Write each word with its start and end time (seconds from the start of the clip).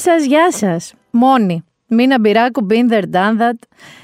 Γεια 0.00 0.12
σας, 0.12 0.24
γεια 0.24 0.52
σας. 0.52 0.94
Μόνη. 1.10 1.64
Μίνα 1.86 2.20
Μπυράκου, 2.20 2.66
been 2.70 2.92
there, 2.92 3.02
done 3.02 3.40
that. 3.40 3.58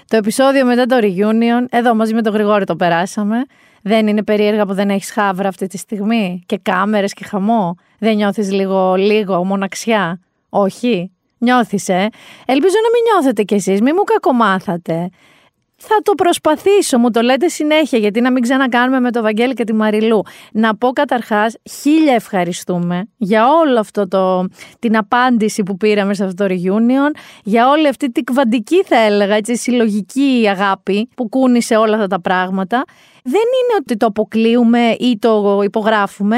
Το 0.08 0.16
επεισόδιο 0.16 0.64
μετά 0.66 0.86
το 0.86 0.96
reunion, 1.00 1.64
εδώ 1.70 1.94
μαζί 1.94 2.14
με 2.14 2.22
τον 2.22 2.32
Γρηγόρη 2.32 2.64
το 2.64 2.76
περάσαμε. 2.76 3.36
Δεν 3.82 4.06
είναι 4.06 4.22
περίεργα 4.22 4.66
που 4.66 4.74
δεν 4.74 4.90
έχεις 4.90 5.10
χάβρα 5.10 5.48
αυτή 5.48 5.66
τη 5.66 5.78
στιγμή; 5.78 6.42
Και 6.46 6.58
κάμερες 6.62 7.12
και 7.12 7.24
χαμό; 7.24 7.76
Δεν 7.98 8.16
νιώθεις 8.16 8.52
λίγο, 8.52 8.94
λίγο 8.94 9.44
μοναξιά; 9.44 10.20
Όχι. 10.48 11.10
Νιώθεις, 11.38 11.88
ε; 11.88 12.08
Ελπίζω 12.46 12.74
να 12.82 12.90
μην 12.90 13.02
νιώθετε 13.12 13.42
κι 13.42 13.54
εσείς, 13.54 13.80
μην 13.80 13.94
μου 13.96 14.04
κακομάθατε. 14.04 15.10
Θα 15.86 16.00
το 16.02 16.12
προσπαθήσω, 16.14 16.98
μου 16.98 17.10
το 17.10 17.20
λέτε 17.20 17.48
συνέχεια, 17.48 17.98
γιατί 17.98 18.20
να 18.20 18.32
μην 18.32 18.42
ξανακάνουμε 18.42 19.00
με 19.00 19.10
το 19.10 19.22
Βαγγέλη 19.22 19.54
και 19.54 19.64
τη 19.64 19.72
Μαριλού. 19.72 20.22
Να 20.52 20.76
πω 20.76 20.88
καταρχάς, 20.88 21.56
χίλια 21.80 22.14
ευχαριστούμε 22.14 23.08
για 23.16 23.48
όλο 23.48 23.80
αυτό 23.80 24.08
το, 24.08 24.46
την 24.78 24.96
απάντηση 24.96 25.62
που 25.62 25.76
πήραμε 25.76 26.14
σε 26.14 26.24
αυτό 26.24 26.46
το 26.46 26.54
reunion, 26.54 27.18
για 27.44 27.68
όλη 27.68 27.88
αυτή 27.88 28.12
την 28.12 28.24
κβαντική 28.24 28.82
θα 28.82 28.96
έλεγα, 28.96 29.34
έτσι, 29.34 29.56
συλλογική 29.56 30.46
αγάπη 30.48 31.08
που 31.16 31.28
κούνησε 31.28 31.76
όλα 31.76 31.94
αυτά 31.94 32.06
τα 32.06 32.20
πράγματα. 32.20 32.84
Δεν 33.22 33.32
είναι 33.32 33.74
ότι 33.80 33.96
το 33.96 34.06
αποκλείουμε 34.06 34.96
ή 34.98 35.18
το 35.18 35.60
υπογράφουμε. 35.64 36.36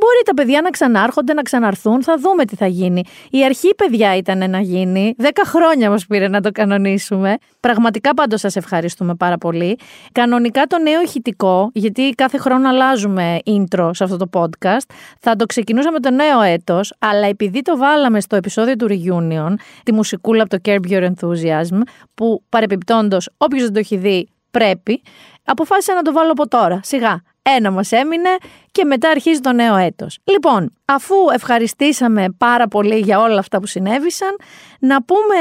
Μπορεί 0.00 0.22
τα 0.24 0.34
παιδιά 0.34 0.60
να 0.60 0.70
ξανάρχονται, 0.70 1.32
να 1.32 1.42
ξαναρθούν, 1.42 2.02
θα 2.02 2.16
δούμε 2.18 2.44
τι 2.44 2.56
θα 2.56 2.66
γίνει. 2.66 3.02
Η 3.30 3.44
αρχή, 3.44 3.74
παιδιά, 3.74 4.16
ήταν 4.16 4.50
να 4.50 4.60
γίνει. 4.60 5.14
Δέκα 5.18 5.44
χρόνια 5.44 5.90
μας 5.90 6.06
πήρε 6.06 6.28
να 6.28 6.40
το 6.40 6.50
κανονίσουμε. 6.50 7.36
Πραγματικά 7.60 8.14
πάντως 8.14 8.40
σας 8.40 8.56
ευχαριστούμε 8.56 9.14
πάρα 9.14 9.38
πολύ. 9.38 9.78
Κανονικά 10.12 10.62
το 10.66 10.78
νέο 10.78 11.02
ηχητικό, 11.02 11.70
γιατί 11.72 12.10
κάθε 12.10 12.38
χρόνο 12.38 12.68
αλλάζουμε 12.68 13.38
intro 13.46 13.90
σε 13.92 14.04
αυτό 14.04 14.16
το 14.16 14.28
podcast, 14.32 14.90
θα 15.20 15.36
το 15.36 15.46
ξεκινούσαμε 15.46 16.00
το 16.00 16.10
νέο 16.10 16.40
έτος, 16.40 16.94
αλλά 16.98 17.26
επειδή 17.26 17.62
το 17.62 17.76
βάλαμε 17.76 18.20
στο 18.20 18.36
επεισόδιο 18.36 18.76
του 18.76 18.86
Reunion, 18.90 19.54
τη 19.82 19.92
μουσικούλα 19.92 20.42
από 20.42 20.50
το 20.50 20.58
Curb 20.64 20.90
Your 20.90 21.10
Enthusiasm, 21.10 21.80
που 22.14 22.42
παρεπιπτόντως, 22.48 23.30
όποιος 23.36 23.62
δεν 23.62 23.72
το 23.72 23.78
έχει 23.78 23.96
δει, 23.96 24.28
πρέπει, 24.50 25.02
αποφάσισα 25.44 25.94
να 25.94 26.02
το 26.02 26.12
βάλω 26.12 26.30
από 26.30 26.48
τώρα, 26.48 26.80
σιγά. 26.82 27.22
Ένα 27.56 27.70
μας 27.70 27.92
έμεινε 27.92 28.28
και 28.72 28.84
μετά 28.84 29.10
αρχίζει 29.10 29.40
το 29.40 29.52
νέο 29.52 29.76
έτος. 29.76 30.18
Λοιπόν, 30.24 30.72
αφού 30.84 31.14
ευχαριστήσαμε 31.32 32.24
πάρα 32.38 32.68
πολύ 32.68 32.98
για 32.98 33.20
όλα 33.20 33.38
αυτά 33.38 33.58
που 33.60 33.66
συνέβησαν, 33.66 34.36
να 34.78 35.02
πούμε 35.02 35.36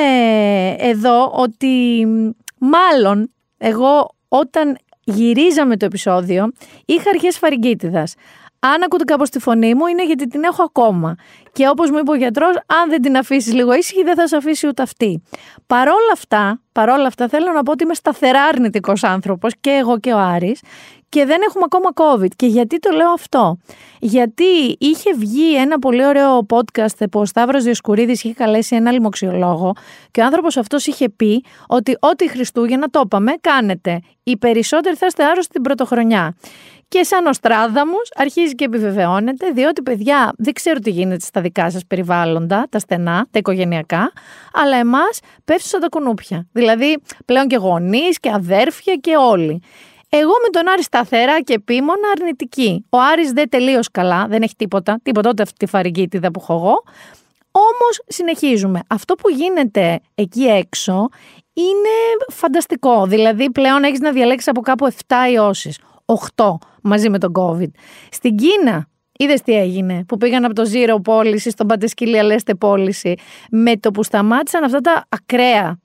εδώ 0.77 1.31
ότι 1.33 2.05
μάλλον 2.57 3.31
εγώ 3.57 4.09
όταν 4.27 4.77
γυρίζαμε 5.03 5.77
το 5.77 5.85
επεισόδιο 5.85 6.51
είχα 6.85 7.09
αρχές 7.09 7.37
φαρικίτιδας. 7.37 8.13
Αν 8.59 8.83
ακούτε 8.83 9.03
κάπως 9.03 9.29
τη 9.29 9.39
φωνή 9.39 9.75
μου, 9.75 9.85
είναι 9.85 10.05
γιατί 10.05 10.27
την 10.27 10.43
έχω 10.43 10.63
ακόμα. 10.63 11.15
Και 11.51 11.67
όπως 11.67 11.91
μου 11.91 11.97
είπε 11.97 12.11
ο 12.11 12.15
γιατρός, 12.15 12.55
αν 12.55 12.89
δεν 12.89 13.01
την 13.01 13.17
αφήσεις 13.17 13.53
λίγο 13.53 13.73
ήσυχη, 13.73 14.03
δεν 14.03 14.15
θα 14.15 14.27
σε 14.27 14.35
αφήσει 14.35 14.67
ούτε 14.67 14.81
αυτή. 14.81 15.23
Παρόλα 15.67 16.11
αυτά, 16.13 16.61
παρόλα 16.71 17.07
αυτά, 17.07 17.27
θέλω 17.27 17.51
να 17.51 17.63
πω 17.63 17.71
ότι 17.71 17.83
είμαι 17.83 17.93
σταθερά 17.93 18.43
αρνητικός 18.43 19.03
άνθρωπος 19.03 19.53
και 19.59 19.69
εγώ 19.69 19.99
και 19.99 20.13
ο 20.13 20.17
Άρης 20.17 20.61
και 21.09 21.25
δεν 21.25 21.41
έχουμε 21.47 21.63
ακόμα 21.65 21.89
COVID. 21.93 22.31
Και 22.35 22.45
γιατί 22.45 22.79
το 22.79 22.89
λέω 22.91 23.09
αυτό; 23.09 23.57
Γιατί 23.99 24.75
είχε 24.79 25.13
βγει 25.13 25.55
ένα 25.55 25.79
πολύ 25.79 26.05
ωραίο 26.05 26.45
podcast 26.49 27.09
που 27.11 27.19
ο 27.19 27.25
Σταύρος 27.25 27.63
Διοσκουρίδης 27.63 28.23
είχε 28.23 28.33
καλέσει 28.33 28.75
ένα 28.75 28.91
λοιμοξιολόγο 28.91 29.73
και 30.11 30.21
ο 30.21 30.23
άνθρωπος 30.25 30.57
αυτός 30.57 30.85
είχε 30.85 31.09
πει 31.09 31.43
ότι 31.67 31.97
ό,τι 31.99 32.29
Χριστούγεννα 32.29 32.87
το 32.89 33.01
είπαμε, 33.05 33.31
κάνετε. 33.41 33.99
Οι 34.23 34.37
περισσότεροι 34.37 34.95
θα 34.95 35.05
είστε 35.05 35.23
άρρωστοι 35.23 35.53
την 35.53 35.61
πρωτοχρονιά. 35.61 36.35
Και 36.89 37.03
σαν 37.03 37.25
ο 37.25 37.33
Στράδαμος 37.33 38.11
αρχίζει 38.15 38.55
και 38.55 38.65
επιβεβαιώνεται, 38.65 39.49
διότι 39.49 39.81
παιδιά 39.81 40.33
δεν 40.37 40.53
ξέρω 40.53 40.79
τι 40.79 40.89
γίνεται 40.89 41.25
στα 41.25 41.41
δικά 41.41 41.69
σας 41.71 41.85
περιβάλλοντα, 41.87 42.67
τα 42.69 42.79
στενά, 42.79 43.27
τα 43.31 43.39
οικογενειακά, 43.39 44.11
αλλά 44.53 44.77
εμάς 44.77 45.19
πέφτει 45.45 45.67
σαν 45.67 45.79
τα 45.79 45.87
κουνούπια. 45.89 46.47
Δηλαδή 46.51 46.97
πλέον 47.25 47.47
και 47.47 47.55
γονείς 47.55 48.19
και 48.19 48.31
αδέρφια 48.31 48.95
και 48.95 49.15
όλοι. 49.15 49.61
Εγώ 50.09 50.31
με 50.43 50.49
τον 50.51 50.67
Άρη 50.67 50.83
σταθερά 50.83 51.41
και 51.41 51.53
επίμονα 51.53 52.07
αρνητική. 52.17 52.85
Ο 52.89 52.97
Άρης 52.97 53.31
δεν 53.31 53.49
τελείως 53.49 53.91
καλά, 53.91 54.27
δεν 54.27 54.41
έχει 54.41 54.55
τίποτα, 54.55 54.99
τίποτα 55.03 55.29
ούτε 55.29 55.41
αυτή 55.41 55.57
τη 55.57 55.65
φαρικίτιδα 55.65 56.31
που 56.31 56.39
έχω 56.41 56.53
εγώ. 56.53 56.83
Όμως 57.51 58.01
συνεχίζουμε. 58.07 58.79
Αυτό 58.87 59.15
που 59.15 59.29
γίνεται 59.29 59.99
εκεί 60.15 60.43
έξω 60.43 61.07
είναι 61.53 62.33
φανταστικό. 62.33 63.05
Δηλαδή 63.05 63.51
πλέον 63.51 63.83
έχεις 63.83 63.99
να 63.99 64.11
διαλέξεις 64.11 64.47
από 64.47 64.61
κάπου 64.61 64.87
7 65.07 65.15
ιώσεις. 65.31 65.79
8 66.35 66.57
μαζί 66.81 67.09
με 67.09 67.17
τον 67.17 67.31
COVID. 67.35 67.69
Στην 68.11 68.35
Κίνα 68.35 68.87
Είδες 69.19 69.41
τι 69.41 69.53
έγινε, 69.53 70.03
που 70.07 70.17
πήγαν 70.17 70.45
από 70.45 70.53
το 70.53 70.63
zero 70.73 70.97
πώληση 71.03 71.49
στον 71.49 71.67
παντεσκύλια 71.67 72.23
λέστε 72.23 72.55
πώληση, 72.55 73.15
με 73.51 73.77
το 73.77 73.91
που 73.91 74.03
σταμάτησαν 74.03 74.63
αυτά 74.63 74.79
τα 74.79 75.05
ακραία 75.09 75.79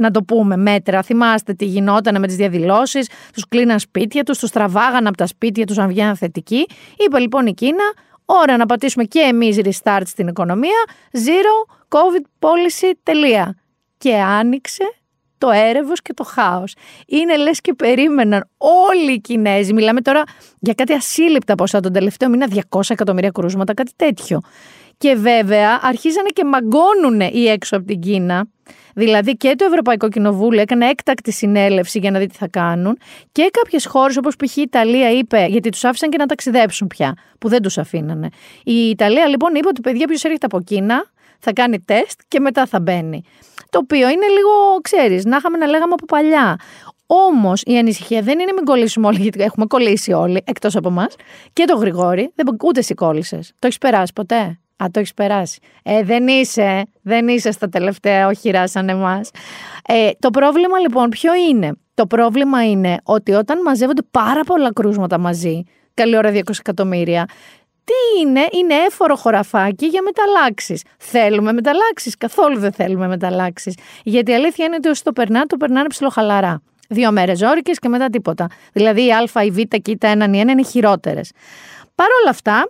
να 0.00 0.10
το 0.10 0.22
πούμε, 0.22 0.56
μέτρα. 0.56 1.02
Θυμάστε 1.02 1.52
τι 1.52 1.64
γινόταν 1.64 2.20
με 2.20 2.26
τις 2.26 2.36
διαδηλώσεις, 2.36 3.10
τους 3.32 3.48
κλείναν 3.48 3.78
σπίτια 3.78 4.22
τους, 4.22 4.38
τους 4.38 4.50
τραβάγαν 4.50 5.06
από 5.06 5.16
τα 5.16 5.26
σπίτια 5.26 5.66
τους 5.66 5.78
αν 5.78 5.88
βγαίναν 5.88 6.16
θετικοί. 6.16 6.66
Είπε 6.96 7.18
λοιπόν 7.18 7.46
η 7.46 7.54
Κίνα, 7.54 7.92
ώρα 8.24 8.56
να 8.56 8.66
πατήσουμε 8.66 9.04
και 9.04 9.20
εμείς 9.20 9.58
restart 9.64 10.02
στην 10.04 10.28
οικονομία, 10.28 10.84
zero 11.12 11.74
covid 11.88 12.46
policy, 12.48 12.92
τελεία. 13.02 13.58
Και 13.98 14.14
άνοιξε 14.14 14.84
το 15.38 15.50
έρευος 15.50 16.02
και 16.02 16.14
το 16.14 16.24
χάος. 16.24 16.74
Είναι 17.06 17.36
λες 17.36 17.60
και 17.60 17.74
περίμεναν 17.74 18.48
όλοι 18.56 19.12
οι 19.12 19.20
Κινέζοι. 19.20 19.72
Μιλάμε 19.72 20.00
τώρα 20.00 20.22
για 20.58 20.74
κάτι 20.74 20.92
ασύλληπτα 20.92 21.54
ποσά 21.54 21.80
τον 21.80 21.92
τελευταίο 21.92 22.28
μήνα, 22.28 22.48
200 22.70 22.80
εκατομμύρια 22.88 23.30
κρούσματα, 23.30 23.74
κάτι 23.74 23.92
τέτοιο. 23.96 24.40
Και 24.98 25.14
βέβαια 25.14 25.80
αρχίζανε 25.82 26.28
και 26.28 26.44
μαγκώνουν 26.44 27.20
οι 27.20 27.44
έξω 27.46 27.76
από 27.76 27.86
την 27.86 28.00
Κίνα 28.00 28.48
Δηλαδή 28.94 29.36
και 29.36 29.54
το 29.56 29.64
Ευρωπαϊκό 29.64 30.08
Κοινοβούλιο 30.08 30.60
έκανε 30.60 30.86
έκτακτη 30.86 31.32
συνέλευση 31.32 31.98
για 31.98 32.10
να 32.10 32.18
δει 32.18 32.26
τι 32.26 32.36
θα 32.36 32.48
κάνουν 32.48 32.98
και 33.32 33.50
κάποιες 33.52 33.86
χώρες 33.86 34.16
όπως 34.16 34.36
π.χ. 34.36 34.56
η 34.56 34.60
Ιταλία 34.60 35.10
είπε, 35.10 35.46
γιατί 35.48 35.68
τους 35.68 35.84
άφησαν 35.84 36.10
και 36.10 36.16
να 36.16 36.26
ταξιδέψουν 36.26 36.86
πια, 36.86 37.14
που 37.38 37.48
δεν 37.48 37.62
τους 37.62 37.78
αφήνανε. 37.78 38.28
Η 38.64 38.88
Ιταλία 38.88 39.26
λοιπόν 39.26 39.54
είπε 39.54 39.68
ότι 39.68 39.80
παιδιά, 39.80 40.06
ποιος 40.06 40.24
έρχεται 40.24 40.46
από 40.46 40.60
Κίνα, 40.60 41.04
θα 41.38 41.52
κάνει 41.52 41.80
τεστ 41.80 42.20
και 42.28 42.40
μετά 42.40 42.66
θα 42.66 42.80
μπαίνει. 42.80 43.22
Το 43.70 43.78
οποίο 43.78 44.08
είναι 44.08 44.26
λίγο, 44.26 44.80
ξέρεις, 44.82 45.24
να 45.24 45.36
είχαμε 45.36 45.56
να 45.56 45.66
λέγαμε 45.66 45.92
από 45.92 46.04
παλιά. 46.04 46.58
Όμως 47.06 47.62
η 47.64 47.78
ανησυχία 47.78 48.22
δεν 48.22 48.38
είναι 48.38 48.52
μην 48.52 48.64
κολλήσουμε 48.64 49.06
όλοι, 49.06 49.20
γιατί 49.20 49.42
έχουμε 49.42 49.66
κολλήσει 49.66 50.12
όλοι, 50.12 50.42
εκτός 50.44 50.76
από 50.76 50.88
εμάς, 50.88 51.14
και 51.52 51.64
το 51.64 51.76
Γρηγόρη. 51.76 52.32
Δεν, 52.34 52.56
ούτε 52.64 52.78
εσύ 52.78 52.94
κόλλησες. 52.94 53.48
Το 53.58 53.66
έχεις 53.66 53.78
περάσει 53.78 54.12
ποτέ; 54.12 54.58
Α, 54.82 54.86
το 54.90 54.98
έχεις 54.98 55.14
περάσει. 55.14 55.60
Ε, 55.82 56.02
δεν 56.02 56.28
είσαι, 56.28 56.82
δεν 57.02 57.28
είσαι 57.28 57.50
στα 57.50 57.68
τελευταία 57.68 58.26
οχυρά 58.26 58.68
σαν 58.68 58.88
εμάς. 58.88 59.30
Ε, 59.86 60.10
το 60.18 60.30
πρόβλημα 60.30 60.78
λοιπόν 60.78 61.08
ποιο 61.08 61.34
είναι; 61.34 61.72
Το 61.94 62.06
πρόβλημα 62.06 62.70
είναι 62.70 62.96
ότι 63.02 63.32
όταν 63.32 63.62
μαζεύονται 63.62 64.02
πάρα 64.10 64.44
πολλά 64.44 64.72
κρούσματα 64.72 65.18
μαζί, 65.18 65.62
καλή 65.94 66.16
ώρα 66.16 66.30
200 66.32 66.40
εκατομμύρια, 66.58 67.28
τι 67.84 68.20
είναι, 68.20 68.40
είναι 68.50 68.74
έφορο 68.74 69.16
χωραφάκι 69.16 69.86
για 69.86 70.02
μεταλλάξεις. 70.02 70.82
Θέλουμε 70.98 71.52
μεταλλάξεις, 71.52 72.16
καθόλου 72.16 72.58
δεν 72.58 72.72
θέλουμε 72.72 73.08
μεταλλάξεις. 73.08 73.76
Γιατί 74.04 74.30
η 74.30 74.34
αλήθεια 74.34 74.64
είναι 74.64 74.76
ότι 74.76 74.88
όσοι 74.88 75.04
το 75.04 75.12
περνάνε, 75.12 75.46
το 75.46 75.56
περνάνε 75.56 75.88
ψιλοχαλαρά. 75.88 76.62
Δύο 76.88 77.12
μέρες 77.12 77.38
ζώρικες 77.38 77.78
και 77.78 77.88
μετά 77.88 78.08
τίποτα. 78.08 78.46
Δηλαδή 78.72 79.06
η 79.06 79.10
Α, 79.12 79.42
η 79.42 79.50
Β 79.50 79.56
και 79.56 79.90
η 79.90 79.98
Τ1 80.00 80.34
η 80.34 80.38
είναι 80.38 80.62
χειρότερες. 80.62 81.32
Παρ' 81.94 82.10
όλα 82.20 82.30
αυτά, 82.30 82.68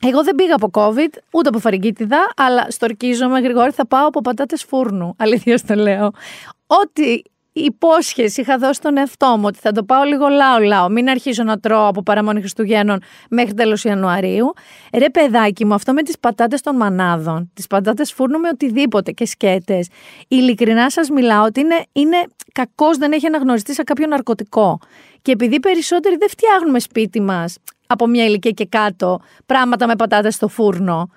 εγώ 0.00 0.24
δεν 0.24 0.34
πήγα 0.34 0.54
από 0.54 0.70
COVID, 0.72 1.18
ούτε 1.30 1.48
από 1.48 1.58
φαρικίτιδα, 1.58 2.32
αλλά 2.36 2.66
στορκίζομαι, 2.70 3.40
Γρηγόρη, 3.40 3.70
θα 3.70 3.86
πάω 3.86 4.06
από 4.06 4.20
πατάτες 4.20 4.64
φούρνου. 4.64 5.14
Αλήθεια 5.22 5.60
το 5.66 5.74
λέω. 5.74 6.10
Ό,τι 6.66 7.22
υπόσχεση 7.52 8.40
είχα 8.40 8.58
δώσει 8.58 8.72
στον 8.72 8.96
εαυτό 8.96 9.26
μου 9.26 9.44
ότι 9.46 9.58
θα 9.58 9.72
το 9.72 9.84
πάω 9.84 10.02
λίγο 10.04 10.28
λάο-λάο, 10.28 10.88
μην 10.88 11.08
αρχίσω 11.08 11.42
να 11.42 11.58
τρώω 11.58 11.86
από 11.86 12.02
παραμονή 12.02 12.40
Χριστουγέννων 12.40 13.02
μέχρι 13.30 13.54
τέλος 13.54 13.84
Ιανουαρίου. 13.84 14.52
Ρε 14.92 15.10
παιδάκι 15.10 15.64
μου, 15.64 15.74
αυτό 15.74 15.92
με 15.92 16.02
τις 16.02 16.18
πατάτες 16.18 16.60
των 16.60 16.76
μανάδων, 16.76 17.50
τις 17.54 17.66
πατάτες 17.66 18.12
φούρνου 18.12 18.38
με 18.38 18.48
οτιδήποτε 18.48 19.10
και 19.10 19.26
σκέτες, 19.26 19.88
ειλικρινά 20.28 20.90
σας 20.90 21.08
μιλάω 21.10 21.44
ότι 21.44 21.60
είναι, 21.60 21.84
είναι 21.92 22.16
κακός 22.52 22.96
δεν 22.96 23.12
έχει 23.12 23.26
αναγνωριστεί 23.26 23.74
σε 23.74 23.82
κάποιο 23.82 24.06
ναρκωτικό. 24.06 24.78
Και 25.22 25.32
επειδή 25.32 25.60
περισσότεροι 25.60 26.16
δεν 26.16 26.28
φτιάχνουμε 26.28 26.78
σπίτι 26.78 27.20
μας 27.20 27.56
από 27.86 28.06
μια 28.06 28.24
ηλικία 28.24 28.50
και 28.50 28.66
κάτω 28.66 29.20
πράγματα 29.46 29.86
με 29.86 29.96
πατάτες 29.96 30.34
στο 30.34 30.48
φούρνο. 30.48 31.10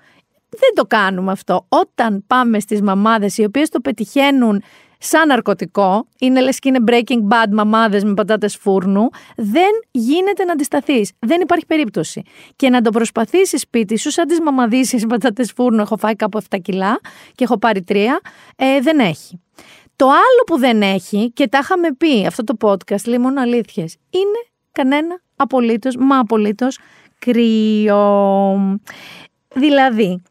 Δεν 0.48 0.74
το 0.74 0.84
κάνουμε 0.86 1.32
αυτό. 1.32 1.66
Όταν 1.68 2.24
πάμε 2.26 2.60
στις 2.60 2.82
μαμάδες 2.82 3.38
οι 3.38 3.44
οποίες 3.44 3.68
το 3.68 3.80
πετυχαίνουν 3.80 4.62
σαν 5.02 5.26
ναρκωτικό, 5.26 6.06
είναι 6.18 6.40
λες 6.40 6.58
και 6.58 6.68
είναι 6.68 6.84
breaking 6.86 7.28
bad 7.28 7.50
μαμάδες 7.50 8.04
με 8.04 8.14
πατάτες 8.14 8.56
φούρνου, 8.56 9.08
δεν 9.36 9.70
γίνεται 9.90 10.44
να 10.44 10.52
αντισταθείς. 10.52 11.12
Δεν 11.18 11.40
υπάρχει 11.40 11.66
περίπτωση. 11.66 12.22
Και 12.56 12.70
να 12.70 12.80
το 12.80 12.90
προσπαθήσεις 12.90 13.60
σπίτι 13.60 13.98
σου, 13.98 14.10
σαν 14.10 14.26
τις 14.26 14.40
μαμαδίσεις 14.40 15.06
πατάτες 15.06 15.52
φούρνου, 15.52 15.80
έχω 15.80 15.96
φάει 15.96 16.16
κάπου 16.16 16.40
7 16.50 16.58
κιλά 16.62 17.00
και 17.34 17.44
έχω 17.44 17.58
πάρει 17.58 17.84
3, 17.88 18.20
ε, 18.56 18.80
δεν 18.80 18.98
έχει. 18.98 19.40
Το 19.96 20.06
άλλο 20.06 20.42
που 20.46 20.58
δεν 20.58 20.82
έχει, 20.82 21.30
και 21.32 21.48
τα 21.48 21.58
είχαμε 21.62 21.92
πει 21.92 22.26
αυτό 22.26 22.44
το 22.44 22.56
podcast, 22.60 23.04
λέει 23.06 23.18
μόνο 23.18 23.40
αλήθειες, 23.40 23.96
είναι 24.10 24.46
κανένα 24.72 25.20
απολύτως, 25.40 25.96
μα 25.96 26.18
απολύτως 26.18 26.78
κρύο. 27.18 28.56
Δηλαδή, 29.54 30.22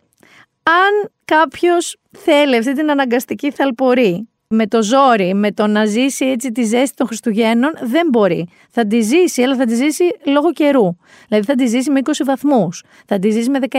αν 0.63 1.11
κάποιος 1.25 1.97
θέλει 2.17 2.55
αυτή 2.55 2.73
την 2.73 2.91
αναγκαστική 2.91 3.51
θαλπορή 3.51 4.29
με 4.53 4.67
το 4.67 4.83
ζόρι, 4.83 5.33
με 5.33 5.51
το 5.51 5.67
να 5.67 5.85
ζήσει 5.85 6.25
έτσι 6.25 6.51
τη 6.51 6.63
ζέστη 6.63 6.95
των 6.95 7.07
Χριστουγέννων, 7.07 7.71
δεν 7.81 8.07
μπορεί. 8.11 8.47
Θα 8.69 8.87
τη 8.87 9.01
ζήσει, 9.01 9.41
αλλά 9.41 9.55
θα 9.55 9.65
τη 9.65 9.75
ζήσει 9.75 10.03
λόγω 10.25 10.51
καιρού. 10.51 10.95
Δηλαδή 11.27 11.45
θα 11.45 11.55
τη 11.55 11.67
ζήσει 11.67 11.91
με 11.91 11.99
20 12.03 12.11
βαθμούς, 12.25 12.83
θα 13.05 13.19
τη 13.19 13.29
ζήσει 13.29 13.49
με 13.49 13.59
19, 13.69 13.75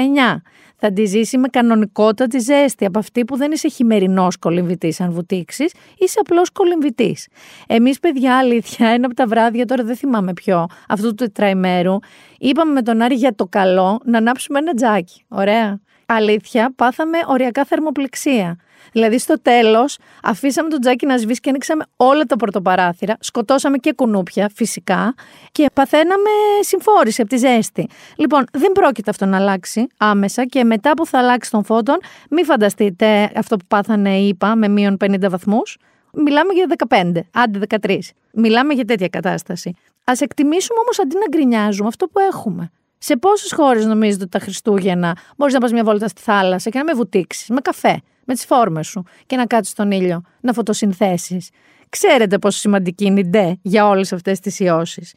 θα 0.77 0.93
τη 0.93 1.05
ζήσει 1.05 1.39
με 1.39 1.49
κανονικότατη 1.49 2.39
ζέστη, 2.39 2.85
από 2.85 2.99
αυτή 2.99 3.25
που 3.25 3.37
δεν 3.37 3.53
είσαι 3.53 3.69
χειμερινός 3.69 4.37
κολυμβητής, 4.37 5.01
αν 5.01 5.13
βουτήξεις, 5.13 5.73
είσαι 5.99 6.19
απλός 6.21 6.51
κολυμβητής. 6.51 7.29
Εμείς, 7.67 7.99
παιδιά, 7.99 8.39
αλήθεια, 8.39 8.89
ένα 8.89 9.07
από 9.07 9.15
τα 9.15 9.27
βράδια, 9.27 9.65
τώρα 9.67 9.85
δεν 9.85 9.97
θυμάμαι 9.97 10.33
ποιο, 10.33 10.67
αυτού 10.89 11.09
του 11.09 11.15
τετραημέρου, 11.15 11.99
είπαμε 12.39 12.73
με 12.73 12.83
τον 12.83 13.01
Άρη 13.01 13.15
για 13.15 13.35
το 13.35 13.47
καλό 13.47 14.01
να 14.05 14.19
ανάψουμε 14.19 14.59
ένα 14.59 14.75
τζάκι. 14.75 15.25
Ωραία. 15.29 15.81
Αλήθεια, 16.07 16.73
πάθαμε 16.77 17.19
οριακά 17.27 17.65
θερμοπληξία. 17.65 18.59
Δηλαδή 18.93 19.19
στο 19.19 19.41
τέλος, 19.43 19.99
αφήσαμε 20.23 20.69
το 20.69 20.79
τζάκι 20.79 21.07
να 21.07 21.17
σβήσει 21.19 21.41
και 21.41 21.49
ανοίξαμε 21.49 21.85
όλα 21.97 22.25
τα 22.25 22.37
πορτοπαράθυρα. 22.37 23.17
Σκοτώσαμε 23.21 23.77
και 23.77 23.93
κουνούπια, 23.93 24.51
φυσικά, 24.55 25.15
και 25.53 25.67
παθαίναμε 25.73 26.31
συμφόρηση 26.61 27.21
από 27.21 27.31
τη 27.31 27.37
ζέστη. 27.37 27.89
Λοιπόν, 28.17 28.45
δεν 28.53 28.73
πρόκειται 28.73 29.11
αυτό 29.11 29.27
να 29.27 29.37
αλλάξει 29.37 29.87
άμεσα 29.97 30.45
και 30.47 30.65
μετά 30.65 30.95
που 30.95 31.07
θα 31.07 31.19
αλλάξει 31.19 31.51
τον 31.51 31.65
φώτον, 31.65 31.99
μην 32.31 32.45
φανταστείτε 32.45 33.33
αυτό 33.35 33.57
που 33.57 33.65
πάθανε, 33.69 34.19
είπα, 34.19 34.57
με 34.57 34.69
μείον 34.69 34.97
50 35.05 35.31
βαθμούς. 35.31 35.77
Μιλάμε 36.13 36.53
για 36.53 36.67
15, 36.89 37.13
άντε 37.33 37.59
13. 37.83 37.99
Μιλάμε 38.33 38.75
για 38.75 38.85
τέτοια 38.85 39.09
κατάσταση. 39.09 39.75
Α 40.05 40.13
εκτιμήσουμε 40.19 40.79
όμως 40.81 40.99
αντί 40.99 41.15
να 41.15 41.27
γκρινιάζουμε 41.31 41.89
αυτό 41.89 42.07
που 42.07 42.19
έχουμε. 42.19 42.71
Σε 42.99 43.17
πόσες 43.17 43.53
χώρες 43.53 43.87
νομίζετε 43.87 44.23
ότι 44.23 44.31
τα 44.31 44.39
Χριστούγεννα 44.39 45.17
μπορείς 45.37 45.55
να 45.55 45.61
πας 45.61 45.73
μια 45.73 45.85
βόλτα 45.85 46.09
στη 46.09 46.23
θάλασσα 46.23 46.71
και 46.71 46.79
να 46.79 46.85
με 46.85 46.93
βουτήξεις 46.93 47.49
με 47.49 47.61
καφέ, 47.61 48.01
με 48.31 48.37
τις 48.37 48.45
φόρμες 48.45 48.87
σου 48.87 49.03
και 49.27 49.37
να 49.37 49.47
κάτσεις 49.47 49.73
στον 49.73 49.91
ήλιο, 49.91 50.23
να 50.41 50.53
φωτοσυνθέσεις. 50.53 51.51
Ξέρετε 51.89 52.39
πόσο 52.39 52.59
σημαντική 52.59 53.05
είναι 53.05 53.21
η 53.21 53.25
ντε 53.25 53.57
για 53.63 53.87
όλες 53.87 54.13
αυτές 54.13 54.41
τις 54.41 54.61
ιώσεις. 54.61 55.15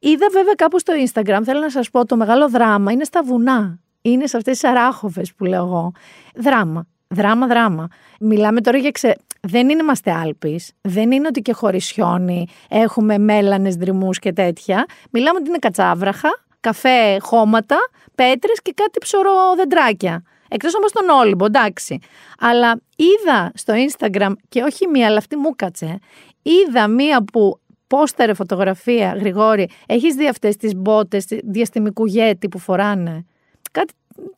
Είδα 0.00 0.26
βέβαια 0.32 0.54
κάπου 0.54 0.78
στο 0.78 0.92
Instagram, 1.06 1.40
θέλω 1.44 1.60
να 1.60 1.70
σας 1.70 1.90
πω, 1.90 2.06
το 2.06 2.16
μεγάλο 2.16 2.48
δράμα 2.48 2.92
είναι 2.92 3.04
στα 3.04 3.22
βουνά. 3.22 3.78
Είναι 4.02 4.26
σε 4.26 4.36
αυτές 4.36 4.58
τις 4.58 4.70
αράχοβες 4.70 5.34
που 5.34 5.44
λέω 5.44 5.64
εγώ. 5.64 5.92
Δράμα. 6.34 6.86
Δράμα, 7.08 7.46
δράμα. 7.46 7.88
Μιλάμε 8.20 8.60
τώρα 8.60 8.78
για 8.78 8.90
ξε... 8.90 9.16
Δεν 9.40 9.68
είναι 9.68 9.82
είμαστε 9.82 10.12
Άλπεις, 10.12 10.72
δεν 10.80 11.10
είναι 11.10 11.26
ότι 11.26 11.40
και 11.40 11.52
χωρί 11.52 11.80
χιόνι 11.80 12.46
έχουμε 12.68 13.18
μέλανες 13.18 13.76
δρυμούς 13.76 14.18
και 14.18 14.32
τέτοια. 14.32 14.86
Μιλάμε 15.10 15.38
ότι 15.38 15.48
είναι 15.48 15.58
κατσάβραχα, 15.58 16.28
καφέ 16.60 17.18
χώματα, 17.20 17.76
πέτρες 18.14 18.62
και 18.62 18.72
κάτι 18.74 18.98
ψωροδεντράκια. 18.98 20.22
Εκτός 20.48 20.74
όμως 20.74 20.92
τον 20.92 21.08
Όλυμπο, 21.08 21.44
εντάξει. 21.44 21.98
Αλλά 22.38 22.80
είδα 22.96 23.52
στο 23.54 23.74
Instagram 23.74 24.32
και 24.48 24.62
όχι 24.62 24.86
μία, 24.86 25.06
αλλά 25.06 25.18
αυτή 25.18 25.36
μου 25.36 25.56
κάτσε. 25.56 25.98
Είδα 26.42 26.88
μία 26.88 27.24
που 27.24 27.60
πόστερε 27.86 28.34
φωτογραφία, 28.34 29.16
Γρηγόρη. 29.18 29.68
Έχεις 29.86 30.14
δει 30.14 30.28
αυτές 30.28 30.56
τις 30.56 30.74
μπότες 30.76 31.26
διαστημικού 31.44 32.06
γέτη 32.06 32.48
που 32.48 32.58
φοράνε; 32.58 33.24
Κάτι, 33.72 33.92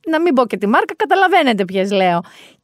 να 0.07 0.21
μην 0.21 0.35
πω 0.35 0.47
και 0.47 0.57
τη 0.57 0.67
μάρκα, 0.67 0.95
καταλαβαίνετε 0.95 1.65
ποιες 1.65 1.91
λέω 1.91 2.21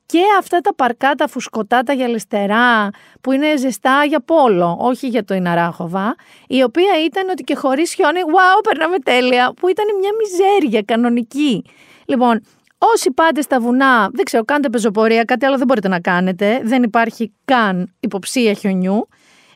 και 0.06 0.20
αυτά 0.38 0.60
τα 0.60 0.74
παρκά, 0.74 1.14
τα 1.14 1.28
φουσκωτά, 1.28 1.82
τα 1.82 1.92
γυαλιστερά 1.92 2.90
που 3.20 3.32
είναι 3.32 3.56
ζεστά 3.56 4.04
για 4.04 4.20
πόλο, 4.20 4.76
όχι 4.80 5.08
για 5.08 5.24
το 5.24 5.34
Ιναράχοβα, 5.34 6.14
η 6.46 6.62
οποία 6.62 7.04
ήταν 7.04 7.28
ότι 7.28 7.42
και 7.42 7.54
χωρίς 7.54 7.94
χιόνι, 7.94 8.20
wow, 8.20 8.64
περνάμε 8.68 8.98
τέλεια, 8.98 9.52
που 9.56 9.68
ήταν 9.68 9.84
μια 10.00 10.10
μιζέρια 10.18 10.82
κανονική. 10.82 11.64
Λοιπόν, 12.04 12.40
όσοι 12.78 13.10
πάτε 13.10 13.40
στα 13.40 13.60
βουνά, 13.60 14.08
δεν 14.12 14.24
ξέρω, 14.24 14.44
κάντε 14.44 14.68
πεζοπορία, 14.68 15.24
κάτι 15.24 15.46
άλλο 15.46 15.56
δεν 15.56 15.66
μπορείτε 15.66 15.88
να 15.88 16.00
κάνετε, 16.00 16.60
δεν 16.64 16.82
υπάρχει 16.82 17.32
καν 17.44 17.94
υποψία 18.00 18.52
χιονιού, 18.52 19.08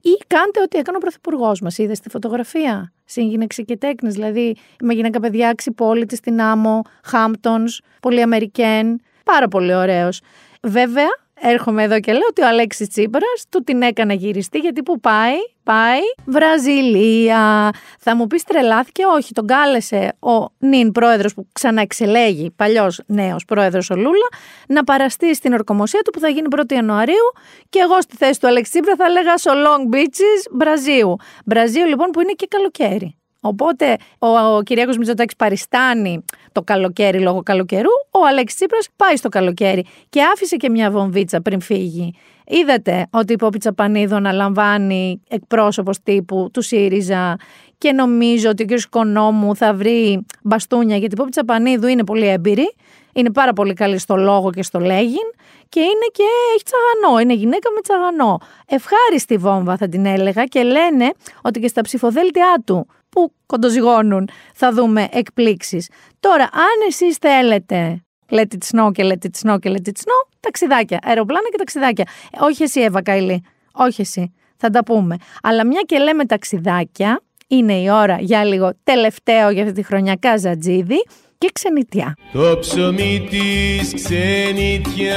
ή 0.02 0.24
κάντε 0.26 0.60
ό,τι 0.62 0.78
έκανε 0.78 0.96
ο 0.96 1.00
Πρωθυπουργός 1.00 1.60
μας. 1.60 1.78
Είδες 1.78 1.96
στη 1.96 2.08
φωτογραφία; 2.08 2.92
Σύγγυνεξε 3.04 3.62
και 3.62 3.76
τέκνε. 3.76 4.10
Δηλαδή, 4.10 4.56
με 4.80 4.94
γυναίκα 4.94 5.20
παιδιά 5.20 5.52
ξυπόλυτη 5.54 6.16
στην 6.16 6.40
άμμο, 6.40 6.82
Χάμπτονς, 7.04 7.80
πολύ 8.00 8.22
Αμερικέν. 8.22 9.00
Πάρα 9.24 9.48
πολύ 9.48 9.74
ωραίος. 9.74 10.20
Βέβαια, 10.62 11.08
έρχομαι 11.40 11.82
εδώ 11.82 12.00
και 12.00 12.12
λέω 12.12 12.26
ότι 12.28 12.42
ο 12.42 12.46
Αλέξης 12.46 12.88
Τσίπρας 12.88 13.44
του 13.48 13.62
την 13.62 13.82
έκανε 13.82 14.14
γυριστή 14.14 14.58
γιατί 14.58 14.82
που 14.82 15.00
πάει, 15.00 15.34
πάει 15.62 16.00
Βραζιλία. 16.24 17.70
Θα 17.98 18.16
μου 18.16 18.26
πεις 18.26 18.42
τρελάθηκε, 18.42 19.02
όχι, 19.16 19.32
τον 19.32 19.46
κάλεσε 19.46 20.16
ο 20.18 20.46
νυν 20.58 20.92
πρόεδρος 20.92 21.34
που 21.34 21.46
ξαναεξελέγει, 21.52 22.50
παλιός 22.50 23.02
νέος 23.06 23.44
πρόεδρος 23.44 23.90
ο 23.90 23.94
Λούλα, 23.94 24.28
να 24.68 24.84
παραστεί 24.84 25.34
στην 25.34 25.52
ορκομοσία 25.52 26.00
του 26.02 26.10
που 26.10 26.20
θα 26.20 26.28
γίνει 26.28 26.46
1η 26.56 26.72
Ιανουαρίου 26.72 27.32
και 27.68 27.78
εγώ 27.78 28.00
στη 28.00 28.16
θέση 28.16 28.40
του 28.40 28.46
Αλέξη 28.46 28.70
Τσίπρα 28.70 28.94
θα 28.96 29.04
έλεγα 29.04 29.36
στο 29.36 29.52
Long 29.54 29.94
Beaches, 29.94 30.50
Μπραζίου. 30.50 31.16
Μπραζίου 31.44 31.86
λοιπόν 31.86 32.10
που 32.10 32.20
είναι 32.20 32.32
και 32.32 32.46
καλοκαίρι. 32.50 33.14
Οπότε 33.40 33.96
ο, 34.18 34.26
ο 34.26 34.62
Κυριάκος 34.62 34.96
Μητσοτάκης 34.96 35.36
παριστάνει 35.36 36.24
το 36.52 36.62
καλοκαίρι 36.62 37.20
λόγω 37.20 37.42
καλοκαιρού, 37.42 37.90
ο 38.10 38.26
Αλέξης 38.28 38.58
Τσίπρας 38.58 38.88
πάει 38.96 39.16
στο 39.16 39.28
καλοκαίρι 39.28 39.84
και 40.08 40.22
άφησε 40.22 40.56
και 40.56 40.70
μια 40.70 40.90
βομβίτσα 40.90 41.40
πριν 41.40 41.60
φύγει. 41.60 42.14
Είδατε 42.46 43.06
ότι 43.10 43.32
η 43.32 43.36
Πόπη 43.36 43.58
Τσαπανίδου 43.58 44.14
αναλαμβάνει 44.14 45.22
εκπρόσωπος 45.28 46.02
τύπου 46.02 46.50
του 46.52 46.62
ΣΥΡΙΖΑ 46.62 47.36
και 47.78 47.92
νομίζω 47.92 48.48
ότι 48.48 48.62
ο 48.62 48.66
κ. 48.66 48.80
Κονόμου 48.90 49.56
θα 49.56 49.74
βρει 49.74 50.26
μπαστούνια 50.42 50.96
γιατί 50.96 51.14
η 51.14 51.16
Πόπη 51.16 51.30
Τσαπανίδου 51.30 51.86
είναι 51.86 52.04
πολύ 52.04 52.26
έμπειρη, 52.26 52.74
είναι 53.12 53.32
πάρα 53.32 53.52
πολύ 53.52 53.74
καλή 53.74 53.98
στο 53.98 54.16
λόγο 54.16 54.50
και 54.50 54.62
στο 54.62 54.78
λέγειν 54.78 55.30
και 55.68 55.80
είναι 55.80 56.06
και 56.12 56.22
έχει 56.54 56.64
τσαγανό, 56.64 57.20
είναι 57.20 57.34
γυναίκα 57.34 57.70
με 57.74 57.80
τσαγανό. 57.80 58.38
Ευχάριστη 58.66 59.36
βόμβα 59.36 59.76
θα 59.76 59.88
την 59.88 60.06
έλεγα 60.06 60.44
και 60.44 60.62
λένε 60.62 61.10
ότι 61.42 61.60
και 61.60 61.68
στα 61.68 61.80
ψηφοδέλτια 61.80 62.62
του 62.64 62.86
που 63.10 63.32
κοντοζυγώνουν 63.46 64.28
θα 64.54 64.72
δούμε 64.72 65.08
εκπλήξεις. 65.10 65.88
Τώρα, 66.20 66.42
αν 66.42 66.86
εσείς 66.88 67.16
θέλετε 67.16 68.02
let 68.30 68.40
it 68.40 68.76
snow 68.76 68.90
και 68.92 69.02
let 69.04 69.26
it 69.26 69.48
snow 69.48 69.58
και 69.60 69.70
let 69.70 69.88
it 69.88 69.96
snow, 69.98 70.28
ταξιδάκια, 70.40 70.98
αεροπλάνα 71.02 71.48
και 71.50 71.58
ταξιδάκια. 71.58 72.04
Ε, 72.32 72.44
όχι 72.44 72.62
εσύ 72.62 72.80
Εύα 72.80 73.02
Καηλή, 73.02 73.44
όχι 73.72 74.00
εσύ, 74.00 74.34
θα 74.56 74.70
τα 74.70 74.84
πούμε. 74.84 75.16
Αλλά 75.42 75.66
μια 75.66 75.80
και 75.86 75.98
λέμε 75.98 76.24
ταξιδάκια, 76.24 77.22
είναι 77.46 77.72
η 77.72 77.90
ώρα 77.90 78.16
για 78.20 78.44
λίγο 78.44 78.72
τελευταίο 78.82 79.50
για 79.50 79.62
αυτή 79.62 79.74
τη 79.74 79.82
χρονιά 79.82 80.16
Καζατζίδη 80.16 81.04
και 81.38 81.48
ξενιτιά. 81.52 82.16
Το 82.32 82.58
ψωμί 82.60 83.26
της 83.30 83.94
ξενιτιάς 83.94 85.10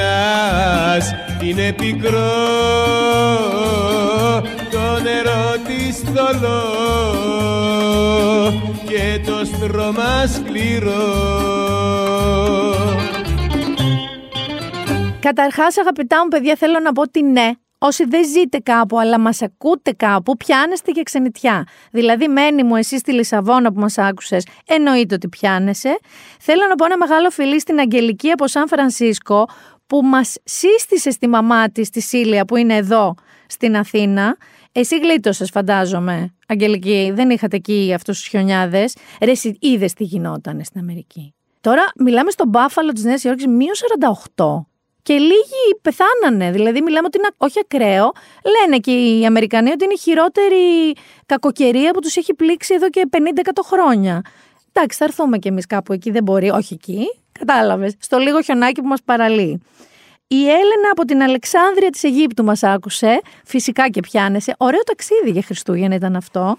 είναι 1.42 1.72
πικρό 1.72 2.32
το 4.70 5.00
νερό 5.02 5.56
της 5.66 5.98
θολός 5.98 6.73
και 6.73 6.73
το 9.26 9.44
στρώμα 9.44 10.26
σκληρό 10.26 11.02
Καταρχάς 15.20 15.78
αγαπητά 15.78 16.22
μου 16.22 16.28
παιδιά 16.28 16.56
θέλω 16.56 16.78
να 16.78 16.92
πω 16.92 17.02
ότι 17.02 17.22
ναι 17.22 17.50
Όσοι 17.78 18.04
δεν 18.04 18.24
ζείτε 18.28 18.58
κάπου, 18.58 18.98
αλλά 18.98 19.18
μας 19.18 19.42
ακούτε 19.42 19.92
κάπου, 19.92 20.36
πιάνεστε 20.36 20.90
για 20.90 21.02
ξενιτιά. 21.02 21.66
Δηλαδή, 21.90 22.28
μένει 22.28 22.62
μου 22.62 22.76
εσύ 22.76 22.98
στη 22.98 23.12
Λισαβόνα 23.12 23.72
που 23.72 23.80
μας 23.80 23.98
άκουσες, 23.98 24.46
εννοείται 24.66 25.14
ότι 25.14 25.28
πιάνεσαι. 25.28 25.98
Θέλω 26.40 26.66
να 26.68 26.74
πω 26.74 26.84
ένα 26.84 26.96
μεγάλο 26.96 27.30
φιλί 27.30 27.60
στην 27.60 27.78
Αγγελική 27.78 28.30
από 28.30 28.46
Σαν 28.46 28.68
Φρανσίσκο, 28.68 29.48
που 29.86 30.02
μας 30.02 30.36
σύστησε 30.44 31.10
στη 31.10 31.28
μαμά 31.28 31.70
της, 31.70 31.86
στη 31.86 32.00
Σίλια, 32.00 32.44
που 32.44 32.56
είναι 32.56 32.76
εδώ 32.76 33.14
στην 33.46 33.76
Αθήνα. 33.76 34.36
Εσύ 34.72 34.98
γλίτωσες, 34.98 35.50
φαντάζομαι, 35.50 36.33
Αγγελική, 36.48 37.10
δεν 37.14 37.30
είχατε 37.30 37.56
εκεί 37.56 37.92
αυτούς 37.94 38.18
τους 38.18 38.28
χιονιάδες. 38.28 38.96
Ρε, 39.20 39.32
είδες 39.58 39.92
τι 39.92 40.04
γινόταν 40.04 40.60
στην 40.64 40.80
Αμερική. 40.80 41.34
Τώρα 41.60 41.82
μιλάμε 41.98 42.30
στον 42.30 42.48
Μπάφαλο 42.48 42.92
της 42.92 43.04
Νέας 43.04 43.24
Υόρκης, 43.24 43.46
μείον 43.46 43.74
48 44.36 44.66
και 45.04 45.14
λίγοι 45.14 45.78
πεθάνανε. 45.82 46.50
Δηλαδή, 46.50 46.82
μιλάμε 46.82 47.06
ότι 47.06 47.18
είναι 47.18 47.28
όχι 47.36 47.58
ακραίο. 47.58 48.12
Λένε 48.60 48.78
και 48.78 48.90
οι 48.90 49.26
Αμερικανοί 49.26 49.70
ότι 49.70 49.84
είναι 49.84 49.92
η 49.92 49.98
χειρότερη 49.98 50.94
κακοκαιρία 51.26 51.90
που 51.90 52.00
τους 52.00 52.16
έχει 52.16 52.34
πλήξει 52.34 52.74
εδώ 52.74 52.90
και 52.90 53.08
50-100 53.10 53.18
χρόνια. 53.64 54.22
Εντάξει, 54.72 54.98
θα 54.98 55.04
έρθουμε 55.04 55.38
κι 55.38 55.48
εμείς 55.48 55.66
κάπου 55.66 55.92
εκεί, 55.92 56.10
δεν 56.10 56.22
μπορεί, 56.22 56.50
όχι 56.50 56.74
εκεί. 56.74 57.04
Κατάλαβες. 57.38 57.94
Στο 57.98 58.18
λίγο 58.18 58.42
χιονάκι 58.42 58.80
που 58.80 58.86
μας 58.86 59.02
παραλύει. 59.04 59.62
Η 60.36 60.48
Έλενα 60.48 60.90
από 60.90 61.04
την 61.04 61.22
Αλεξάνδρεια 61.22 61.90
της 61.90 62.02
Αιγύπτου 62.02 62.44
μας 62.44 62.62
άκουσε. 62.62 63.20
Φυσικά 63.44 63.88
και 63.88 64.00
πιάνεσε. 64.00 64.54
Ωραίο 64.58 64.82
ταξίδι 64.82 65.30
για 65.30 65.42
Χριστούγεννα 65.42 65.94
ήταν 65.94 66.16
αυτό. 66.16 66.58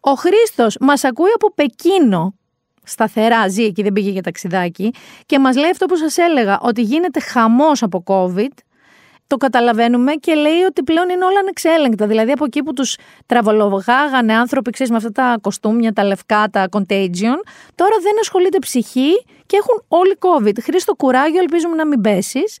Ο 0.00 0.14
Χρήστος 0.14 0.76
μας 0.80 1.04
ακούει 1.04 1.30
από 1.34 1.52
Πεκίνο 1.54 2.34
σταθερά, 2.82 3.48
ζει 3.48 3.64
εκεί, 3.64 3.82
δεν 3.82 3.92
πήγε 3.92 4.10
για 4.10 4.22
ταξιδάκι 4.22 4.94
και 5.26 5.38
μας 5.38 5.56
λέει 5.56 5.70
αυτό 5.70 5.86
που 5.86 5.96
σας 5.96 6.16
έλεγα, 6.16 6.58
ότι 6.60 6.82
γίνεται 6.82 7.20
χαμός 7.20 7.82
από 7.82 8.02
COVID 8.06 8.52
το 9.26 9.36
καταλαβαίνουμε 9.36 10.12
και 10.12 10.34
λέει 10.34 10.62
ότι 10.62 10.82
πλέον 10.82 11.08
είναι 11.08 11.24
όλα 11.24 11.38
ανεξέλεγκτα. 11.38 12.06
Δηλαδή 12.06 12.32
από 12.32 12.44
εκεί 12.44 12.62
που 12.62 12.72
τους 12.72 12.96
τραβολογάγανε 13.26 14.34
άνθρωποι, 14.34 14.70
ξέρεις, 14.70 14.90
με 14.92 14.96
αυτά 14.96 15.12
τα 15.12 15.38
κοστούμια, 15.40 15.92
τα 15.92 16.04
λευκά, 16.04 16.48
τα 16.50 16.68
contagion, 16.70 17.38
τώρα 17.74 17.96
δεν 18.02 18.18
ασχολείται 18.20 18.58
ψυχή 18.58 19.24
και 19.46 19.56
έχουν 19.56 19.84
όλοι 19.88 20.18
COVID. 20.18 20.60
Χρήστο 20.62 20.94
κουράγιο, 20.94 21.40
ελπίζουμε 21.40 21.76
να 21.76 21.86
μην 21.86 22.00
πέσεις. 22.00 22.58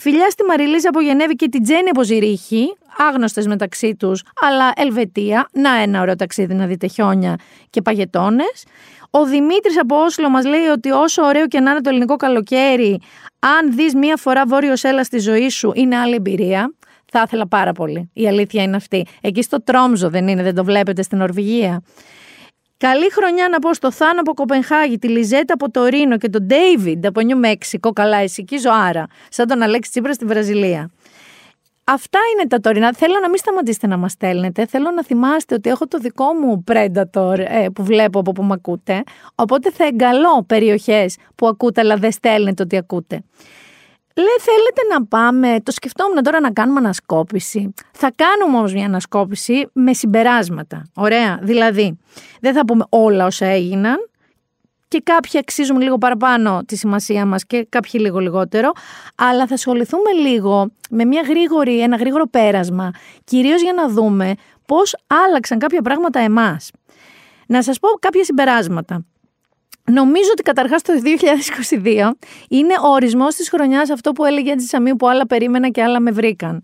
Φιλιά 0.00 0.30
στη 0.30 0.44
Μαριλίζα 0.44 0.88
από 0.88 1.00
Γενέβη 1.00 1.34
και 1.34 1.48
την 1.48 1.62
Τζέννη 1.62 1.88
από 1.88 2.02
Ζηρίχη, 2.02 2.76
άγνωστες 3.08 3.46
μεταξύ 3.46 3.96
τους, 3.96 4.22
αλλά 4.40 4.72
Ελβετία. 4.76 5.48
Να 5.52 5.82
ένα 5.82 6.00
ωραίο 6.00 6.16
ταξίδι 6.16 6.54
να 6.54 6.66
δείτε 6.66 6.86
χιόνια 6.86 7.36
και 7.70 7.82
παγετώνες. 7.82 8.64
Ο 9.10 9.24
Δημήτρης 9.24 9.78
από 9.80 9.96
Όσλο 9.96 10.28
μας 10.28 10.44
λέει 10.44 10.66
ότι 10.66 10.90
όσο 10.90 11.22
ωραίο 11.22 11.46
και 11.46 11.60
να 11.60 11.70
είναι 11.70 11.80
το 11.80 11.90
ελληνικό 11.90 12.16
καλοκαίρι, 12.16 13.00
αν 13.38 13.74
δεις 13.74 13.94
μία 13.94 14.16
φορά 14.16 14.46
βόρειο 14.46 14.74
έλα 14.82 15.04
στη 15.04 15.18
ζωή 15.18 15.48
σου, 15.48 15.72
είναι 15.74 15.96
άλλη 15.96 16.14
εμπειρία. 16.14 16.74
Θα 17.12 17.22
ήθελα 17.26 17.48
πάρα 17.48 17.72
πολύ. 17.72 18.10
Η 18.12 18.28
αλήθεια 18.28 18.62
είναι 18.62 18.76
αυτή. 18.76 19.06
Εκεί 19.20 19.42
στο 19.42 19.62
Τρόμζο 19.62 20.10
δεν 20.10 20.28
είναι, 20.28 20.42
δεν 20.42 20.54
το 20.54 20.64
βλέπετε 20.64 21.02
στην 21.02 21.18
Νορβηγία. 21.18 21.82
Καλή 22.80 23.10
χρονιά 23.12 23.48
να 23.48 23.58
πω 23.58 23.74
στο 23.74 23.92
Θάνο 23.92 24.20
από 24.20 24.34
Κοπενχάγη, 24.34 24.98
τη 24.98 25.08
Λιζέτα 25.08 25.54
από 25.54 25.70
το 25.70 25.84
Ρήνο 25.84 26.18
και 26.18 26.28
τον 26.28 26.42
Ντέιβιντ 26.42 27.06
από 27.06 27.20
Νιου 27.20 27.38
Μέξικο. 27.38 27.92
Καλά, 27.92 28.16
εσύ 28.16 28.44
και 28.44 28.58
ζωάρα. 28.58 29.06
Σαν 29.28 29.46
τον 29.46 29.62
Αλέξη 29.62 29.90
Τσίπρα 29.90 30.12
στη 30.12 30.24
Βραζιλία. 30.24 30.90
Αυτά 31.84 32.18
είναι 32.32 32.48
τα 32.48 32.60
τωρινά. 32.60 32.92
Θέλω 32.92 33.14
να 33.22 33.28
μην 33.28 33.38
σταματήσετε 33.38 33.86
να 33.86 33.96
μας 33.96 34.12
στέλνετε. 34.12 34.66
Θέλω 34.66 34.90
να 34.90 35.04
θυμάστε 35.04 35.54
ότι 35.54 35.70
έχω 35.70 35.86
το 35.86 35.98
δικό 35.98 36.24
μου 36.32 36.64
Predator 36.70 37.38
ε, 37.38 37.66
που 37.74 37.84
βλέπω 37.84 38.18
από 38.18 38.32
που 38.32 38.42
με 38.42 38.52
ακούτε. 38.52 39.02
Οπότε 39.34 39.70
θα 39.70 39.84
εγκαλώ 39.84 40.44
περιοχές 40.46 41.16
που 41.34 41.46
ακούτε, 41.46 41.80
αλλά 41.80 41.96
δεν 41.96 42.12
στέλνετε 42.12 42.62
ότι 42.62 42.76
ακούτε. 42.76 43.22
Λέει, 44.20 44.38
θέλετε 44.40 44.94
να 44.94 45.06
πάμε, 45.06 45.60
το 45.62 45.72
σκεφτόμουν 45.72 46.22
τώρα 46.22 46.40
να 46.40 46.50
κάνουμε 46.50 46.78
ανασκόπηση. 46.78 47.74
Θα 47.92 48.12
κάνουμε 48.16 48.58
όμως 48.58 48.72
μια 48.72 48.86
ανασκόπηση 48.86 49.68
με 49.72 49.94
συμπεράσματα. 49.94 50.82
Ωραία, 50.94 51.38
δηλαδή 51.42 51.98
δεν 52.40 52.54
θα 52.54 52.64
πούμε 52.64 52.84
όλα 52.88 53.26
όσα 53.26 53.46
έγιναν 53.46 54.10
και 54.88 55.00
κάποιοι 55.04 55.38
αξίζουν 55.38 55.80
λίγο 55.80 55.98
παραπάνω 55.98 56.62
τη 56.66 56.76
σημασία 56.76 57.26
μας 57.26 57.46
και 57.46 57.66
κάποιοι 57.68 57.92
λίγο 57.94 58.18
λιγότερο, 58.18 58.72
αλλά 59.14 59.46
θα 59.46 59.54
ασχοληθούμε 59.54 60.12
λίγο 60.12 60.70
με 60.90 61.04
μια 61.04 61.22
γρήγορη, 61.22 61.80
ένα 61.80 61.96
γρήγορο 61.96 62.26
πέρασμα, 62.26 62.90
κυρίως 63.24 63.62
για 63.62 63.72
να 63.72 63.88
δούμε 63.88 64.34
πώς 64.66 64.96
άλλαξαν 65.06 65.58
κάποια 65.58 65.82
πράγματα 65.82 66.20
εμάς. 66.20 66.70
Να 67.46 67.62
σας 67.62 67.78
πω 67.78 67.88
κάποια 67.88 68.24
συμπεράσματα. 68.24 69.04
Νομίζω 69.92 70.28
ότι 70.32 70.42
καταρχάς 70.42 70.82
το 70.82 70.92
2022 71.82 72.10
είναι 72.48 72.74
ο 72.84 72.88
ορισμός 72.88 73.34
της 73.34 73.48
χρονιάς 73.48 73.90
αυτό 73.90 74.12
που 74.12 74.24
έλεγε 74.24 74.52
έτσι 74.52 74.66
Σαμίου 74.66 74.96
που 74.96 75.08
άλλα 75.08 75.26
περίμενα 75.26 75.68
και 75.68 75.82
άλλα 75.82 76.00
με 76.00 76.10
βρήκαν. 76.10 76.62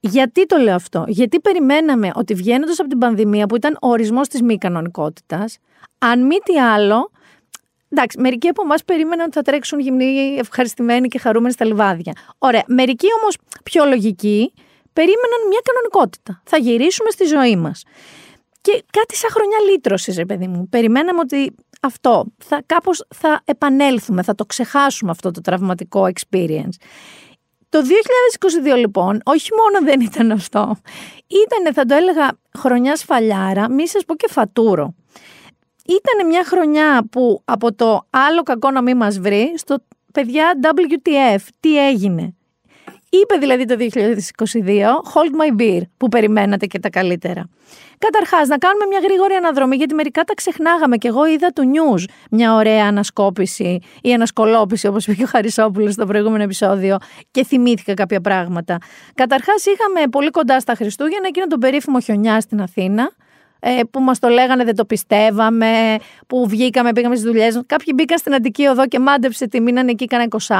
Γιατί 0.00 0.46
το 0.46 0.56
λέω 0.56 0.74
αυτό, 0.74 1.04
Γιατί 1.06 1.40
περιμέναμε 1.40 2.10
ότι 2.14 2.34
βγαίνοντας 2.34 2.80
από 2.80 2.88
την 2.88 2.98
πανδημία 2.98 3.46
που 3.46 3.56
ήταν 3.56 3.78
ο 3.82 3.88
ορισμός 3.88 4.28
της 4.28 4.42
μη 4.42 4.58
κανονικότητας, 4.58 5.58
αν 5.98 6.26
μη 6.26 6.36
τι 6.44 6.60
άλλο, 6.60 7.10
εντάξει, 7.88 8.20
μερικοί 8.20 8.48
από 8.48 8.62
εμάς 8.62 8.84
περίμεναν 8.84 9.26
ότι 9.26 9.34
θα 9.34 9.42
τρέξουν 9.42 9.80
γυμνοί, 9.80 10.36
ευχαριστημένοι 10.38 11.08
και 11.08 11.18
χαρούμενοι 11.18 11.52
στα 11.52 11.64
λιβάδια. 11.64 12.12
Ωραία. 12.38 12.62
Μερικοί 12.66 13.06
όμως 13.20 13.36
πιο 13.62 13.84
λογικοί 13.84 14.52
περίμεναν 14.92 15.40
μια 15.48 15.60
κανονικότητα. 15.64 16.42
Θα 16.44 16.56
γυρίσουμε 16.56 17.10
στη 17.10 17.24
ζωή 17.24 17.56
μας. 17.56 17.82
Και 18.60 18.84
κάτι 18.90 19.16
σαν 19.16 19.30
χρονιά 19.30 19.56
λύτρωσης, 19.70 20.16
ρε 20.16 20.24
παιδί 20.24 20.46
μου. 20.46 20.68
Περιμέναμε 20.68 21.20
ότι 21.20 21.54
αυτό. 21.86 22.24
Θα, 22.38 22.62
κάπως 22.66 23.06
θα 23.14 23.42
επανέλθουμε, 23.44 24.22
θα 24.22 24.34
το 24.34 24.44
ξεχάσουμε 24.44 25.10
αυτό 25.10 25.30
το 25.30 25.40
τραυματικό 25.40 26.02
experience. 26.02 26.76
Το 27.68 27.80
2022 28.74 28.76
λοιπόν, 28.76 29.20
όχι 29.24 29.50
μόνο 29.52 29.86
δεν 29.86 30.00
ήταν 30.00 30.30
αυτό, 30.30 30.76
ήταν, 31.26 31.74
θα 31.74 31.84
το 31.84 31.94
έλεγα, 31.94 32.38
χρονιάς 32.58 32.98
σφαλιάρα, 32.98 33.70
μη 33.70 33.88
σας 33.88 34.04
πω 34.04 34.14
και 34.14 34.28
φατούρο. 34.30 34.94
Ήταν 35.86 36.26
μια 36.28 36.44
χρονιά 36.44 37.06
που 37.10 37.42
από 37.44 37.74
το 37.74 38.06
άλλο 38.10 38.42
κακό 38.42 38.70
να 38.70 38.82
μην 38.82 38.96
μας 38.96 39.18
βρει, 39.18 39.52
στο 39.56 39.76
παιδιά 40.12 40.52
WTF, 40.62 41.40
τι 41.60 41.88
έγινε; 41.88 42.34
Είπε 43.22 43.36
δηλαδή 43.36 43.64
το 43.64 43.76
2022, 43.78 43.86
hold 45.14 45.32
my 45.40 45.60
beer, 45.60 45.80
που 45.96 46.08
περιμένατε 46.08 46.66
και 46.66 46.78
τα 46.78 46.90
καλύτερα. 46.90 47.48
Καταρχάς, 48.06 48.48
να 48.48 48.58
κάνουμε 48.58 48.86
μια 48.86 48.98
γρήγορη 49.02 49.34
αναδρομή, 49.34 49.76
γιατί 49.76 49.94
μερικά 49.94 50.24
τα 50.24 50.34
ξεχνάγαμε. 50.34 50.96
Και 50.96 51.08
εγώ 51.08 51.26
είδα 51.26 51.48
του 51.48 51.62
news 51.74 52.04
μια 52.30 52.54
ωραία 52.54 52.86
ανασκόπηση 52.86 53.78
ή 54.02 54.14
ανασκολόπηση, 54.14 54.86
όπως 54.86 55.06
είπε 55.06 55.16
και 55.16 55.22
ο 55.22 55.26
Χαρισόπουλος 55.26 55.92
στο 55.92 56.06
προηγούμενο 56.06 56.42
επεισόδιο, 56.42 56.96
και 57.30 57.44
θυμήθηκα 57.44 57.94
κάποια 57.94 58.20
πράγματα. 58.20 58.78
Καταρχάς, 59.14 59.64
είχαμε 59.66 60.00
πολύ 60.10 60.30
κοντά 60.30 60.60
στα 60.60 60.74
Χριστούγεννα 60.74 61.26
εκείνο 61.26 61.46
τον 61.46 61.58
περίφημο 61.58 62.00
χιονιά 62.00 62.40
στην 62.40 62.60
Αθήνα 62.62 63.10
ε, 63.66 63.80
που 63.90 64.00
μας 64.00 64.18
το 64.18 64.28
λέγανε, 64.28 64.64
δεν 64.64 64.76
το 64.76 64.84
πιστεύαμε, 64.84 65.96
που 66.26 66.48
βγήκαμε, 66.48 66.92
πήγαμε 66.92 67.14
στις 67.16 67.30
δουλειές. 67.30 67.60
Κάποιοι 67.66 67.92
μπήκαν 67.96 68.18
στην 68.18 68.34
Αντική 68.34 68.66
Οδό 68.66 68.86
και 68.86 68.98
μάντεψε 68.98 69.48
τη 69.48 69.60
μείνανε 69.60 69.90
εκεί 69.90 70.06
κανένα 70.06 70.28
20 70.48 70.54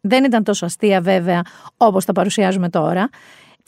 Δεν 0.00 0.24
ήταν 0.24 0.44
τόσο 0.44 0.64
αστεία 0.64 1.00
βέβαια 1.00 1.42
όπως 1.76 2.04
τα 2.04 2.12
παρουσιάζουμε 2.12 2.68
τώρα. 2.68 3.08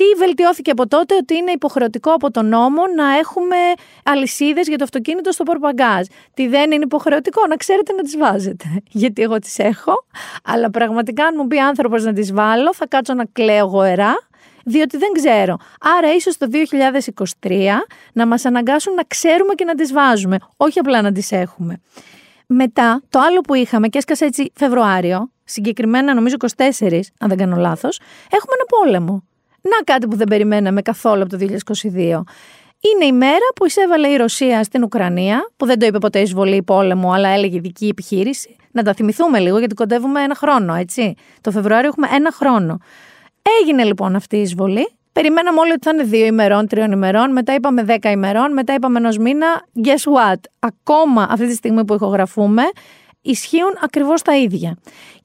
Τι 0.01 0.19
βελτιώθηκε 0.19 0.71
από 0.71 0.89
τότε, 0.89 1.15
ότι 1.15 1.35
είναι 1.35 1.51
υποχρεωτικό 1.51 2.13
από 2.13 2.31
τον 2.31 2.49
νόμο 2.49 2.83
να 2.97 3.17
έχουμε 3.19 3.57
αλυσίδες 4.05 4.69
για 4.69 4.79
το 4.79 4.85
αυτοκίνητο 4.85 5.33
στο 5.33 5.45
πορπαγκάζ. 5.45 6.07
Τι 6.35 6.49
δεν 6.49 6.71
είναι 6.71 6.85
υποχρεωτικό, 6.85 7.47
να 7.47 7.57
ξέρετε 7.57 7.93
να 7.93 8.03
τις 8.03 8.17
βάζετε. 8.17 8.65
Γιατί 9.03 9.23
εγώ 9.23 9.39
τις 9.39 9.59
έχω, 9.59 10.05
αλλά 10.45 10.71
πραγματικά 10.71 11.25
αν 11.25 11.35
μου 11.37 11.47
πει 11.47 11.59
άνθρωπος 11.59 12.05
να 12.05 12.13
τις 12.13 12.33
βάλω, 12.33 12.75
θα 12.75 12.87
κάτσω 12.87 13.15
να 13.15 13.25
κλαίω 13.33 13.65
γοερά 13.67 14.15
διότι 14.65 14.97
δεν 14.97 15.13
ξέρω. 15.13 15.57
Άρα 15.99 16.15
ίσως 16.15 16.37
το 16.37 16.47
2023 17.41 17.51
να 18.13 18.27
μας 18.27 18.45
αναγκάσουν 18.45 18.95
να 18.95 19.03
ξέρουμε 19.03 19.55
και 19.55 19.65
να 19.65 19.75
τις 19.75 19.93
βάζουμε, 19.93 20.37
όχι 20.57 20.79
απλά 20.79 21.03
να 21.03 21.13
τις 21.13 21.33
έχουμε. 21.33 21.81
Μετά, 22.47 23.03
το 23.09 23.19
άλλο 23.19 23.41
που 23.41 23.55
είχαμε 23.55 23.89
και 23.89 23.99
έσκασε 23.99 24.25
έτσι 24.25 24.53
Φεβρουάριο, 24.55 25.31
συγκεκριμένα 25.45 26.15
νομίζω 26.15 26.37
24, 26.57 27.01
αν 27.19 27.29
δεν 27.29 27.37
κάνω 27.37 27.57
λάθος, 27.57 28.01
έχουμε 28.31 28.53
ένα 28.55 28.65
πόλεμο. 28.69 29.25
Να 29.63 29.83
κάτι 29.85 30.07
που 30.07 30.17
δεν 30.17 30.27
περιμέναμε 30.27 30.83
καθόλου 30.83 31.23
από 31.23 31.37
το 31.37 31.47
2022. 31.75 32.23
Είναι 32.81 33.05
η 33.05 33.13
μέρα 33.13 33.47
που 33.55 33.67
εισέβαλε 33.67 34.09
η 34.09 34.17
Ρωσία 34.17 34.65
στην 34.65 34.83
Ουκρανία, 34.83 35.51
που 35.57 35.67
δεν 35.67 35.79
το 35.79 35.87
είπε 35.87 35.99
ποτέ 35.99 36.21
εισβολή 36.21 36.63
πόλεμο, 36.63 37.13
αλλά 37.13 37.29
έλεγε 37.29 37.61
δική 37.61 37.87
επιχείρηση. 37.87 38.57
Να 38.73 38.83
τα 38.83 38.95
θυμηθούμε 38.95 39.39
λίγο, 39.39 39.59
γιατί 39.59 39.75
κοντεύουμε 39.75 40.23
ένα 40.23 40.35
χρόνο, 40.35 40.75
έτσι. 40.75 41.15
Το 41.41 41.51
Φεβρουάριο 41.51 41.89
έχουμε 41.89 42.09
ένα 42.13 42.33
χρόνο. 42.33 42.79
Έγινε 43.61 43.85
λοιπόν 43.85 44.17
αυτή 44.17 44.37
η 44.37 44.41
εισβολή. 44.41 44.89
Περιμέναμε 45.13 45.61
όλοι 45.61 45.73
ότι 45.73 45.81
θα 45.83 45.91
είναι 45.91 46.03
δύο 46.03 46.27
ημερών, 46.27 46.67
τριών 46.67 46.93
ημερών. 46.93 47.33
Μετά 47.33 47.55
είπαμε 47.55 47.83
δέκα 47.83 48.11
ημερών. 48.11 48.53
Μετά 48.53 48.75
είπαμε 48.75 48.99
ενός 48.99 49.19
μήνα. 49.19 49.47
Guess 49.85 50.33
what? 50.33 50.41
Ακόμα 50.59 51.27
αυτή 51.31 51.47
τη 51.47 51.55
στιγμή 51.55 51.85
που 51.85 51.95
ηχογραφούμε, 51.95 52.63
ισχύουν 53.21 53.73
ακριβώς 53.81 54.23
τα 54.23 54.37
ίδια. 54.37 54.79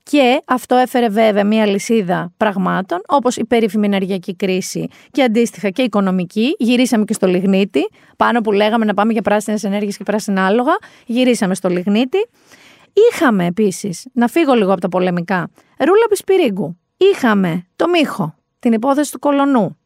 Και 0.09 0.41
αυτό 0.45 0.75
έφερε 0.75 1.09
βέβαια 1.09 1.45
μια 1.45 1.65
λυσίδα 1.65 2.33
πραγμάτων, 2.38 3.01
όπως 3.07 3.35
η 3.35 3.45
περίφημη 3.45 3.85
ενεργειακή 3.85 4.35
κρίση 4.35 4.88
και 5.12 5.24
αντίστοιχα 5.24 5.69
και 5.69 5.81
οικονομική. 5.81 6.55
Γυρίσαμε 6.57 7.05
και 7.05 7.13
στο 7.13 7.27
λιγνίτη. 7.27 7.89
Πάνω 8.17 8.41
που 8.41 8.51
λέγαμε 8.51 8.85
να 8.85 8.93
πάμε 8.93 9.12
για 9.13 9.21
πράσινες 9.21 9.63
ενέργειες 9.63 9.97
και 9.97 10.03
πράσινα 10.03 10.45
άλογα, 10.45 10.77
γυρίσαμε 11.05 11.55
στο 11.55 11.69
λιγνίτη. 11.69 12.17
Είχαμε 13.12 13.45
επίσης, 13.45 14.07
να 14.13 14.27
φύγω 14.27 14.53
λίγο 14.53 14.71
από 14.71 14.81
τα 14.81 14.89
πολεμικά, 14.89 15.50
ρούλα 15.77 16.05
πισπυρίγκου. 16.09 16.77
Είχαμε 16.97 17.65
το 17.75 17.88
Μίχο, 17.88 18.35
την 18.59 18.74
υπόθεση 18.74 19.12
του 19.12 19.19
Κολονού. 19.19 19.77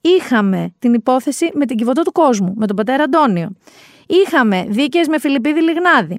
Είχαμε 0.00 0.74
την 0.78 0.94
υπόθεση 0.94 1.50
με 1.54 1.66
την 1.66 1.76
κυβωτό 1.76 2.02
του 2.02 2.12
κόσμου, 2.12 2.54
με 2.56 2.66
τον 2.66 2.76
πατέρα 2.76 3.02
Αντώνιο. 3.02 3.50
Είχαμε 4.06 4.66
δίκαιες 4.68 5.08
με 5.08 5.18
Φιλιππίδη 5.18 5.62
Λιγνάδη. 5.62 6.18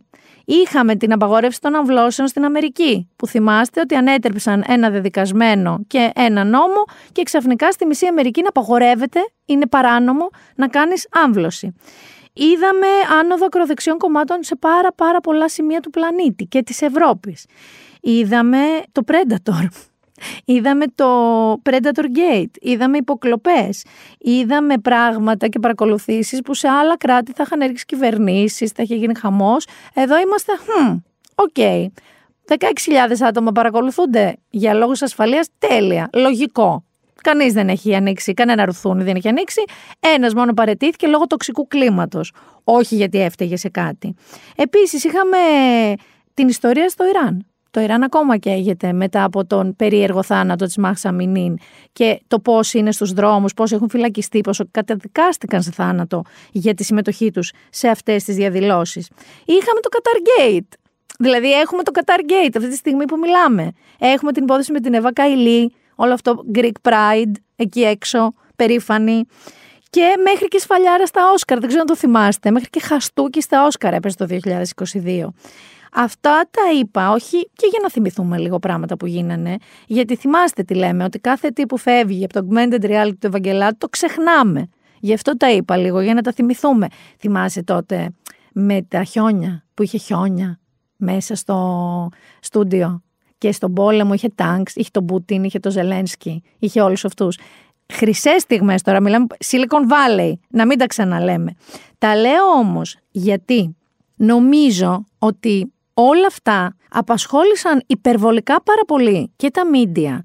Είχαμε 0.51 0.95
την 0.95 1.13
απαγόρευση 1.13 1.61
των 1.61 1.75
αμβλώσεων 1.75 2.27
στην 2.27 2.45
Αμερική, 2.45 3.09
που 3.15 3.27
θυμάστε 3.27 3.79
ότι 3.79 3.95
ανέτρεψαν 3.95 4.63
ένα 4.67 4.89
δεδικασμένο 4.89 5.79
και 5.87 6.11
ένα 6.15 6.43
νόμο 6.43 6.83
και 7.11 7.23
ξαφνικά 7.23 7.71
στη 7.71 7.85
μισή 7.85 8.05
Αμερική 8.05 8.41
να 8.41 8.47
απαγορεύεται, 8.47 9.19
είναι 9.45 9.67
παράνομο, 9.67 10.29
να 10.55 10.67
κάνεις 10.67 11.07
άμβλωση. 11.11 11.73
Είδαμε 12.33 12.87
άνοδο 13.19 13.45
ακροδεξιών 13.45 13.97
κομμάτων 13.97 14.43
σε 14.43 14.55
πάρα 14.55 14.93
πάρα 14.93 15.19
πολλά 15.19 15.49
σημεία 15.49 15.79
του 15.79 15.89
πλανήτη 15.89 16.45
και 16.45 16.63
της 16.63 16.81
Ευρώπης. 16.81 17.45
Είδαμε 18.01 18.57
το 18.91 19.01
Predator 19.07 19.67
Είδαμε 20.45 20.85
το 20.95 21.51
Predator 21.51 22.03
Gate, 22.17 22.51
είδαμε 22.59 22.97
υποκλοπές, 22.97 23.85
είδαμε 24.17 24.77
πράγματα 24.77 25.47
και 25.47 25.59
παρακολουθήσεις 25.59 26.41
που 26.41 26.53
σε 26.53 26.67
άλλα 26.67 26.97
κράτη 26.97 27.31
θα 27.35 27.43
είχαν 27.45 27.61
ρίξει 27.61 27.85
κυβερνήσεις, 27.85 28.71
θα 28.71 28.83
είχε 28.83 28.95
γίνει 28.95 29.15
χαμός. 29.15 29.67
Εδώ 29.93 30.19
είμαστε, 30.19 30.51
OK, 31.35 31.49
okay. 31.55 31.85
16.000 32.49 32.57
άτομα 33.21 33.51
παρακολουθούνται 33.51 34.35
για 34.49 34.73
λόγους 34.73 35.01
ασφαλείας, 35.01 35.47
τέλεια, 35.57 36.09
λογικό. 36.13 36.83
Κανείς 37.23 37.53
δεν 37.53 37.69
έχει 37.69 37.95
ανοίξει, 37.95 38.33
κανένα 38.33 38.65
ρουθούνι 38.65 39.03
δεν 39.03 39.15
έχει 39.15 39.27
ανοίξει. 39.27 39.63
Ένας 39.99 40.33
μόνο 40.33 40.53
παρετήθηκε 40.53 41.07
λόγω 41.07 41.27
τοξικού 41.27 41.67
κλίματος. 41.67 42.33
Όχι 42.63 42.95
γιατί 42.95 43.21
έφταιγε 43.21 43.57
σε 43.57 43.69
κάτι. 43.69 44.15
Επίσης, 44.55 45.03
είχαμε 45.03 45.37
την 46.33 46.47
ιστορία 46.47 46.89
στο 46.89 47.07
Ιράν 47.07 47.45
Το 47.71 47.79
Ιράν 47.79 48.03
ακόμα 48.03 48.37
καίγεται 48.37 48.93
μετά 48.93 49.23
από 49.23 49.45
τον 49.45 49.75
περίεργο 49.75 50.23
θάνατο 50.23 50.65
της 50.65 50.77
Μάχης 50.77 51.05
Αμινίν 51.05 51.57
και 51.93 52.21
το 52.27 52.39
πώς 52.39 52.73
είναι 52.73 52.91
στους 52.91 53.13
δρόμους, 53.13 53.53
πώς 53.53 53.71
έχουν 53.71 53.89
φυλακιστεί, 53.89 54.41
πόσο 54.41 54.65
καταδικάστηκαν 54.71 55.61
σε 55.61 55.71
θάνατο 55.71 56.21
για 56.51 56.73
τη 56.73 56.83
συμμετοχή 56.83 57.31
τους 57.31 57.51
σε 57.69 57.87
αυτές 57.87 58.23
τις 58.23 58.35
διαδηλώσεις. 58.35 59.09
Είχαμε 59.45 59.79
το 59.79 59.89
Qatar 59.91 60.61
Δηλαδή 61.19 61.51
έχουμε 61.51 61.83
το 61.83 61.91
Qatar 61.95 62.19
Gate 62.19 62.51
αυτή 62.55 62.69
τη 62.69 62.75
στιγμή 62.75 63.05
που 63.05 63.17
μιλάμε. 63.17 63.71
Έχουμε 63.99 64.31
την 64.31 64.43
υπόθεση 64.43 64.71
με 64.71 64.79
την 64.79 64.93
Εύα 64.93 65.13
Καηλή, 65.13 65.73
όλο 65.95 66.13
αυτό 66.13 66.43
Greek 66.55 66.71
Pride 66.81 67.31
εκεί 67.55 67.81
έξω, 67.81 68.33
περήφανη. 68.55 69.25
Και 69.89 70.13
μέχρι 70.23 70.47
και 70.47 70.59
σφαλιάρα 70.59 71.05
στα 71.05 71.31
Όσκαρ, 71.33 71.59
δεν 71.59 71.67
ξέρω 71.67 71.81
αν 71.81 71.87
το 71.87 71.95
θυμάστε, 71.95 72.51
μέχρι 72.51 72.69
και 72.69 72.79
χαστούκι 72.79 73.41
στα 73.41 73.65
Όσκαρ 73.65 73.93
έπεσε 73.93 74.15
το 74.15 74.25
2022. 74.25 75.33
Αυτά 75.93 76.47
τα 76.51 76.61
είπα, 76.79 77.11
όχι 77.11 77.49
και 77.53 77.67
για 77.69 77.79
να 77.81 77.89
θυμηθούμε 77.89 78.37
λίγο 78.37 78.59
πράγματα 78.59 78.97
που 78.97 79.05
γίνανε, 79.05 79.57
γιατί 79.87 80.15
θυμάστε 80.15 80.63
τι 80.63 80.73
λέμε, 80.73 81.03
ότι 81.03 81.19
κάθε 81.19 81.49
τι 81.49 81.65
που 81.65 81.77
φεύγει 81.77 82.23
από 82.23 82.33
το 82.33 82.47
augmented 82.49 82.85
reality 82.85 83.17
του 83.19 83.27
Ευαγγελάτου 83.27 83.77
το 83.77 83.87
ξεχνάμε. 83.89 84.69
Γι' 84.99 85.13
αυτό 85.13 85.37
τα 85.37 85.51
είπα 85.51 85.77
λίγο, 85.77 86.01
για 86.01 86.13
να 86.13 86.21
τα 86.21 86.31
θυμηθούμε. 86.31 86.87
Θυμάσαι 87.19 87.63
τότε 87.63 88.09
με 88.53 88.81
τα 88.81 89.03
χιόνια, 89.03 89.65
που 89.73 89.83
είχε 89.83 89.97
χιόνια 89.97 90.59
μέσα 90.95 91.35
στο 91.35 92.09
στούντιο 92.39 93.03
και 93.37 93.51
στον 93.51 93.73
πόλεμο 93.73 94.13
είχε 94.13 94.29
τάγκς, 94.35 94.75
είχε 94.75 94.89
τον 94.93 95.05
Πούτιν, 95.05 95.43
είχε 95.43 95.59
τον 95.59 95.71
Ζελένσκι, 95.71 96.43
είχε 96.59 96.81
όλους 96.81 97.05
αυτούς. 97.05 97.37
Χρυσές 97.93 98.41
στιγμές 98.41 98.81
τώρα, 98.81 98.99
μιλάμε 98.99 99.25
Silicon 99.45 99.91
Valley, 99.91 100.33
να 100.49 100.65
μην 100.65 100.77
τα 100.77 100.85
ξαναλέμε. 100.85 101.53
Τα 101.97 102.15
λέω 102.15 102.45
όμως 102.59 102.97
γιατί 103.11 103.75
νομίζω 104.15 105.05
ότι 105.19 105.73
όλα 106.01 106.25
αυτά 106.27 106.75
απασχόλησαν 106.89 107.83
υπερβολικά 107.87 108.61
πάρα 108.63 108.81
πολύ 108.87 109.33
και 109.35 109.51
τα 109.51 109.67
μίντια. 109.67 110.21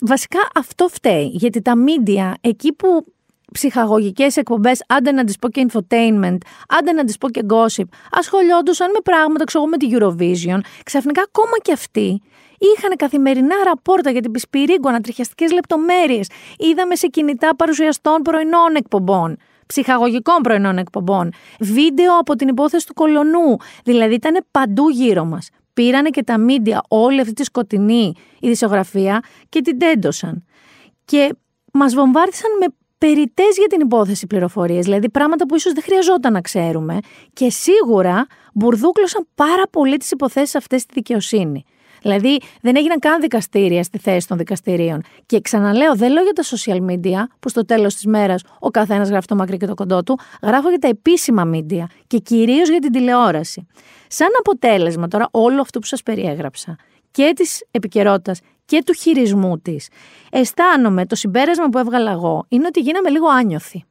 Βασικά 0.00 0.38
αυτό 0.54 0.88
φταίει, 0.88 1.30
γιατί 1.32 1.62
τα 1.62 1.76
μίντια 1.76 2.36
εκεί 2.40 2.72
που 2.72 3.04
ψυχαγωγικές 3.52 4.36
εκπομπές, 4.36 4.84
άντε 4.88 5.12
να 5.12 5.24
τις 5.24 5.38
πω 5.38 5.48
και 5.48 5.66
infotainment, 5.68 6.38
άντε 6.68 6.92
να 6.92 7.04
τις 7.04 7.18
πω 7.18 7.30
και 7.30 7.40
gossip, 7.48 7.88
ασχολιόντουσαν 8.10 8.90
με 8.90 8.98
πράγματα, 9.04 9.44
ξέρω 9.44 9.64
με 9.64 9.76
τη 9.76 9.88
Eurovision, 9.90 10.58
ξαφνικά 10.84 11.22
ακόμα 11.22 11.58
και 11.62 11.72
αυτοί 11.72 12.22
είχαν 12.58 12.96
καθημερινά 12.96 13.54
ραπόρτα 13.64 14.10
για 14.10 14.20
την 14.20 14.30
Πισπυρίγκο, 14.30 14.88
ανατριχιαστικές 14.88 15.52
λεπτομέρειες, 15.52 16.30
είδαμε 16.58 16.94
σε 16.94 17.06
κινητά 17.06 17.56
παρουσιαστών 17.56 18.22
πρωινών 18.22 18.74
εκπομπών 18.74 19.36
ψυχαγωγικών 19.66 20.42
πρωινών 20.42 20.78
εκπομπών, 20.78 21.32
βίντεο 21.60 22.18
από 22.18 22.34
την 22.36 22.48
υπόθεση 22.48 22.86
του 22.86 22.94
κολονού. 22.94 23.56
Δηλαδή 23.84 24.14
ήταν 24.14 24.44
παντού 24.50 24.88
γύρω 24.88 25.24
μας. 25.24 25.48
Πήρανε 25.72 26.10
και 26.10 26.22
τα 26.22 26.38
μίντια 26.38 26.82
όλη 26.88 27.20
αυτή 27.20 27.32
τη 27.32 27.44
σκοτεινή 27.44 28.14
ειδησιογραφία 28.40 29.20
και 29.48 29.60
την 29.60 29.78
τέντωσαν. 29.78 30.44
Και 31.04 31.34
μας 31.72 31.94
βομβάρδισαν 31.94 32.50
με 32.60 32.66
περιτές 32.98 33.56
για 33.58 33.66
την 33.66 33.80
υπόθεση 33.80 34.26
πληροφορίες, 34.26 34.84
δηλαδή 34.84 35.10
πράγματα 35.10 35.46
που 35.46 35.54
ίσως 35.54 35.72
δεν 35.72 35.82
χρειαζόταν 35.82 36.32
να 36.32 36.40
ξέρουμε 36.40 36.98
και 37.32 37.50
σίγουρα 37.50 38.26
μπουρδούκλωσαν 38.54 39.26
πάρα 39.34 39.62
πολύ 39.70 39.96
τις 39.96 40.10
υποθέσεις 40.10 40.54
αυτές 40.54 40.80
στη 40.80 40.92
δικαιοσύνη. 40.94 41.64
Δηλαδή 42.02 42.40
δεν 42.60 42.76
έγιναν 42.76 42.98
καν 42.98 43.20
δικαστήρια 43.20 43.82
στη 43.82 43.98
θέση 43.98 44.28
των 44.28 44.38
δικαστηρίων. 44.38 45.02
Και 45.26 45.40
ξαναλέω, 45.40 45.96
δεν 45.96 46.12
λέω 46.12 46.22
για 46.22 46.32
τα 46.32 46.42
social 46.42 46.90
media, 46.90 47.24
που 47.40 47.48
στο 47.48 47.64
τέλος 47.64 47.94
της 47.94 48.06
μέρας 48.06 48.42
ο 48.58 48.70
καθένας 48.70 49.08
γράφει 49.08 49.26
το 49.26 49.34
μακρύ 49.34 49.56
και 49.56 49.66
το 49.66 49.74
κοντό 49.74 50.02
του. 50.02 50.18
Γράφω 50.42 50.68
για 50.68 50.78
τα 50.78 50.88
επίσημα 50.88 51.50
media 51.54 51.84
και 52.06 52.18
κυρίως 52.18 52.68
για 52.68 52.78
την 52.78 52.92
τηλεόραση. 52.92 53.66
Σαν 54.06 54.28
αποτέλεσμα 54.38 55.08
τώρα 55.08 55.28
όλο 55.30 55.60
αυτό 55.60 55.78
που 55.78 55.86
σας 55.86 56.02
περιέγραψα 56.02 56.76
και 57.10 57.32
της 57.36 57.64
επικαιρότητας 57.70 58.40
και 58.64 58.82
του 58.86 58.92
χειρισμού 58.92 59.58
της, 59.58 59.88
αισθάνομαι 60.30 61.06
το 61.06 61.14
συμπέρασμα 61.14 61.68
που 61.68 61.78
έβγαλα 61.78 62.10
εγώ 62.10 62.44
είναι 62.48 62.66
ότι 62.66 62.80
γίναμε 62.80 63.10
λίγο 63.10 63.28
άνιωθοι. 63.28 63.84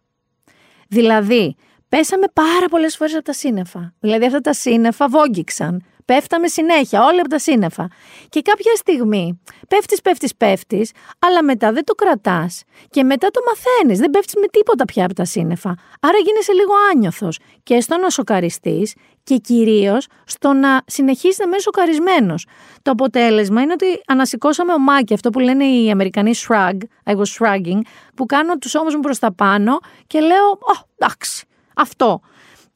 Δηλαδή, 0.88 1.56
πέσαμε 1.90 2.26
πάρα 2.34 2.68
πολλές 2.70 2.96
φορές 2.96 3.14
από 3.14 3.24
τα 3.24 3.34
σύννεφα. 3.34 3.94
Δηλαδή, 4.00 4.26
αυτά 4.26 4.40
τα 4.40 4.54
σύννεφα 4.54 5.08
βόγγιξαν. 5.08 5.84
Πέφταμε 6.06 6.48
συνέχεια, 6.48 7.04
όλα 7.04 7.20
από 7.20 7.30
τα 7.30 7.40
σύννεφα. 7.40 7.88
Και 8.30 8.42
κάποια 8.42 8.76
στιγμή 8.76 9.42
πέφτεις, 9.68 10.02
πέφτεις, 10.02 10.36
πέφτεις, 10.36 10.92
αλλά 11.20 11.44
μετά 11.44 11.72
δεν 11.72 11.84
το 11.84 11.94
κρατάς. 11.94 12.64
Και 12.90 13.04
μετά 13.04 13.28
το 13.32 13.40
μαθαίνεις. 13.48 14.00
Δεν 14.00 14.10
πέφτεις 14.10 14.36
με 14.36 14.48
τίποτα 14.48 14.86
πια 14.86 15.06
από 15.06 15.14
τα 15.14 15.26
σύννεφα. 15.26 15.70
Άρα 16.00 16.18
γίνεσαι 16.26 16.54
λίγο 16.54 16.72
άνιωθος 16.92 17.40
και 17.64 17.82
στο 17.82 17.98
να 17.98 18.10
σοκαριστείς 18.10 18.94
και 19.24 19.38
κυρίως 19.38 20.08
στο 20.26 20.54
να 20.54 20.82
συνεχίσεις 20.86 21.38
να 21.38 21.48
μένεις 21.48 21.64
σοκαρισμένος. 21.64 22.48
Το 22.82 22.92
αποτέλεσμα 22.92 23.62
είναι 23.62 23.74
ότι 23.74 24.02
ανασηκώσαμε 24.08 24.74
ομάκι, 24.74 25.14
αυτό 25.14 25.30
που 25.30 25.40
λένε 25.40 25.66
οι 25.66 25.92
Αμερικανοί 25.92 26.32
shrug, 26.48 26.78
I 27.04 27.16
was 27.16 27.24
shrugging, 27.40 27.80
που 28.16 28.26
κάνω 28.26 28.58
τους 28.58 28.76
ώμους 28.76 28.96
μου 28.96 29.00
προς 29.00 29.20
τα 29.20 29.34
πάνω 29.34 29.80
και 30.08 30.20
λέω, 30.20 30.50
Ω, 30.50 30.88
εντάξει, 30.98 31.46
αυτό. 31.76 32.20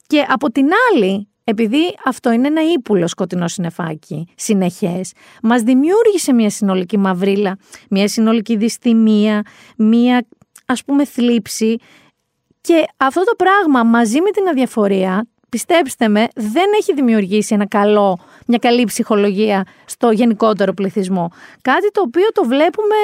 Και 0.08 0.26
από 0.30 0.52
την 0.52 0.68
άλλη, 0.92 1.29
επειδή 1.50 1.96
αυτό 2.06 2.32
είναι 2.32 2.48
ένα 2.48 2.62
ύπουλο 2.74 3.08
σκοτεινό 3.08 3.48
συνεφάκι, 3.48 4.28
συνεχές, 4.36 5.14
μας 5.44 5.62
δημιούργησε 5.62 6.34
μια 6.34 6.50
συνολική 6.50 6.98
μαυρίλα, 6.98 7.58
μια 7.90 8.08
συνολική 8.08 8.56
δυστημία, 8.56 9.42
μια 9.78 10.26
ας 10.66 10.84
πούμε 10.84 11.06
θλίψη. 11.06 11.78
Και 12.62 12.86
αυτό 12.98 13.24
το 13.24 13.36
πράγμα 13.38 13.84
μαζί 13.84 14.22
με 14.22 14.30
την 14.32 14.48
αδιαφορία, 14.48 15.28
πιστέψτε 15.50 16.08
με, 16.08 16.28
δεν 16.36 16.66
έχει 16.80 16.94
δημιουργήσει 16.94 17.54
ένα 17.54 17.68
καλό, 17.68 18.20
μια 18.48 18.58
καλή 18.58 18.84
ψυχολογία 18.84 19.66
στο 19.86 20.12
γενικότερο 20.12 20.74
πληθυσμό. 20.74 21.32
Κάτι 21.62 21.92
το 21.92 22.02
οποίο 22.02 22.28
το 22.34 22.44
βλέπουμε, 22.44 22.96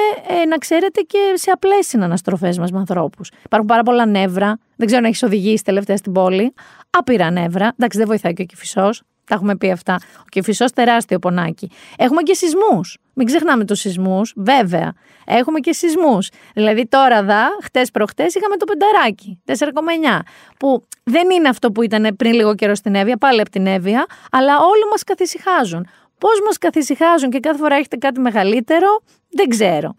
ε, 0.42 0.46
να 0.46 0.56
ξέρετε, 0.56 1.00
και 1.00 1.18
σε 1.34 1.50
απλές 1.50 1.86
συναναστροφές 1.86 2.58
μας 2.58 2.70
με 2.70 2.78
ανθρώπους. 2.78 3.30
Υπάρχουν 3.44 3.68
πάρα 3.68 3.82
πολλά 3.82 4.06
νεύρα. 4.06 4.58
Δεν 4.76 4.86
ξέρω 4.86 5.02
αν 5.02 5.08
έχεις 5.08 5.22
οδηγήσει 5.22 5.64
τελευταία 5.64 5.96
στην 5.96 6.12
πόλη 6.12 6.54
άπειρα 6.90 7.30
νεύρα. 7.30 7.72
Εντάξει, 7.78 7.98
δεν 7.98 8.06
βοηθάει 8.06 8.32
και 8.32 8.42
ο 8.42 8.44
κυφισό. 8.44 8.90
Τα 9.26 9.34
έχουμε 9.34 9.56
πει 9.56 9.70
αυτά. 9.70 10.00
Ο 10.18 10.24
κυφισό 10.28 10.64
τεράστιο 10.64 11.18
πονάκι. 11.18 11.70
Έχουμε 11.96 12.22
και 12.22 12.34
σεισμούς. 12.34 12.98
Μην 13.14 13.26
ξεχνάμε 13.26 13.64
τους 13.64 13.80
σεισμούς, 13.80 14.32
βέβαια. 14.36 14.92
Έχουμε 15.24 15.60
και 15.60 15.72
σεισμούς. 15.72 16.30
Δηλαδή 16.54 16.86
τώρα 16.86 17.22
δα, 17.22 17.48
χτες 17.62 17.90
προχτές 17.90 18.34
είχαμε 18.34 18.56
το 18.56 18.64
πενταράκι, 18.64 19.40
4,9. 19.44 20.22
Που 20.58 20.84
δεν 21.02 21.30
είναι 21.30 21.48
αυτό 21.48 21.72
που 21.72 21.82
ήταν 21.82 22.16
πριν 22.16 22.32
λίγο 22.32 22.54
καιρό 22.54 22.74
στην 22.74 22.94
Εύβοια, 22.94 23.16
πάλι 23.16 23.40
από 23.40 23.50
την 23.50 23.66
Εύβοια, 23.66 24.06
αλλά 24.30 24.58
όλοι 24.58 24.88
μας 24.90 25.02
καθησυχάζουν. 25.04 25.86
Πώς 26.18 26.40
μας 26.46 26.58
καθησυχάζουν 26.58 27.30
και 27.30 27.40
κάθε 27.40 27.58
φορά 27.58 27.76
έχετε 27.76 27.96
κάτι 27.96 28.20
μεγαλύτερο, 28.20 29.02
δεν 29.30 29.48
ξέρω. 29.48 29.96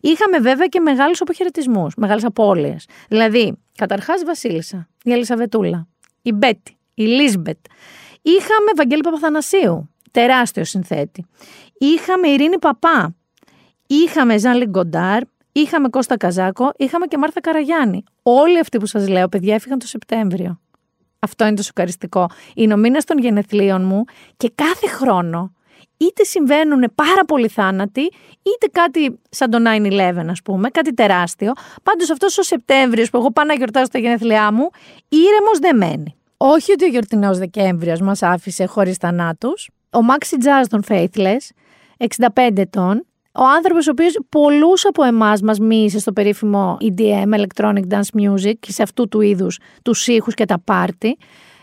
Είχαμε 0.00 0.38
βέβαια 0.38 0.66
και 0.66 0.80
μεγάλους 0.80 1.20
αποχαιρετισμούς, 1.20 1.94
μεγάλες 1.96 2.24
απώλειες. 2.24 2.86
Δηλαδή, 3.08 3.58
καταρχάς 3.76 4.24
Βασίλισσα, 4.24 4.88
η 5.02 5.12
Ελισαβετούλα, 5.12 5.86
η 6.22 6.32
Μπέτη, 6.32 6.76
η 6.94 7.02
Λίσμπετ. 7.02 7.58
Είχαμε 8.36 8.70
Βαγγέλη 8.76 9.00
Παπαθανασίου, 9.00 9.90
τεράστιο 10.10 10.64
συνθέτη. 10.64 11.26
Είχαμε 11.78 12.28
Ειρήνη 12.28 12.58
Παπά. 12.58 13.14
Είχαμε 13.86 14.38
Ζαν 14.38 14.56
Λιγκοντάρ. 14.56 15.22
Είχαμε 15.52 15.88
Κώστα 15.88 16.16
Καζάκο. 16.16 16.72
Είχαμε 16.76 17.06
και 17.06 17.18
Μάρθα 17.18 17.40
Καραγιάννη. 17.40 18.04
Όλοι 18.22 18.58
αυτοί 18.58 18.78
που 18.78 18.86
σας 18.86 19.08
λέω, 19.08 19.28
παιδιά, 19.28 19.54
έφυγαν 19.54 19.78
το 19.78 19.86
Σεπτέμβριο. 19.86 20.60
Αυτό 21.18 21.46
είναι 21.46 21.56
το 21.56 21.62
σοκαριστικό. 21.62 22.30
Είναι 22.54 22.74
ο 22.74 22.76
μήνα 22.76 23.02
των 23.02 23.18
γενεθλίων 23.18 23.84
μου 23.84 24.04
και 24.36 24.52
κάθε 24.54 24.86
χρόνο 24.86 25.52
είτε 25.96 26.24
συμβαίνουν 26.24 26.92
πάρα 26.94 27.24
πολλοί 27.26 27.48
θάνατοι, 27.48 28.00
είτε 28.42 28.66
κάτι 28.72 29.18
σαν 29.30 29.50
το 29.50 29.58
9-11, 29.58 30.28
ας 30.28 30.42
πούμε, 30.42 30.68
κάτι 30.68 30.94
τεράστιο. 30.94 31.52
Πάντως 31.82 32.10
αυτός 32.10 32.38
ο 32.38 32.42
Σεπτέμβριος 32.42 33.10
που 33.10 33.16
εγώ 33.16 33.30
πάω 33.30 33.44
να 33.44 33.54
γιορτάσω 33.54 33.88
τα 33.88 33.98
γενέθλιά 33.98 34.52
μου, 34.52 34.70
ήρεμος 35.08 35.58
δεν 35.60 35.76
μένει. 35.76 36.17
Όχι 36.40 36.72
ότι 36.72 36.84
ο 36.84 36.88
γιορτινός 36.88 37.38
Δεκέμβριος 37.38 38.00
μας 38.00 38.22
άφησε 38.22 38.66
χωρίς 38.66 38.96
θανάτους. 38.96 39.70
Ο 39.90 40.02
Μάξι 40.02 40.36
Τζάζ 40.36 40.66
των 40.66 40.82
Faithless, 40.88 41.36
65 41.96 42.58
ετών, 42.58 43.06
ο 43.34 43.44
άνθρωπος 43.56 43.86
ο 43.86 43.90
οποίος 43.90 44.18
πολλούς 44.28 44.86
από 44.86 45.02
εμάς 45.02 45.40
μας 45.40 45.58
μίλησε 45.58 45.98
στο 45.98 46.12
περίφημο 46.12 46.76
EDM, 46.80 47.34
Electronic 47.34 47.82
Dance 47.88 48.20
Music, 48.20 48.52
και 48.60 48.72
σε 48.72 48.82
αυτού 48.82 49.08
του 49.08 49.20
είδους 49.20 49.58
τους 49.82 50.06
ήχους 50.06 50.34
και 50.34 50.44
τα 50.44 50.60
πάρτι, 50.60 51.16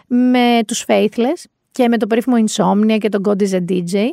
με 0.08 0.60
τους 0.68 0.86
Faithless 0.88 1.44
και 1.72 1.88
με 1.88 1.98
το 1.98 2.08
περίφημο 2.08 2.36
Insomnia 2.48 2.98
και 2.98 3.10
τον 3.10 3.22
God 3.26 3.42
is 3.42 3.52
a 3.52 3.72
DJ, 3.72 4.04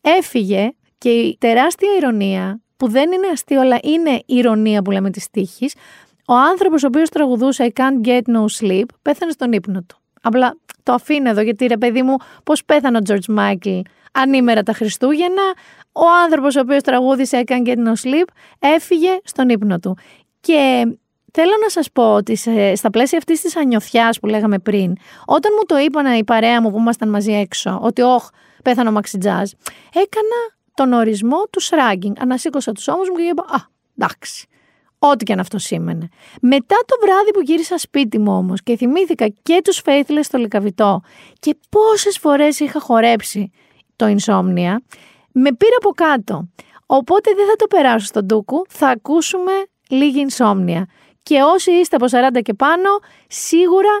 έφυγε 0.00 0.70
και 0.98 1.10
η 1.10 1.36
τεράστια 1.40 1.88
ηρωνία, 1.96 2.60
που 2.76 2.88
δεν 2.88 3.12
είναι 3.12 3.26
αστείο, 3.32 3.60
αλλά 3.60 3.78
είναι 3.82 4.22
ηρωνία 4.26 4.82
που 4.82 4.90
λέμε 4.90 5.10
της 5.10 5.30
τύχης, 5.30 5.74
ο 6.26 6.34
άνθρωπος 6.34 6.82
ο 6.82 6.86
οποίος 6.86 7.08
τραγουδούσε 7.08 7.72
I 7.74 7.80
can't 7.80 8.06
get 8.06 8.22
no 8.22 8.44
sleep, 8.60 8.84
πέθανε 9.02 9.32
στον 9.32 9.52
ύπνο 9.52 9.82
του. 9.82 10.01
Απλά 10.22 10.56
το 10.82 10.92
αφήνω 10.92 11.30
εδώ, 11.30 11.40
γιατί 11.40 11.66
ρε 11.66 11.76
παιδί 11.76 12.02
μου, 12.02 12.16
πώς 12.44 12.64
πέθανε 12.64 12.98
ο 12.98 13.00
George 13.08 13.38
Michael 13.38 13.80
ανήμερα 14.12 14.62
τα 14.62 14.72
Χριστούγεννα. 14.72 15.42
Ο 15.92 16.04
άνθρωπος 16.22 16.56
ο 16.56 16.60
οποίος 16.60 16.82
τραγούδισε 16.82 17.42
I 17.46 17.50
can't 17.50 17.66
get 17.66 17.76
no 17.76 17.92
sleep 18.02 18.26
έφυγε 18.58 19.18
στον 19.24 19.48
ύπνο 19.48 19.78
του. 19.78 19.96
Και 20.40 20.86
Θέλω 21.34 21.52
να 21.62 21.68
σας 21.68 21.90
πω 21.92 22.14
ότι 22.14 22.36
στα 22.76 22.90
πλαίσια 22.90 23.18
αυτής 23.18 23.40
της 23.40 23.56
ανιωθιάς 23.56 24.18
που 24.20 24.26
λέγαμε 24.26 24.58
πριν, 24.58 24.92
όταν 25.24 25.52
μου 25.58 25.64
το 25.66 25.78
είπαν 25.78 26.14
η 26.14 26.24
παρέα 26.24 26.62
μου 26.62 26.70
που 26.70 26.78
ήμασταν 26.78 27.08
μαζί 27.08 27.32
έξω, 27.32 27.78
ότι 27.82 28.02
όχ, 28.02 28.28
πέθανε 28.62 28.88
ο 28.88 28.92
Μαξιτζάζ, 28.92 29.50
έκανα 29.88 30.40
τον 30.74 30.92
ορισμό 30.92 31.42
του 31.50 31.60
σράγκινγκ. 31.60 32.14
Ανασήκωσα 32.18 32.72
τους 32.72 32.88
ώμους 32.88 33.08
μου 33.08 33.16
και 33.16 33.22
είπα, 33.22 33.42
Α, 33.42 33.58
εντάξει. 33.98 34.48
Ό,τι 35.04 35.24
και 35.24 35.32
αν 35.32 35.38
αυτό 35.38 35.58
σήμαινε. 35.58 36.08
Μετά 36.40 36.76
το 36.86 36.94
βράδυ 37.02 37.30
που 37.30 37.40
γύρισα 37.40 37.78
σπίτι 37.78 38.18
μου 38.18 38.36
όμως 38.36 38.62
και 38.62 38.76
θυμήθηκα 38.76 39.28
και 39.42 39.60
τους 39.64 39.82
Faithless 39.84 40.20
στο 40.20 40.38
Λικαβιτό 40.38 41.00
και 41.38 41.56
πόσες 41.68 42.18
φορές 42.18 42.60
είχα 42.60 42.80
χορέψει 42.80 43.50
το 43.96 44.06
insomnia, 44.06 44.76
με 45.32 45.52
πήρε 45.52 45.74
από 45.78 45.90
κάτω. 45.94 46.48
Οπότε 46.86 47.32
δεν 47.36 47.46
θα 47.46 47.56
το 47.56 47.66
περάσω 47.66 48.06
στον 48.06 48.26
Τούκου, 48.26 48.64
θα 48.68 48.88
ακούσουμε 48.88 49.52
λίγη 49.88 50.26
insomnia. 50.28 50.82
Και 51.22 51.42
όσοι 51.42 51.70
είστε 51.72 51.96
από 51.96 52.06
40 52.38 52.42
και 52.42 52.54
πάνω, 52.54 52.90
σίγουρα 53.28 54.00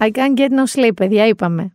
I 0.00 0.10
can't 0.10 0.36
get 0.36 0.50
no 0.50 0.66
sleep, 0.66 0.94
παιδιά, 0.96 1.26
είπαμε. 1.26 1.72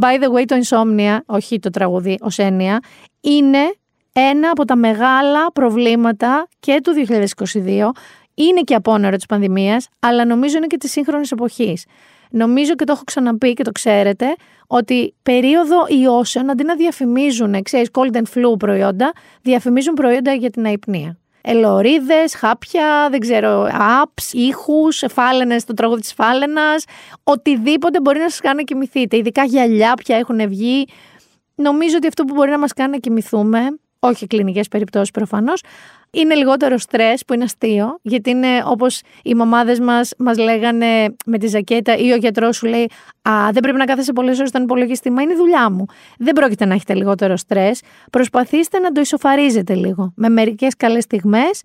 By 0.00 0.22
the 0.22 0.32
way, 0.32 0.44
το 0.46 0.56
Insomnia, 0.62 1.18
όχι 1.26 1.58
το 1.58 1.70
τραγουδί, 1.70 2.18
ως 2.20 2.38
έννοια, 2.38 2.80
είναι 3.20 3.74
ένα 4.12 4.50
από 4.50 4.64
τα 4.64 4.76
μεγάλα 4.76 5.52
προβλήματα 5.52 6.48
και 6.60 6.80
του 6.82 6.92
2022. 6.92 7.90
Είναι 8.34 8.60
και 8.60 8.74
απόνερο 8.74 9.16
της 9.16 9.26
πανδημίας, 9.26 9.88
αλλά 10.00 10.24
νομίζω 10.24 10.56
είναι 10.56 10.66
και 10.66 10.76
της 10.76 10.90
σύγχρονης 10.90 11.32
εποχής. 11.32 11.84
Νομίζω 12.30 12.74
και 12.74 12.84
το 12.84 12.92
έχω 12.92 13.02
ξαναπεί 13.04 13.52
και 13.52 13.62
το 13.62 13.72
ξέρετε, 13.72 14.26
ότι 14.66 15.14
περίοδο 15.22 15.76
ιώσεων, 15.88 16.50
αντί 16.50 16.64
να 16.64 16.74
διαφημίζουν, 16.74 17.62
ξέρεις, 17.62 17.88
cold 17.92 18.16
and 18.16 18.22
flu 18.34 18.58
προϊόντα, 18.58 19.12
διαφημίζουν 19.42 19.94
προϊόντα 19.94 20.32
για 20.32 20.50
την 20.50 20.64
αϊπνία 20.64 21.18
ελωρίδες, 21.48 22.34
χάπια, 22.34 23.08
δεν 23.10 23.20
ξέρω, 23.20 23.68
apps, 23.72 24.32
ήχους, 24.32 25.04
φάλαινες, 25.08 25.64
το 25.64 25.74
τραγούδι 25.74 26.00
της 26.00 26.12
φάλαινας, 26.12 26.84
οτιδήποτε 27.24 28.00
μπορεί 28.00 28.18
να 28.18 28.30
σας 28.30 28.40
κάνει 28.40 28.56
να 28.56 28.62
κοιμηθείτε. 28.62 29.16
Ειδικά 29.16 29.44
γυαλιά 29.44 29.94
πια 29.94 30.16
έχουν 30.16 30.48
βγει. 30.48 30.86
Νομίζω 31.54 31.96
ότι 31.96 32.06
αυτό 32.06 32.24
που 32.24 32.34
μπορεί 32.34 32.50
να 32.50 32.58
μας 32.58 32.72
κάνει 32.72 32.90
να 32.90 32.98
κοιμηθούμε, 32.98 33.58
όχι 34.06 34.26
κλινικές 34.26 34.68
περιπτώσεις 34.68 35.10
προφανώς, 35.10 35.62
είναι 36.10 36.34
λιγότερο 36.34 36.78
στρες 36.78 37.24
που 37.24 37.34
είναι 37.34 37.44
αστείο, 37.44 37.98
γιατί 38.02 38.30
είναι 38.30 38.48
όπως 38.64 39.00
οι 39.22 39.34
μαμάδες 39.34 39.80
μας 39.80 40.12
μας 40.18 40.38
λέγανε 40.38 41.14
με 41.26 41.38
τη 41.38 41.46
ζακέτα 41.46 41.96
ή 41.96 42.12
ο 42.12 42.16
γιατρός 42.16 42.56
σου 42.56 42.66
λέει 42.66 42.90
Α, 43.22 43.50
δεν 43.52 43.62
πρέπει 43.62 43.78
να 43.78 43.84
κάθεσαι 43.84 44.12
πολλές 44.12 44.36
ώρες 44.36 44.48
στον 44.48 44.62
υπολογιστή. 44.62 45.10
Μα 45.10 45.22
είναι 45.22 45.32
η 45.32 45.36
δουλειά 45.36 45.70
μου. 45.70 45.84
Δεν 46.18 46.32
πρόκειται 46.32 46.64
να 46.64 46.74
έχετε 46.74 46.94
λιγότερο 46.94 47.36
στρες. 47.36 47.80
Προσπαθήστε 48.10 48.78
να 48.78 48.92
το 48.92 49.00
ισοφαρίζετε 49.00 49.74
λίγο 49.74 50.12
με 50.16 50.28
μερικές 50.28 50.76
καλές 50.76 51.02
στιγμές 51.02 51.62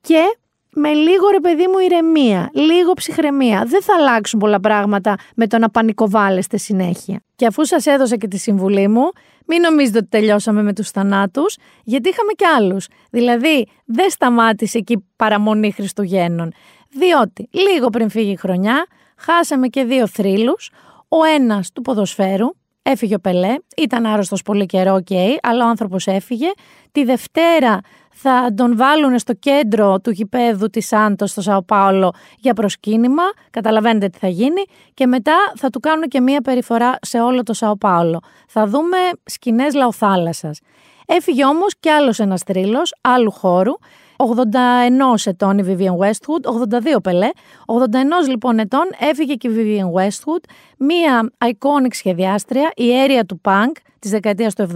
και 0.00 0.36
με 0.74 0.92
λίγο 0.92 1.28
ρε 1.30 1.40
παιδί 1.40 1.66
μου 1.66 1.78
ηρεμία, 1.78 2.50
λίγο 2.52 2.92
ψυχραιμία. 2.92 3.64
Δεν 3.66 3.82
θα 3.82 3.94
αλλάξουν 3.98 4.38
πολλά 4.38 4.60
πράγματα 4.60 5.16
με 5.34 5.46
το 5.46 5.58
να 5.58 5.70
πανικοβάλλεστε 5.70 6.56
συνέχεια. 6.56 7.22
Και 7.36 7.46
αφού 7.46 7.64
σας 7.64 7.86
έδωσα 7.86 8.16
και 8.16 8.28
τη 8.28 8.38
συμβουλή 8.38 8.88
μου, 8.88 9.10
μην 9.46 9.60
νομίζετε 9.60 9.98
ότι 9.98 10.08
τελειώσαμε 10.08 10.62
με 10.62 10.72
τους 10.72 10.90
θανάτους, 10.90 11.56
γιατί 11.84 12.08
είχαμε 12.08 12.32
κι 12.32 12.44
άλλους. 12.44 12.88
Δηλαδή, 13.10 13.66
δεν 13.84 14.10
σταμάτησε 14.10 14.78
εκεί 14.78 15.04
παραμονή 15.16 15.72
Χριστουγέννων. 15.72 16.52
Διότι, 16.88 17.48
λίγο 17.50 17.88
πριν 17.88 18.10
φύγει 18.10 18.30
η 18.32 18.36
χρονιά, 18.36 18.86
χάσαμε 19.16 19.68
και 19.68 19.84
δύο 19.84 20.06
θρύλους. 20.06 20.70
Ο 21.08 21.24
ένας 21.24 21.72
του 21.72 21.82
ποδοσφαίρου, 21.82 22.48
Έφυγε 22.84 23.14
ο 23.14 23.18
Πελέ, 23.18 23.54
ήταν 23.76 24.06
άρρωστος 24.06 24.42
πολύ 24.42 24.66
καιρό, 24.66 24.94
οκ, 24.94 25.38
αλλά 25.42 25.64
ο 25.64 25.68
άνθρωπος 25.68 26.06
έφυγε. 26.06 26.50
Τη 26.92 27.04
Δευτέρα 27.04 27.80
θα 28.22 28.54
τον 28.54 28.76
βάλουν 28.76 29.18
στο 29.18 29.32
κέντρο 29.32 30.00
του 30.00 30.10
γηπέδου 30.10 30.70
της 30.70 30.86
Σάντος 30.86 31.30
στο 31.30 31.40
Σαο 31.40 31.62
Πάολο 31.62 32.12
για 32.38 32.54
προσκύνημα. 32.54 33.22
Καταλαβαίνετε 33.50 34.08
τι 34.08 34.18
θα 34.18 34.28
γίνει. 34.28 34.64
Και 34.94 35.06
μετά 35.06 35.36
θα 35.56 35.70
του 35.70 35.80
κάνουν 35.80 36.08
και 36.08 36.20
μία 36.20 36.40
περιφορά 36.40 36.98
σε 37.02 37.20
όλο 37.20 37.42
το 37.42 37.52
Σαο 37.52 37.76
Πάολο. 37.76 38.20
Θα 38.48 38.66
δούμε 38.66 38.96
σκηνές 39.24 39.74
λαοθάλασσας. 39.74 40.60
Έφυγε 41.06 41.44
όμως 41.44 41.74
κι 41.80 41.88
άλλος 41.88 42.18
ένας 42.18 42.42
τρίλο 42.42 42.80
άλλου 43.00 43.30
χώρου. 43.30 43.72
81 44.22 45.26
ετών 45.26 45.58
η 45.58 45.64
Vivian 45.66 46.06
Westwood, 46.06 46.66
82 46.96 47.02
πελέ. 47.02 47.28
81 47.66 48.28
λοιπόν 48.28 48.58
ετών 48.58 48.90
έφυγε 48.98 49.34
και 49.34 49.48
η 49.48 49.52
Vivian 49.56 50.00
Westwood, 50.00 50.44
μία 50.78 51.32
iconic 51.44 51.94
σχεδιάστρια, 51.94 52.72
η 52.76 52.92
αίρια 52.92 53.24
του 53.24 53.40
punk 53.44 53.72
της 53.98 54.10
δεκαετίας 54.10 54.54
του 54.54 54.62
70, 54.62 54.68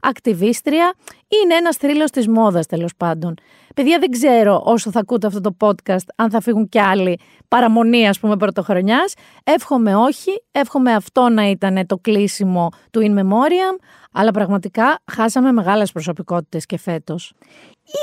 ακτιβίστρια, 0.00 0.94
είναι 1.42 1.54
ένας 1.54 1.76
θρύλος 1.76 2.10
της 2.10 2.28
μόδας 2.28 2.66
τέλος 2.66 2.94
πάντων. 2.96 3.34
Παιδιά 3.74 3.98
δεν 3.98 4.10
ξέρω 4.10 4.62
όσο 4.64 4.90
θα 4.90 5.00
ακούτε 5.00 5.26
αυτό 5.26 5.40
το 5.40 5.56
podcast 5.60 6.06
αν 6.16 6.30
θα 6.30 6.40
φύγουν 6.40 6.68
κι 6.68 6.80
άλλοι 6.80 7.18
παραμονή 7.48 8.08
ας 8.08 8.20
πούμε 8.20 8.36
πρωτοχρονιάς. 8.36 9.14
Εύχομαι 9.44 9.96
όχι, 9.96 10.42
εύχομαι 10.52 10.92
αυτό 10.92 11.28
να 11.28 11.50
ήταν 11.50 11.86
το 11.86 11.98
κλείσιμο 11.98 12.68
του 12.90 13.00
In 13.00 13.18
Memoriam, 13.18 13.76
αλλά 14.12 14.30
πραγματικά 14.30 14.98
χάσαμε 15.12 15.52
μεγάλες 15.52 15.92
προσωπικότητες 15.92 16.66
και 16.66 16.78
φέτος. 16.78 17.32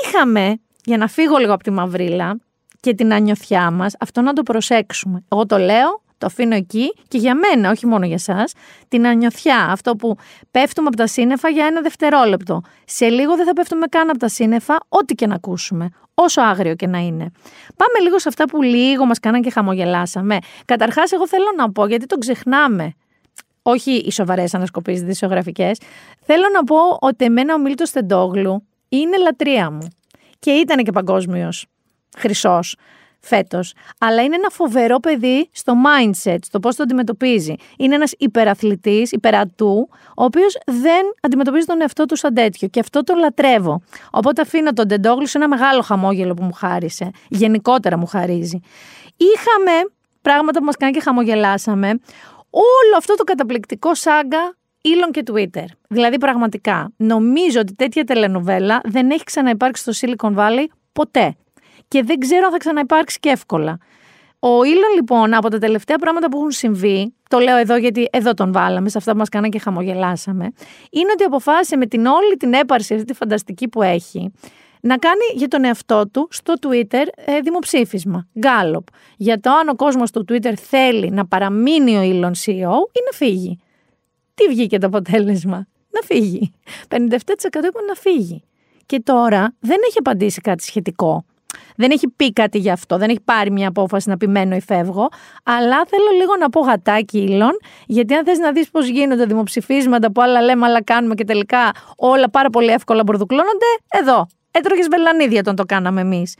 Είχαμε, 0.04 0.60
για 0.84 0.96
να 0.96 1.08
φύγω 1.08 1.36
λίγο 1.36 1.52
από 1.52 1.62
τη 1.62 1.70
μαυρίλα 1.70 2.38
και 2.80 2.94
την 2.94 3.12
ανιωθιά 3.12 3.70
μας, 3.70 3.94
αυτό 4.00 4.20
να 4.20 4.32
το 4.32 4.42
προσέξουμε. 4.42 5.24
Εγώ 5.28 5.46
το 5.46 5.58
λέω, 5.58 6.02
το 6.18 6.26
αφήνω 6.26 6.54
εκεί 6.54 6.94
και 7.08 7.18
για 7.18 7.34
μένα, 7.34 7.70
όχι 7.70 7.86
μόνο 7.86 8.06
για 8.06 8.14
εσά, 8.14 8.44
την 8.88 9.06
ανιωθιά. 9.06 9.68
Αυτό 9.70 9.96
που 9.96 10.16
πέφτουμε 10.50 10.88
από 10.88 10.96
τα 10.96 11.06
σύννεφα 11.06 11.48
για 11.48 11.66
ένα 11.66 11.80
δευτερόλεπτο. 11.80 12.62
Σε 12.84 13.08
λίγο 13.08 13.36
δεν 13.36 13.46
θα 13.46 13.52
πέφτουμε 13.52 13.86
καν 13.86 14.08
από 14.08 14.18
τα 14.18 14.28
σύννεφα, 14.28 14.78
ό,τι 14.88 15.14
και 15.14 15.26
να 15.26 15.34
ακούσουμε. 15.34 15.88
Όσο 16.14 16.40
άγριο 16.40 16.74
και 16.74 16.86
να 16.86 16.98
είναι. 16.98 17.30
Πάμε 17.76 17.98
λίγο 18.02 18.18
σε 18.18 18.28
αυτά 18.28 18.44
που 18.44 18.62
λίγο 18.62 19.04
μας 19.04 19.18
κάναν 19.18 19.42
και 19.42 19.50
χαμογελάσαμε. 19.50 20.38
Καταρχάς, 20.64 21.12
εγώ 21.12 21.28
θέλω 21.28 21.52
να 21.56 21.72
πω, 21.72 21.86
γιατί 21.86 22.06
το 22.06 22.18
ξεχνάμε. 22.18 22.92
Όχι 23.62 23.90
οι 23.90 24.12
σοβαρές 24.12 24.54
ανασκοπήσεις 24.54 25.02
δισογραφικέ. 25.02 25.70
Θέλω 26.20 26.44
να 26.54 26.64
πω 26.64 26.76
ότι 27.00 27.24
εμένα 27.24 27.54
ο 27.54 27.58
Μίλτος 27.58 27.90
Τεντόγλου 27.90 28.66
είναι 28.88 29.18
λατρεία 29.18 29.70
μου. 29.70 29.88
Και 30.38 30.50
ήταν 30.50 30.84
και 30.84 30.92
παγκόσμιος 30.92 31.66
χρυσός 32.16 32.76
φέτος. 33.20 33.74
Αλλά 33.98 34.22
είναι 34.22 34.34
ένα 34.34 34.48
φοβερό 34.48 34.98
παιδί 34.98 35.48
στο 35.52 35.72
mindset, 35.86 36.38
στο 36.42 36.60
πώς 36.60 36.76
το 36.76 36.82
αντιμετωπίζει. 36.82 37.54
Είναι 37.78 37.94
ένας 37.94 38.12
υπεραθλητής, 38.18 39.12
υπερατού, 39.12 39.88
ο 40.16 40.24
οποίος 40.24 40.58
δεν 40.66 41.02
αντιμετωπίζει 41.22 41.66
τον 41.66 41.80
εαυτό 41.80 42.04
του 42.04 42.16
σαν 42.16 42.34
τέτοιο. 42.34 42.68
Και 42.68 42.80
αυτό 42.80 43.04
το 43.04 43.14
λατρεύω. 43.14 43.82
Οπότε 44.10 44.40
αφήνω 44.42 44.72
τον 44.72 44.88
Τεντόγλου 44.88 45.26
σε 45.26 45.38
ένα 45.38 45.48
μεγάλο 45.48 45.82
χαμόγελο 45.82 46.34
που 46.34 46.42
μου 46.42 46.52
χάρισε. 46.52 47.10
Γενικότερα 47.28 47.96
μου 47.98 48.06
χαρίζει. 48.06 48.60
Είχαμε 49.16 49.72
πράγματα 50.22 50.58
που 50.58 50.64
μας 50.64 50.76
κάνει 50.76 50.92
και 50.92 51.00
χαμογελάσαμε. 51.00 51.88
Όλο 52.50 52.96
αυτό 52.96 53.14
το 53.14 53.24
καταπληκτικό 53.24 53.94
σάγκα 53.94 54.56
Elon 54.82 55.10
και 55.10 55.22
Twitter. 55.32 55.64
Δηλαδή, 55.88 56.18
πραγματικά, 56.18 56.92
νομίζω 56.96 57.60
ότι 57.60 57.74
τέτοια 57.74 58.04
τελενοβέλα 58.04 58.80
δεν 58.84 59.10
έχει 59.10 59.24
ξαναυπάρξει 59.24 59.92
στο 59.92 60.06
Silicon 60.06 60.34
Valley 60.36 60.64
ποτέ. 60.92 61.36
Και 61.88 62.02
δεν 62.02 62.18
ξέρω 62.18 62.44
αν 62.44 62.50
θα 62.50 62.58
ξαναυπάρξει 62.58 63.18
και 63.20 63.28
εύκολα. 63.28 63.78
Ο 64.40 64.48
Elon, 64.48 64.94
λοιπόν, 64.94 65.34
από 65.34 65.48
τα 65.48 65.58
τελευταία 65.58 65.96
πράγματα 65.96 66.28
που 66.28 66.36
έχουν 66.36 66.50
συμβεί, 66.50 67.14
το 67.28 67.38
λέω 67.38 67.56
εδώ 67.56 67.76
γιατί 67.76 68.08
εδώ 68.12 68.34
τον 68.34 68.52
βάλαμε, 68.52 68.88
σε 68.88 68.98
αυτά 68.98 69.12
που 69.12 69.18
μας 69.18 69.28
κάνανε 69.28 69.48
και 69.48 69.58
χαμογελάσαμε, 69.58 70.44
είναι 70.90 71.10
ότι 71.12 71.24
αποφάσισε 71.24 71.76
με 71.76 71.86
την 71.86 72.06
όλη 72.06 72.36
την 72.36 72.52
έπαρση 72.52 72.94
αυτή 72.94 73.06
τη 73.06 73.14
φανταστική 73.14 73.68
που 73.68 73.82
έχει, 73.82 74.32
να 74.80 74.96
κάνει 74.96 75.24
για 75.34 75.48
τον 75.48 75.64
εαυτό 75.64 76.08
του 76.08 76.28
στο 76.30 76.54
Twitter 76.60 77.04
ε, 77.14 77.40
δημοψήφισμα, 77.40 78.26
Gallup, 78.40 78.84
για 79.16 79.40
το 79.40 79.50
αν 79.50 79.68
ο 79.68 79.74
κόσμος 79.74 80.10
του 80.10 80.24
Twitter 80.28 80.52
θέλει 80.54 81.10
να 81.10 81.26
παραμείνει 81.26 81.96
ο 81.96 82.00
Elon 82.00 82.32
CEO 82.32 82.76
ή 82.92 83.00
να 83.04 83.12
φύγει. 83.12 83.58
Τι 84.38 84.48
βγήκε 84.48 84.78
το 84.78 84.86
αποτέλεσμα; 84.86 85.66
Να 85.90 86.00
φύγει. 86.04 86.52
57% 86.88 86.96
είπαν 87.54 87.84
να 87.86 87.94
φύγει. 87.94 88.42
Και 88.86 89.00
τώρα 89.00 89.54
δεν 89.60 89.76
έχει 89.88 89.98
απαντήσει 89.98 90.40
κάτι 90.40 90.62
σχετικό. 90.62 91.24
Δεν 91.76 91.90
έχει 91.90 92.08
πει 92.08 92.32
κάτι 92.32 92.58
γι' 92.58 92.70
αυτό, 92.70 92.98
δεν 92.98 93.10
έχει 93.10 93.20
πάρει 93.24 93.50
μια 93.50 93.68
απόφαση 93.68 94.08
να 94.08 94.16
πει 94.16 94.28
μένω 94.28 94.56
ή 94.56 94.60
φεύγω. 94.60 95.08
Αλλά 95.42 95.84
θέλω 95.86 96.10
λίγο 96.20 96.36
να 96.36 96.48
πω 96.50 96.60
γατάκι 96.60 97.18
ήλων, 97.18 97.50
γιατί 97.86 98.14
αν 98.14 98.24
θες 98.24 98.38
να 98.38 98.52
δεις 98.52 98.70
πώς 98.70 98.88
γίνονται 98.88 99.24
δημοψηφίσματα 99.24 100.12
που 100.12 100.22
άλλα 100.22 100.42
λέμε, 100.42 100.66
άλλα 100.66 100.82
κάνουμε 100.82 101.14
και 101.14 101.24
τελικά 101.24 101.70
όλα 101.96 102.30
πάρα 102.30 102.50
πολύ 102.50 102.70
εύκολα 102.70 103.02
μπορδουκλώνονται, 103.02 103.66
εδώ. 103.88 104.26
Έτρωγες 104.50 104.88
βελανίδια 104.88 105.40
όταν 105.40 105.56
το 105.56 105.64
κάναμε 105.64 106.00
εμείς. 106.00 106.34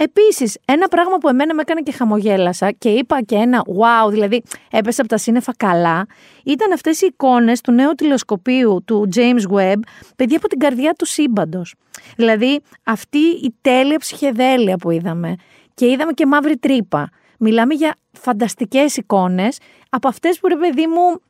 Επίσης, 0.00 0.58
ένα 0.64 0.88
πράγμα 0.88 1.18
που 1.18 1.28
εμένα 1.28 1.54
με 1.54 1.60
έκανε 1.60 1.80
και 1.80 1.92
χαμογέλασα 1.92 2.70
και 2.70 2.88
είπα 2.88 3.22
και 3.22 3.34
ένα 3.34 3.62
wow, 3.66 4.10
δηλαδή 4.10 4.42
έπεσε 4.70 5.00
από 5.00 5.10
τα 5.10 5.16
σύννεφα 5.16 5.52
καλά, 5.56 6.06
ήταν 6.44 6.72
αυτές 6.72 7.00
οι 7.00 7.06
εικόνες 7.06 7.60
του 7.60 7.72
νέου 7.72 7.94
τηλεσκοπίου 7.94 8.82
του 8.84 9.08
James 9.14 9.54
Webb, 9.54 9.78
παιδιά 10.16 10.36
από 10.36 10.48
την 10.48 10.58
καρδιά 10.58 10.92
του 10.92 11.06
σύμπαντος. 11.06 11.74
Δηλαδή, 12.16 12.60
αυτή 12.84 13.18
η 13.18 13.54
τέλεια 13.60 13.98
ψυχεδέλεια 13.98 14.76
που 14.76 14.90
είδαμε. 14.90 15.34
Και 15.74 15.86
είδαμε 15.86 16.12
και 16.12 16.26
μαύρη 16.26 16.56
τρύπα. 16.56 17.08
Μιλάμε 17.38 17.74
για 17.74 17.94
φανταστικές 18.12 18.96
εικόνες 18.96 19.58
από 19.90 20.08
αυτές 20.08 20.38
που 20.38 20.48
ρε 20.48 20.56
παιδί 20.56 20.86
μου 20.86 21.20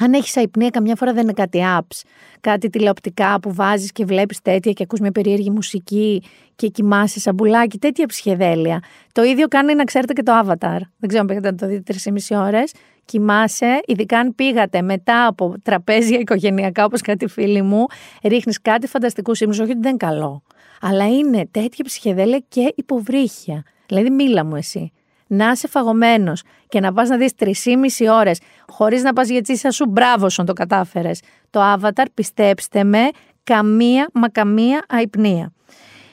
αν 0.00 0.12
έχεις 0.12 0.36
αϊπνία, 0.36 0.70
καμιά 0.70 0.96
φορά 0.96 1.12
δεν 1.12 1.22
είναι 1.22 1.32
κάτι 1.32 1.60
apps, 1.78 2.02
κάτι 2.40 2.68
τηλεοπτικά 2.68 3.40
που 3.40 3.54
βάζεις 3.54 3.92
και 3.92 4.04
βλέπεις 4.04 4.40
τέτοια 4.42 4.72
και 4.72 4.82
ακούς 4.82 5.00
μια 5.00 5.12
περίεργη 5.12 5.50
μουσική 5.50 6.22
και 6.56 6.68
κοιμάσαι 6.68 7.20
σαν 7.20 7.34
μπουλάκι, 7.34 7.78
τέτοια 7.78 8.06
ψυχεδέλεια. 8.06 8.82
Το 9.12 9.22
ίδιο 9.22 9.48
κάνει 9.48 9.74
να 9.74 9.84
ξέρετε 9.84 10.12
και 10.12 10.22
το 10.22 10.32
Avatar. 10.44 10.78
Δεν 10.98 11.08
ξέρω 11.08 11.20
αν 11.20 11.26
πήγατε 11.26 11.50
να 11.50 11.56
το 11.56 11.66
δείτε 11.66 11.80
τρεις 11.80 12.30
ή 12.30 12.34
ώρες. 12.34 12.72
Κοιμάσαι, 13.04 13.80
ειδικά 13.86 14.18
αν 14.18 14.34
πήγατε 14.34 14.82
μετά 14.82 15.26
από 15.26 15.54
τραπέζια 15.62 16.18
οικογενειακά, 16.18 16.84
όπως 16.84 17.00
κάτι 17.00 17.26
φίλοι 17.26 17.62
μου, 17.62 17.86
ρίχνεις 18.22 18.60
κάτι 18.60 18.86
φανταστικού 18.86 19.32
ύμνου. 19.40 19.54
Όχι 19.60 19.70
ότι 19.70 19.80
δεν 19.80 19.88
είναι 19.88 19.96
καλό. 19.96 20.42
Αλλά 20.80 21.08
είναι 21.08 21.48
τέτοια 21.50 21.84
ψυχεδέλεια 21.84 22.42
και 22.48 22.72
υποβρύχια. 22.76 23.62
Δηλαδή, 23.86 24.10
μίλα 24.10 24.44
μου 24.44 24.56
εσύ 24.56 24.92
να 25.30 25.50
είσαι 25.50 25.68
φαγωμένος 25.68 26.42
και 26.68 26.80
να 26.80 26.92
πας 26.92 27.08
να 27.08 27.16
δεις 27.16 27.32
3,5 27.38 28.12
ώρες 28.12 28.40
χωρίς 28.68 29.02
να 29.02 29.12
πας 29.12 29.28
για 29.28 29.42
τσίσα 29.42 29.70
σου, 29.70 29.86
μπράβο 29.88 30.28
σου 30.28 30.44
το 30.44 30.52
κατάφερες. 30.52 31.20
Το 31.50 31.60
Avatar, 31.74 32.04
πιστέψτε 32.14 32.84
με, 32.84 33.08
καμία 33.44 34.08
μα 34.12 34.28
καμία 34.28 34.84
αϊπνία. 34.88 35.52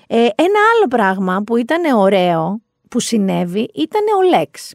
Ε, 0.07 0.17
ένα 0.17 0.59
άλλο 0.75 0.87
πράγμα 0.89 1.41
που 1.45 1.57
ήταν 1.57 1.97
ωραίο 1.97 2.61
που 2.89 2.99
συνέβη 2.99 3.69
ήταν 3.73 4.01
ο 4.17 4.37
Λέξ. 4.37 4.73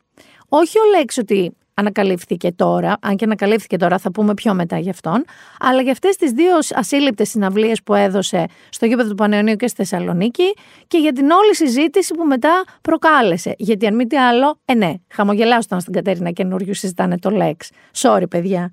Όχι 0.48 0.78
ο 0.78 0.84
Λέξ 0.96 1.18
ότι 1.18 1.56
ανακαλύφθηκε 1.82 2.52
τώρα, 2.52 2.96
αν 3.00 3.16
και 3.16 3.24
ανακαλύφθηκε 3.24 3.76
τώρα 3.76 3.98
θα 3.98 4.10
πούμε 4.10 4.34
πιο 4.34 4.54
μετά 4.54 4.78
γι' 4.78 4.90
αυτόν, 4.90 5.24
αλλά 5.60 5.82
για 5.82 5.92
αυτές 5.92 6.16
τις 6.16 6.30
δύο 6.30 6.54
ασύλληπτες 6.74 7.28
συναυλίες 7.28 7.82
που 7.82 7.94
έδωσε 7.94 8.46
στο 8.68 8.86
γήπεδο 8.86 9.08
του 9.08 9.14
Πανεωνίου 9.14 9.56
και 9.56 9.66
στη 9.66 9.76
Θεσσαλονίκη 9.76 10.54
και 10.86 10.98
για 10.98 11.12
την 11.12 11.30
όλη 11.30 11.54
συζήτηση 11.54 12.14
που 12.14 12.24
μετά 12.24 12.64
προκάλεσε. 12.82 13.54
Γιατί 13.58 13.86
αν 13.86 13.94
μη 13.94 14.06
τι 14.06 14.16
άλλο, 14.16 14.58
ε 14.64 14.74
ναι, 14.74 14.92
χαμογελάστηκαν 15.08 15.80
στην 15.80 15.92
Κατέρινα 15.92 16.30
καινούριου 16.30 16.74
συζητάνε 16.74 17.18
το 17.18 17.30
Λέξ. 17.30 17.70
Sorry 17.96 18.24
παιδιά. 18.30 18.70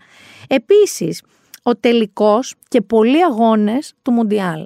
Επίσης, 0.47 1.21
ο 1.63 1.75
τελικός 1.75 2.55
και 2.67 2.81
πολλοί 2.81 3.23
αγώνες 3.23 3.93
του 4.01 4.11
Μουντιάλ. 4.11 4.65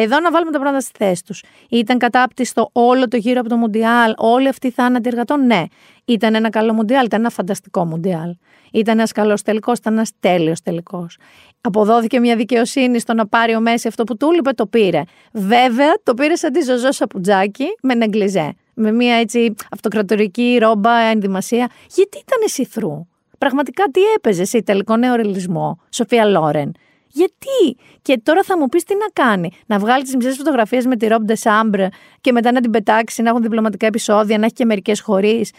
Εδώ 0.00 0.20
να 0.20 0.30
βάλουμε 0.30 0.50
τα 0.50 0.58
πράγματα 0.58 0.80
στη 0.84 1.04
θέση 1.04 1.24
τους. 1.24 1.42
Ήταν 1.68 1.98
κατάπτυστο 1.98 2.68
όλο 2.72 3.08
το 3.08 3.16
γύρο 3.16 3.40
από 3.40 3.48
το 3.48 3.56
Μουντιάλ, 3.56 4.12
όλοι 4.16 4.48
αυτοί 4.48 4.66
οι 4.66 4.70
θάνατοι 4.70 5.08
εργατών. 5.08 5.46
Ναι. 5.46 5.62
Ήταν 6.04 6.34
ένα 6.34 6.50
καλό 6.50 6.72
Μουντιάλ, 6.72 7.04
ήταν 7.04 7.20
ένα 7.20 7.30
φανταστικό 7.30 7.84
Μουντιάλ. 7.84 8.34
Ήταν 8.72 8.98
ένας 8.98 9.12
καλός 9.12 9.42
τελικός, 9.42 9.78
ήταν 9.78 9.92
ένας 9.92 10.10
τέλειος 10.20 10.60
τελικός. 10.62 11.18
Αποδόθηκε 11.60 12.20
μια 12.20 12.36
δικαιοσύνη 12.36 12.98
στο 12.98 13.14
να 13.14 13.26
πάρει 13.26 13.54
ο 13.54 13.60
Μέση 13.60 13.88
αυτό 13.88 14.04
που 14.04 14.16
του 14.16 14.30
είπε, 14.38 14.52
το 14.52 14.66
πήρε. 14.66 15.02
Βέβαια, 15.32 15.92
το 16.02 16.14
πήρε 16.14 16.36
σαν 16.36 16.52
τη 16.52 16.62
ζωζό 16.62 16.92
σαπουτζάκι 16.92 17.66
με 17.82 17.94
νεγκλιζέ. 17.94 18.54
Με 18.74 18.92
μια 18.92 19.14
έτσι 19.14 19.54
αυτοκρατορική 19.70 20.58
ρόμπα 20.60 20.98
ενδυμασία. 20.98 21.70
Γιατί 21.94 22.18
ήταν 22.18 22.38
σιθρού; 22.44 23.06
Πραγματικά 23.38 23.84
τι 23.90 24.00
έπαιζε 24.16 24.44
σε 24.44 24.62
τελικό 24.62 24.96
νεορελισμό, 24.96 25.78
Σοφία 25.90 26.24
Λόρεν; 26.24 26.72
Γιατί; 27.08 27.76
Και 28.02 28.20
τώρα 28.22 28.42
θα 28.42 28.58
μου 28.58 28.68
πεις 28.68 28.84
τι 28.84 28.94
να 28.94 29.24
κάνει. 29.24 29.50
Να 29.66 29.78
βγάλει 29.78 30.02
τις 30.02 30.16
μισές 30.16 30.36
φωτογραφίες 30.36 30.86
με 30.86 30.96
τη 30.96 31.06
Ρομπ 31.06 31.24
Ντεσάμπρε 31.24 31.88
και 32.20 32.32
μετά 32.32 32.52
να 32.52 32.60
την 32.60 32.70
πετάξει, 32.70 33.22
να 33.22 33.28
έχουν 33.28 33.42
διπλωματικά 33.42 33.86
επεισόδια, 33.86 34.38
να 34.38 34.44
έχει 34.44 34.54
και 34.54 34.64
μερικές 34.64 35.00
χωρίς. 35.00 35.52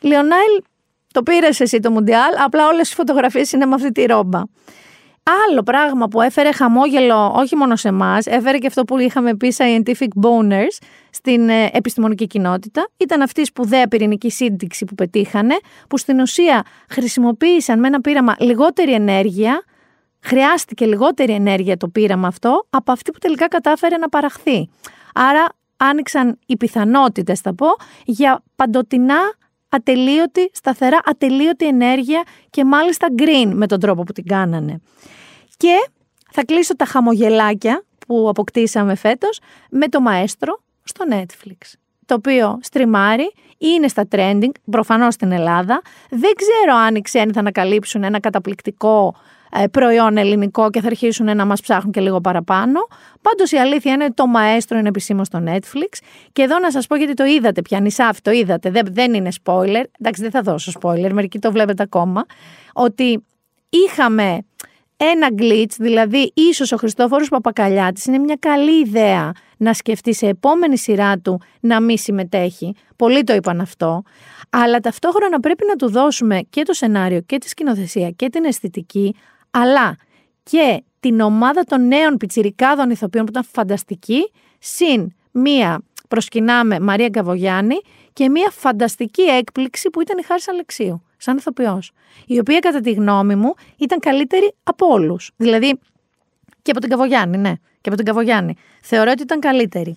Λεωνάιλ, 0.00 0.62
το 1.12 1.22
πήρες 1.22 1.60
εσύ 1.60 1.80
το 1.80 1.90
Μουντιάλ, 1.90 2.32
απλά 2.44 2.68
όλες 2.68 2.90
οι 2.90 2.94
φωτογραφίες 2.94 3.52
είναι 3.52 3.66
με 3.66 3.74
αυτή 3.74 3.92
τη 3.92 4.04
ρόμπα. 4.04 4.42
Άλλο 5.48 5.62
πράγμα 5.62 6.08
που 6.08 6.20
έφερε 6.20 6.52
χαμόγελο 6.52 7.32
όχι 7.36 7.56
μόνο 7.56 7.76
σε 7.76 7.88
εμάς, 7.88 8.26
έφερε 8.26 8.58
και 8.58 8.66
αυτό 8.66 8.84
που 8.84 8.98
είχαμε 8.98 9.36
πει 9.36 9.54
scientific 9.56 10.08
boners 10.22 10.84
στην 11.10 11.48
ε, 11.48 11.70
επιστημονική 11.72 12.26
κοινότητα, 12.26 12.88
ήταν 12.96 13.22
αυτή 13.22 13.40
η 13.40 13.44
σπουδαία 13.44 13.88
πυρηνική 13.88 14.30
σύνδεξη 14.30 14.84
που 14.84 14.94
πετύχανε, 14.94 15.54
που 15.88 15.98
στην 15.98 16.20
ουσία 16.20 16.62
χρησιμοποίησαν 16.88 17.78
με 17.78 17.86
ένα 17.86 18.00
πείραμα 18.00 18.36
λιγότερη 18.38 18.92
ενέργεια, 18.92 19.64
χρειάστηκε 20.24 20.86
λιγότερη 20.86 21.32
ενέργεια 21.32 21.76
το 21.76 21.88
πείραμα 21.88 22.26
αυτό 22.28 22.66
από 22.70 22.92
αυτή 22.92 23.10
που 23.10 23.18
τελικά 23.18 23.48
κατάφερε 23.48 23.96
να 23.96 24.08
παραχθεί. 24.08 24.68
Άρα 25.14 25.46
άνοιξαν 25.76 26.38
οι 26.46 26.56
πιθανότητες, 26.56 27.40
θα 27.40 27.54
πω, 27.54 27.66
για 28.04 28.42
παντοτινά 28.56 29.18
ατελείωτη, 29.68 30.50
σταθερά 30.52 31.00
ατελείωτη 31.04 31.66
ενέργεια 31.66 32.22
και 32.50 32.64
μάλιστα 32.64 33.08
green 33.18 33.50
με 33.52 33.66
τον 33.66 33.80
τρόπο 33.80 34.02
που 34.02 34.12
την 34.12 34.26
κάνανε. 34.26 34.80
Και 35.56 35.90
θα 36.32 36.44
κλείσω 36.44 36.76
τα 36.76 36.84
χαμογελάκια 36.84 37.84
που 38.06 38.28
αποκτήσαμε 38.28 38.94
φέτος 38.94 39.40
με 39.70 39.88
το 39.88 40.00
μαέστρο 40.00 40.60
στο 40.82 41.04
Netflix 41.10 41.72
το 42.06 42.14
οποίο 42.14 42.58
στριμάρει, 42.62 43.32
είναι 43.58 43.88
στα 43.88 44.08
trending, 44.10 44.50
προφανώς 44.70 45.14
στην 45.14 45.32
Ελλάδα. 45.32 45.82
Δεν 46.10 46.32
ξέρω 46.34 46.78
αν 46.78 46.94
οι 46.94 47.00
ξένοι 47.00 47.32
θα 47.32 47.40
ανακαλύψουν 47.40 48.04
ένα 48.04 48.20
καταπληκτικό 48.20 49.14
ε, 49.16 49.33
προϊόν 49.70 50.16
ελληνικό 50.16 50.70
και 50.70 50.80
θα 50.80 50.86
αρχίσουν 50.86 51.36
να 51.36 51.44
μας 51.44 51.60
ψάχνουν 51.60 51.92
και 51.92 52.00
λίγο 52.00 52.20
παραπάνω. 52.20 52.80
Πάντως 53.22 53.52
η 53.52 53.56
αλήθεια 53.56 53.92
είναι 53.92 54.04
ότι 54.04 54.14
το 54.14 54.26
μαέστρο 54.26 54.78
είναι 54.78 54.88
επισήμως 54.88 55.26
στο 55.26 55.42
Netflix 55.46 55.98
και 56.32 56.42
εδώ 56.42 56.58
να 56.58 56.70
σας 56.70 56.86
πω 56.86 56.96
γιατί 56.96 57.14
το 57.14 57.24
είδατε 57.24 57.62
πια, 57.62 57.80
νησάφι 57.80 58.20
το 58.20 58.30
είδατε, 58.30 58.70
δεν, 58.70 58.86
δεν 58.90 59.14
είναι 59.14 59.28
spoiler, 59.44 59.84
εντάξει 59.98 60.22
δεν 60.22 60.30
θα 60.30 60.40
δώσω 60.42 60.72
spoiler, 60.80 61.10
μερικοί 61.12 61.38
το 61.38 61.52
βλέπετε 61.52 61.82
ακόμα, 61.82 62.24
ότι 62.72 63.24
είχαμε 63.68 64.38
ένα 64.96 65.28
glitch, 65.38 65.74
δηλαδή 65.78 66.32
ίσως 66.34 66.72
ο 66.72 66.76
Χριστόφορος 66.76 67.28
Παπακαλιάτης 67.28 68.06
είναι 68.06 68.18
μια 68.18 68.36
καλή 68.40 68.80
ιδέα 68.80 69.32
να 69.56 69.72
σκεφτεί 69.72 70.14
σε 70.14 70.26
επόμενη 70.26 70.78
σειρά 70.78 71.18
του 71.18 71.40
να 71.60 71.80
μην 71.80 71.98
συμμετέχει. 71.98 72.74
Πολλοί 72.96 73.24
το 73.24 73.34
είπαν 73.34 73.60
αυτό. 73.60 74.02
Αλλά 74.50 74.80
ταυτόχρονα 74.80 75.40
πρέπει 75.40 75.64
να 75.68 75.74
του 75.74 75.90
δώσουμε 75.90 76.40
και 76.50 76.62
το 76.62 76.72
σενάριο 76.72 77.20
και 77.20 77.38
τη 77.38 77.48
σκηνοθεσία 77.48 78.10
και 78.10 78.28
την 78.28 78.44
αισθητική 78.44 79.14
αλλά 79.54 79.96
και 80.42 80.82
την 81.00 81.20
ομάδα 81.20 81.64
των 81.64 81.86
νέων 81.86 82.16
πιτσιρικάδων 82.16 82.90
ηθοποιών 82.90 83.24
που 83.24 83.30
ήταν 83.30 83.44
φανταστική, 83.52 84.30
συν 84.58 85.14
μία 85.30 85.82
προσκυνάμε 86.08 86.80
Μαρία 86.80 87.08
Γκαβογιάννη 87.08 87.76
και 88.12 88.28
μία 88.28 88.50
φανταστική 88.50 89.22
έκπληξη 89.22 89.90
που 89.90 90.00
ήταν 90.00 90.18
η 90.18 90.22
Χάρης 90.22 90.48
Αλεξίου, 90.48 91.02
σαν 91.16 91.36
ηθοποιός. 91.36 91.92
Η 92.26 92.38
οποία, 92.38 92.58
κατά 92.58 92.80
τη 92.80 92.92
γνώμη 92.92 93.34
μου, 93.34 93.54
ήταν 93.76 93.98
καλύτερη 93.98 94.54
από 94.62 94.86
όλους. 94.86 95.30
Δηλαδή, 95.36 95.78
και 96.62 96.70
από 96.70 96.80
την 96.80 96.90
Καβογιάννη, 96.90 97.36
ναι, 97.36 97.52
και 97.80 97.88
από 97.88 97.96
την 97.96 98.04
Καβογιάννη. 98.04 98.56
Θεωρώ 98.82 99.10
ότι 99.10 99.22
ήταν 99.22 99.40
καλύτερη. 99.40 99.96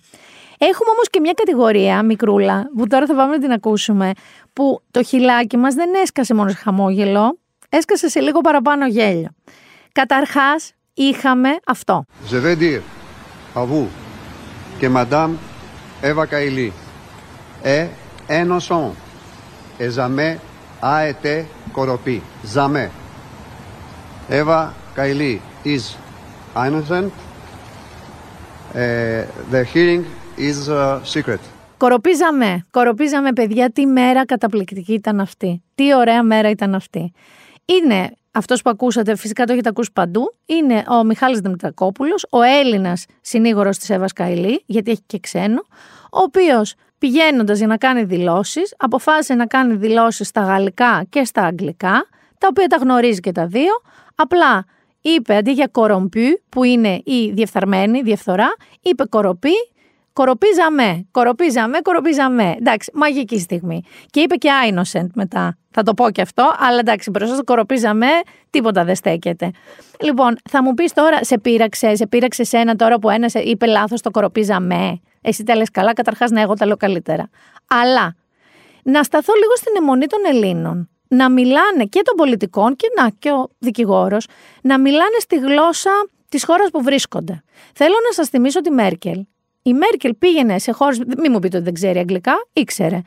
Έχουμε 0.58 0.90
όμως 0.90 1.08
και 1.10 1.20
μια 1.20 1.32
κατηγορία, 1.32 2.02
μικρούλα, 2.02 2.70
που 2.76 2.86
τώρα 2.86 3.06
θα 3.06 3.14
πάμε 3.14 3.32
να 3.32 3.40
την 3.40 3.52
ακούσουμε, 3.52 4.12
που 4.52 4.80
το 4.90 5.02
χιλάκι 5.02 5.56
μας 5.56 5.74
δεν 5.74 5.94
έσκασε 6.02 6.34
μόνος 6.34 6.54
χαμόγελο, 6.54 7.38
έσκασε 7.68 8.08
σε 8.08 8.20
λίγο 8.20 8.40
παραπάνω 8.40 8.86
γέλιο. 8.86 9.28
Καταρχάς, 9.92 10.72
είχαμε 10.94 11.48
αυτό. 11.66 12.04
Je 12.30 12.40
vais 12.40 12.56
dire 12.56 12.80
à 13.54 13.64
vous 13.64 13.88
que 14.80 14.88
Madame 14.88 15.32
Eva 16.02 16.26
Kaili 16.26 16.72
est 17.64 17.88
innocente 18.40 18.96
et 19.80 19.90
jamais 19.90 20.38
a 20.82 21.08
été 21.08 21.34
corrompue. 21.72 22.22
Jamais. 22.54 22.90
Eva 24.30 24.60
Kaili 24.96 25.40
is 25.64 25.82
innocent. 26.66 27.12
Uh, 28.74 29.24
the 29.52 29.62
hearing 29.72 30.04
is 30.36 30.68
uh, 30.68 31.00
secret. 31.04 31.40
Κοροπίζαμε, 31.76 32.66
κοροπίζαμε 32.70 33.32
παιδιά, 33.32 33.70
τι 33.70 33.86
μέρα 33.86 34.24
καταπληκτική 34.24 34.92
ήταν 34.92 35.20
αυτή. 35.20 35.62
Τι 35.74 35.94
ωραία 35.94 36.22
μέρα 36.22 36.50
ήταν 36.50 36.74
αυτή 36.74 37.12
είναι 37.68 38.10
αυτός 38.32 38.62
που 38.62 38.70
ακούσατε, 38.70 39.16
φυσικά 39.16 39.44
το 39.44 39.52
έχετε 39.52 39.68
ακούσει 39.68 39.92
παντού, 39.92 40.34
είναι 40.46 40.84
ο 40.88 41.04
Μιχάλης 41.04 41.40
Δημητρακόπουλος, 41.40 42.26
ο 42.30 42.42
Έλληνας 42.42 43.06
συνήγορος 43.20 43.78
της 43.78 43.90
Εύας 43.90 44.12
Καηλή, 44.12 44.62
γιατί 44.66 44.90
έχει 44.90 45.02
και 45.06 45.18
ξένο, 45.18 45.60
ο 46.02 46.20
οποίος 46.20 46.74
πηγαίνοντας 46.98 47.58
για 47.58 47.66
να 47.66 47.76
κάνει 47.76 48.04
δηλώσεις, 48.04 48.74
αποφάσισε 48.76 49.34
να 49.34 49.46
κάνει 49.46 49.74
δηλώσεις 49.74 50.28
στα 50.28 50.40
γαλλικά 50.40 51.04
και 51.08 51.24
στα 51.24 51.42
αγγλικά, 51.42 52.06
τα 52.38 52.46
οποία 52.50 52.66
τα 52.66 52.76
γνωρίζει 52.76 53.20
και 53.20 53.32
τα 53.32 53.46
δύο. 53.46 53.72
Απλά 54.14 54.64
είπε 55.00 55.36
αντί 55.36 55.52
για 55.52 55.66
κορομπού, 55.66 56.40
που 56.48 56.64
είναι 56.64 57.00
η 57.04 57.30
διεφθαρμένη, 57.30 58.02
διαφθορά, 58.02 58.48
είπε 58.82 59.04
κοροπή 59.04 59.54
Κοροπίζαμε, 60.18 61.06
κοροπίζαμε, 61.10 61.80
κοροπίζαμε. 61.80 62.54
Εντάξει, 62.58 62.90
μαγική 62.94 63.38
στιγμή. 63.38 63.82
Και 64.10 64.20
είπε 64.20 64.34
και 64.34 64.48
innocent 64.70 65.06
μετά. 65.14 65.58
Θα 65.70 65.82
το 65.82 65.94
πω 65.94 66.10
και 66.10 66.20
αυτό, 66.20 66.54
αλλά 66.58 66.78
εντάξει, 66.78 67.10
μπροστά 67.10 67.34
στο 67.34 67.44
κοροπίζαμε, 67.44 68.06
τίποτα 68.50 68.84
δεν 68.84 68.94
στέκεται. 68.94 69.50
Λοιπόν, 70.00 70.36
θα 70.50 70.62
μου 70.62 70.74
πεις 70.74 70.92
τώρα, 70.92 71.24
σε 71.24 71.38
πείραξε, 71.38 71.94
σε 71.94 72.06
πείραξε 72.06 72.42
ένα 72.50 72.76
τώρα 72.76 72.98
που 72.98 73.10
ένας 73.10 73.34
είπε 73.34 73.66
λάθος 73.66 74.00
το 74.00 74.10
κοροπίζαμε. 74.10 75.00
Εσύ 75.20 75.44
τα 75.44 75.56
λες 75.56 75.70
καλά, 75.70 75.92
καταρχάς 75.92 76.30
ναι, 76.30 76.40
εγώ 76.40 76.54
τα 76.54 76.66
λέω 76.66 76.76
καλύτερα. 76.76 77.30
Αλλά 77.66 78.14
να 78.82 79.02
σταθώ 79.02 79.32
λίγο 79.34 79.56
στην 79.56 79.72
αιμονή 79.76 80.06
των 80.06 80.18
Ελλήνων. 80.28 80.88
Να 81.08 81.30
μιλάνε 81.30 81.84
και 81.84 82.02
των 82.04 82.16
πολιτικών 82.16 82.76
και 82.76 82.86
να 82.96 83.08
και 83.18 83.30
ο 83.30 83.50
δικηγόρος, 83.58 84.26
να 84.62 84.80
μιλάνε 84.80 85.16
στη 85.18 85.36
γλώσσα 85.36 85.90
της 86.28 86.44
χώρας 86.44 86.70
που 86.70 86.82
βρίσκονται. 86.82 87.42
Θέλω 87.74 87.94
να 88.06 88.12
σας 88.12 88.28
θυμίσω 88.28 88.60
τη 88.60 88.70
Μέρκελ. 88.70 89.24
Η 89.62 89.72
Μέρκελ 89.72 90.14
πήγαινε 90.14 90.58
σε 90.58 90.72
χώρες, 90.72 90.98
μην 90.98 91.30
μου 91.30 91.38
πείτε 91.38 91.56
ότι 91.56 91.64
δεν 91.64 91.74
ξέρει 91.74 91.98
αγγλικά, 91.98 92.34
ήξερε. 92.52 93.00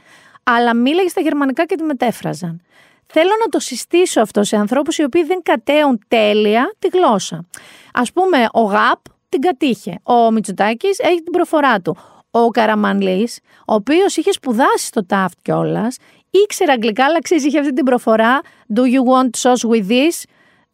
Αλλά 0.44 0.76
μίλαγε 0.76 1.08
στα 1.08 1.22
γερμανικά 1.22 1.66
και 1.66 1.76
τη 1.76 1.84
μετέφραζαν. 1.84 2.62
Θέλω 3.06 3.32
να 3.40 3.46
το 3.50 3.60
συστήσω 3.60 4.22
αυτό 4.22 4.44
σε 4.44 4.58
ανθρώπους 4.58 4.98
οι 4.98 5.04
οποίοι 5.04 5.24
δεν 5.24 5.42
κατέουν 5.44 6.00
τέλεια 6.08 6.76
τη 6.80 6.88
γλώσσα. 6.88 7.46
Ας 7.94 8.12
πούμε, 8.12 8.48
ο 8.52 8.62
ΓΑΠ 8.62 9.00
την 9.30 9.42
κατήχε. 9.42 10.00
Ο 10.04 10.32
Μητσοτάκης 10.32 11.00
έχει 11.00 11.22
την 11.22 11.32
προφορά 11.32 11.82
του. 11.82 11.98
Ο 12.32 12.48
Καραμανλής, 12.48 13.40
ο 13.68 13.74
οποίος 13.74 14.18
είχε 14.18 14.32
σπουδάσει 14.32 14.86
στο 14.86 15.06
ΤΑΦΤ 15.06 15.38
κιόλας, 15.42 15.98
ήξερε 16.30 16.72
αγγλικά, 16.72 17.06
αλλά 17.06 17.20
ξέρεις, 17.20 17.46
είχε 17.46 17.60
αυτή 17.60 17.74
την 17.74 17.86
προφορά. 17.86 18.42
Do 18.76 18.80
you 18.80 19.04
want 19.14 19.30
sauce 19.42 19.70
with 19.70 19.88
this? 19.90 20.24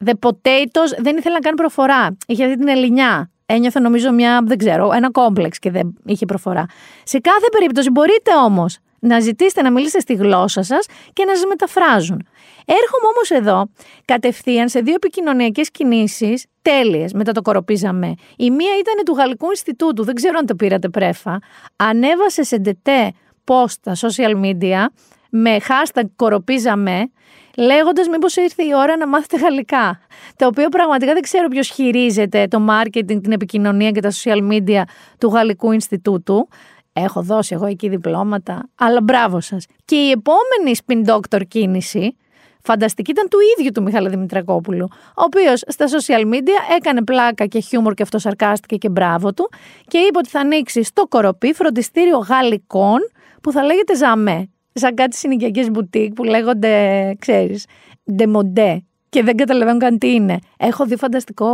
The 0.05 0.13
potatoes. 0.25 0.91
Δεν 0.97 1.17
ήθελε 1.17 1.33
να 1.33 1.39
κάνει 1.39 1.55
προφορά. 1.55 2.17
Είχε 2.27 2.43
αυτή 2.43 2.57
την 2.57 2.67
ελληνιά. 2.67 3.31
Ένιωθε 3.49 3.79
νομίζω 3.79 4.11
μια, 4.11 4.41
δεν 4.45 4.57
ξέρω, 4.57 4.91
ένα 4.93 5.11
κόμπλεξ 5.11 5.59
και 5.59 5.71
δεν 5.71 5.93
είχε 6.05 6.25
προφορά. 6.25 6.65
Σε 7.03 7.19
κάθε 7.19 7.45
περίπτωση 7.51 7.89
μπορείτε 7.89 8.31
όμως 8.45 8.77
να 8.99 9.19
ζητήσετε 9.19 9.61
να 9.61 9.71
μιλήσετε 9.71 9.99
στη 9.99 10.13
γλώσσα 10.13 10.63
σας 10.63 10.85
και 11.13 11.25
να 11.25 11.35
σας 11.35 11.45
μεταφράζουν. 11.45 12.27
Έρχομαι 12.65 13.07
όμως 13.15 13.29
εδώ 13.29 13.69
κατευθείαν 14.05 14.69
σε 14.69 14.79
δύο 14.79 14.93
επικοινωνιακές 14.93 15.71
κινήσεις 15.71 16.45
τέλειες 16.61 17.13
μετά 17.13 17.31
το 17.31 17.41
Κορωπί 17.41 17.75
jamais. 17.75 18.13
Η 18.37 18.51
μία 18.51 18.71
ήταν 18.79 19.05
του 19.05 19.13
Γαλλικού 19.13 19.49
Ινστιτούτου, 19.49 20.03
δεν 20.03 20.15
ξέρω 20.15 20.37
αν 20.37 20.45
το 20.45 20.55
πήρατε 20.55 20.89
πρέφα. 20.89 21.39
Ανέβασε 21.75 22.43
σε 22.43 22.57
ντετέ 22.57 23.11
post 23.45 23.69
στα 23.69 23.95
social 23.95 24.45
media 24.45 24.85
με 25.29 25.57
hashtag 25.59 26.03
Κορωπί 26.15 26.63
jamais 26.63 27.11
λέγοντας 27.57 28.07
μήπως 28.07 28.35
ήρθε 28.35 28.63
η 28.63 28.73
ώρα 28.75 28.97
να 28.97 29.07
μάθετε 29.07 29.37
γαλλικά. 29.37 29.99
Το 30.35 30.45
οποίο 30.45 30.69
πραγματικά 30.69 31.13
δεν 31.13 31.21
ξέρω 31.21 31.47
ποιος 31.47 31.69
χειρίζεται 31.69 32.47
το 32.47 32.65
marketing, 32.69 33.21
την 33.21 33.31
επικοινωνία 33.31 33.91
και 33.91 34.01
τα 34.01 34.11
social 34.11 34.51
media 34.51 34.81
του 35.17 35.27
Γαλλικού 35.27 35.71
Ινστιτούτου. 35.71 36.47
Έχω 36.93 37.21
δώσει 37.21 37.53
εγώ 37.53 37.65
εκεί 37.65 37.89
διπλώματα, 37.89 38.69
αλλά 38.75 39.01
μπράβο 39.01 39.39
σας. 39.39 39.65
Και 39.85 39.95
η 39.95 40.09
επόμενη 40.09 40.77
spin 40.85 41.13
doctor 41.13 41.41
κίνηση, 41.47 42.15
φανταστική, 42.63 43.11
ήταν 43.11 43.27
του 43.29 43.37
ίδιου 43.57 43.71
του 43.71 43.83
Μιχάλη 43.83 44.09
Δημητρακόπουλου, 44.09 44.87
ο 44.91 45.21
οποίος 45.25 45.63
στα 45.67 45.85
social 45.85 46.33
media 46.33 46.75
έκανε 46.77 47.03
πλάκα 47.03 47.45
και 47.45 47.59
χιούμορ 47.59 47.93
και 47.93 48.03
αυτό 48.03 48.19
σαρκάστηκε 48.19 48.75
και 48.75 48.89
μπράβο 48.89 49.33
του 49.33 49.49
και 49.87 49.97
είπε 49.97 50.17
ότι 50.17 50.29
θα 50.29 50.39
ανοίξει 50.39 50.83
στο 50.83 51.07
κοροπή 51.07 51.53
φροντιστήριο 51.53 52.17
γαλλικών 52.17 52.99
που 53.41 53.51
θα 53.51 53.63
λέγεται 53.63 53.95
Ζαμέ 53.95 54.49
σαν 54.77 54.93
κάτι 54.93 55.15
συνοικιακές 55.15 55.69
μπουτίκ 55.71 56.13
που 56.13 56.23
λέγονται, 56.23 57.15
ξέρεις, 57.19 57.65
ντεμοντέ 58.11 58.81
και 59.09 59.23
δεν 59.23 59.35
καταλαβαίνω 59.35 59.77
καν 59.77 59.97
τι 59.97 60.13
είναι. 60.13 60.37
Έχω 60.57 60.85
δει 60.85 60.95
φανταστικό 60.97 61.47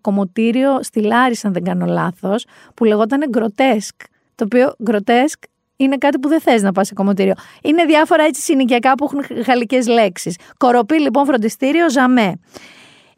κομμωτήριο 0.00 0.82
στη 0.82 1.00
Λάρισα, 1.00 1.46
αν 1.46 1.52
δεν 1.52 1.64
κάνω 1.64 1.86
λάθος, 1.86 2.46
που 2.74 2.84
λεγόταν 2.84 3.24
γκροτέσκ. 3.28 3.94
Το 4.34 4.44
οποίο 4.44 4.74
γκροτέσκ 4.82 5.42
είναι 5.76 5.96
κάτι 5.96 6.18
που 6.18 6.28
δεν 6.28 6.40
θες 6.40 6.62
να 6.62 6.72
πας 6.72 6.86
σε 6.86 6.94
κομμωτήριο. 6.94 7.34
Είναι 7.62 7.84
διάφορα 7.84 8.24
έτσι 8.24 8.40
συνοικιακά 8.40 8.94
που 8.94 9.04
έχουν 9.04 9.42
γαλλικές 9.46 9.86
λέξεις. 9.86 10.36
Κορωπί 10.56 11.00
λοιπόν 11.00 11.24
φροντιστήριο, 11.24 11.90
jamais. 11.90 12.32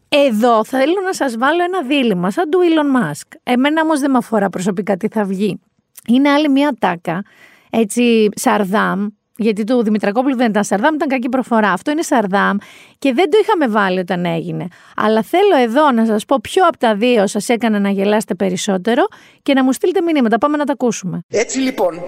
Εδώ 0.08 0.64
θέλω 0.64 1.00
να 1.04 1.12
σας 1.12 1.36
βάλω 1.36 1.62
ένα 1.62 1.82
δίλημμα, 1.82 2.30
σαν 2.30 2.50
του 2.50 2.58
Elon 2.58 3.00
Musk. 3.00 3.38
Εμένα 3.42 3.82
όμως 3.82 4.00
δεν 4.00 4.10
με 4.10 4.18
αφορά 4.18 4.48
προσωπικά 4.48 4.96
τι 4.96 5.08
θα 5.08 5.24
βγει. 5.24 5.60
Είναι 6.06 6.30
άλλη 6.30 6.48
μια 6.48 6.76
ατάκα, 6.78 7.22
έτσι 7.70 8.28
Σαρδάμ, 8.34 9.06
γιατί 9.40 9.64
του 9.64 9.82
Δημητρακόπουλου 9.82 10.36
δεν 10.36 10.48
ήταν 10.48 10.64
Σαρδάμ, 10.64 10.94
ήταν 10.94 11.08
κακή 11.08 11.28
προφορά. 11.28 11.72
Αυτό 11.72 11.90
είναι 11.90 12.02
Σαρδάμ 12.02 12.56
και 12.98 13.12
δεν 13.12 13.30
το 13.30 13.38
είχαμε 13.42 13.68
βάλει 13.68 13.98
όταν 13.98 14.24
έγινε. 14.24 14.66
Αλλά 14.96 15.22
θέλω 15.22 15.56
εδώ 15.62 15.90
να 15.90 16.06
σας 16.06 16.24
πω 16.24 16.36
ποιο 16.42 16.66
από 16.66 16.78
τα 16.78 16.94
δύο 16.94 17.26
σας 17.26 17.48
έκανε 17.48 17.78
να 17.78 17.90
γελάσετε 17.90 18.34
περισσότερο 18.34 19.06
και 19.42 19.54
να 19.54 19.64
μου 19.64 19.72
στείλετε 19.72 20.00
μηνύματα. 20.02 20.38
Πάμε 20.38 20.56
να 20.56 20.64
τα 20.64 20.72
ακούσουμε. 20.72 21.20
Έτσι 21.28 21.58
λοιπόν, 21.58 22.02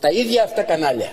τα 0.00 0.08
ίδια 0.10 0.42
αυτά 0.42 0.62
κανάλια 0.62 1.08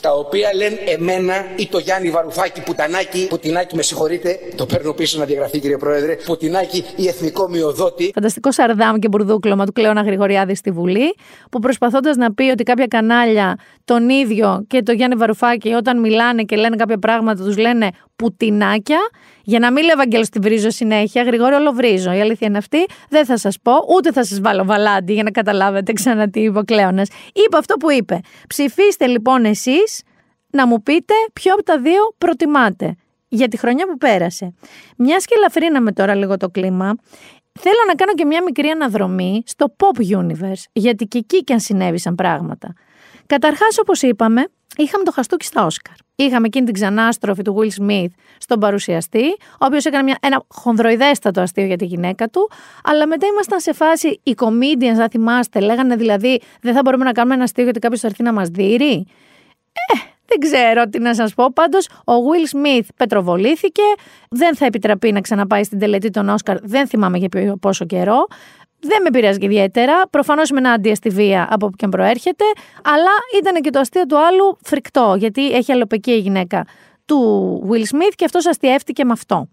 τα 0.00 0.12
οποία 0.12 0.54
λένε 0.54 0.78
εμένα 0.86 1.34
ή 1.56 1.66
το 1.66 1.78
Γιάννη 1.78 2.10
Βαρουφάκη 2.10 2.60
Πουτανάκη, 2.60 3.26
Πουτινάκη 3.28 3.76
με 3.76 3.82
συγχωρείτε, 3.82 4.38
το 4.54 4.66
παίρνω 4.66 4.92
πίσω 4.92 5.18
να 5.18 5.24
διαγραφεί 5.24 5.60
κύριε 5.60 5.76
Πρόεδρε, 5.76 6.16
Πουτινάκη 6.24 6.84
ή 6.96 7.08
εθνικό 7.08 7.48
μειοδότη. 7.48 8.10
Φανταστικό 8.14 8.52
σαρδάμ 8.52 8.98
και 8.98 9.08
μπουρδούκλωμα 9.08 9.66
του 9.66 9.72
Κλέωνα 9.72 10.02
Γρηγοριάδη 10.02 10.54
στη 10.54 10.70
Βουλή, 10.70 11.14
που 11.50 11.58
προσπαθώντας 11.58 12.16
να 12.16 12.34
πει 12.34 12.42
ότι 12.42 12.62
κάποια 12.62 12.86
κανάλια 12.86 13.58
τον 13.84 14.08
ίδιο 14.08 14.64
και 14.68 14.82
το 14.82 14.92
Γιάννη 14.92 15.16
Βαρουφάκη 15.16 15.72
όταν 15.72 16.00
μιλάνε 16.00 16.42
και 16.42 16.56
λένε 16.56 16.76
κάποια 16.76 16.98
πράγματα 16.98 17.44
τους 17.44 17.56
λένε 17.56 17.90
Πουτινάκια, 18.16 18.98
για 19.42 19.58
να 19.58 19.72
μην 19.72 19.84
λέω 19.84 19.92
Ευαγγέλος 19.92 20.28
τη 20.28 20.38
βρίζω 20.38 20.70
συνέχεια, 20.70 21.22
Γρηγόριο 21.22 21.56
ολοβρίζω. 21.56 22.12
Η 22.12 22.20
αλήθεια 22.20 22.46
είναι 22.46 22.58
αυτή. 22.58 22.86
Δεν 23.08 23.24
θα 23.24 23.38
σας 23.38 23.58
πω, 23.62 23.72
ούτε 23.96 24.12
θα 24.12 24.24
σας 24.24 24.40
βάλω 24.40 24.64
βαλάντι 24.64 25.12
για 25.12 25.22
να 25.22 25.30
καταλάβετε 25.30 25.92
ξανά 25.92 26.30
τι 26.30 26.40
είπε 26.40 26.58
ο 26.58 26.62
Κλέωνας. 26.62 27.08
Είπε 27.32 27.56
αυτό 27.56 27.74
που 27.74 27.90
είπε. 27.90 28.20
Ψηφίστε 28.46 29.06
λοιπόν 29.06 29.44
εσείς 29.44 29.65
να 30.50 30.66
μου 30.66 30.82
πείτε 30.82 31.14
ποιο 31.32 31.52
από 31.52 31.62
τα 31.62 31.78
δύο 31.78 32.14
προτιμάτε 32.18 32.96
για 33.28 33.48
τη 33.48 33.56
χρονιά 33.56 33.86
που 33.86 33.98
πέρασε. 33.98 34.54
Μιας 34.96 35.24
και 35.24 35.34
ελαφρύναμε 35.36 35.92
τώρα 35.92 36.14
λίγο 36.14 36.36
το 36.36 36.48
κλίμα, 36.48 36.94
θέλω 37.58 37.82
να 37.86 37.94
κάνω 37.94 38.12
και 38.12 38.24
μια 38.24 38.42
μικρή 38.42 38.68
αναδρομή 38.68 39.42
στο 39.46 39.74
pop 39.76 40.16
universe, 40.18 40.64
γιατί 40.72 41.04
και 41.04 41.18
εκεί 41.18 41.44
και 41.44 41.52
αν 41.52 41.60
συνέβησαν 41.60 42.14
πράγματα. 42.14 42.74
Καταρχάς, 43.26 43.78
όπως 43.78 44.02
είπαμε, 44.02 44.46
είχαμε 44.76 45.04
το 45.04 45.12
χαστούκι 45.12 45.44
στα 45.44 45.64
Όσκαρ. 45.64 45.94
Είχαμε 46.16 46.46
εκείνη 46.46 46.64
την 46.64 46.74
ξανάστροφη 46.74 47.42
του 47.42 47.56
Will 47.58 47.82
Smith 47.82 48.10
στον 48.38 48.60
παρουσιαστή, 48.60 49.24
ο 49.52 49.64
οποίος 49.64 49.84
έκανε 49.84 50.02
μια, 50.02 50.18
ένα 50.22 50.44
χονδροειδέστατο 50.48 51.40
αστείο 51.40 51.64
για 51.64 51.76
τη 51.76 51.84
γυναίκα 51.84 52.28
του, 52.28 52.50
αλλά 52.84 53.06
μετά 53.06 53.26
ήμασταν 53.26 53.60
σε 53.60 53.72
φάση 53.72 54.20
οι 54.22 54.34
comedians, 54.36 54.98
αν 55.00 55.10
θυμάστε, 55.10 55.60
λέγανε 55.60 55.96
δηλαδή 55.96 56.40
δεν 56.60 56.74
θα 56.74 56.80
μπορούμε 56.84 57.04
να 57.04 57.12
κάνουμε 57.12 57.34
ένα 57.34 57.44
αστείο 57.44 57.64
γιατί 57.64 57.78
κάποιος 57.78 58.00
θα 58.00 58.06
έρθει 58.06 58.22
να 58.22 58.32
μας 58.32 58.48
δει. 58.48 59.06
Ε, 60.26 60.38
δεν 60.38 60.38
ξέρω 60.38 60.88
τι 60.88 60.98
να 60.98 61.14
σας 61.14 61.34
πω. 61.34 61.52
Πάντως, 61.52 61.86
ο 61.86 62.12
Will 62.12 62.56
Smith 62.56 62.86
πετροβολήθηκε. 62.96 63.82
Δεν 64.30 64.56
θα 64.56 64.66
επιτραπεί 64.66 65.12
να 65.12 65.20
ξαναπάει 65.20 65.64
στην 65.64 65.78
τελετή 65.78 66.10
των 66.10 66.28
Όσκαρ. 66.28 66.58
Δεν 66.62 66.86
θυμάμαι 66.86 67.18
για 67.18 67.56
πόσο 67.60 67.84
καιρό. 67.84 68.26
Δεν 68.80 69.02
με 69.02 69.10
πειράζει 69.10 69.38
ιδιαίτερα. 69.40 70.08
Προφανώς 70.10 70.50
με 70.50 70.58
ένα 70.58 70.70
αντία 70.70 70.94
στη 70.94 71.08
βία 71.08 71.48
από 71.50 71.66
όποιον 71.66 71.90
προέρχεται. 71.90 72.44
Αλλά 72.82 73.10
ήταν 73.38 73.62
και 73.62 73.70
το 73.70 73.78
αστείο 73.78 74.06
του 74.06 74.18
άλλου 74.18 74.58
φρικτό, 74.62 75.14
γιατί 75.18 75.50
έχει 75.52 75.72
αλλοπαική 75.72 76.10
η 76.10 76.18
γυναίκα 76.18 76.66
του 77.04 77.18
Will 77.70 77.94
Smith 77.94 78.12
και 78.14 78.24
αυτός 78.24 78.46
αστείευτηκε 78.46 79.04
με 79.04 79.12
αυτό. 79.12 79.48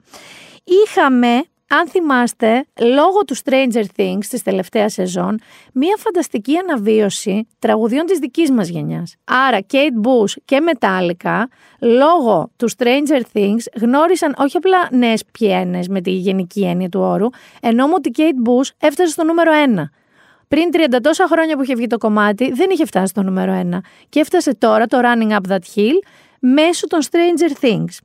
Είχαμε 0.64 1.44
αν 1.80 1.88
θυμάστε, 1.88 2.66
λόγω 2.80 3.24
του 3.28 3.36
Stranger 3.36 3.84
Things 3.98 4.26
της 4.30 4.42
τελευταίας 4.44 4.94
σεζόν, 4.94 5.40
μία 5.74 5.96
φανταστική 5.98 6.58
αναβίωση 6.58 7.48
τραγουδιών 7.60 8.06
της 8.06 8.20
δικής 8.20 8.52
μας 8.52 8.68
γενιάς. 8.68 9.16
Άρα, 9.24 9.60
Kate 9.72 10.08
Bush 10.08 10.34
και 10.46 10.58
Metallica, 10.70 11.44
λόγω 11.80 12.52
του 12.56 12.70
Stranger 12.78 13.22
Things, 13.34 13.82
γνώρισαν 13.82 14.36
όχι 14.38 14.58
απλά 14.58 14.88
νέες 14.92 15.24
πιένες 15.32 15.88
με 15.88 16.02
τη 16.02 16.12
γενική 16.12 16.66
έννοια 16.66 16.90
του 16.90 17.00
όρου, 17.00 17.28
ενώ 17.62 17.86
ότι 17.96 18.10
η 18.10 18.14
Kate 18.18 18.50
Bush 18.50 18.70
έφτασε 18.80 19.12
στο 19.12 19.24
νούμερο 19.24 19.52
1. 19.76 19.90
Πριν 20.48 20.70
30 20.74 21.00
τόσα 21.02 21.28
χρόνια 21.28 21.56
που 21.56 21.64
είχε 21.64 21.76
βγει 21.76 21.88
το 21.88 21.98
κομμάτι, 21.98 22.52
δεν 22.52 22.70
είχε 22.70 22.86
φτάσει 22.86 23.08
στο 23.08 23.22
νούμερο 23.22 23.62
1 23.74 23.78
και 24.10 24.20
έφτασε 24.20 24.56
τώρα 24.56 24.86
το 24.86 25.00
Running 25.04 25.32
Up 25.32 25.52
That 25.52 25.76
Hill 25.76 25.98
μέσω 26.40 26.88
των 26.88 27.00
Stranger 27.02 27.66
Things. 27.66 27.98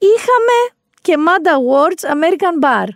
Είχαμε 0.00 0.77
και 1.02 1.14
Mad 1.16 1.46
Awards 1.46 2.10
American 2.10 2.64
Bar. 2.64 2.86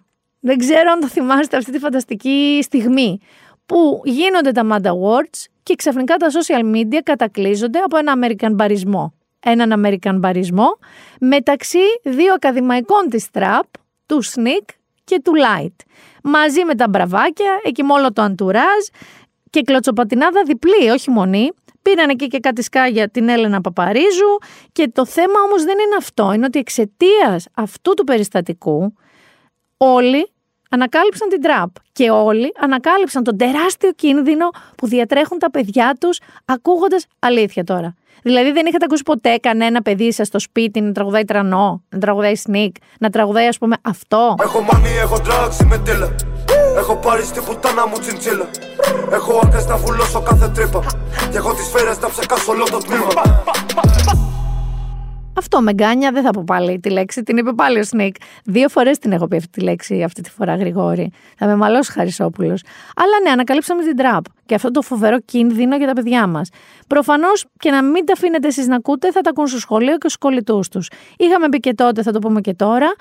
Δεν 0.41 0.59
ξέρω 0.59 0.91
αν 0.91 1.01
το 1.01 1.09
θυμάστε 1.09 1.57
αυτή 1.57 1.73
τη 1.73 1.79
φανταστική 1.79 2.59
στιγμή 2.63 3.19
που 3.67 4.01
γίνονται 4.05 4.53
τα 4.53 4.67
Mad 4.71 4.87
Awards 4.87 5.45
και 5.63 5.75
ξαφνικά 5.75 6.17
τα 6.17 6.27
social 6.31 6.75
media 6.75 7.01
κατακλείζονται 7.03 7.79
από 7.79 7.97
ένα 7.97 8.15
American 8.21 8.51
μπαρισμό. 8.53 9.15
Έναν 9.41 9.83
American 9.85 10.17
μπαρισμό 10.19 10.79
μεταξύ 11.21 11.79
δύο 12.03 12.33
ακαδημαϊκών 12.33 13.09
της 13.09 13.29
Trap, 13.33 13.63
του 14.07 14.25
Sneak 14.25 14.75
και 15.05 15.21
του 15.25 15.33
Light. 15.33 15.75
Μαζί 16.23 16.65
με 16.65 16.75
τα 16.75 16.89
μπραβάκια, 16.89 17.61
εκεί 17.65 17.83
με 17.83 17.93
όλο 17.93 18.13
το 18.13 18.23
αντουράζ 18.23 18.85
και 19.51 19.63
κλωτσοπατινάδα 19.63 20.43
διπλή, 20.43 20.91
όχι 20.91 21.11
μονή, 21.11 21.51
Πήραν 21.83 22.09
εκεί 22.09 22.27
και 22.27 22.39
κάτι 22.39 22.63
σκάγια 22.63 23.09
την 23.09 23.29
Έλενα 23.29 23.61
Παπαρίζου 23.61 24.39
και 24.73 24.91
το 24.93 25.07
θέμα 25.07 25.41
όμως 25.47 25.65
δεν 25.65 25.79
είναι 25.79 25.97
αυτό, 25.99 26.33
είναι 26.33 26.45
ότι 26.45 26.59
εξαιτίας 26.59 27.47
αυτού 27.55 27.95
του 27.95 28.05
περιστατικού 28.05 28.95
όλοι 29.77 30.31
ανακάλυψαν 30.71 31.29
την 31.29 31.41
τραπ 31.41 31.69
και 31.93 32.11
όλοι 32.11 32.53
ανακάλυψαν 32.61 33.25
τον 33.25 33.37
τεράστιο 33.37 33.93
κίνδυνο 33.93 34.49
που 34.77 34.87
διατρέχουν 34.87 35.39
τα 35.39 35.51
παιδιά 35.51 35.97
τους 36.01 36.21
ακούγοντας 36.45 37.07
αλήθεια 37.19 37.65
τώρα. 37.65 37.95
Δηλαδή 38.23 38.53
δεν 38.53 38.67
είχατε 38.67 38.85
ακούσει 38.85 39.03
ποτέ 39.03 39.37
κανένα 39.37 39.83
παιδί 39.83 40.13
σας 40.13 40.27
στο 40.27 40.39
σπίτι 40.39 40.81
να 40.81 40.93
τραγουδάει 40.93 41.25
τρανό, 41.25 41.83
να 41.89 41.99
τραγουδάει 41.99 42.35
sneak, 42.47 42.71
να 42.99 43.11
τραγουδάει 43.11 43.47
ας 43.47 43.59
πούμε 43.59 43.77
αυτό; 43.83 44.35
Έχω 44.43 44.61
μάνι, 44.61 44.89
έχω 45.03 45.17
drugs, 45.17 45.63
είμαι 45.63 45.79
τέλα. 45.79 46.15
Έχω 46.77 46.97
πάρει 46.97 47.23
στη 47.23 47.41
φουτάνα 47.41 47.87
μου 47.87 47.99
τσιντσίλα. 47.99 48.49
Έχω 49.13 49.41
άκρε 49.45 49.61
να 49.69 49.77
βουλώσω 49.77 50.23
κάθε 50.23 50.49
τρύπα. 50.49 50.81
Και 51.31 51.37
έχω 51.37 51.55
τις 51.55 51.65
σφαίρες 51.65 52.01
να 52.01 52.09
ψεκάσω 52.09 52.53
όλο 52.53 52.65
το 52.65 52.79
τμήμα. 52.79 53.43
Αυτό 55.37 55.61
με 55.61 55.73
γκάνια 55.73 56.11
δεν 56.13 56.23
θα 56.23 56.31
πω 56.31 56.45
πάλι 56.47 56.81
τη 56.81 56.91
λέξη, 56.91 57.23
την 57.23 57.37
είπε 57.37 57.53
πάλι 57.53 57.79
ο 57.79 57.85
Σνίκ. 57.85 58.15
Δύο 58.45 58.69
φορές 58.69 58.99
την 58.99 59.13
έχω 59.13 59.29
πει 59.29 59.37
αυτή 59.37 59.49
τη 59.51 59.61
λέξη 59.61 60.03
αυτή 60.03 60.21
τη 60.21 60.31
φορά, 60.31 60.57
Γρηγόρη. 60.57 61.13
Θα 61.37 61.47
με 61.47 61.57
μαλώσει 61.57 61.93
Χαρισόπουλος. 61.93 62.63
Αλλά 62.97 63.21
ναι, 63.23 63.31
ανακαλύψαμε 63.31 63.83
την 63.83 63.97
τραπ 63.97 64.25
και 64.47 64.55
αυτό 64.55 64.71
το 64.71 64.83
φοβερό 64.83 65.21
κίνδυνο 65.21 65.77
για 65.77 65.87
τα 65.87 65.93
παιδιά 65.93 66.27
μας. 66.27 66.49
Προφανώς 66.87 67.45
και 67.59 67.71
να 67.71 67.83
μην 67.83 68.07
τα 68.07 68.13
αφήνετε 68.13 68.47
εσείς 68.49 68.67
να 68.67 68.77
ακούτε, 68.77 69.11
θα 69.11 69.21
τα 69.21 69.31
ακούν 69.31 69.47
στο 69.47 69.59
σχολείο 69.59 69.93
και 69.93 70.09
στους 70.09 70.17
κολλητούς 70.17 70.69
τους. 70.69 70.91
Είχαμε 71.17 71.49
πει 71.49 71.59
και 71.59 71.75
τότε, 71.75 72.03
θα 72.03 72.13
το 72.13 72.19
πούμε 72.19 72.41
και 72.41 72.55
τώρα, 72.55 72.95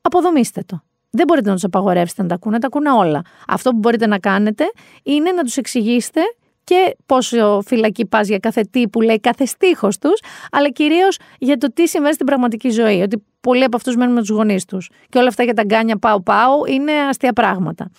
αποδομήστε 0.00 0.62
το. 0.66 0.82
Δεν 1.10 1.24
μπορείτε 1.26 1.48
να 1.48 1.54
τους 1.54 1.64
απαγορεύσετε 1.64 2.22
να 2.22 2.28
τα 2.28 2.34
ακούνε, 2.34 2.58
τα 2.58 2.66
ακούνε 2.66 2.90
όλα. 2.90 3.22
Αυτό 3.48 3.70
που 3.70 3.78
μπορείτε 3.78 4.06
να 4.06 4.18
κάνετε 4.18 4.64
είναι 5.02 5.32
να 5.32 5.42
τους 5.42 5.56
εξηγήσετε 5.56 6.20
και 6.64 6.96
πόσο 7.06 7.62
φυλακή 7.66 8.06
πας 8.06 8.28
για 8.28 8.38
κάθε 8.38 8.60
τι 8.70 8.88
που 8.88 9.00
λέει 9.00 9.20
κάθε 9.20 9.44
στίχος 9.44 9.98
τους, 9.98 10.20
αλλά 10.50 10.70
κυρίως 10.70 11.18
για 11.38 11.56
το 11.56 11.72
τι 11.72 11.88
συμβαίνει 11.88 12.14
στην 12.14 12.26
πραγματική 12.26 12.70
ζωή. 12.70 13.02
Ότι 13.02 13.24
πολλοί 13.40 13.64
από 13.64 13.76
αυτούς 13.76 13.96
μένουν 13.96 14.14
με 14.14 14.20
τους 14.20 14.30
γονείς 14.30 14.64
τους. 14.64 14.90
Και 15.08 15.18
όλα 15.18 15.28
αυτά 15.28 15.42
για 15.42 15.54
τα 15.54 15.62
γκάνια 15.64 15.96
πάω-πάω 15.98 16.66
είναι 16.66 16.92
αστεία 16.92 17.32
πράγματα. 17.32 17.90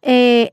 Ε, 0.00 0.44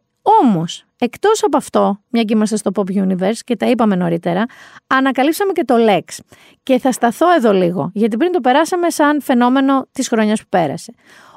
Όμως, 0.42 0.86
εκτός 1.00 1.44
από 1.44 1.58
αυτό, 1.58 2.02
μια 2.10 2.24
και 2.24 2.34
είμαστε 2.34 2.58
στο 2.58 2.72
Pop 2.76 2.98
Universe 3.04 3.40
και 3.44 3.56
τα 3.56 3.66
είπαμε 3.66 3.96
νωρίτερα, 3.96 4.46
ανακαλύψαμε 4.88 5.52
και 5.52 5.64
το 5.64 5.76
Lex. 5.88 6.20
Και 6.64 6.80
θα 6.80 6.92
σταθώ 6.92 7.34
εδώ 7.34 7.54
λίγο, 7.54 7.92
γιατί 7.94 8.18
πριν 8.18 8.32
το 8.32 8.40
περάσαμε 8.40 8.90
σαν 8.90 9.22
φαινόμενο 9.22 9.88
της 9.92 10.08
χρονιάς 10.08 10.42
που 10.42 10.48
πέρασε. 10.50 10.94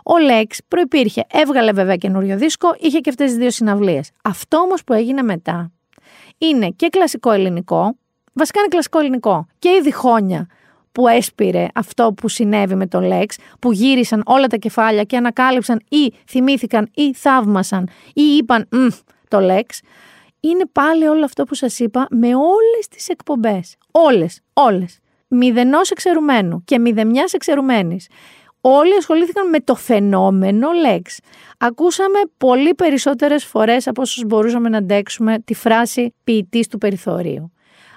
Ο 0.09 0.15
Lex 0.31 0.57
προπήρχε, 0.69 1.25
έβγαλε 1.31 1.73
βέβαια 1.73 1.97
καινούριο 1.97 2.37
δίσκο, 2.37 2.75
είχε 2.79 2.99
και 2.99 3.11
αυτές 3.11 3.29
τις 3.29 3.39
δύο 3.39 3.51
συναυλίες. 3.51 4.11
Αυτό 4.25 4.59
όμως 4.59 4.85
που 4.85 4.93
έγινε 4.93 5.23
μετά 5.23 5.73
είναι 6.39 6.69
και 6.69 6.89
κλασικό 6.89 7.31
ελληνικό, 7.31 7.97
βασικά 8.33 8.61
είναι 8.61 8.69
κλασικό 8.69 8.99
ελληνικό 8.99 9.47
και 9.59 9.69
η 9.69 9.81
διχόνια 9.83 10.47
που 10.93 11.09
έσπηρε 11.09 11.67
αυτό 11.75 12.13
που 12.13 12.29
συνέβη 12.29 12.75
με 12.75 12.87
τον 12.87 13.03
Λέξ, 13.03 13.37
που 13.59 13.73
γύρισαν 13.73 14.23
όλα 14.27 14.47
τα 14.47 14.57
κεφάλια 14.57 15.03
και 15.03 15.17
ανακάλυψαν 15.17 15.81
ή 15.89 16.13
θυμήθηκαν 16.29 16.91
ή 16.95 17.15
θαύμασαν 17.15 17.89
ή 18.15 18.23
είπαν 18.23 18.69
το 19.29 19.41
Λέξ, 19.41 19.81
είναι 20.41 20.65
πάλι 20.73 21.07
όλο 21.07 21.25
αυτό 21.25 21.45
που 21.45 21.55
σας 21.55 21.79
είπα 21.79 22.07
με 22.11 22.35
όλες 22.35 22.89
τις 22.91 23.09
εκπομπές. 23.09 23.77
Όλες, 23.91 24.41
όλες. 24.53 24.99
Μηδενός 25.29 25.91
εξαιρουμένου 25.91 26.65
και 26.65 26.79
μηδεμιάς 26.79 27.33
εξαιρουμένης. 27.33 28.09
Όλοι 28.61 28.95
ασχολήθηκαν 28.95 29.49
με 29.49 29.61
το 29.61 29.75
φαινόμενο 29.75 30.73
Λέξ. 30.73 31.19
Ακούσαμε 31.59 32.19
πολύ 32.37 32.75
περισσότερες 32.75 33.45
φορές 33.45 33.87
από 33.87 34.03
όσους 34.03 34.25
μπορούσαμε 34.25 34.69
να 34.69 34.79
αντέξουμε 34.79 35.39
τη 35.39 35.55
φράση 35.55 36.15
ποιητής 36.25 36.69
του 36.69 36.79
περιθωρίου. 36.79 37.53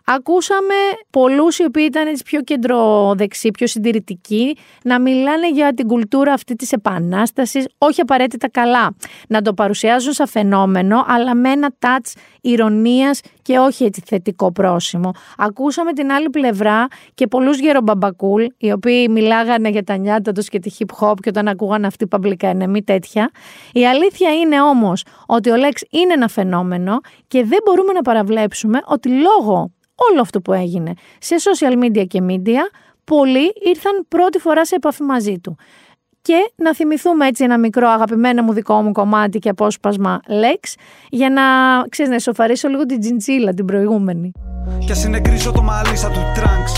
Ακούσαμε 0.05 0.73
πολλούς 1.09 1.57
οι 1.57 1.63
οποίοι 1.63 1.85
ήταν 1.87 2.07
έτσι 2.07 2.23
πιο 2.23 2.41
κεντροδεξί, 2.41 3.51
πιο 3.51 3.67
συντηρητικοί, 3.67 4.57
να 4.83 4.99
μιλάνε 4.99 5.49
για 5.49 5.73
την 5.73 5.87
κουλτούρα 5.87 6.33
αυτή 6.33 6.55
της 6.55 6.71
επανάστασης, 6.71 7.65
όχι 7.77 8.01
απαραίτητα 8.01 8.49
καλά. 8.49 8.95
Να 9.27 9.41
το 9.41 9.53
παρουσιάζουν 9.53 10.13
σαν 10.13 10.27
φαινόμενο, 10.27 11.03
αλλά 11.07 11.35
με 11.35 11.49
ένα 11.49 11.73
touch 11.79 12.13
ηρωνίας 12.41 13.21
και 13.41 13.57
όχι 13.57 13.83
έτσι 13.83 14.01
θετικό 14.05 14.51
πρόσημο. 14.51 15.11
Ακούσαμε 15.37 15.93
την 15.93 16.11
άλλη 16.11 16.29
πλευρά 16.29 16.87
και 17.13 17.27
πολλούς 17.27 17.59
γερομπαμπακούλ, 17.59 18.45
οι 18.57 18.71
οποίοι 18.71 19.07
μιλάγανε 19.09 19.69
για 19.69 19.83
τα 19.83 19.95
νιάτα 19.95 20.31
τους 20.31 20.49
και 20.49 20.59
τη 20.59 20.71
hip 20.79 20.99
hop 20.99 21.13
και 21.21 21.29
όταν 21.29 21.47
ακούγαν 21.47 21.85
αυτή 21.85 22.07
παμπλικά 22.07 22.67
μη 22.67 22.83
τέτοια. 22.83 23.31
Η 23.73 23.87
αλήθεια 23.87 24.33
είναι 24.33 24.61
όμως 24.61 25.03
ότι 25.25 25.49
ο 25.49 25.55
Λέξ 25.55 25.81
είναι 25.89 26.13
ένα 26.13 26.27
φαινόμενο 26.27 26.99
και 27.27 27.43
δεν 27.43 27.59
μπορούμε 27.65 27.93
να 27.93 28.01
παραβλέψουμε 28.01 28.79
ότι 28.85 29.09
λόγω 29.09 29.71
όλο 30.09 30.21
αυτό 30.21 30.41
που 30.41 30.53
έγινε 30.53 30.93
σε 31.19 31.35
social 31.35 31.83
media 31.83 32.07
και 32.07 32.23
media, 32.27 32.63
πολλοί 33.03 33.53
ήρθαν 33.65 34.05
πρώτη 34.07 34.39
φορά 34.39 34.65
σε 34.65 34.75
επαφή 34.75 35.03
μαζί 35.03 35.39
του. 35.39 35.57
Και 36.21 36.51
να 36.55 36.75
θυμηθούμε 36.75 37.27
έτσι 37.27 37.43
ένα 37.43 37.59
μικρό 37.59 37.87
αγαπημένο 37.89 38.43
μου 38.43 38.53
δικό 38.53 38.81
μου 38.81 38.91
κομμάτι 38.91 39.39
και 39.39 39.49
απόσπασμα 39.49 40.19
Lex 40.27 40.73
για 41.09 41.29
να, 41.29 41.43
ξέρεις, 41.89 42.09
να 42.09 42.15
εσωφαρίσω 42.15 42.67
λίγο 42.67 42.85
την 42.85 42.99
τζιντζίλα 42.99 43.53
την 43.53 43.65
προηγούμενη. 43.65 44.31
Και 44.85 44.93
συνεγκρίζω 44.93 45.51
το 45.51 45.61
μαλλί 45.61 45.95
σαν 45.95 46.11
του 46.11 46.19
τρανξ 46.35 46.71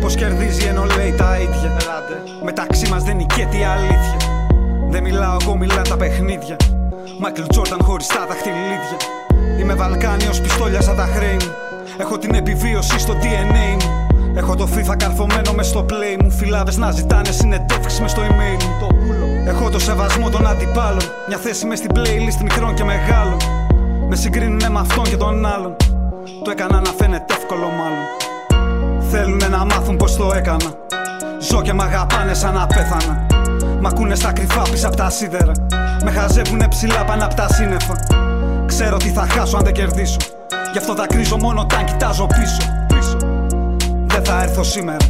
Πως 0.00 0.14
κερδίζει 0.14 0.66
ενώ 0.66 0.84
λέει 0.96 1.14
τα 1.16 1.38
ίδια. 1.40 1.76
Μεταξύ 2.44 2.90
μας 2.90 3.02
δεν 3.04 3.16
νικέται 3.16 3.58
η 3.58 3.64
αλήθεια. 3.64 4.16
Δεν 4.88 5.02
μιλάω 5.02 5.36
εγώ 5.40 5.56
μιλά 5.56 5.82
τα 5.82 5.96
παιχνίδια. 5.96 6.56
Μάικλ 7.18 7.42
Τζόρταν 7.48 7.82
χωριστά 7.82 8.26
τα 8.26 8.34
χτυλίδια 8.34 8.96
Είμαι 9.60 9.74
Βαλκάνιος 9.74 10.40
πιστόλια 10.40 10.80
σαν 10.80 10.96
τα 10.96 11.04
χρέη 11.04 11.32
μου 11.32 11.65
Έχω 11.98 12.18
την 12.18 12.34
επιβίωση 12.34 12.98
στο 12.98 13.14
DNA 13.22 13.82
μου. 13.82 14.06
Έχω 14.34 14.54
το 14.54 14.68
FIFA 14.74 14.94
καρφωμένο 14.98 15.52
μες 15.52 15.66
στο 15.66 15.86
play 15.88 16.22
μου. 16.22 16.30
Φιλάδες 16.30 16.76
να 16.76 16.90
ζητάνε 16.90 17.30
συνεντεύξεις 17.30 18.00
μες 18.00 18.10
στο 18.10 18.22
email 18.22 18.64
μου. 18.64 18.76
Το 18.80 18.88
Έχω 19.46 19.70
το 19.70 19.78
σεβασμό 19.78 20.30
των 20.30 20.46
αντιπάλων. 20.46 21.02
Μια 21.28 21.36
θέση 21.36 21.66
μες 21.66 21.78
στην 21.78 21.90
playlist 21.94 22.42
μικρών 22.42 22.74
και 22.74 22.84
μεγάλων. 22.84 23.36
Με 24.08 24.16
συγκρίνουν 24.16 24.72
με 24.72 24.78
αυτόν 24.78 25.04
και 25.04 25.16
τον 25.16 25.46
άλλον. 25.46 25.76
Το 26.44 26.50
έκανα 26.50 26.80
να 26.80 26.90
φαίνεται 26.90 27.34
εύκολο 27.34 27.66
μάλλον. 27.66 28.04
Θέλουνε 29.10 29.48
να 29.48 29.64
μάθουν 29.64 29.96
πώ 29.96 30.04
το 30.04 30.32
έκανα. 30.34 30.74
Ζω 31.40 31.62
και 31.62 31.72
μ' 31.72 31.80
αγαπάνε 31.80 32.34
σαν 32.34 32.54
να 32.54 32.66
πέθανα. 32.66 33.26
Μ' 33.80 33.86
ακούνε 33.86 34.14
στα 34.14 34.32
κρυφά 34.32 34.62
πίσω 34.62 34.86
από 34.86 34.96
τα 34.96 35.10
σίδερα. 35.10 35.52
Με 36.04 36.10
χαζεύουνε 36.10 36.68
ψηλά 36.68 37.04
πάνω 37.04 37.24
από 37.24 37.34
τα 37.34 37.48
σύννεφα. 37.52 37.94
Ξέρω 38.66 38.96
τι 38.96 39.08
θα 39.08 39.26
χάσω 39.30 39.56
αν 39.56 39.64
δεν 39.64 39.72
κερδίσω. 39.72 40.16
Γι' 40.72 40.78
αυτό 40.78 40.94
δακρύζω 40.94 41.36
μόνο 41.36 41.60
όταν 41.60 41.84
κοιτάζω 41.84 42.26
πίσω. 42.26 42.86
πίσω. 42.88 43.16
Δεν 44.06 44.24
θα 44.24 44.42
έρθω 44.42 44.62
σήμερα. 44.62 45.04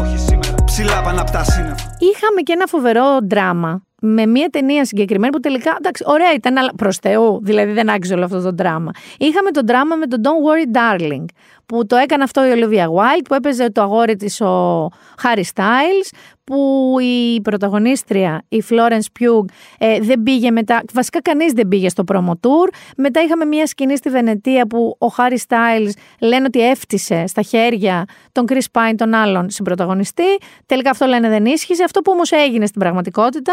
Όχι 0.00 0.18
σήμερα. 0.18 0.54
Ψηλά 0.64 1.02
πάνω 1.02 1.20
από 1.20 1.30
τα 1.30 1.44
σύννεφα. 1.44 1.96
Είχαμε 1.98 2.40
και 2.42 2.52
ένα 2.52 2.66
φοβερό 2.66 3.18
δράμα 3.30 3.82
με 4.06 4.26
μια 4.26 4.48
ταινία 4.48 4.84
συγκεκριμένη 4.84 5.32
που 5.32 5.40
τελικά, 5.40 5.74
εντάξει, 5.78 6.04
ωραία 6.06 6.32
ήταν, 6.32 6.56
αλλά 6.56 6.70
προς 6.76 6.96
Θεού, 6.96 7.40
δηλαδή 7.42 7.72
δεν 7.72 7.90
άξιζε 7.90 8.14
όλο 8.14 8.24
αυτό 8.24 8.40
το 8.40 8.50
δράμα. 8.50 8.90
Είχαμε 9.18 9.50
το 9.50 9.60
δράμα 9.64 9.96
με 9.96 10.06
το 10.06 10.16
Don't 10.22 10.28
Worry 10.28 10.76
Darling, 10.76 11.24
που 11.66 11.86
το 11.86 11.96
έκανε 11.96 12.22
αυτό 12.22 12.46
η 12.46 12.50
Olivia 12.54 12.84
Wilde, 12.84 13.24
που 13.28 13.34
έπαιζε 13.34 13.70
το 13.70 13.82
αγόρι 13.82 14.16
της 14.16 14.40
ο 14.40 14.88
Harry 15.22 15.42
Styles, 15.54 16.08
που 16.44 16.96
η 17.00 17.40
πρωταγωνίστρια, 17.40 18.44
η 18.48 18.62
Florence 18.70 19.20
Pugh, 19.20 19.44
ε, 19.78 20.00
δεν 20.00 20.22
πήγε 20.22 20.50
μετά, 20.50 20.82
βασικά 20.92 21.22
κανείς 21.22 21.52
δεν 21.52 21.68
πήγε 21.68 21.88
στο 21.88 22.04
promo 22.12 22.30
tour. 22.30 22.68
Μετά 22.96 23.22
είχαμε 23.22 23.44
μια 23.44 23.66
σκηνή 23.66 23.96
στη 23.96 24.10
Βενετία 24.10 24.66
που 24.66 24.96
ο 25.00 25.06
Harry 25.16 25.36
Styles 25.48 25.90
λένε 26.20 26.44
ότι 26.44 26.68
έφτισε 26.68 27.26
στα 27.26 27.42
χέρια 27.42 28.04
τον 28.32 28.44
Chris 28.48 28.64
Pine 28.72 28.94
τον 28.96 29.14
άλλον 29.14 29.50
συμπροταγωνιστή. 29.50 30.38
Τελικά 30.66 30.90
αυτό 30.90 31.06
λένε 31.06 31.28
δεν 31.28 31.44
ίσχυσε. 31.44 31.84
Αυτό 31.84 32.00
που 32.00 32.12
όμως 32.14 32.30
έγινε 32.30 32.66
στην 32.66 32.80
πραγματικότητα 32.80 33.52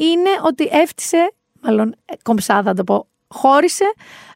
είναι 0.00 0.30
ότι 0.44 0.68
έφτισε, 0.72 1.32
μάλλον 1.60 1.94
ε, 2.04 2.14
κομψά 2.22 2.62
θα 2.62 2.74
το 2.74 2.84
πω, 2.84 3.06
χώρισε 3.28 3.84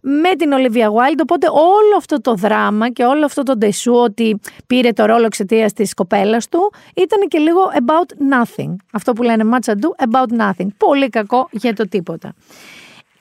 με 0.03 0.35
την 0.35 0.51
Olivia 0.53 0.87
Wilde. 0.87 1.21
Οπότε 1.23 1.49
όλο 1.51 1.97
αυτό 1.97 2.21
το 2.21 2.35
δράμα 2.35 2.91
και 2.91 3.05
όλο 3.05 3.25
αυτό 3.25 3.43
το 3.43 3.57
ντεσού 3.57 3.93
ότι 3.93 4.41
πήρε 4.67 4.93
το 4.93 5.05
ρόλο 5.05 5.25
εξαιτίας 5.25 5.73
της 5.73 5.95
κοπέλας 5.95 6.49
του 6.49 6.73
ήταν 6.97 7.29
και 7.29 7.39
λίγο 7.39 7.61
about 7.75 8.35
nothing. 8.35 8.75
Αυτό 8.93 9.13
που 9.13 9.23
λένε 9.23 9.45
much 9.53 9.73
ado 9.73 10.09
about 10.09 10.41
nothing. 10.41 10.67
Πολύ 10.77 11.09
κακό 11.09 11.49
για 11.51 11.75
το 11.75 11.89
τίποτα. 11.89 12.35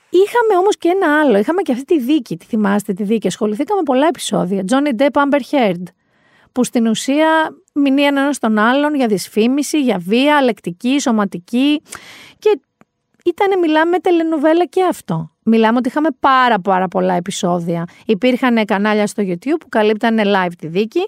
Είχαμε 0.09 0.57
όμως 0.59 0.77
και 0.77 0.89
ένα 0.89 1.19
άλλο. 1.19 1.38
Είχαμε 1.38 1.61
και 1.61 1.71
αυτή 1.71 1.86
τη 1.86 1.99
δίκη. 1.99 2.38
Τη 2.38 2.45
θυμάστε 2.45 2.93
τη 2.93 3.03
δίκη. 3.03 3.27
Ασχοληθήκαμε 3.27 3.82
πολλά 3.84 4.07
επεισόδια. 4.07 4.63
Johnny 4.69 5.01
Depp 5.01 5.21
Amber 5.21 5.41
Heard. 5.51 5.84
Που 6.52 6.64
στην 6.64 6.88
ουσία 6.88 7.28
μηνύαν 7.74 8.18
ένας 8.18 8.39
τον 8.39 8.58
άλλον 8.58 8.95
για 8.95 9.08
δυσφήμιση, 9.08 9.82
για 9.82 9.97
βία, 9.97 10.41
λεκτική, 10.41 11.00
σωματική. 11.00 11.82
Και 12.39 12.60
ήταν, 13.26 13.60
μιλάμε, 13.60 13.97
τελενουβέλα 13.97 14.66
και 14.66 14.84
αυτό. 14.89 15.32
Μιλάμε 15.43 15.78
ότι 15.78 15.88
είχαμε 15.89 16.10
πάρα 16.20 16.60
πάρα 16.60 16.88
πολλά 16.88 17.14
επεισόδια. 17.14 17.86
Υπήρχαν 18.06 18.66
κανάλια 18.66 19.08
στο 19.08 19.24
YouTube 19.26 19.60
που 19.60 19.70
καλύπτανε 19.70 20.24
live 20.26 20.52
τη 20.58 20.68
δίκη. 20.68 21.08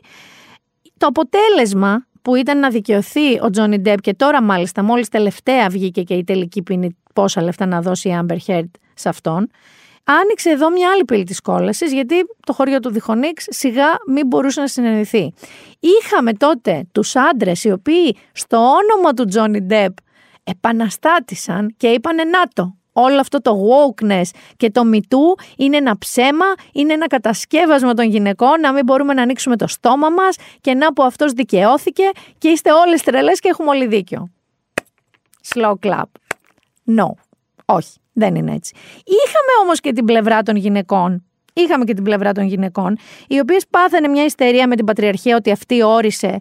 Το 0.98 1.08
αποτέλεσμα 1.08 2.06
που 2.22 2.36
ήταν 2.36 2.60
να 2.60 2.70
δικαιωθεί 2.70 3.40
ο 3.42 3.50
Τζόνι 3.50 3.78
Ντέπ 3.80 4.02
και 4.02 4.14
τώρα 4.14 4.42
μάλιστα 4.42 4.84
μόλις 4.84 5.10
τελευταία 5.10 5.70
βγήκε 5.70 6.04
και 6.04 6.14
η 6.14 6.24
τελική 6.24 6.62
ποινή 6.62 6.96
πόσα 7.14 7.42
λεφτά 7.42 7.66
να 7.66 7.82
δώσει 7.82 8.10
η 8.10 8.20
Amber 8.22 8.38
Heard 8.48 8.70
σε 8.94 9.10
αυτόν, 9.10 9.50
άνοιξε 10.14 10.50
εδώ 10.50 10.72
μια 10.72 10.90
άλλη 10.94 11.06
πύλη 11.06 11.24
της 11.24 11.42
κόλασης 11.42 11.94
γιατί 11.94 12.16
το 12.46 12.54
χωριό 12.54 12.80
του 12.80 12.92
Διχονίξ 12.92 13.46
σιγά 13.50 13.88
μην 14.08 14.28
μπορούσε 14.28 14.62
να 14.62 14.68
συνεννηθεί. 14.68 15.34
Είχαμε 15.80 16.34
τότε 16.34 16.88
τους 16.92 17.16
άντρες 17.16 17.64
οι 17.64 17.72
οποίοι 17.72 18.18
στο 18.32 18.58
όνομα 18.58 19.14
του 19.14 19.26
Τζόνι 19.26 19.62
Ντέπ 19.62 19.94
επαναστάτησαν 20.44 21.74
και 21.78 21.88
είπανε 21.88 22.24
να 22.24 22.48
το, 22.54 22.76
όλο 22.92 23.20
αυτό 23.20 23.42
το 23.42 23.52
wokeness 23.68 24.30
και 24.58 24.72
το 24.72 24.84
μητού 24.84 25.36
είναι 25.58 25.78
ένα 25.78 25.98
ψέμα, 25.98 26.46
είναι 26.72 26.94
ένα 26.94 27.08
κατασκεύασμα 27.08 27.94
των 27.94 28.06
γυναικών, 28.06 28.60
να 28.60 28.74
μην 28.74 28.84
μπορούμε 28.86 29.14
να 29.14 29.22
ανοίξουμε 29.22 29.56
το 29.58 29.68
στόμα 29.68 30.10
μας 30.10 30.36
και 30.62 30.74
να 30.74 30.94
που 30.94 31.04
αυτός 31.04 31.32
δικαιώθηκε 31.32 32.04
και 32.38 32.48
είστε 32.48 32.72
όλες 32.72 33.02
τρελές 33.02 33.40
και 33.40 33.50
έχουμε 33.50 33.70
όλοι 33.70 33.88
δίκιο. 33.88 34.32
Slow 35.54 35.74
clap. 35.84 36.04
No. 36.98 37.31
Όχι, 37.76 37.98
δεν 38.14 38.36
είναι 38.36 38.54
έτσι. 38.54 38.74
Είχαμε 39.06 39.64
όμως 39.64 39.80
και 39.80 39.94
την 39.94 40.06
πλευρά 40.06 40.42
των 40.42 40.56
γυναικών. 40.56 41.26
Είχαμε 41.54 41.84
και 41.84 41.94
την 41.94 42.04
πλευρά 42.04 42.32
των 42.32 42.44
γυναικών, 42.44 42.98
οι 43.28 43.40
οποίες 43.40 43.66
πάθανε 43.70 44.08
μια 44.08 44.26
ιστερία 44.26 44.68
με 44.68 44.76
την 44.76 44.86
Πατριαρχία 44.86 45.36
ότι 45.36 45.52
αυτή 45.52 45.84
όρισε 45.84 46.38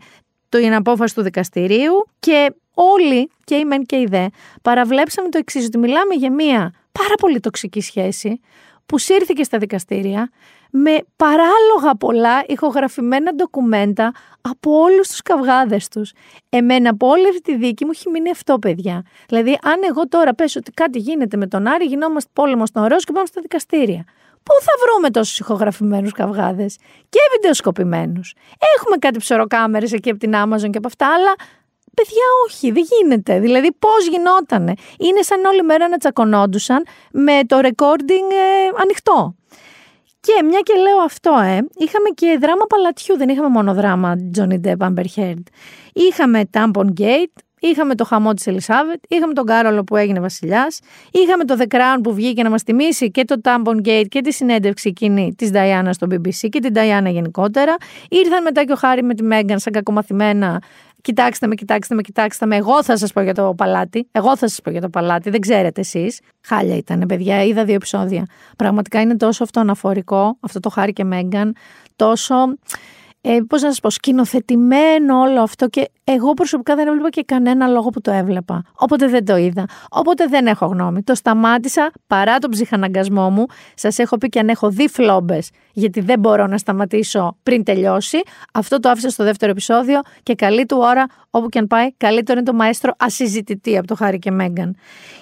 την 0.48 0.74
απόφαση 0.74 1.14
του 1.14 1.22
δικαστηρίου 1.22 2.06
και 2.18 2.54
όλοι, 2.74 3.30
και 3.44 3.54
οι 3.54 3.64
μεν 3.64 3.84
και 3.84 3.96
οι 3.96 4.06
δε, 4.10 4.26
παραβλέψαμε 4.62 5.28
το 5.28 5.38
εξής, 5.38 5.64
ότι 5.66 5.78
μιλάμε 5.78 6.14
για 6.14 6.32
μια 6.32 6.72
πάρα 6.92 7.14
πολύ 7.20 7.40
τοξική 7.40 7.80
σχέση 7.80 8.40
που 8.90 8.98
σύρθηκε 8.98 9.42
στα 9.42 9.58
δικαστήρια 9.58 10.30
με 10.70 10.98
παράλογα 11.16 11.96
πολλά 11.98 12.42
ηχογραφημένα 12.46 13.34
ντοκουμέντα 13.34 14.12
από 14.40 14.80
όλους 14.80 15.08
τους 15.08 15.22
καυγάδες 15.22 15.88
τους. 15.88 16.12
Εμένα 16.48 16.90
από 16.90 17.06
όλη 17.06 17.28
αυτή 17.28 17.40
τη 17.40 17.56
δίκη 17.56 17.84
μου 17.84 17.90
έχει 17.94 18.10
μείνει 18.10 18.30
αυτό, 18.30 18.58
παιδιά. 18.58 19.02
Δηλαδή, 19.28 19.58
αν 19.62 19.80
εγώ 19.88 20.08
τώρα 20.08 20.34
πέσω 20.34 20.58
ότι 20.58 20.70
κάτι 20.70 20.98
γίνεται 20.98 21.36
με 21.36 21.46
τον 21.46 21.66
Άρη, 21.66 21.84
γινόμαστε 21.84 22.30
πόλεμο 22.32 22.66
στον 22.66 22.82
Ρώσο 22.82 23.04
και 23.06 23.12
πάμε 23.12 23.26
στα 23.26 23.40
δικαστήρια. 23.40 24.04
Πού 24.42 24.54
θα 24.60 24.72
βρούμε 24.84 25.10
τόσους 25.10 25.38
ηχογραφημένους 25.38 26.12
καυγάδες 26.12 26.76
και 27.08 27.18
βιντεοσκοπημένους; 27.32 28.34
Έχουμε 28.76 28.96
κάτι 28.96 29.18
ψωροκάμερες 29.18 29.92
εκεί 29.92 30.10
από 30.10 30.18
την 30.18 30.32
Amazon 30.34 30.70
και 30.70 30.78
από 30.78 30.86
αυτά, 30.86 31.06
αλλά 31.06 31.34
παιδιά 31.94 32.26
όχι, 32.46 32.70
δεν 32.70 32.84
γίνεται. 32.90 33.40
Δηλαδή 33.40 33.72
πώς 33.78 34.06
γινότανε; 34.08 34.72
Είναι 34.98 35.22
σαν 35.22 35.44
όλη 35.44 35.62
μέρα 35.62 35.88
να 35.88 35.96
τσακωνόντουσαν 35.96 36.86
με 37.12 37.40
το 37.46 37.56
recording 37.62 38.26
ε, 38.32 38.82
ανοιχτό. 38.82 39.34
Και 40.20 40.42
μια 40.44 40.60
και 40.60 40.74
λέω 40.74 40.98
αυτό, 41.04 41.30
ε, 41.30 41.58
είχαμε 41.76 42.08
και 42.14 42.38
δράμα 42.40 42.64
παλατιού, 42.68 43.16
δεν 43.16 43.28
είχαμε 43.28 43.48
μόνο 43.48 43.74
δράμα 43.74 44.16
Johnny 44.38 44.60
Depp 44.64 44.76
Amber 44.76 45.04
Heard. 45.16 45.42
Είχαμε 45.92 46.50
Tampon 46.52 46.86
Gate, 47.00 47.42
είχαμε 47.60 47.94
το 47.94 48.04
χαμό 48.04 48.32
της 48.34 48.46
Ελισάβετ, 48.46 49.02
είχαμε 49.08 49.32
τον 49.32 49.44
Κάρολο 49.44 49.84
που 49.84 49.96
έγινε 49.96 50.20
βασιλιάς, 50.20 50.78
είχαμε 51.10 51.44
το 51.44 51.56
The 51.58 51.74
Crown 51.74 52.00
που 52.02 52.14
βγήκε 52.14 52.42
να 52.42 52.50
μας 52.50 52.62
θυμίσει 52.62 53.10
και 53.10 53.24
το 53.24 53.40
Tampon 53.44 53.86
Gate 53.88 54.06
και 54.08 54.20
τη 54.20 54.32
συνέντευξη 54.32 54.88
εκείνη 54.88 55.34
της 55.36 55.50
Diana 55.54 55.88
στο 55.90 56.06
BBC 56.10 56.48
και 56.50 56.60
την 56.60 56.72
Diana 56.74 57.10
γενικότερα. 57.10 57.76
Ήρθαν 58.08 58.42
μετά 58.42 58.64
και 58.64 58.72
ο 58.72 58.76
Χάρη 58.76 59.02
με 59.02 59.14
τη 59.14 59.22
Μέγαν 59.22 59.58
σαν 59.58 59.72
κακομαθημένα 59.72 60.62
Κοιτάξτε 61.02 61.46
με, 61.46 61.54
κοιτάξτε 61.54 61.94
με, 61.94 62.02
κοιτάξτε 62.02 62.46
με. 62.46 62.56
Εγώ 62.56 62.82
θα 62.82 62.96
σας 62.96 63.12
πω 63.12 63.20
για 63.20 63.34
το 63.34 63.54
παλάτι. 63.56 64.08
Εγώ 64.12 64.36
θα 64.36 64.48
σας 64.48 64.60
πω 64.62 64.70
για 64.70 64.80
το 64.80 64.88
παλάτι. 64.88 65.30
Δεν 65.30 65.40
ξέρετε 65.40 65.80
εσείς. 65.80 66.20
Χάλια 66.40 66.76
ήταν, 66.76 67.04
παιδιά. 67.06 67.44
Είδα 67.44 67.64
δύο 67.64 67.74
επεισόδια. 67.74 68.26
Πραγματικά 68.56 69.00
είναι 69.00 69.16
τόσο 69.16 69.42
αυτοαναφορικό 69.42 70.36
αυτό 70.40 70.60
το 70.60 70.68
Χάρη 70.68 70.92
και 70.92 71.04
Μέγαν. 71.04 71.56
Τόσο 71.96 72.34
ε, 73.22 73.38
πώς 73.48 73.62
να 73.62 73.68
σας 73.68 73.80
πω, 73.80 73.90
σκηνοθετημένο 73.90 75.20
όλο 75.20 75.42
αυτό 75.42 75.68
και 75.68 75.90
εγώ 76.04 76.34
προσωπικά 76.34 76.74
δεν 76.74 76.88
έβλεπα 76.88 77.08
και 77.08 77.22
κανένα 77.22 77.66
λόγο 77.66 77.88
που 77.88 78.00
το 78.00 78.10
έβλεπα. 78.10 78.62
Όποτε 78.74 79.06
δεν 79.06 79.24
το 79.24 79.36
είδα. 79.36 79.64
Όποτε 79.88 80.26
δεν 80.26 80.46
έχω 80.46 80.66
γνώμη. 80.66 81.02
Το 81.02 81.14
σταμάτησα 81.14 81.90
παρά 82.06 82.38
τον 82.38 82.50
ψυχαναγκασμό 82.50 83.30
μου. 83.30 83.46
Σας 83.74 83.98
έχω 83.98 84.18
πει 84.18 84.28
και 84.28 84.38
αν 84.38 84.48
έχω 84.48 84.70
δει 84.70 84.88
φλόμπες, 84.88 85.50
γιατί 85.72 86.00
δεν 86.00 86.18
μπορώ 86.18 86.46
να 86.46 86.58
σταματήσω 86.58 87.36
πριν 87.42 87.64
τελειώσει. 87.64 88.20
Αυτό 88.52 88.80
το 88.80 88.88
άφησα 88.88 89.08
στο 89.08 89.24
δεύτερο 89.24 89.50
επεισόδιο 89.50 90.00
και 90.22 90.34
καλή 90.34 90.66
του 90.66 90.76
ώρα, 90.80 91.06
όπου 91.30 91.48
και 91.48 91.58
αν 91.58 91.66
πάει, 91.66 91.92
καλύτερο 91.96 92.38
είναι 92.38 92.48
το 92.50 92.56
μαέστρο 92.56 92.92
ασυζητητή 92.98 93.76
από 93.76 93.86
το 93.86 93.94
Χάρη 93.94 94.18
και 94.18 94.30
Μέγαν. 94.30 94.76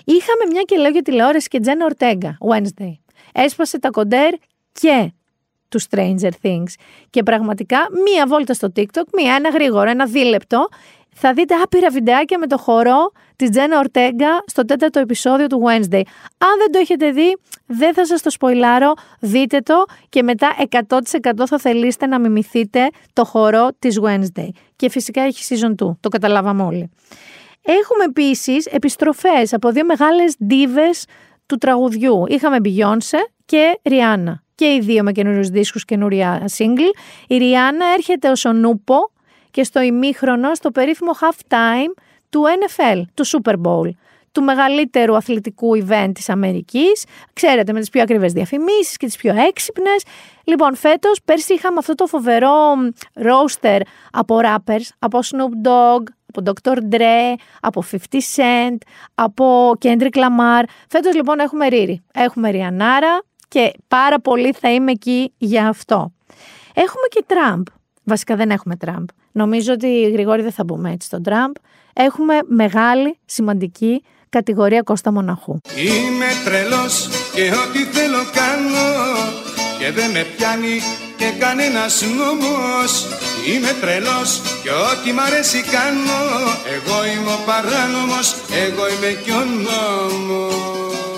Είχαμε 0.05 0.45
μια 0.51 0.63
και 0.63 0.77
λέω 0.77 0.91
για 0.91 1.03
τηλεόραση 1.03 1.49
και 1.49 1.61
Τζένα 1.61 1.85
Ορτέγκα, 1.85 2.39
Wednesday. 2.51 2.93
Έσπασε 3.33 3.79
τα 3.79 3.91
κοντέρ 3.91 4.35
και 4.73 5.13
του 5.69 5.81
Stranger 5.91 6.31
Things. 6.43 6.73
Και 7.11 7.23
πραγματικά 7.23 7.79
μία 8.05 8.27
βόλτα 8.27 8.55
στο 8.55 8.69
TikTok, 8.77 9.05
μία, 9.17 9.35
ένα 9.35 9.49
γρήγορο, 9.49 9.91
ένα 9.91 10.07
δίλεπτο, 10.07 10.69
θα 11.21 11.33
δείτε 11.33 11.55
άπειρα 11.55 11.91
βιντεάκια 11.91 12.39
με 12.39 12.47
το 12.47 12.59
χορό 12.59 13.13
της 13.37 13.51
Τζένα 13.51 13.79
Ορτέγκα 13.79 14.43
στο 14.47 14.65
τέταρτο 14.65 15.01
επεισόδιο 15.01 15.47
του 15.47 15.63
Wednesday. 15.67 16.03
Αν 16.39 16.55
δεν 16.59 16.71
το 16.73 16.79
έχετε 16.79 17.11
δει, 17.11 17.37
δεν 17.67 17.95
θα 17.95 18.07
σας 18.07 18.23
το 18.23 18.31
σποϊλάρω, 18.31 18.93
δείτε 19.21 19.61
το 19.61 19.85
και 20.09 20.23
μετά 20.23 20.57
100% 20.89 20.99
θα 21.47 21.59
θελήσετε 21.59 22.07
να 22.07 22.19
μιμηθείτε 22.19 22.89
το 23.13 23.25
χορό 23.25 23.69
της 23.79 24.01
Wednesday. 24.03 24.49
Και 24.77 24.91
φυσικά 24.91 25.23
έχει 25.23 25.45
season 25.49 25.85
2, 25.85 25.97
το 26.01 26.09
καταλάβαμε 26.09 26.63
όλοι. 26.63 26.91
Έχουμε 27.63 28.05
επίσης 28.05 28.67
επιστροφές 28.67 29.53
από 29.53 29.71
δύο 29.71 29.85
μεγάλες 29.85 30.35
ντίβες 30.45 31.05
του 31.47 31.57
τραγουδιού. 31.57 32.25
Είχαμε 32.29 32.57
Beyoncé 32.65 33.19
και 33.45 33.79
Rihanna 33.83 34.48
και 34.59 34.75
οι 34.75 34.81
δύο 34.81 35.03
με 35.03 35.13
καινούριους 35.13 35.49
δίσκους, 35.49 35.85
καινούρια 35.85 36.49
single. 36.59 36.95
Η 37.27 37.37
Ριάννα 37.37 37.87
έρχεται 37.97 38.31
ως 38.31 38.45
ο 38.45 38.53
Νούπο 38.53 39.11
και 39.51 39.65
στο 39.65 39.81
ημίχρονο 39.81 40.55
στο 40.55 40.71
περίφημο 40.71 41.13
half 41.21 41.55
time 41.55 42.03
του 42.31 42.43
NFL, 42.43 43.03
του 43.15 43.27
Super 43.27 43.55
Bowl 43.65 43.91
του 44.33 44.43
μεγαλύτερου 44.43 45.17
αθλητικού 45.17 45.85
event 45.85 46.11
της 46.15 46.29
Αμερικής, 46.29 47.05
ξέρετε 47.33 47.73
με 47.73 47.81
τις 47.81 47.91
πιο 47.91 48.03
ακριβές 48.03 48.33
διαφημίσεις 48.33 48.97
και 48.97 49.07
τις 49.07 49.17
πιο 49.17 49.35
έξυπνες. 49.49 50.03
Λοιπόν, 50.45 50.77
φέτος, 50.77 51.21
πέρσι 51.25 51.55
είχαμε 51.55 51.77
αυτό 51.79 51.95
το 51.95 52.07
φοβερό 52.07 52.73
roster 53.15 53.81
από 54.13 54.41
rappers, 54.43 54.89
από 54.99 55.19
Snoop 55.19 55.69
Dogg, 55.69 56.03
από 56.35 56.53
Dr. 56.63 56.77
Dre, 56.95 57.35
από 57.61 57.83
50 57.91 57.97
Cent, 58.37 58.77
από 59.15 59.73
Kendrick 59.81 60.17
Lamar. 60.17 60.63
Φέτος 60.89 61.15
λοιπόν 61.15 61.39
έχουμε 61.39 61.67
Riri, 61.71 61.95
έχουμε 62.13 62.51
Rihanna, 62.53 63.28
και 63.49 63.73
πάρα 63.89 64.21
πολύ 64.21 64.53
θα 64.53 64.73
είμαι 64.73 64.91
εκεί 64.91 65.33
για 65.39 65.69
αυτό. 65.69 66.13
Έχουμε 66.75 67.07
και 67.09 67.25
Τραμπ. 67.27 67.67
Βασικά 68.05 68.37
δεν 68.37 68.51
έχουμε 68.51 68.77
Τραμπ. 68.77 69.09
Νομίζω 69.33 69.73
ότι 69.73 70.11
Γρηγόρη 70.11 70.43
δεν 70.43 70.53
θα 70.53 70.65
μπούμε 70.65 70.91
έτσι 70.93 71.07
στον 71.07 71.23
Τραμπ. 71.23 71.53
Έχουμε 71.93 72.39
μεγάλη, 72.47 73.19
σημαντική 73.25 74.03
κατηγορία 74.29 74.83
Κώστα 74.83 75.13
Μοναχού. 75.13 75.61
Είμαι 75.77 76.27
τρελός 76.45 77.09
και 77.35 77.43
ό,τι 77.43 77.79
θέλω 77.79 78.19
κάνω 78.33 78.87
και 79.79 79.91
δεν 79.93 80.11
με 80.11 80.27
πιάνει 80.37 80.81
και 81.17 81.31
κανένας 81.39 82.03
νόμος 82.17 82.93
Είμαι 83.49 83.73
τρελός 83.81 84.41
και 84.63 84.71
ό,τι 84.71 85.13
μ' 85.13 85.21
αρέσει 85.21 85.63
κάνω 85.63 86.21
Εγώ 86.77 86.97
είμαι 87.05 87.33
ο 87.33 87.41
παράνομος, 87.47 88.35
εγώ 88.65 88.85
είμαι 88.89 89.13
και 89.25 89.33
ο 89.33 89.45
νόμος 89.65 91.18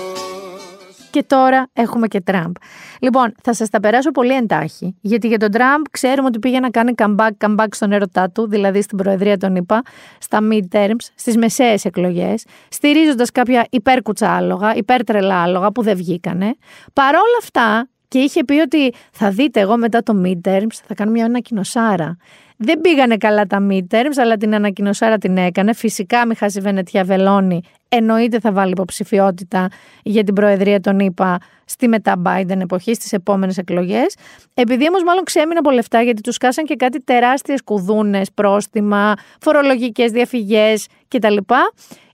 και 1.11 1.23
τώρα 1.23 1.67
έχουμε 1.73 2.07
και 2.07 2.21
Τραμπ. 2.21 2.51
Λοιπόν, 2.99 3.33
θα 3.41 3.53
σας 3.53 3.69
τα 3.69 3.79
περάσω 3.79 4.11
πολύ 4.11 4.35
εντάχει, 4.35 4.95
γιατί 5.01 5.27
για 5.27 5.37
τον 5.37 5.51
Τραμπ 5.51 5.81
ξέρουμε 5.91 6.27
ότι 6.27 6.39
πήγε 6.39 6.59
να 6.59 6.69
κάνει 6.69 6.93
comeback, 6.97 7.29
comeback 7.37 7.67
στον 7.71 7.91
έρωτά 7.91 8.29
του, 8.29 8.47
δηλαδή 8.47 8.81
στην 8.81 8.97
Προεδρία 8.97 9.37
των 9.37 9.55
ΗΠΑ, 9.55 9.81
στα 10.19 10.39
midterms, 10.51 11.07
στις 11.15 11.37
μεσαίες 11.37 11.85
εκλογές, 11.85 12.45
στηρίζοντας 12.69 13.31
κάποια 13.31 13.67
υπέρκουτσα 13.69 14.35
άλογα, 14.35 14.75
υπέρτρελα 14.75 15.41
άλογα 15.41 15.71
που 15.71 15.81
δεν 15.81 15.95
βγήκανε. 15.95 16.55
Παρόλα 16.93 17.37
αυτά, 17.39 17.87
και 18.07 18.19
είχε 18.19 18.43
πει 18.43 18.53
ότι 18.53 18.93
θα 19.11 19.29
δείτε 19.29 19.59
εγώ 19.59 19.77
μετά 19.77 20.03
το 20.03 20.21
midterms, 20.25 20.75
θα 20.85 20.93
κάνω 20.93 21.11
μια 21.11 21.25
ανακοινωσάρα. 21.25 22.17
Δεν 22.63 22.81
πήγανε 22.81 23.17
καλά 23.17 23.45
τα 23.45 23.67
midterms, 23.69 24.17
αλλά 24.21 24.37
την 24.37 24.55
ανακοινωσάρα 24.55 25.17
την 25.17 25.37
έκανε. 25.37 25.73
Φυσικά 25.73 26.27
μη 26.27 26.35
χάσει 26.35 26.59
Βενετιά 26.59 27.03
Βελώνη. 27.03 27.61
Εννοείται 27.89 28.39
θα 28.39 28.51
βάλει 28.51 28.71
υποψηφιότητα 28.71 29.67
για 30.03 30.23
την 30.23 30.33
Προεδρία 30.33 30.79
των 30.79 30.99
ΗΠΑ 30.99 31.37
στη 31.65 31.87
μετά 31.87 32.21
Biden 32.25 32.59
εποχή, 32.59 32.93
στις 32.93 33.13
επόμενες 33.13 33.57
εκλογές. 33.57 34.15
Επειδή 34.53 34.87
όμως 34.87 35.03
μάλλον 35.03 35.23
ξέμεινε 35.23 35.59
από 35.59 35.71
λεφτά, 35.71 36.01
γιατί 36.01 36.21
τους 36.21 36.37
κάσαν 36.37 36.65
και 36.65 36.75
κάτι 36.75 37.03
τεράστιες 37.03 37.63
κουδούνες, 37.63 38.31
πρόστιμα, 38.31 39.13
φορολογικές 39.39 40.11
διαφυγές 40.11 40.87
κτλ 41.07 41.37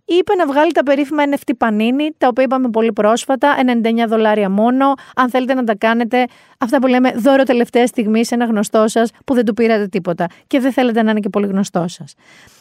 είπε 0.07 0.35
να 0.35 0.45
βγάλει 0.47 0.71
τα 0.71 0.83
περίφημα 0.83 1.23
NFT 1.29 1.67
Panini, 1.67 2.09
τα 2.17 2.27
οποία 2.27 2.43
είπαμε 2.43 2.69
πολύ 2.69 2.93
πρόσφατα, 2.93 3.55
99 3.83 4.07
δολάρια 4.07 4.49
μόνο. 4.49 4.93
Αν 5.15 5.29
θέλετε 5.29 5.53
να 5.53 5.63
τα 5.63 5.75
κάνετε, 5.75 6.25
αυτά 6.57 6.79
που 6.79 6.87
λέμε 6.87 7.11
δώρο 7.11 7.43
τελευταίας 7.43 7.89
στιγμής 7.89 8.27
σε 8.27 8.35
ένα 8.35 8.45
γνωστό 8.45 8.87
σας 8.87 9.11
που 9.25 9.33
δεν 9.33 9.45
του 9.45 9.53
πήρατε 9.53 9.87
τίποτα 9.87 10.27
και 10.47 10.59
δεν 10.59 10.71
θέλετε 10.71 11.03
να 11.03 11.11
είναι 11.11 11.19
και 11.19 11.29
πολύ 11.29 11.47
γνωστό 11.47 11.87
σας. 11.87 12.13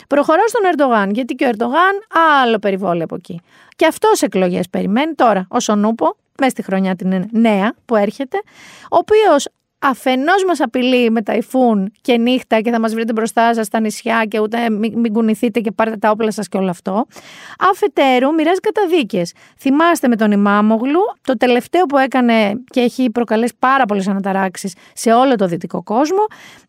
Προχωράω 0.09 0.49
στον 0.49 0.65
Ερντογάν, 0.65 1.11
γιατί 1.11 1.35
και 1.35 1.45
ο 1.45 1.49
Ερντογάν 1.49 1.93
άλλο 2.43 2.59
περιβόλαιο 2.59 3.05
από 3.05 3.15
εκεί. 3.15 3.41
Και 3.77 3.87
αυτός 3.87 4.23
εκλογές 4.23 4.69
περιμένει 4.69 5.15
τώρα, 5.15 5.47
ω 5.51 5.73
ο 5.73 5.75
Νούπο, 5.75 6.17
μέσα 6.39 6.51
στη 6.51 6.63
χρονιά 6.63 6.97
την 6.97 7.29
νέα 7.31 7.75
που 7.85 7.97
έρχεται, 7.97 8.37
ο 8.83 8.97
οποίος 8.97 9.49
αφενός 9.91 10.45
μας 10.47 10.61
απειλεί 10.61 11.11
με 11.11 11.23
ταϊφούν 11.23 11.93
και 12.01 12.19
νύχτα 12.19 12.61
και 12.61 12.71
θα 12.71 12.81
μας 12.81 12.95
βρείτε 12.95 13.13
μπροστά 13.13 13.55
σας 13.55 13.67
στα 13.67 13.81
νησιά 13.81 14.25
και 14.25 14.41
ούτε 14.41 14.71
μην, 14.71 14.99
μην 14.99 15.13
κουνηθείτε 15.13 15.61
και 15.61 15.71
πάρετε 15.71 15.97
τα 15.97 16.11
όπλα 16.11 16.31
σας 16.31 16.49
και 16.49 16.57
όλο 16.57 16.71
αυτό. 16.71 17.07
Αφετέρου, 17.71 18.35
μοιράζει 18.35 18.61
καταδίκες. 18.61 19.33
Θυμάστε 19.59 20.09
με 20.09 20.17
τον 20.17 20.31
Ιμάμογλου, 20.31 21.01
το 21.23 21.37
τελευταίο 21.37 21.85
που 21.87 21.99
έκανε 21.99 22.55
και 22.71 22.81
έχει 22.81 23.11
προκαλέσει 23.11 23.55
πάρα 23.59 23.85
πολλές 23.85 24.09
αναταράξεις 24.09 24.75
σε 24.93 25.13
όλο 25.13 25.35
το 25.35 25.47
δυτικό 25.47 25.83
κόσμο, 25.83 26.27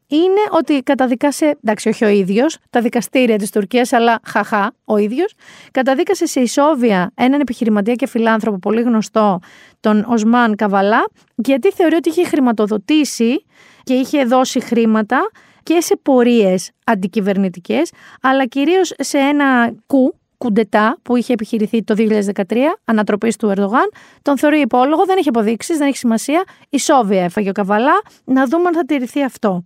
είναι 0.08 0.41
ότι 0.51 0.82
καταδικάσε, 0.82 1.58
εντάξει 1.64 1.89
όχι 1.89 2.05
ο 2.05 2.08
ίδιος, 2.08 2.58
τα 2.70 2.82
δικαστήρια 2.82 3.38
της 3.38 3.51
Τουρκίας, 3.51 3.93
αλλά 3.93 4.20
χαχά 4.24 4.74
ο 4.86 4.97
ίδιος, 4.97 5.34
καταδίκασε 5.72 6.26
σε 6.26 6.39
ισόβια 6.39 7.12
έναν 7.16 7.39
επιχειρηματία 7.39 7.93
και 7.93 8.08
φιλάνθρωπο 8.08 8.58
πολύ 8.60 8.82
γνωστό, 8.82 9.39
τον 9.80 10.05
Οσμάν 10.08 10.55
Καβαλά, 10.55 11.08
γιατί 11.36 11.72
θεωρεί 11.72 11.95
ότι 11.95 12.10
είχε 12.10 12.24
χρηματοδοτήσει 12.26 13.45
και 13.84 13.93
είχε 13.93 14.24
δώσει 14.24 14.60
χρήματα 14.60 15.32
και 15.64 15.82
σε 15.82 15.99
πορείες 16.01 16.72
αντικυβερνητικές, 16.86 17.91
αλλά 18.22 18.45
κυρίως 18.45 18.93
σε 18.97 19.18
ένα 19.18 19.76
κου 19.88 20.16
κουντετά 20.38 20.97
που 21.01 21.15
είχε 21.15 21.33
επιχειρηθεί 21.33 21.83
το 21.83 21.95
2013, 21.97 22.55
ανατροπής 22.85 23.35
του 23.35 23.47
Ερντογάν, 23.47 23.89
τον 24.21 24.38
θεωρεί 24.38 24.59
υπόλογο, 24.59 25.05
δεν 25.05 25.17
έχει 25.17 25.29
αποδείξεις, 25.29 25.77
δεν 25.77 25.88
έχει 25.88 25.97
σημασία. 25.97 26.43
Η 26.69 26.79
Σόβια 26.79 27.23
έφαγε 27.23 27.49
ο 27.49 27.51
Καβαλά, 27.51 28.01
να 28.23 28.45
δούμε 28.45 28.67
αν 28.67 28.73
θα 28.73 28.85
τηρηθεί 28.85 29.23
αυτό. 29.23 29.63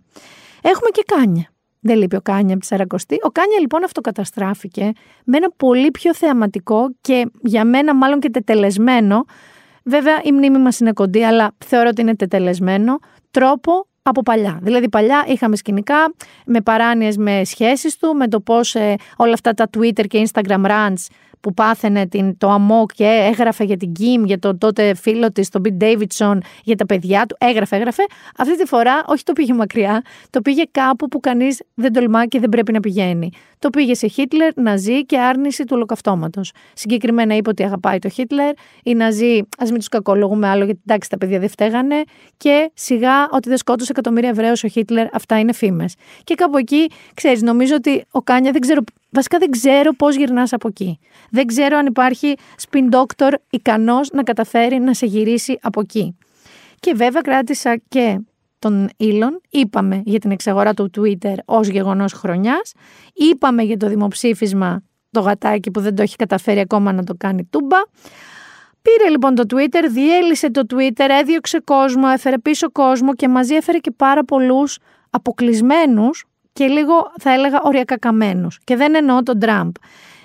Έχουμε 0.62 0.90
και 0.92 1.02
Κάνια. 1.06 1.46
Δεν 1.80 1.96
λείπει 1.96 2.16
ο 2.16 2.20
Κάνια 2.20 2.52
από 2.52 2.60
τη 2.60 2.66
Σαρακοστή. 2.66 3.18
Ο 3.22 3.28
Κάνια 3.28 3.58
λοιπόν 3.60 3.84
αυτοκαταστράφηκε 3.84 4.92
με 5.24 5.36
ένα 5.36 5.50
πολύ 5.56 5.90
πιο 5.90 6.14
θεαματικό 6.14 6.90
και 7.00 7.30
για 7.42 7.64
μένα 7.64 7.94
μάλλον 7.94 8.20
και 8.20 8.30
τετελεσμένο. 8.30 9.24
Βέβαια 9.84 10.20
η 10.22 10.32
μνήμη 10.32 10.58
μας 10.58 10.78
είναι 10.78 10.92
κοντή, 10.92 11.24
αλλά 11.24 11.54
θεωρώ 11.58 11.88
ότι 11.88 12.00
είναι 12.00 12.16
τετελεσμένο 12.16 12.98
τρόπο 13.30 13.86
από 14.02 14.22
παλιά. 14.22 14.58
Δηλαδή 14.62 14.88
παλιά 14.88 15.24
είχαμε 15.26 15.56
σκηνικά 15.56 16.14
με 16.44 16.60
παράνοιες 16.60 17.16
με 17.16 17.44
σχέσεις 17.44 17.96
του, 17.96 18.14
με 18.14 18.28
το 18.28 18.40
πώς 18.40 18.74
ε, 18.74 18.94
όλα 19.16 19.32
αυτά 19.32 19.54
τα 19.54 19.70
Twitter 19.76 20.06
και 20.06 20.28
Instagram 20.32 20.66
runs 20.66 21.06
που 21.42 21.54
πάθαινε 21.54 22.06
την, 22.06 22.38
το 22.38 22.50
αμό 22.50 22.86
και 22.94 23.04
έγραφε 23.04 23.64
για 23.64 23.76
την 23.76 23.92
Kim, 23.98 24.24
για 24.24 24.38
τον 24.38 24.58
τότε 24.58 24.94
φίλο 24.94 25.32
της, 25.32 25.48
τον 25.48 25.62
Bill 25.64 25.82
Davidson, 25.82 26.38
για 26.64 26.76
τα 26.76 26.86
παιδιά 26.86 27.26
του. 27.26 27.36
Έγραφε, 27.40 27.76
έγραφε. 27.76 28.02
Αυτή 28.36 28.56
τη 28.56 28.66
φορά 28.66 29.04
όχι 29.06 29.22
το 29.22 29.32
πήγε 29.32 29.54
μακριά, 29.54 30.02
το 30.30 30.40
πήγε 30.40 30.62
κάπου 30.70 31.08
που 31.08 31.20
κανείς 31.20 31.62
δεν 31.74 31.92
τολμά 31.92 32.26
και 32.26 32.40
δεν 32.40 32.48
πρέπει 32.48 32.72
να 32.72 32.80
πηγαίνει. 32.80 33.30
Το 33.62 33.70
πήγε 33.70 33.94
σε 33.94 34.06
Χίτλερ, 34.06 34.60
Ναζί 34.60 35.06
και 35.06 35.18
άρνηση 35.18 35.64
του 35.64 35.72
ολοκαυτώματος. 35.74 36.52
Συγκεκριμένα 36.74 37.36
είπε 37.36 37.48
ότι 37.48 37.62
αγαπάει 37.62 37.98
το 37.98 38.08
Χίτλερ. 38.08 38.54
Οι 38.82 38.94
Ναζί, 38.94 39.40
ας 39.58 39.70
μην 39.70 39.78
τους 39.78 39.88
κακολογούμε 39.88 40.48
άλλο, 40.48 40.64
γιατί 40.64 40.80
εντάξει 40.86 41.08
τα 41.10 41.18
παιδιά 41.18 41.38
δεν 41.38 41.48
φταίγανε. 41.48 42.02
Και 42.36 42.70
σιγά 42.74 43.28
ότι 43.30 43.48
δεν 43.48 43.58
σκότωσε 43.58 43.92
εκατομμύρια 43.92 44.28
Εβραίους 44.28 44.64
ο 44.64 44.68
Χίτλερ, 44.68 45.14
αυτά 45.14 45.38
είναι 45.38 45.52
φήμες. 45.52 45.94
Και 46.24 46.34
κάπου 46.34 46.56
εκεί, 46.56 46.90
ξέρεις, 47.14 47.42
νομίζω 47.42 47.74
ότι 47.74 48.04
ο 48.10 48.22
Κάνια 48.22 48.52
δεν 48.52 48.60
ξέρω 48.60 48.80
Βασικά 49.10 49.38
δεν 49.38 49.50
ξέρω 49.50 49.92
πώς 49.92 50.16
γυρνάς 50.16 50.52
από 50.52 50.68
εκεί. 50.68 50.98
Δεν 51.30 51.46
ξέρω 51.46 51.76
αν 51.76 51.86
υπάρχει 51.86 52.34
spin 52.68 52.94
doctor 52.94 53.32
ικανός 53.50 54.10
να 54.10 54.22
καταφέρει 54.22 54.78
να 54.78 54.94
σε 54.94 55.06
γυρίσει 55.06 55.58
από 55.62 55.80
εκεί. 55.80 56.16
Και 56.80 56.92
βέβαια 56.92 57.20
κράτησα 57.20 57.80
και 57.88 58.20
τον 58.62 58.88
Ήλον, 58.96 59.40
είπαμε 59.50 60.02
για 60.04 60.18
την 60.18 60.30
εξαγορά 60.30 60.74
του 60.74 60.90
Twitter 60.96 61.34
ως 61.44 61.68
γεγονός 61.68 62.12
χρονιάς, 62.12 62.72
είπαμε 63.12 63.62
για 63.62 63.76
το 63.76 63.88
δημοψήφισμα 63.88 64.82
το 65.10 65.20
γατάκι 65.20 65.70
που 65.70 65.80
δεν 65.80 65.94
το 65.94 66.02
έχει 66.02 66.16
καταφέρει 66.16 66.60
ακόμα 66.60 66.92
να 66.92 67.04
το 67.04 67.14
κάνει 67.18 67.44
τούμπα. 67.44 67.76
Πήρε 68.82 69.10
λοιπόν 69.10 69.34
το 69.34 69.42
Twitter, 69.48 69.84
διέλυσε 69.90 70.50
το 70.50 70.62
Twitter, 70.74 71.06
έδιωξε 71.20 71.60
κόσμο, 71.64 72.04
έφερε 72.12 72.38
πίσω 72.38 72.70
κόσμο 72.70 73.14
και 73.14 73.28
μαζί 73.28 73.54
έφερε 73.54 73.78
και 73.78 73.90
πάρα 73.90 74.24
πολλούς 74.24 74.78
αποκλεισμένους 75.10 76.24
και 76.52 76.66
λίγο 76.66 77.12
θα 77.18 77.32
έλεγα 77.32 77.60
οριακά 77.62 77.98
καμένους. 77.98 78.60
Και 78.64 78.76
δεν 78.76 78.94
εννοώ 78.94 79.22
τον 79.22 79.38
Τραμπ. 79.38 79.70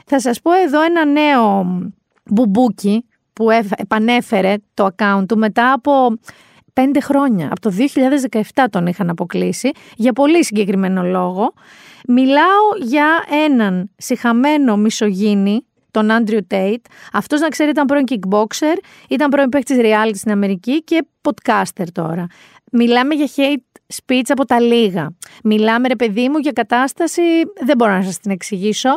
Θα 0.06 0.20
σας 0.20 0.42
πω 0.42 0.52
εδώ 0.52 0.82
ένα 0.82 1.06
νέο 1.06 1.66
μπουμπούκι 2.24 3.06
που 3.34 3.48
επανέφερε 3.76 4.56
το 4.74 4.88
account 4.96 5.24
του 5.28 5.38
μετά 5.38 5.72
από 5.72 6.18
πέντε 6.82 7.00
χρόνια. 7.00 7.48
Από 7.52 7.60
το 7.60 7.72
2017 8.54 8.66
τον 8.70 8.88
είχαν 8.88 9.10
αποκλείσει 9.10 9.72
για 9.96 10.14
πολύ 10.14 10.46
συγκεκριμένο 10.46 11.04
λόγο. 11.04 11.54
Μιλάω 12.08 12.66
για 12.82 13.26
έναν 13.46 13.90
συχαμένο 13.98 14.78
μισογίνη, 14.78 15.66
τον 15.92 16.12
Άντριου 16.12 16.48
Τέιτ. 16.48 16.86
Αυτός 17.14 17.40
να 17.40 17.48
ξέρετε 17.48 17.70
ήταν 17.70 17.86
πρώην 17.86 18.06
kickboxer, 18.10 18.78
ήταν 19.10 19.30
πρώην 19.30 19.50
παίχτης 19.50 19.78
reality 19.80 20.16
στην 20.16 20.32
Αμερική 20.32 20.84
και 20.84 21.08
podcaster 21.22 21.86
τώρα. 21.92 22.28
Μιλάμε 22.72 23.14
για 23.14 23.28
hate 23.36 23.94
speech 23.96 24.28
από 24.28 24.46
τα 24.46 24.60
λίγα. 24.60 25.10
Μιλάμε, 25.44 25.88
ρε 25.88 25.96
παιδί 25.96 26.30
μου, 26.30 26.38
για 26.38 26.52
κατάσταση, 26.52 27.22
δεν 27.66 27.76
μπορώ 27.78 27.92
να 27.92 28.04
σας 28.04 28.18
την 28.18 28.32
εξηγήσω, 28.32 28.90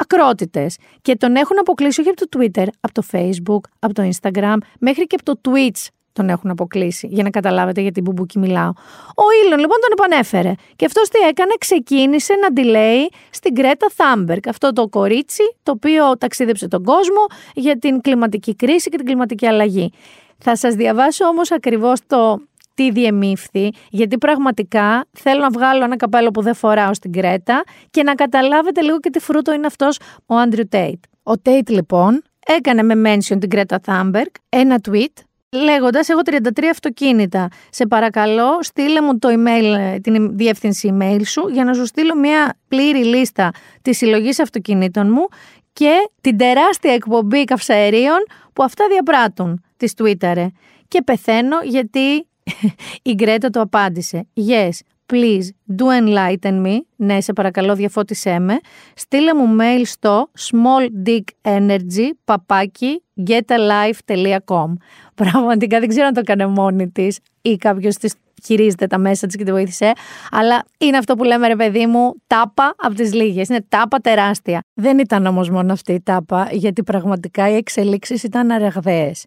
ακρότητες. 0.00 0.76
Και 1.02 1.16
τον 1.16 1.36
έχουν 1.36 1.58
αποκλείσει 1.58 2.00
όχι 2.00 2.08
από 2.08 2.28
το 2.28 2.38
Twitter, 2.38 2.66
από 2.80 2.94
το 2.94 3.02
Facebook, 3.12 3.70
από 3.78 3.94
το 3.94 4.08
Instagram, 4.08 4.56
μέχρι 4.78 5.06
και 5.06 5.16
από 5.20 5.38
το 5.38 5.50
Twitch 5.50 5.88
τον 6.14 6.28
έχουν 6.28 6.50
αποκλείσει, 6.50 7.06
για 7.10 7.22
να 7.22 7.30
καταλάβετε 7.30 7.80
γιατί 7.80 8.00
μπουμπούκι 8.00 8.38
μιλάω. 8.38 8.70
Ο 9.08 9.24
Ήλον 9.44 9.58
λοιπόν 9.58 9.76
τον 9.80 9.90
επανέφερε. 9.92 10.52
Και 10.76 10.84
αυτός 10.84 11.08
τι 11.08 11.18
έκανε, 11.18 11.52
ξεκίνησε 11.58 12.34
να 12.34 12.62
λέει 12.62 13.14
στην 13.30 13.54
Γκρέτα 13.54 13.86
Τούνμπεργκ. 13.94 14.48
Αυτό 14.48 14.72
το 14.72 14.88
κορίτσι 14.88 15.42
το 15.62 15.72
οποίο 15.72 16.18
ταξίδεψε 16.18 16.68
τον 16.68 16.84
κόσμο 16.84 17.26
για 17.54 17.78
την 17.78 18.00
κλιματική 18.00 18.54
κρίση 18.54 18.90
και 18.90 18.96
την 18.96 19.06
κλιματική 19.06 19.46
αλλαγή. 19.46 19.92
Θα 20.38 20.56
σας 20.56 20.74
διαβάσω 20.74 21.24
όμως 21.24 21.52
ακριβώς 21.52 22.00
το 22.06 22.40
τι 22.74 22.90
διεμήφθη, 22.90 23.70
γιατί 23.90 24.18
πραγματικά 24.18 25.06
θέλω 25.12 25.40
να 25.40 25.50
βγάλω 25.50 25.84
ένα 25.84 25.96
καπέλο 25.96 26.30
που 26.30 26.42
δεν 26.42 26.54
φοράω 26.54 26.94
στην 26.94 27.12
Κρέτα 27.12 27.64
και 27.90 28.02
να 28.02 28.14
καταλάβετε 28.14 28.80
λίγο 28.80 29.00
και 29.00 29.10
τι 29.10 29.18
φρούτο 29.18 29.52
είναι 29.52 29.66
αυτός 29.66 29.98
ο 30.26 30.34
Άντριου 30.34 30.68
Τέιτ. 30.68 31.04
Ο 31.22 31.38
Τέιτ 31.38 31.70
λοιπόν 31.70 32.22
έκανε 32.46 32.82
με 32.82 33.10
mention 33.10 33.36
την 33.40 33.48
Κρέτα 33.48 33.80
Θάμπεργκ 33.82 34.30
ένα 34.48 34.80
tweet 34.88 35.22
λέγοντας: 35.54 36.08
Έχω 36.08 36.20
33 36.24 36.64
αυτοκίνητα. 36.70 37.48
Σε 37.70 37.86
παρακαλώ, 37.86 38.62
στείλε 38.62 39.00
μου 39.00 39.18
το 39.18 39.28
email, 39.32 39.96
την 40.02 40.36
διεύθυνση 40.36 40.96
email 40.98 41.20
σου 41.24 41.48
για 41.48 41.64
να 41.64 41.74
σου 41.74 41.86
στείλω 41.86 42.16
μια 42.16 42.58
πλήρη 42.68 43.04
λίστα 43.04 43.50
της 43.82 43.96
συλλογής 43.96 44.38
αυτοκινήτων 44.38 45.10
μου 45.10 45.28
και 45.72 46.10
την 46.20 46.36
τεράστια 46.36 46.92
εκπομπή 46.92 47.44
καυσαερίων 47.44 48.18
που 48.52 48.62
αυτά 48.62 48.84
διαπράττουν. 48.90 49.64
Της 49.76 49.92
Twitter. 49.96 50.46
Και 50.88 51.02
πεθαίνω 51.02 51.56
γιατί 51.62 52.26
η 53.10 53.14
Γκρέτα 53.14 53.50
το 53.50 53.60
απάντησε. 53.60 54.26
Yes, 54.48 54.70
please 55.14 55.48
do 55.78 55.84
enlighten 56.00 56.66
me. 56.66 56.78
Ναι, 56.96 57.20
σε 57.20 57.32
παρακαλώ 57.32 57.74
διαφώτισέ 57.74 58.38
με. 58.38 58.58
Στείλε 58.94 59.34
μου 59.34 59.56
mail 59.60 59.82
στο 59.84 60.30
smalldickenergy 60.38 62.08
παπάκι 62.24 63.02
getalife.com. 63.26 64.72
Πραγματικά 65.14 65.80
δεν 65.80 65.88
ξέρω 65.88 66.06
αν 66.06 66.12
το 66.12 66.20
έκανε 66.20 66.46
μόνη 66.46 66.88
της 66.88 67.18
ή 67.42 67.56
κάποιος 67.56 67.94
της 67.94 68.14
χειρίζεται 68.44 68.86
τα 68.86 68.98
μέσα 68.98 69.26
της 69.26 69.36
και 69.36 69.44
τη 69.44 69.50
βοήθησε. 69.52 69.92
Αλλά 70.30 70.64
είναι 70.78 70.96
αυτό 70.96 71.14
που 71.14 71.24
λέμε, 71.24 71.46
ρε 71.46 71.56
παιδί 71.56 71.86
μου, 71.86 72.14
τάπα 72.26 72.74
από 72.76 72.94
τις 72.94 73.14
λίγες. 73.14 73.48
Είναι 73.48 73.64
τάπα 73.68 73.98
τεράστια. 73.98 74.60
Δεν 74.74 74.98
ήταν 74.98 75.26
όμως 75.26 75.50
μόνο 75.50 75.72
αυτή 75.72 75.92
η 75.92 76.00
τάπα, 76.00 76.48
γιατί 76.52 76.82
πραγματικά 76.82 77.50
οι 77.50 77.54
εξελίξεις 77.54 78.22
ήταν 78.22 78.50
αραγδαίες. 78.50 79.24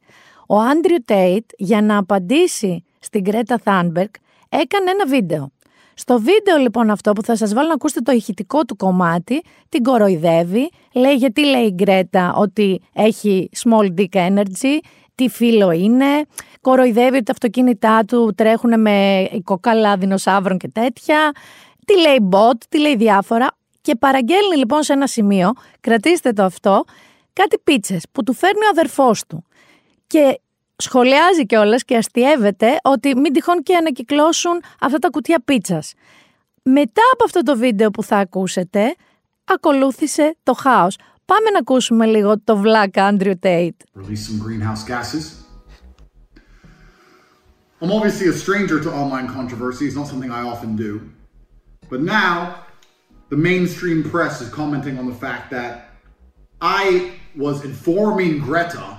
Ο 0.48 0.60
Άντριου 0.60 1.04
Τέιτ, 1.06 1.50
για 1.58 1.82
να 1.82 1.98
απαντήσει 1.98 2.84
στην 3.00 3.24
Κρέτα 3.24 3.58
Θάνμπεργκ, 3.64 4.10
έκανε 4.50 4.92
ένα 4.92 5.06
βίντεο. 5.06 5.52
Στο 6.00 6.20
βίντεο 6.20 6.58
λοιπόν 6.58 6.90
αυτό 6.90 7.14
που 7.14 7.24
θα 7.24 7.36
σας 7.36 7.54
βάλω 7.54 7.68
να 7.68 7.74
ακούσετε 7.74 8.02
το 8.02 8.12
ηχητικό 8.12 8.66
του 8.66 8.76
κομμάτι, 8.76 9.42
την 9.70 9.84
κοροϊδεύει, 9.84 10.70
λέει 10.94 11.16
γιατί 11.16 11.46
λέει 11.46 11.66
η 11.66 11.72
Γκρέτα 11.74 12.34
ότι 12.36 12.82
έχει 12.94 13.50
small 13.64 14.00
dick 14.00 14.30
energy, 14.30 14.78
τι 15.16 15.30
φίλο 15.30 15.72
είναι, 15.72 16.26
κοροϊδεύει 16.62 17.16
ότι 17.16 17.24
τα 17.24 17.32
αυτοκίνητά 17.32 18.04
του 18.06 18.34
τρέχουν 18.36 18.82
με 18.82 19.28
κοκαλά 19.44 19.98
δεινοσαύρων 19.98 20.58
και 20.58 20.68
τέτοια, 20.68 21.32
τι 21.86 22.00
λέει 22.00 22.30
bot, 22.32 22.58
τι 22.70 22.80
λέει 22.80 22.96
διάφορα 22.96 23.48
και 23.82 23.96
παραγγέλνει 23.96 24.56
λοιπόν 24.56 24.84
σε 24.84 24.94
ένα 24.94 25.08
σημείο, 25.08 25.52
κρατήστε 25.80 26.32
το 26.34 26.44
αυτό, 26.44 26.84
κάτι 27.34 27.58
πίτσες 27.64 28.06
που 28.12 28.24
του 28.24 28.34
φέρνει 28.34 28.66
ο 28.66 28.70
αδερφός 28.70 29.24
του. 29.28 29.44
Και 30.08 30.40
σχολιάζει 30.78 31.46
κιόλας 31.46 31.84
και 31.84 31.98
αστείευεται 31.98 32.78
ότι 32.84 33.16
μην 33.16 33.34
τυχόν 33.34 33.64
και 33.64 33.76
ανακυκλώσουν 33.76 34.62
αυτά 34.82 34.98
τα 35.00 35.10
κουτιά 35.10 35.40
πίτσας. 35.46 35.94
Μετά 36.64 37.02
από 37.14 37.24
αυτό 37.24 37.44
το 37.44 37.58
βίντεο 37.58 37.90
που 37.92 38.04
θα 38.04 38.18
ακούσετε, 38.18 38.96
ακολούθησε 39.44 40.36
το 40.44 40.54
χάος. 40.54 40.96
Πάμε 41.26 41.50
να 41.50 41.60
ακούσουμε 41.60 42.06
λίγο 42.06 42.40
το 42.44 42.58
Βλάκα 42.58 43.06
Άντριου 43.06 43.40
Τέιτ. 43.40 43.82
But 51.90 52.02
now, 52.02 52.56
the 53.30 53.38
mainstream 53.38 54.04
press 54.12 54.42
is 54.42 54.50
commenting 54.50 54.98
on 54.98 55.06
the 55.08 55.20
fact 55.26 55.52
that 55.52 55.72
I 56.62 56.86
was 57.36 57.64
informing 57.64 58.40
Greta 58.40 58.97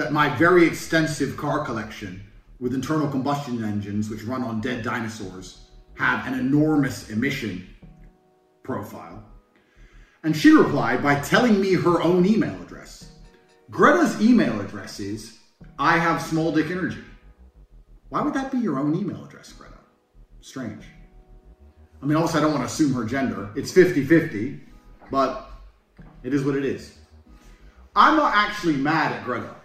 that 0.00 0.12
my 0.12 0.30
very 0.36 0.66
extensive 0.66 1.36
car 1.36 1.62
collection 1.62 2.22
with 2.58 2.72
internal 2.72 3.06
combustion 3.06 3.62
engines, 3.62 4.08
which 4.08 4.24
run 4.24 4.42
on 4.42 4.58
dead 4.58 4.82
dinosaurs, 4.82 5.66
have 5.94 6.26
an 6.26 6.32
enormous 6.32 7.10
emission 7.10 7.68
profile. 8.62 9.22
And 10.22 10.34
she 10.34 10.52
replied 10.52 11.02
by 11.02 11.20
telling 11.20 11.60
me 11.60 11.74
her 11.74 12.00
own 12.00 12.24
email 12.24 12.62
address. 12.62 13.12
Greta's 13.70 14.18
email 14.22 14.58
address 14.62 15.00
is 15.00 15.36
I 15.78 15.98
have 15.98 16.22
small 16.22 16.50
dick 16.50 16.70
energy. 16.70 17.04
Why 18.08 18.22
would 18.22 18.32
that 18.32 18.50
be 18.50 18.56
your 18.56 18.78
own 18.78 18.94
email 18.94 19.22
address, 19.22 19.52
Greta? 19.52 19.76
Strange. 20.40 20.84
I 22.02 22.06
mean, 22.06 22.16
also, 22.16 22.38
I 22.38 22.40
don't 22.40 22.52
want 22.52 22.62
to 22.62 22.72
assume 22.72 22.94
her 22.94 23.04
gender. 23.04 23.50
It's 23.54 23.70
50 23.70 24.06
50, 24.06 24.60
but 25.10 25.50
it 26.22 26.32
is 26.32 26.42
what 26.42 26.56
it 26.56 26.64
is. 26.64 26.96
I'm 27.94 28.16
not 28.16 28.34
actually 28.34 28.76
mad 28.76 29.12
at 29.12 29.24
Greta 29.24 29.56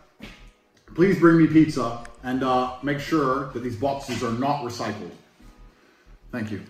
please 0.96 1.20
bring 1.20 1.38
me 1.38 1.48
pizza 1.48 2.04
and 2.24 2.43
uh, 2.43 2.76
make 2.82 3.00
sure 3.00 3.52
that 3.52 3.60
these 3.60 3.76
boxes 3.76 4.24
are 4.24 4.32
not 4.32 4.64
recycled. 4.64 5.12
Thank 6.32 6.52
you. 6.52 6.62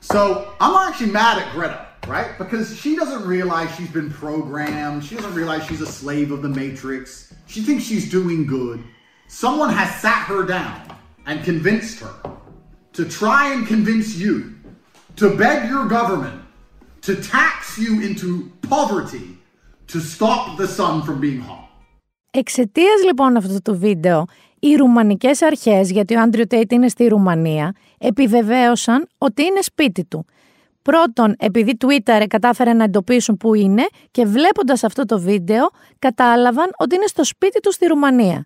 So 0.00 0.54
I'm 0.60 0.88
actually 0.88 1.10
mad 1.12 1.38
at 1.40 1.52
Greta. 1.52 1.86
right? 2.06 2.36
Because 2.38 2.78
she 2.78 2.96
doesn't 2.96 3.26
realize 3.26 3.74
she's 3.76 3.90
been 3.90 4.10
programmed. 4.10 5.04
She 5.04 5.16
doesn't 5.16 5.34
realize 5.34 5.66
she's 5.66 5.80
a 5.80 5.86
slave 5.86 6.30
of 6.30 6.42
the 6.42 6.48
matrix. 6.48 7.34
She 7.46 7.62
thinks 7.62 7.84
she's 7.84 8.10
doing 8.10 8.46
good. 8.46 8.82
Someone 9.28 9.70
has 9.70 9.94
sat 10.00 10.26
her 10.26 10.44
down 10.44 10.96
and 11.26 11.44
convinced 11.44 12.00
her 12.00 12.14
to 12.92 13.04
try 13.04 13.52
and 13.52 13.66
convince 13.66 14.16
you 14.16 14.54
to 15.16 15.36
beg 15.36 15.68
your 15.68 15.86
government 15.86 16.42
to 17.02 17.16
tax 17.16 17.78
you 17.78 18.00
into 18.02 18.50
poverty 18.62 19.36
to 19.88 20.00
stop 20.00 20.56
the 20.58 20.66
sun 20.66 21.02
from 21.02 21.20
being 21.20 21.40
hot. 21.40 21.65
Εξαιτίας 22.38 23.04
λοιπόν 23.04 23.36
αυτού 23.36 23.58
του 23.64 23.78
βίντεο, 23.78 24.24
οι 24.60 24.74
ρουμανικές 24.74 25.42
αρχές, 25.42 25.90
γιατί 25.90 26.14
ο 26.16 26.20
Άντριο 26.20 26.46
Τέιτ 26.46 26.72
είναι 26.72 26.88
στη 26.88 27.06
Ρουμανία, 27.06 27.72
επιβεβαίωσαν 27.98 29.08
ότι 29.18 29.42
είναι 29.42 29.60
σπίτι 29.60 30.04
του. 30.04 30.24
Πρώτον, 30.82 31.34
επειδή 31.38 31.76
Twitter 31.84 32.24
κατάφερε 32.28 32.72
να 32.72 32.84
εντοπίσουν 32.84 33.36
που 33.36 33.54
είναι 33.54 33.86
και 34.10 34.24
βλέποντας 34.24 34.84
αυτό 34.84 35.04
το 35.04 35.20
βίντεο, 35.20 35.68
κατάλαβαν 35.98 36.70
ότι 36.78 36.94
είναι 36.94 37.06
στο 37.06 37.24
σπίτι 37.24 37.60
του 37.60 37.72
στη 37.72 37.86
Ρουμανία. 37.86 38.44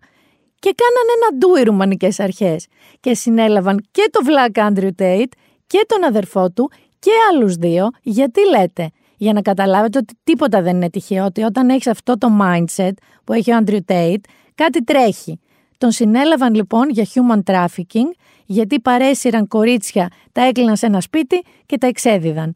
Και 0.59 0.75
κάνανε 0.77 1.13
ένα 1.17 1.39
ντου 1.39 1.57
οι 1.57 1.63
ρουμανικές 1.63 2.21
αρχές 2.21 2.67
και 3.01 3.15
συνέλαβαν 3.15 3.85
και 3.91 4.09
το 4.11 4.25
βλάκα 4.25 4.65
Άντριου 4.65 4.95
Τέιτ 4.95 5.33
και 5.67 5.85
τον 5.89 6.05
αδερφό 6.05 6.51
του 6.51 6.71
και 6.99 7.11
άλλους 7.33 7.55
δύο, 7.55 7.89
γιατί 8.03 8.41
λέτε, 8.49 8.91
για 9.21 9.33
να 9.33 9.43
καταλάβετε 9.43 9.99
ότι 9.99 10.15
τίποτα 10.25 10.63
δεν 10.63 10.77
είναι 10.77 10.91
τυχαίο, 10.91 11.25
ότι 11.25 11.43
όταν 11.43 11.69
έχεις 11.69 11.87
αυτό 11.87 12.19
το 12.19 12.29
mindset 12.41 12.93
που 13.25 13.33
έχει 13.33 13.53
ο 13.53 13.57
Άντριου 13.57 13.85
Τέιτ, 13.85 14.25
κάτι 14.55 14.85
τρέχει. 14.85 15.41
Τον 15.79 15.91
συνέλαβαν 15.91 16.55
λοιπόν 16.55 16.89
για 16.89 17.05
human 17.05 17.53
trafficking, 17.53 18.11
γιατί 18.47 18.81
παρέσυραν 18.81 19.49
κορίτσια, 19.49 20.09
τα 20.33 20.43
έκλειναν 20.43 20.77
σε 20.77 20.87
ένα 20.87 21.01
σπίτι 21.01 21.43
και 21.67 21.79
τα 21.79 21.87
εξέδιδαν. 21.87 22.53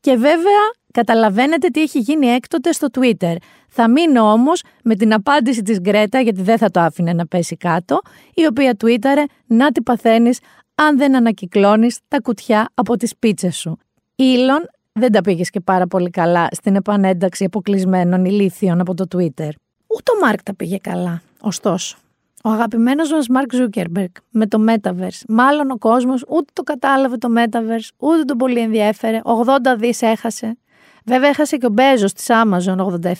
Και 0.00 0.16
βέβαια 0.16 0.64
καταλαβαίνετε 0.92 1.68
τι 1.68 1.82
έχει 1.82 1.98
γίνει 1.98 2.26
έκτοτε 2.26 2.72
στο 2.72 2.86
Twitter. 2.98 3.34
Θα 3.68 3.90
μείνω 3.90 4.32
όμως 4.32 4.62
με 4.84 4.94
την 4.94 5.12
απάντηση 5.12 5.62
της 5.62 5.80
Γκρέτα, 5.80 6.20
γιατί 6.20 6.42
δεν 6.42 6.58
θα 6.58 6.70
το 6.70 6.80
άφηνε 6.80 7.12
να 7.12 7.26
πέσει 7.26 7.56
κάτω, 7.56 8.00
η 8.34 8.46
οποία 8.46 8.74
τουίταρε 8.74 9.24
να 9.46 9.72
τι 9.72 9.82
παθαίνεις 9.82 10.38
αν 10.74 10.98
δεν 10.98 11.16
ανακυκλώνεις 11.16 11.98
τα 12.08 12.20
κουτιά 12.20 12.68
από 12.74 12.96
τις 12.96 13.16
πίτσες 13.18 13.56
σου. 13.56 13.78
Ήλον 14.14 14.68
δεν 14.98 15.12
τα 15.12 15.20
πήγες 15.20 15.50
και 15.50 15.60
πάρα 15.60 15.86
πολύ 15.86 16.10
καλά 16.10 16.48
στην 16.50 16.76
επανένταξη 16.76 17.44
αποκλεισμένων 17.44 18.24
ηλίθιων 18.24 18.80
από 18.80 18.94
το 18.94 19.04
Twitter. 19.14 19.50
Ούτε 19.86 20.12
ο 20.16 20.18
Μάρκ 20.20 20.42
τα 20.42 20.54
πήγε 20.54 20.76
καλά, 20.76 21.22
ωστόσο. 21.40 21.96
Ο 22.44 22.50
αγαπημένος 22.50 23.10
μας 23.10 23.28
Μάρκ 23.28 23.54
Ζούκερμπεργκ 23.54 24.10
με 24.30 24.46
το 24.46 24.64
Metaverse. 24.68 25.22
Μάλλον 25.28 25.70
ο 25.70 25.78
κόσμος 25.78 26.24
ούτε 26.28 26.52
το 26.52 26.62
κατάλαβε 26.62 27.16
το 27.16 27.28
Metaverse, 27.36 27.88
ούτε 27.96 28.24
τον 28.24 28.36
πολύ 28.36 28.60
ενδιέφερε. 28.60 29.20
80 29.24 29.76
δις 29.78 30.02
έχασε. 30.02 30.58
Βέβαια, 31.04 31.28
έχασε 31.28 31.56
και 31.56 31.66
ο 31.66 31.70
Μπέζος 31.70 32.12
της 32.12 32.26
Amazon 32.28 32.76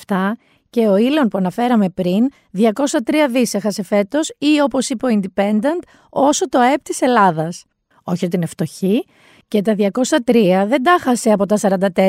87 0.06 0.32
και 0.70 0.88
ο 0.88 0.96
Ήλον 0.96 1.28
που 1.28 1.38
αναφέραμε 1.38 1.88
πριν, 1.88 2.28
203 2.52 3.28
δις 3.30 3.54
έχασε 3.54 3.82
φέτος 3.82 4.34
ή 4.38 4.60
όπως 4.62 4.88
είπε 4.88 5.06
ο 5.06 5.20
Independent, 5.20 5.82
όσο 6.10 6.48
το 6.48 6.58
ΑΕΠ 6.58 6.82
της 6.82 7.00
Ελλάδας. 7.00 7.64
Όχι 8.02 8.24
ότι 8.24 8.36
είναι 8.36 8.46
φτωχή, 8.46 9.04
και 9.48 9.62
τα 9.62 9.74
203 9.76 10.64
δεν 10.66 10.82
τα 10.82 10.96
χάσε 11.00 11.30
από 11.30 11.46
τα 11.46 11.56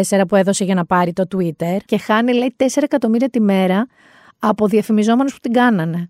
44 0.09 0.27
που 0.27 0.35
έδωσε 0.35 0.63
για 0.63 0.75
να 0.75 0.85
πάρει 0.85 1.13
το 1.13 1.23
Twitter 1.35 1.77
και 1.85 1.97
χάνει 1.97 2.33
λέει 2.33 2.55
4 2.57 2.65
εκατομμύρια 2.75 3.29
τη 3.29 3.41
μέρα 3.41 3.87
από 4.39 4.67
διαφημιζόμενους 4.67 5.33
που 5.33 5.39
την 5.39 5.53
κάνανε. 5.53 6.09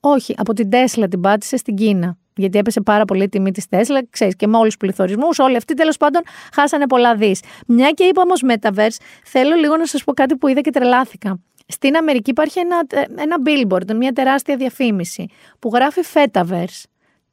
Όχι, 0.00 0.34
από 0.36 0.52
την 0.52 0.70
Τέσλα 0.70 1.08
την 1.08 1.20
πάτησε 1.20 1.56
στην 1.56 1.74
Κίνα. 1.74 2.16
Γιατί 2.36 2.58
έπεσε 2.58 2.80
πάρα 2.80 3.04
πολύ 3.04 3.22
η 3.22 3.28
τιμή 3.28 3.50
της 3.50 3.68
Τέσλα, 3.68 4.06
ξέρεις, 4.10 4.36
και 4.36 4.46
με 4.46 4.56
όλους 4.56 4.66
τους 4.68 4.76
πληθωρισμούς, 4.76 5.38
όλοι 5.38 5.56
αυτοί 5.56 5.74
τέλος 5.74 5.96
πάντων 5.96 6.22
χάσανε 6.52 6.86
πολλά 6.86 7.14
δις. 7.14 7.40
Μια 7.66 7.90
και 7.90 8.04
είπα 8.04 8.22
όμως 8.22 8.42
Metaverse, 8.48 8.96
θέλω 9.24 9.54
λίγο 9.54 9.76
να 9.76 9.86
σας 9.86 10.04
πω 10.04 10.12
κάτι 10.12 10.36
που 10.36 10.48
είδα 10.48 10.60
και 10.60 10.70
τρελάθηκα. 10.70 11.40
Στην 11.66 11.96
Αμερική 11.96 12.30
υπάρχει 12.30 12.58
ένα, 12.58 12.86
ένα 13.16 13.36
billboard, 13.46 13.94
μια 13.94 14.12
τεράστια 14.12 14.56
διαφήμιση 14.56 15.26
που 15.58 15.70
γράφει 15.74 16.00
Fetaverse. 16.12 16.82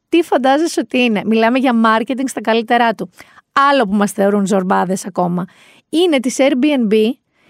Τι 0.08 0.22
φαντάζεσαι 0.22 0.80
ότι 0.80 0.98
είναι; 0.98 1.22
Μιλάμε 1.24 1.58
για 1.58 1.72
marketing 1.84 2.24
στα 2.24 2.40
καλύτερά 2.40 2.94
του. 2.94 3.10
Άλλο 3.70 3.84
που 3.84 3.94
μας 3.94 4.12
θεωρούν 4.12 4.46
ζορμπάδες 4.46 5.06
ακόμα. 5.06 5.44
Είναι 5.88 6.20
της 6.20 6.36
Airbnb 6.38 6.92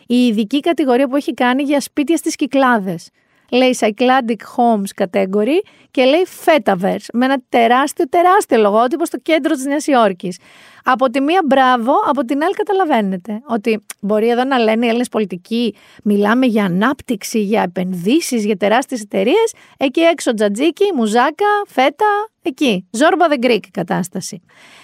η 0.06 0.26
ειδική 0.26 0.60
κατηγορία 0.60 1.08
που 1.08 1.16
έχει 1.16 1.34
κάνει 1.34 1.62
για 1.62 1.80
σπίτια 1.80 2.16
στις 2.16 2.36
Κυκλάδες. 2.36 3.10
Λέει 3.50 3.76
Cycladic 3.80 4.40
Homes 4.56 5.04
Category 5.04 5.58
και 5.90 6.04
λέει 6.04 6.26
Fetaverse 6.44 7.06
με 7.12 7.24
ένα 7.24 7.42
τεράστιο, 7.48 8.08
τεράστιο 8.08 8.58
λογότυπο 8.58 9.04
στο 9.04 9.18
κέντρο 9.18 9.54
της 9.54 9.64
Νέας 9.64 9.86
Υόρκης. 9.86 10.38
Από 10.84 11.10
τη 11.10 11.20
μία 11.20 11.40
μπράβο, 11.46 11.92
από 12.08 12.24
την 12.24 12.42
άλλη 12.42 12.54
καταλαβαίνετε 12.54 13.40
ότι 13.46 13.84
μπορεί 14.00 14.28
εδώ 14.28 14.44
να 14.44 14.58
λένε 14.58 14.84
οι 14.84 14.88
Έλληνες 14.88 15.08
πολιτικοί 15.08 15.74
μιλάμε 16.04 16.46
για 16.46 16.64
ανάπτυξη, 16.64 17.40
για 17.40 17.62
επενδύσεις, 17.62 18.44
για 18.44 18.56
τεράστιες 18.56 19.00
εταιρείες. 19.00 19.54
Εκεί 19.76 20.00
έξω 20.00 20.34
τζατζίκι, 20.34 20.84
μουζάκα, 20.94 21.46
φέτα, 21.66 22.28
εκεί. 22.42 22.88
Ζόρμπα 22.90 23.26
the 23.30 23.44
Greek 23.44 23.60
κατάσταση. 23.70 24.40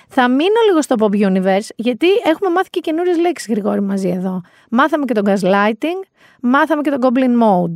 Θα 0.08 0.28
μείνω 0.28 0.60
λίγο 0.66 0.82
στο 0.82 0.94
Pop 0.98 1.28
Universe, 1.28 1.68
γιατί 1.76 2.06
έχουμε 2.24 2.50
μάθει 2.50 2.70
και 2.70 2.80
καινούριες 2.80 3.18
λέξεις, 3.18 3.48
Γρηγόρη, 3.48 3.82
μαζί 3.82 4.08
εδώ. 4.08 4.40
Μάθαμε 4.70 5.04
και 5.04 5.14
τον 5.14 5.24
gaslighting, 5.26 6.06
μάθαμε 6.40 6.82
και 6.82 6.90
τον 6.90 7.00
goblin 7.02 7.42
mode. 7.42 7.74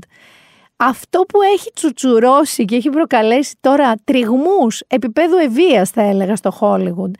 Αυτό 0.80 1.20
που 1.20 1.42
έχει 1.42 1.70
τσουτσουρώσει 1.74 2.64
και 2.64 2.76
έχει 2.76 2.90
προκαλέσει 2.90 3.56
τώρα 3.60 3.94
τριγμούς 4.04 4.80
επίπεδου 4.86 5.36
ευβίας 5.36 5.90
θα 5.90 6.02
έλεγα 6.02 6.36
στο 6.36 6.58
Hollywood 6.60 7.10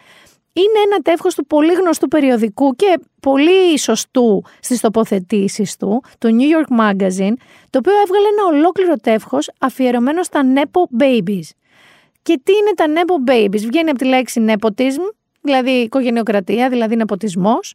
είναι 0.59 0.79
ένα 0.87 0.99
τεύχος 1.03 1.35
του 1.35 1.47
πολύ 1.47 1.73
γνωστού 1.73 2.09
περιοδικού 2.09 2.75
και 2.77 2.99
πολύ 3.21 3.79
σωστού 3.79 4.45
στις 4.61 4.81
τοποθετήσεις 4.81 5.77
του, 5.77 6.03
το 6.19 6.29
New 6.29 6.57
York 6.57 6.81
Magazine, 6.81 7.33
το 7.71 7.79
οποίο 7.79 7.93
έβγαλε 8.03 8.29
ένα 8.39 8.45
ολόκληρο 8.53 8.97
τεύχος 8.97 9.51
αφιερωμένο 9.59 10.23
στα 10.23 10.41
Nepo 10.55 11.03
Babies. 11.03 11.49
Και 12.23 12.41
τι 12.43 12.53
είναι 12.53 12.73
τα 12.75 12.85
Nepo 12.95 13.31
Babies, 13.31 13.61
βγαίνει 13.61 13.91
από 13.91 13.99
τη 13.99 14.05
λέξη 14.05 14.45
Nepotism, 14.49 15.13
δηλαδή 15.41 15.71
οικογενειοκρατία, 15.71 16.69
δηλαδή 16.69 16.97
νεποτισμός, 16.97 17.75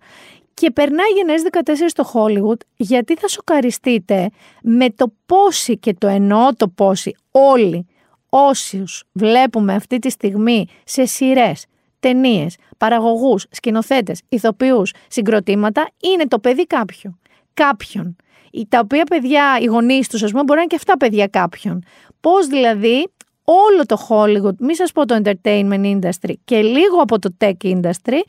και 0.54 0.72
περνάει 0.72 1.10
γενναίες 1.16 1.44
14 1.52 1.62
στο 1.88 2.12
Hollywood 2.14 2.58
γιατί 2.76 3.16
θα 3.16 3.28
σοκαριστείτε 3.28 4.30
με 4.64 4.90
το 4.90 5.14
πόσοι 5.26 5.78
και 5.78 5.94
το 5.94 6.08
εννοώ 6.08 6.56
το 6.56 6.68
πόσοι 6.68 7.16
όλοι 7.32 7.88
όσους 8.30 9.04
βλέπουμε 9.12 9.74
αυτή 9.74 10.00
τη 10.00 10.10
στιγμή 10.10 10.66
σε 10.84 11.06
σειρές, 11.06 11.66
ταινίες, 12.00 12.56
παραγωγούς, 12.78 13.46
σκηνοθέτες, 13.52 14.22
ηθοποιούς, 14.30 14.94
συγκροτήματα 15.08 15.90
είναι 16.14 16.28
το 16.28 16.40
παιδί 16.40 16.68
κάποιου. 16.68 17.20
Κάποιον. 17.54 18.16
Τα 18.70 18.80
οποία 18.80 19.04
παιδιά, 19.04 19.58
οι 19.62 19.66
γονείς 19.66 20.10
τους, 20.10 20.24
ας 20.24 20.32
πούμε, 20.32 20.44
μπορεί 20.44 20.56
να 20.58 20.62
είναι 20.62 20.70
και 20.70 20.76
αυτά 20.76 20.98
παιδιά 20.98 21.28
κάποιον. 21.28 21.84
Πώς 22.20 22.48
δηλαδή 22.48 23.12
όλο 23.44 23.86
το 23.86 24.08
Hollywood, 24.10 24.56
μη 24.60 24.76
σας 24.76 24.92
πω 24.92 25.06
το 25.06 25.22
entertainment 25.24 26.00
industry 26.00 26.34
και 26.46 26.62
λίγο 26.62 27.02
από 27.02 27.20
το 27.20 27.36
tech 27.40 27.64
industry, 27.64 28.20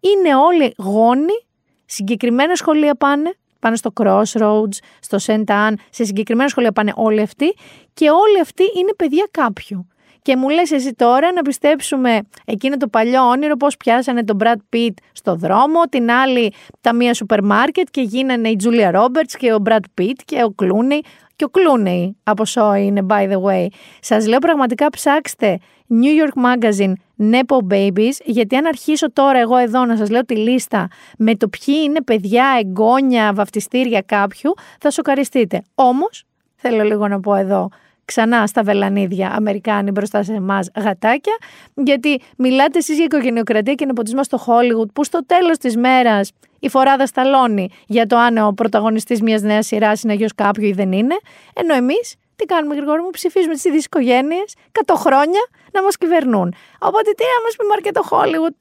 είναι 0.00 0.36
όλοι 0.36 0.74
γόνοι 0.78 1.46
συγκεκριμένα 1.92 2.54
σχολεία 2.54 2.94
πάνε, 2.94 3.34
πάνε 3.58 3.76
στο 3.76 3.92
Crossroads, 4.00 4.76
στο 5.00 5.18
St. 5.26 5.44
Anne, 5.46 5.74
σε 5.90 6.04
συγκεκριμένα 6.04 6.48
σχολεία 6.48 6.72
πάνε 6.72 6.92
όλοι 6.96 7.20
αυτοί 7.20 7.54
και 7.94 8.10
όλοι 8.10 8.40
αυτοί 8.40 8.62
είναι 8.78 8.94
παιδιά 8.94 9.28
κάποιου. 9.30 9.86
Και 10.22 10.36
μου 10.36 10.48
λες 10.48 10.70
εσύ 10.70 10.94
τώρα 10.94 11.32
να 11.32 11.42
πιστέψουμε 11.42 12.20
εκείνο 12.44 12.76
το 12.76 12.88
παλιό 12.88 13.28
όνειρο 13.28 13.56
πώς 13.56 13.76
πιάσανε 13.76 14.24
τον 14.24 14.38
Brad 14.42 14.76
Pitt 14.76 14.94
στο 15.12 15.34
δρόμο, 15.34 15.82
την 15.88 16.10
άλλη 16.10 16.52
τα 16.80 16.94
μία 16.94 17.14
σούπερ 17.14 17.44
μάρκετ 17.44 17.86
και 17.90 18.00
γίνανε 18.00 18.48
η 18.48 18.56
Julia 18.64 18.94
Roberts 18.94 19.32
και 19.38 19.52
ο 19.52 19.62
Brad 19.64 20.00
Pitt 20.00 20.16
και 20.24 20.42
ο 20.42 20.54
Clooney 20.62 21.00
και 21.36 21.44
ο 21.44 21.50
Clooney 21.52 22.10
από 22.22 22.44
σώ 22.44 22.74
είναι 22.74 23.06
by 23.08 23.30
the 23.30 23.42
way. 23.42 23.66
Σας 24.00 24.26
λέω 24.26 24.38
πραγματικά 24.38 24.90
ψάξτε 24.90 25.58
New 25.88 26.24
York 26.24 26.44
Magazine 26.44 26.92
Nepo 27.30 27.56
Babies, 27.70 28.16
γιατί 28.24 28.56
αν 28.56 28.66
αρχίσω 28.66 29.12
τώρα 29.12 29.38
εγώ 29.38 29.56
εδώ 29.56 29.84
να 29.84 29.96
σας 29.96 30.10
λέω 30.10 30.24
τη 30.24 30.36
λίστα 30.36 30.88
με 31.18 31.34
το 31.36 31.48
ποιοι 31.48 31.74
είναι 31.84 32.02
παιδιά, 32.02 32.44
εγγόνια, 32.64 33.32
βαφτιστήρια 33.34 34.02
κάποιου, 34.06 34.54
θα 34.80 34.90
σοκαριστείτε. 34.90 35.62
Όμως, 35.74 36.24
θέλω 36.54 36.82
λίγο 36.82 37.08
να 37.08 37.20
πω 37.20 37.34
εδώ, 37.34 37.68
ξανά 38.12 38.46
στα 38.46 38.62
βελανίδια 38.62 39.32
Αμερικάνοι 39.36 39.90
μπροστά 39.90 40.22
σε 40.22 40.32
εμάς 40.32 40.70
γατάκια, 40.76 41.36
γιατί 41.74 42.20
μιλάτε 42.36 42.78
εσείς 42.78 42.96
για 42.96 43.04
οικογενειοκρατία 43.04 43.74
και 43.74 43.86
νεποτισμό 43.86 44.24
στο 44.24 44.38
Hollywood, 44.46 44.92
που 44.92 45.04
στο 45.04 45.26
τέλος 45.26 45.58
της 45.58 45.76
μέρας 45.76 46.32
η 46.60 46.68
φοράδα 46.68 47.06
σταλώνει 47.06 47.68
για 47.86 48.06
το 48.06 48.16
αν 48.16 48.36
ο 48.36 48.52
πρωταγωνιστής 48.52 49.22
μιας 49.22 49.42
νέας 49.42 49.66
σειράς 49.66 50.02
είναι 50.02 50.14
γιο 50.14 50.26
κάποιου 50.34 50.66
ή 50.66 50.72
δεν 50.72 50.92
είναι, 50.92 51.16
ενώ 51.54 51.74
εμείς 51.74 52.14
τι 52.36 52.44
κάνουμε, 52.44 52.74
Γρηγόρη 52.74 53.02
μου, 53.02 53.10
ψηφίζουμε 53.10 53.54
τις 53.54 53.64
ίδιες 53.64 53.84
οικογένειες 53.84 54.54
100 54.86 54.94
χρόνια 54.96 55.40
να 55.72 55.82
μας 55.82 55.96
κυβερνούν. 55.96 56.54
Οπότε 56.78 57.10
τι 57.16 57.22
να 57.22 57.42
μας 57.44 57.56
πει 57.58 57.66
Μαρκέτο 57.66 58.02
Hollywood. 58.10 58.54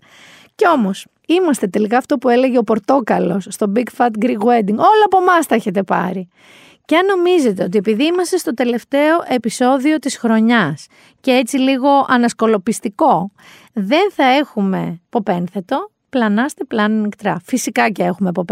Κι 0.55 0.67
όμως, 0.67 1.05
είμαστε 1.27 1.67
τελικά 1.67 1.97
αυτό 1.97 2.17
που 2.17 2.29
έλεγε 2.29 2.57
ο 2.57 2.63
Πορτόκαλος 2.63 3.47
στο 3.49 3.71
Big 3.75 3.89
Fat 3.97 4.25
Greek 4.25 4.41
Wedding. 4.47 4.77
Όλα 4.77 5.05
από 5.05 5.17
εμάς 5.17 5.45
τα 5.45 5.55
έχετε 5.55 5.83
πάρει. 5.83 6.29
Και 6.85 6.95
αν 6.95 7.05
νομίζετε 7.05 7.63
ότι 7.63 7.77
επειδή 7.77 8.05
είμαστε 8.05 8.37
στο 8.37 8.53
τελευταίο 8.53 9.23
επεισόδιο 9.27 9.99
της 9.99 10.17
χρονιάς 10.17 10.85
και 11.19 11.31
έτσι 11.31 11.57
λίγο 11.57 12.05
ανασκολοπιστικό, 12.07 13.31
δεν 13.73 14.11
θα 14.11 14.23
έχουμε 14.23 15.01
ποπένθετο, 15.09 15.91
πλανάστε 16.09 16.63
πλάνη 16.63 16.95
νυχτρά. 17.01 17.41
Φυσικά 17.45 17.89
και 17.89 18.03
έχουμε 18.03 18.29
από 18.29 18.45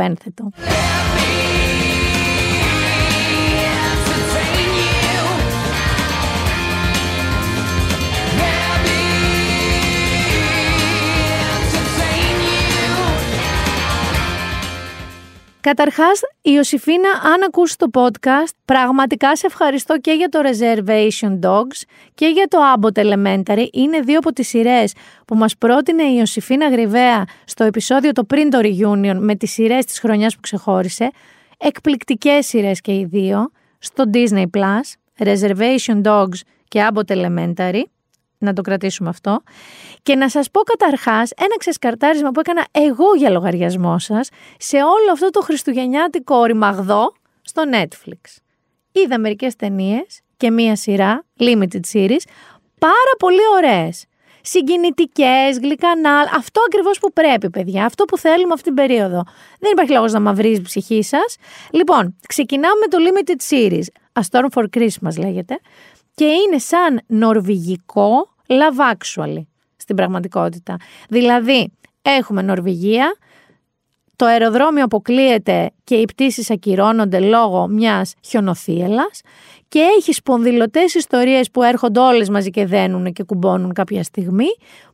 πένθετο. 15.62 15.84
Καταρχάς, 15.84 16.20
η 16.41 16.51
Ιωσήφίνα, 16.53 17.10
αν 17.34 17.43
ακούσει 17.47 17.78
το 17.78 17.88
podcast, 17.93 18.53
πραγματικά 18.66 19.36
σε 19.36 19.45
ευχαριστώ 19.45 19.99
και 19.99 20.12
για 20.12 20.30
το 20.30 20.39
Reservation 20.43 21.39
Dogs 21.39 21.82
και 22.14 22.28
για 22.28 22.47
το 22.47 22.57
Abbott 22.76 23.03
Elementary. 23.03 23.68
Είναι 23.72 23.99
δύο 23.99 24.18
από 24.18 24.34
τις 24.34 24.47
σειρές 24.47 24.93
που 25.26 25.36
μας 25.36 25.57
πρότεινε 25.57 26.03
η 26.03 26.16
Ιωσήφίνα 26.18 26.70
Γρυβαία 26.70 27.26
στο 27.45 27.64
επεισόδιο 27.64 28.12
το 28.12 28.24
πριν 28.24 28.49
το 28.49 28.60
Reunion 28.62 29.18
με 29.20 29.36
τις 29.36 29.51
σειρές 29.51 29.86
της 29.86 29.99
χρονιάς 29.99 30.34
που 30.34 30.41
ξεχώρισε. 30.41 31.10
Εκπληκτικές 31.57 32.45
σειρές 32.45 32.82
και 32.82 32.91
οι 32.91 33.05
δύο 33.05 33.51
στο 33.80 34.03
Disney+, 34.14 34.45
Plus, 34.57 35.26
Reservation 35.26 36.01
Dogs 36.03 36.39
και 36.68 36.88
Abbott 36.91 37.16
Elementary 37.16 37.82
να 38.39 38.53
το 38.53 38.62
κρατήσουμε 38.62 39.10
αυτό. 39.10 39.43
Και 40.04 40.16
να 40.16 40.30
σας 40.30 40.52
πω 40.52 40.62
καταρχάς 40.62 41.32
ένα 41.38 41.58
ξεσκαρτάρισμα 41.58 42.32
που 42.32 42.39
έκανα 42.39 42.66
εγώ 42.72 43.16
για 43.18 43.30
λογαριασμό 43.30 44.00
σας 44.00 44.30
σε 44.58 44.78
όλο 44.78 45.12
αυτό 45.12 45.30
το 45.30 45.41
χριστουγεννιάτικο 45.41 46.43
ρημαγδό 46.43 47.14
στο 47.41 47.64
Netflix. 47.74 48.38
Είδα 48.91 49.20
μερικές 49.20 49.56
ταινίες 49.56 50.22
και 50.38 50.52
μία 50.52 50.76
σειρά, 50.76 51.26
limited 51.39 51.80
series, 51.93 52.24
πάρα 52.80 53.14
πολύ 53.20 53.41
ωραίες. 53.56 54.06
Συγκινητικές, 54.41 55.60
γλυκανάλ, 55.62 56.26
αυτό 56.36 56.62
ακριβώς 56.68 57.00
που 57.00 57.14
πρέπει, 57.14 57.50
παιδιά. 57.50 57.86
Αυτό 57.86 58.06
που 58.06 58.18
θέλουμε 58.18 58.54
αυτή 58.54 58.64
την 58.64 58.74
περίοδο. 58.74 59.24
Δεν 59.60 59.72
υπάρχει 59.72 59.91
λόγος 59.91 60.12
να 60.12 60.20
μαυρίζει 60.20 60.60
η 60.60 60.64
ψυχή 60.64 61.04
σας. 61.04 61.36
Λοιπόν, 61.72 62.16
ξεκινάμε 62.28 62.74
με 62.80 62.88
το 62.88 62.97
Limited 63.08 63.54
Series. 63.54 63.86
A 64.14 64.22
Storm 64.32 64.47
for 64.54 64.66
Christmas 64.78 65.20
λέγεται 65.20 65.60
και 66.16 66.26
είναι 66.26 66.58
σαν 66.58 67.02
νορβηγικό 67.08 68.30
love 68.47 68.93
actually 68.93 69.43
στην 69.89 70.01
πραγματικότητα. 70.01 70.77
Δηλαδή, 71.09 71.71
έχουμε 72.01 72.41
Νορβηγία, 72.41 73.15
το 74.15 74.25
αεροδρόμιο 74.25 74.83
αποκλείεται 74.83 75.71
και 75.83 75.95
οι 75.95 76.05
πτήσεις 76.05 76.51
ακυρώνονται 76.51 77.19
λόγω 77.19 77.67
μιας 77.67 78.13
χιονοθύελας 78.25 79.21
και 79.67 79.79
έχει 79.97 80.13
σπονδυλωτές 80.13 80.93
ιστορίες 80.93 81.51
που 81.51 81.63
έρχονται 81.63 81.99
όλες 81.99 82.29
μαζί 82.29 82.49
και 82.49 82.65
δένουν 82.65 83.13
και 83.13 83.23
κουμπώνουν 83.23 83.73
κάποια 83.73 84.03
στιγμή 84.03 84.47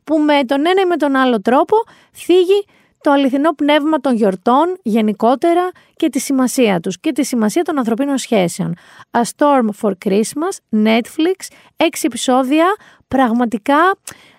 που 0.04 0.18
με 0.18 0.44
τον 0.44 0.66
ένα 0.66 0.80
ή 0.80 0.84
με 0.84 0.96
τον 0.96 1.16
άλλο 1.16 1.40
τρόπο 1.40 1.76
θίγει 2.12 2.64
το 3.00 3.10
αληθινό 3.10 3.52
πνεύμα 3.54 3.98
των 3.98 4.14
γιορτών 4.14 4.76
γενικότερα 4.82 5.70
και 5.96 6.08
τη 6.08 6.18
σημασία 6.18 6.80
τους 6.80 7.00
και 7.00 7.12
τη 7.12 7.24
σημασία 7.24 7.62
των 7.62 7.78
ανθρωπίνων 7.78 8.18
σχέσεων. 8.18 8.74
A 9.10 9.20
Storm 9.20 9.68
for 9.80 9.92
Christmas, 10.04 10.84
Netflix, 10.84 11.48
έξι 11.76 12.02
επεισόδια, 12.06 12.66
πραγματικά 13.08 13.78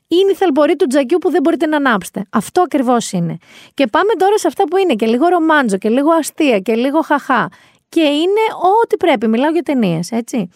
είναι 0.08 0.32
η 0.32 0.36
θελπορή 0.36 0.76
του 0.76 0.88
τζακιού 0.88 1.18
που 1.18 1.30
δεν 1.32 1.42
μπορείτε 1.42 1.66
να 1.66 1.78
ανάψετε. 1.78 2.26
Αυτό 2.30 2.62
ακριβώς 2.62 3.12
είναι. 3.12 3.38
Και 3.74 3.88
πάμε 3.88 4.14
τώρα 4.18 4.38
σε 4.38 4.48
αυτά 4.48 4.64
που 4.64 4.78
είναι 4.78 4.94
και 4.94 5.06
λίγο 5.06 5.28
ρομάντζο 5.28 5.78
και 5.78 5.90
λίγο 5.90 6.12
αστεία 6.12 6.60
και 6.60 6.76
λίγο 6.76 7.02
χαχά. 7.02 7.50
Και 7.90 8.02
είναι 8.02 8.42
ό,τι 8.82 8.98
πρέπει. 8.98 9.28
Μιλάω 9.28 9.52
για 9.52 9.62
ταινίες, 9.62 10.12
έτσι. 10.12 10.50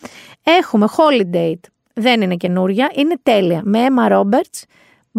Έχουμε 0.44 0.88
Holiday. 0.98 1.54
Δεν 1.94 2.22
είναι 2.22 2.36
καινούρια, 2.36 2.92
είναι 2.96 3.16
τέλεια. 3.24 3.62
Με 3.64 3.86
Emma 3.90 4.12
Roberts, 4.12 4.64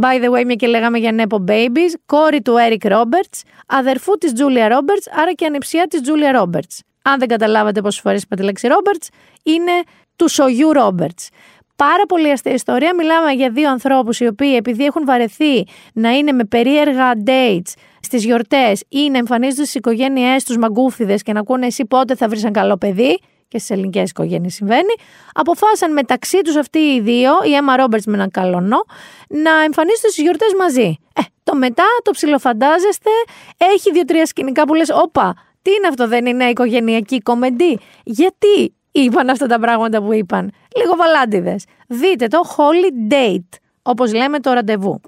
By 0.01 0.25
the 0.25 0.31
way, 0.31 0.45
μια 0.45 0.55
και 0.55 0.67
λέγαμε 0.67 0.99
για 0.99 1.15
Nepo 1.17 1.37
Babies, 1.51 1.93
κόρη 2.07 2.43
του 2.43 2.55
Eric 2.69 2.91
Roberts, 2.91 3.41
αδερφού 3.67 4.19
της 4.19 4.33
Julia 4.37 4.71
Roberts, 4.73 5.21
άρα 5.21 5.33
και 5.33 5.47
ανεψιά 5.47 5.87
της 5.87 6.01
Julia 6.05 6.43
Roberts. 6.43 6.79
Αν 7.03 7.19
δεν 7.19 7.29
καταλάβατε 7.29 7.81
πόσες 7.81 8.01
φορές 8.01 8.23
είπα 8.23 8.37
τη 8.37 8.43
λέξη 8.43 8.69
Roberts, 8.71 9.09
είναι 9.43 9.73
του 10.17 10.29
Σογιού 10.29 10.71
Roberts. 10.77 11.29
Πάρα 11.77 12.07
πολύ 12.09 12.31
αστεία 12.31 12.53
ιστορία. 12.53 12.95
Μιλάμε 12.95 13.33
για 13.33 13.51
δύο 13.51 13.71
ανθρώπους 13.71 14.21
οι 14.21 14.27
οποίοι 14.27 14.55
επειδή 14.59 14.85
έχουν 14.85 15.05
βαρεθεί 15.05 15.67
να 15.93 16.11
είναι 16.11 16.33
με 16.33 16.45
περίεργα 16.45 17.13
dates 17.27 17.73
στις 18.01 18.25
γιορτές 18.25 18.83
ή 18.89 19.11
να 19.11 19.19
εμφανίζονται 19.19 19.63
στις 19.63 19.75
οικογένειές 19.75 20.45
τους 20.45 20.57
μαγκούφιδες 20.57 21.23
και 21.23 21.33
να 21.33 21.41
ακούνε 21.41 21.67
εσύ 21.67 21.85
πότε 21.85 22.17
θα 22.17 22.29
βρεις 22.29 22.43
ένα 22.43 22.53
καλό 22.53 22.77
παιδί, 22.77 23.19
και 23.53 23.59
στις 23.59 23.71
ελληνικές 23.71 24.11
οικογένειες 24.11 24.55
συμβαίνει, 24.55 24.95
αποφάσισαν 25.33 25.93
μεταξύ 25.93 26.41
τους 26.41 26.57
αυτοί 26.57 26.79
οι 26.79 27.01
δύο, 27.01 27.33
η 27.45 27.55
Έμα 27.55 27.77
Ρόμπερτ 27.77 28.05
με 28.07 28.15
έναν 28.15 28.31
καλονό, 28.31 28.85
να 29.29 29.51
εμφανίζονται 29.51 30.09
στις 30.09 30.23
γιορτές 30.23 30.55
μαζί. 30.59 30.97
Ε, 31.15 31.21
το 31.43 31.57
μετά 31.57 31.85
το 32.03 32.11
ψιλοφαντάζεστε, 32.11 33.11
έχει 33.57 33.93
δύο-τρία 33.93 34.27
σκηνικά 34.27 34.65
που 34.65 34.75
λες: 34.75 34.91
Όπα, 34.91 35.35
τι 35.63 35.71
είναι 35.71 35.87
αυτό, 35.89 36.09
δεν 36.09 36.27
είναι 36.27 36.45
οικογενειακή 36.45 37.21
κομμεντή. 37.21 37.79
Γιατί 38.05 38.75
είπαν 38.93 39.29
αυτά 39.29 39.47
τα 39.47 39.59
πράγματα 39.59 40.03
που 40.03 40.13
είπαν. 40.13 40.51
Λίγο 40.77 40.97
βαλάντιδες. 40.97 41.65
Δείτε 41.87 42.27
το 42.27 42.41
Holy 42.57 43.13
Date. 43.13 43.59
Όπως 43.83 44.15
λέμε 44.15 44.41
το 44.41 44.53
ραντεβού. 44.53 45.01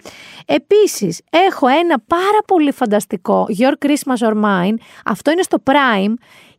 Επίσης, 0.46 1.20
έχω 1.30 1.66
ένα 1.66 2.00
πάρα 2.06 2.38
πολύ 2.46 2.72
φανταστικό 2.72 3.46
Your 3.58 3.72
Christmas 3.86 4.28
or 4.28 4.44
Mine. 4.44 4.74
Αυτό 5.04 5.30
είναι 5.30 5.42
στο 5.42 5.62
Prime 5.64 6.14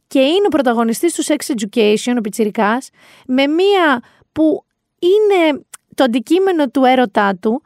και 0.07 0.19
είναι 0.19 0.45
ο 0.45 0.49
πρωταγωνιστής 0.49 1.13
του 1.13 1.23
Sex 1.25 1.35
Education, 1.35 2.13
ο 2.17 2.21
Πιτσιρικάς, 2.21 2.89
με 3.27 3.47
μία 3.47 4.01
που 4.31 4.65
είναι 4.99 5.65
το 5.95 6.03
αντικείμενο 6.03 6.69
του 6.69 6.83
έρωτά 6.83 7.35
του 7.41 7.61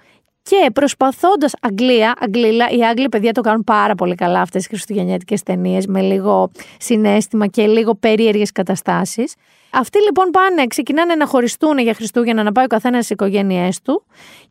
και 0.50 0.72
προσπαθώντας 0.72 1.54
Αγγλία, 1.62 2.14
Αγγλίλα, 2.20 2.70
οι 2.70 2.86
Άγγλοι 2.86 3.10
παιδιά 3.10 3.32
το 3.32 3.42
κάνουν 3.42 3.64
πάρα 3.64 3.96
πολύ 3.96 4.16
καλά 4.16 4.42
αυτές 4.42 4.64
τι 4.64 4.70
χριστουγεννιάτικες 4.70 5.44
ταινίες 5.44 5.88
με 5.88 6.02
λίγο 6.02 6.52
συνέστημα 6.80 7.48
και 7.48 7.68
λίγο 7.68 7.96
περίεργες 7.96 8.52
καταστάσεις. 8.52 9.34
Αυτοί 9.70 10.00
λοιπόν 10.04 10.30
πάνε, 10.32 10.68
ξεκινάνε 10.68 11.16
να 11.16 11.26
χωριστούν 11.26 11.78
για 11.78 11.94
Χριστούγεννα, 11.94 12.44
να 12.44 12.52
πάει 12.52 12.66
ο 12.66 12.68
καθένας 12.68 13.04
στις 13.04 13.16
οικογένειές 13.16 13.82
του 13.82 14.06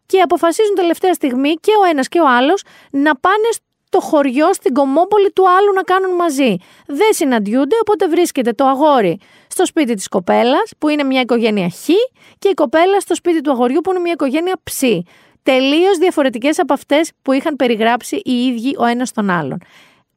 και 0.07 0.21
αποφασίζουν 0.21 0.75
τελευταία 0.75 1.13
στιγμή 1.13 1.55
και 1.55 1.71
ο 1.83 1.89
ένας 1.91 2.09
και 2.09 2.21
ο 2.21 2.29
άλλος 2.29 2.63
να 2.91 3.17
πάνε 3.17 3.49
το 3.89 4.01
χωριό 4.01 4.53
στην 4.53 4.75
κομμόπολη 4.75 5.31
του 5.31 5.45
άλλου 5.49 5.73
να 5.75 5.83
κάνουν 5.83 6.15
μαζί. 6.15 6.57
Δεν 6.87 7.13
συναντιούνται, 7.13 7.77
οπότε 7.81 8.09
βρίσκεται 8.09 8.53
το 8.53 8.65
αγόρι 8.67 9.19
στο 9.49 9.67
σπίτι 9.67 9.95
της 9.95 10.09
κοπέλας, 10.09 10.73
που 10.79 10.89
είναι 10.89 11.03
μια 11.03 11.21
οικογένεια 11.21 11.69
χ, 11.69 11.89
και 12.39 12.49
η 12.49 12.55
κοπέλα 12.55 13.01
στο 13.01 13.15
σπίτι 13.15 13.41
του 13.41 13.51
αγοριού, 13.51 13.81
που 13.81 13.91
είναι 13.91 14.01
μια 14.01 14.13
οικογένεια 14.13 14.61
ψ. 14.63 14.83
Τελείως 15.43 15.99
διαφορετικές 15.99 16.59
από 16.59 16.73
αυτές 16.73 17.11
που 17.23 17.33
είχαν 17.33 17.57
περιγράψει 17.57 18.21
οι 18.25 18.33
ίδιοι 18.47 18.75
ο 18.79 18.85
ένας 18.85 19.13
τον 19.13 19.31
άλλον. 19.31 19.59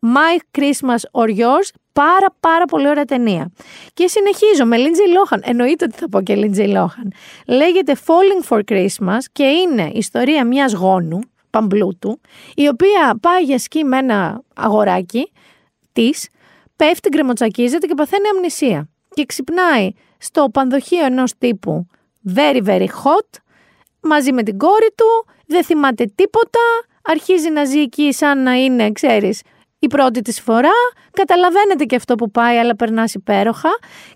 My 0.01 0.59
Christmas 0.59 1.21
or 1.21 1.27
Yours, 1.27 1.69
πάρα 1.93 2.35
πάρα 2.39 2.65
πολύ 2.65 2.87
ωραία 2.87 3.05
ταινία. 3.05 3.51
Και 3.93 4.07
συνεχίζω 4.07 4.65
με 4.65 4.77
Lindsay 4.77 5.35
Lohan, 5.35 5.39
εννοείται 5.41 5.85
ότι 5.85 5.97
θα 5.97 6.09
πω 6.09 6.21
και 6.21 6.35
Lindsay 6.37 6.75
Lohan. 6.75 7.07
Λέγεται 7.47 7.95
Falling 8.05 8.49
for 8.49 8.61
Christmas 8.71 9.17
και 9.31 9.43
είναι 9.43 9.91
ιστορία 9.93 10.45
μιας 10.45 10.73
γόνου, 10.73 11.19
παμπλούτου, 11.49 12.21
η 12.55 12.67
οποία 12.67 13.17
πάει 13.21 13.43
για 13.43 13.59
σκι 13.59 13.83
με 13.83 13.97
ένα 13.97 14.43
αγοράκι 14.55 15.31
της, 15.91 16.29
πέφτει, 16.75 17.09
γκρεμοτσακίζεται 17.09 17.87
και 17.87 17.93
παθαίνει 17.93 18.27
αμνησία. 18.35 18.89
Και 19.13 19.25
ξυπνάει 19.25 19.91
στο 20.17 20.49
πανδοχείο 20.53 21.05
ενός 21.05 21.37
τύπου 21.37 21.87
very 22.35 22.63
very 22.65 22.87
hot, 22.87 23.39
μαζί 24.01 24.33
με 24.33 24.43
την 24.43 24.57
κόρη 24.57 24.93
του, 24.95 25.33
δεν 25.47 25.63
θυμάται 25.63 26.11
τίποτα, 26.15 26.59
αρχίζει 27.01 27.49
να 27.49 27.65
ζει 27.65 27.79
εκεί 27.79 28.13
σαν 28.13 28.43
να 28.43 28.53
είναι, 28.53 28.91
ξέρεις, 28.91 29.41
η 29.79 29.87
πρώτη 29.87 30.21
της 30.21 30.41
φορά, 30.41 30.69
καταλαβαίνετε 31.11 31.83
και 31.83 31.95
αυτό 31.95 32.15
που 32.15 32.31
πάει, 32.31 32.57
αλλά 32.57 32.75
περνάς 32.75 33.13
υπέροχα. 33.13 33.69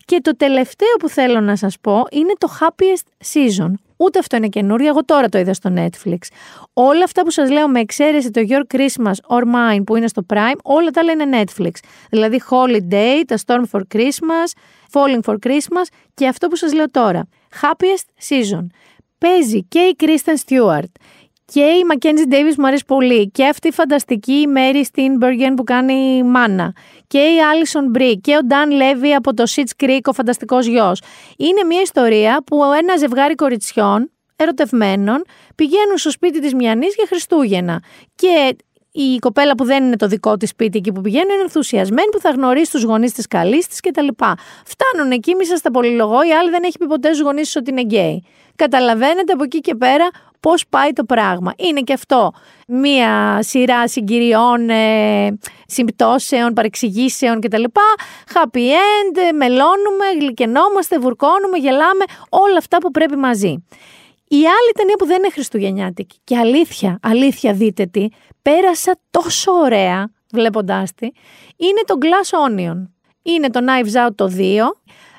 Και 0.06 0.20
το 0.22 0.36
τελευταίο 0.38 0.96
που 1.00 1.10
θέλω 1.10 1.40
να 1.40 1.56
σας 1.56 1.80
πω 1.82 2.04
είναι 2.12 2.34
το 2.38 2.48
happiest 2.60 3.34
season. 3.34 3.72
Ούτε 3.98 4.20
αυτό 4.20 4.36
είναι 4.36 4.48
καινούριο, 4.48 4.88
εγώ 4.88 5.06
τώρα 5.06 5.30
το 5.30 5.38
είδα 5.38 5.54
στο 5.54 5.74
Netflix. 5.76 6.18
Όλα 6.74 7.04
αυτά 7.04 7.22
που 7.22 7.32
σας 7.32 7.50
λέω 7.50 7.68
με 7.68 7.80
εξαίρεση 7.80 8.32
το 8.32 8.42
Your 8.50 8.76
Christmas 8.76 9.38
or 9.38 9.42
Mine 9.42 9.84
που 9.86 9.96
είναι 9.96 10.08
στο 10.08 10.26
Prime, 10.34 10.58
όλα 10.64 10.90
τα 10.90 11.02
άλλα 11.02 11.12
είναι 11.12 11.44
Netflix. 11.44 11.72
Δηλαδή 12.10 12.42
Holiday, 12.50 13.24
τα 13.28 13.38
Storm 13.46 13.64
for 13.72 13.82
Christmas, 13.96 14.52
Falling 14.92 15.20
for 15.26 15.36
Christmas 15.48 15.88
και 16.14 16.28
αυτό 16.28 16.48
που 16.48 16.56
σας 16.56 16.74
λέω 16.74 16.92
τώρα. 16.92 17.28
Happiest 17.62 18.30
Season. 18.30 18.66
Παίζει 19.26 19.64
και 19.64 19.80
η 19.80 19.96
Kristen 20.00 20.34
Stewart 20.46 20.92
και 21.46 21.62
η 21.62 21.82
Mackenzie 21.94 22.34
Davis 22.34 22.56
μου 22.58 22.68
αρέσει 22.68 22.86
πολύ. 22.86 23.30
Και 23.32 23.46
αυτή 23.46 23.68
η 23.68 23.72
φανταστική 23.72 24.46
Mary 24.56 24.82
Steenburgen 24.82 25.54
που 25.56 25.64
κάνει 25.64 26.24
μάνα. 26.24 26.74
Και 27.08 27.18
η 27.18 27.36
Alison 27.52 27.98
Brie 27.98 28.14
και 28.22 28.36
ο 28.36 28.40
Dan 28.50 28.72
Levy 28.72 29.08
από 29.18 29.34
το 29.34 29.44
Sitch 29.56 29.84
Creek, 29.84 30.00
ο 30.06 30.14
φανταστικός 30.14 30.66
γιος. 30.66 31.02
Είναι 31.38 31.64
μια 31.64 31.82
ιστορία 31.82 32.44
που 32.46 32.64
ένα 32.64 32.98
ζευγάρι 32.98 33.36
κοριτσιών 33.36 34.12
ερωτευμένων 34.36 35.24
πηγαίνουν 35.56 35.98
στο 35.98 36.12
σπίτι 36.12 36.42
της 36.42 36.54
Μιανής 36.54 36.96
για 36.96 37.06
Χριστούγεννα. 37.08 37.84
Και 38.16 38.56
η 38.92 39.18
κοπέλα 39.20 39.56
που 39.56 39.64
δεν 39.66 39.84
είναι 39.84 39.96
το 39.96 40.08
δικό 40.08 40.38
της 40.38 40.50
σπίτι 40.50 40.78
εκεί 40.78 40.92
που 40.92 41.02
πηγαίνουν 41.02 41.30
είναι 41.30 41.42
ενθουσιασμένη 41.42 42.10
που 42.12 42.20
θα 42.20 42.30
γνωρίσει 42.30 42.72
τους 42.72 42.84
γονείς 42.84 43.12
της 43.12 43.28
καλής 43.28 43.68
της 43.68 43.80
κτλ. 43.80 44.08
Φτάνουν 44.66 45.12
εκεί, 45.12 45.36
μη 45.36 45.46
σας 45.46 45.62
τα 45.62 45.72
πολυλογώ, 45.72 46.24
η 46.24 46.32
άλλη 46.32 46.50
δεν 46.50 46.64
έχει 46.64 46.78
πει 46.78 46.86
ποτέ 46.88 47.08
στους 47.08 47.22
γονείς 47.22 47.56
ότι 47.56 47.72
είναι 47.72 47.82
γκέι. 47.82 48.24
Καταλαβαίνετε 48.56 49.34
από 49.34 49.44
εκεί 49.44 49.60
και 49.60 49.76
πέρα 49.76 50.10
πώς 50.40 50.68
πάει 50.70 50.94
το 50.94 51.04
πράγμα. 51.04 51.54
Είναι 51.58 51.82
και 51.82 51.94
αυτό 51.94 52.34
μία 52.68 53.40
σειρά 53.42 53.88
συγκυριών, 53.88 54.70
ε, 54.70 55.38
συμπτώσεων, 55.66 56.54
παρεξηγήσεων 56.54 57.40
κτλ. 57.42 57.64
Happy 58.34 58.58
end, 58.58 59.34
μελώνουμε, 59.36 60.06
γλυκενόμαστε, 60.20 61.00
βουρκώνουμε, 61.00 61.58
γελάμε, 61.58 62.04
όλα 62.30 62.58
αυτά 62.58 62.78
που 62.78 62.92
πρέπει 62.92 63.16
μαζί. 63.16 63.64
Η 64.28 64.38
άλλη 64.38 64.72
ταινία 64.76 64.96
που 64.98 65.06
δεν 65.06 65.18
είναι 65.18 65.30
χριστουγεννιάτικη 65.30 66.18
και 66.24 66.38
αλήθεια, 66.38 67.00
αλήθεια 67.02 67.54
δείτε 67.54 67.86
τι, 67.86 68.08
πέρασα 68.42 69.00
τόσο 69.12 69.52
ωραία 69.52 70.12
βλέποντάς 70.32 70.94
τη, 70.94 71.06
είναι 71.56 71.82
το 71.86 71.96
Glass 72.02 72.50
Onion. 72.50 72.88
Είναι 73.22 73.50
το 73.50 73.60
Knives 73.64 74.08
Out 74.08 74.16
το 74.16 74.32
2 74.38 74.62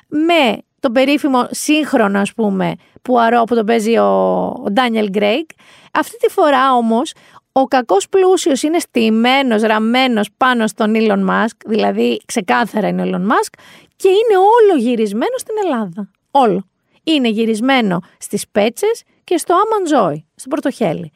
με 0.07 0.57
το 0.87 0.93
περίφημο 0.93 1.47
σύγχρονο 1.51 2.19
ας 2.19 2.33
πούμε 2.33 2.73
που 3.01 3.19
αρώ 3.19 3.43
που 3.43 3.55
το 3.55 3.63
παίζει 3.63 3.97
ο 3.97 4.51
Daniel 4.75 5.17
Craig. 5.17 5.45
Αυτή 5.93 6.17
τη 6.17 6.29
φορά 6.29 6.73
όμως 6.73 7.13
ο 7.51 7.63
κακός 7.63 8.09
πλούσιος 8.09 8.63
είναι 8.63 8.79
στημένος, 8.79 9.61
ραμμένος 9.61 10.29
πάνω 10.37 10.67
στον 10.67 10.93
Elon 10.95 11.29
Musk, 11.29 11.57
δηλαδή 11.65 12.21
ξεκάθαρα 12.25 12.87
είναι 12.87 13.01
ο 13.01 13.05
Elon 13.05 13.31
Musk 13.31 13.59
και 13.95 14.07
είναι 14.07 14.37
όλο 14.37 14.79
γυρισμένο 14.79 15.37
στην 15.37 15.55
Ελλάδα. 15.63 16.09
Όλο. 16.31 16.67
Είναι 17.03 17.27
γυρισμένο 17.27 17.99
στις 18.17 18.45
πέτσες 18.51 19.03
και 19.23 19.37
στο 19.37 19.55
Aman 19.55 19.95
Joy, 19.95 20.15
στο 20.35 20.49
πορτοχέλι. 20.49 21.11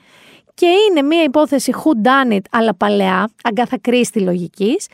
Και 0.53 0.67
είναι 0.89 1.01
μια 1.01 1.23
υπόθεση 1.23 1.73
whodunit, 1.75 2.43
αλλά 2.51 2.75
παλαιά, 2.75 3.29
Αγκάθα 3.43 3.79
Κρίστι 3.79 4.19
λογικής, 4.19 4.87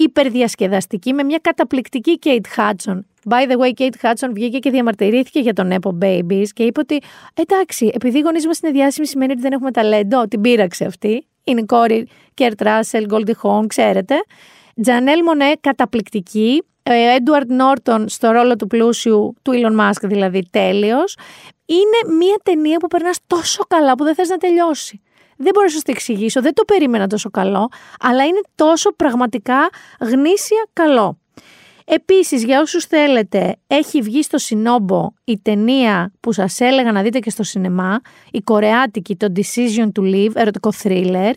υπερδιασκεδαστική 0.00 1.12
με 1.12 1.22
μια 1.22 1.38
καταπληκτική 1.42 2.18
Kate 2.22 2.56
Hudson. 2.56 2.98
By 3.28 3.50
the 3.50 3.56
way, 3.58 3.72
Kate 3.78 4.00
Hudson 4.02 4.30
βγήκε 4.32 4.58
και 4.58 4.70
διαμαρτυρήθηκε 4.70 5.40
για 5.40 5.52
το 5.52 5.72
nepo 5.72 6.04
babies 6.04 6.46
και 6.52 6.62
είπε 6.62 6.80
ότι 6.80 7.02
εντάξει, 7.34 7.90
επειδή 7.94 8.18
οι 8.18 8.20
γονείς 8.20 8.46
μας 8.46 8.58
είναι 8.58 8.72
διάσημοι 8.72 9.06
σημαίνει 9.06 9.32
ότι 9.32 9.40
δεν 9.40 9.52
έχουμε 9.52 9.70
ταλέντο. 9.70 10.28
Την 10.28 10.40
πείραξε 10.40 10.84
αυτή. 10.84 11.26
Είναι 11.44 11.60
η 11.60 11.64
κόρη 11.64 12.08
Κέρτ 12.34 12.62
Ράσελ, 12.62 13.06
Goldie 13.10 13.34
Hawn, 13.42 13.66
ξέρετε. 13.66 14.14
Τζανέλ 14.82 15.22
Μονέ, 15.22 15.52
καταπληκτική. 15.60 16.62
Έντουαρντ 17.16 17.50
Νόρτον 17.50 18.08
στο 18.08 18.30
ρόλο 18.30 18.56
του 18.56 18.66
πλούσιου, 18.66 19.34
του 19.42 19.52
Elon 19.54 19.80
Musk 19.80 20.02
δηλαδή, 20.02 20.48
τέλειος. 20.50 21.16
Είναι 21.66 22.16
μια 22.16 22.36
ταινία 22.42 22.78
που 22.78 22.86
περνάς 22.86 23.18
τόσο 23.26 23.62
καλά 23.68 23.94
που 23.94 24.04
δεν 24.04 24.14
θες 24.14 24.28
να 24.28 24.36
τελειώσει. 24.36 25.00
Δεν 25.40 25.50
μπορώ 25.54 25.66
να 25.66 25.72
σας 25.72 25.82
το 25.82 25.90
εξηγήσω, 25.90 26.40
δεν 26.42 26.54
το 26.54 26.64
περίμενα 26.64 27.06
τόσο 27.06 27.30
καλό, 27.30 27.68
αλλά 28.00 28.24
είναι 28.24 28.40
τόσο 28.54 28.92
πραγματικά 28.92 29.68
γνήσια 30.00 30.66
καλό. 30.72 31.18
Επίσης, 31.90 32.44
για 32.44 32.60
όσους 32.60 32.84
θέλετε, 32.84 33.56
έχει 33.66 34.00
βγει 34.00 34.22
στο 34.22 34.38
Συνόμπο 34.38 35.08
η 35.24 35.38
ταινία 35.38 36.12
που 36.20 36.32
σας 36.32 36.60
έλεγα 36.60 36.92
να 36.92 37.02
δείτε 37.02 37.18
και 37.18 37.30
στο 37.30 37.42
σινεμά, 37.42 38.00
η 38.30 38.40
κορεάτικη, 38.40 39.16
το 39.16 39.32
Decision 39.36 39.88
to 39.98 40.02
Live, 40.02 40.30
ερωτικό 40.34 40.72
thriller, 40.82 41.32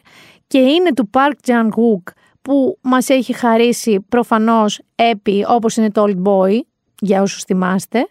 και 0.47 0.57
είναι 0.57 0.93
του 0.93 1.09
Park 1.13 1.47
Chan 1.47 1.65
Wook, 1.65 2.13
που 2.41 2.77
μας 2.81 3.09
έχει 3.09 3.33
χαρίσει 3.33 4.05
προφανώς 4.09 4.81
έπι, 4.95 5.45
όπως 5.47 5.75
είναι 5.75 5.91
το 5.91 6.05
Old 6.07 6.21
Boy, 6.23 6.59
για 6.99 7.21
όσους 7.21 7.43
θυμάστε, 7.43 8.07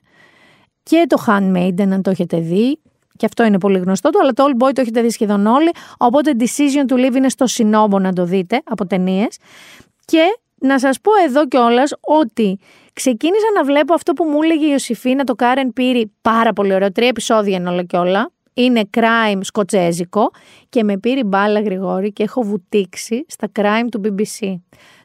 και 0.82 1.04
το 1.08 1.24
Handmaiden, 1.26 1.88
αν 1.90 2.02
το 2.02 2.10
έχετε 2.10 2.40
δει, 2.40 2.80
και 3.20 3.26
αυτό 3.26 3.44
είναι 3.44 3.58
πολύ 3.58 3.78
γνωστό 3.78 4.10
του, 4.10 4.18
αλλά 4.20 4.32
το 4.32 4.44
Old 4.46 4.64
Boy 4.64 4.72
το 4.72 4.80
έχετε 4.80 5.00
δει 5.00 5.10
σχεδόν 5.10 5.46
όλοι. 5.46 5.70
Οπότε 5.98 6.34
Decision 6.38 6.92
to 6.92 6.94
Live 6.94 7.14
είναι 7.14 7.28
στο 7.28 7.46
συνόμπο 7.46 7.98
να 7.98 8.12
το 8.12 8.24
δείτε 8.24 8.60
από 8.64 8.86
ταινίες. 8.86 9.36
Και 10.04 10.22
να 10.58 10.78
σας 10.78 11.00
πω 11.00 11.10
εδώ 11.26 11.46
κιόλας 11.48 11.92
ότι 12.00 12.58
ξεκίνησα 12.92 13.46
να 13.54 13.64
βλέπω 13.64 13.94
αυτό 13.94 14.12
που 14.12 14.24
μου 14.24 14.42
έλεγε 14.42 14.66
η 14.66 14.68
Ιωσήφίνα, 14.70 15.24
το 15.24 15.34
Karen 15.38 15.68
Πύρη, 15.74 16.12
πάρα 16.22 16.52
πολύ 16.52 16.74
ωραίο, 16.74 16.92
τρία 16.92 17.08
επεισόδια 17.08 17.56
είναι 17.56 17.70
όλα 17.70 17.82
κι 17.82 17.96
όλα. 17.96 18.30
Είναι 18.54 18.90
crime 18.96 19.40
σκοτσέζικο 19.40 20.30
και 20.68 20.84
με 20.84 20.98
πήρε 20.98 21.24
μπάλα 21.24 21.60
γρηγόρη 21.60 22.12
και 22.12 22.22
έχω 22.22 22.42
βουτήξει 22.42 23.24
στα 23.28 23.48
crime 23.58 23.86
του 23.90 24.00
BBC. 24.04 24.54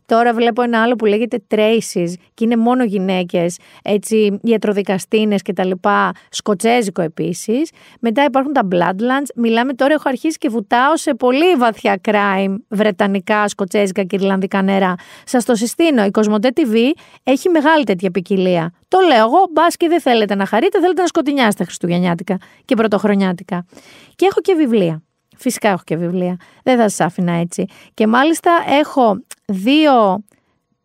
Τώρα 0.06 0.34
βλέπω 0.34 0.62
ένα 0.62 0.82
άλλο 0.82 0.95
που 0.95 1.06
λέγεται 1.06 1.43
Traces 1.56 2.14
και 2.34 2.43
είναι 2.43 2.56
μόνο 2.56 2.84
γυναίκες, 2.84 3.58
έτσι 3.84 4.39
ιατροδικαστίνες 4.43 5.41
κτλ. 5.41 5.72
Σκοτσέζικο 6.30 7.01
επίσης. 7.01 7.72
Μετά 7.99 8.24
υπάρχουν 8.24 8.53
τα 8.53 8.68
Bloodlands. 8.72 9.28
Μιλάμε 9.36 9.74
τώρα, 9.74 9.93
έχω 9.93 10.10
αρχίσει 10.10 10.38
και 10.38 10.49
βουτάω 10.49 10.97
σε 10.97 11.14
πολύ 11.14 11.56
βαθιά 11.56 12.01
crime 12.08 12.56
βρετανικά, 12.68 13.47
σκοτσέζικα 13.47 14.03
και 14.03 14.16
ιρλανδικά 14.16 14.62
νερά. 14.62 14.95
Σας 15.26 15.45
το 15.45 15.56
συστήνω. 15.56 16.06
Η 16.06 16.12
Κοσμοτέ 16.12 16.51
TV 16.56 16.76
έχει 17.24 17.49
μεγάλη 17.49 17.84
τέτοια 17.84 18.12
ποικιλία. 18.12 18.74
Το 18.88 18.99
λέω 18.99 19.26
εγώ, 19.26 19.47
μπας 19.51 19.78
και 19.78 19.88
δεν 19.88 20.01
θέλετε 20.01 20.36
να 20.36 20.45
χαρείτε, 20.45 20.80
θέλετε 20.80 21.01
να 21.01 21.08
σκοτεινιάσετε 21.08 21.64
Χριστουγεννιάτικα 21.64 22.38
και 22.66 22.76
Πρωτοχρονιάτικα. 22.76 23.66
Και 24.16 24.26
έχω 24.26 24.41
και 24.41 24.53
βιβλία. 24.53 25.05
Φυσικά 25.38 25.69
έχω 25.69 25.81
και 25.83 25.95
βιβλία. 25.95 26.38
Δεν 26.63 26.77
θα 26.77 26.89
σας 26.89 26.99
άφηνα 26.99 27.31
έτσι. 27.31 27.65
Και 27.93 28.07
μάλιστα 28.07 28.51
έχω 28.69 29.19
δύο 29.45 30.23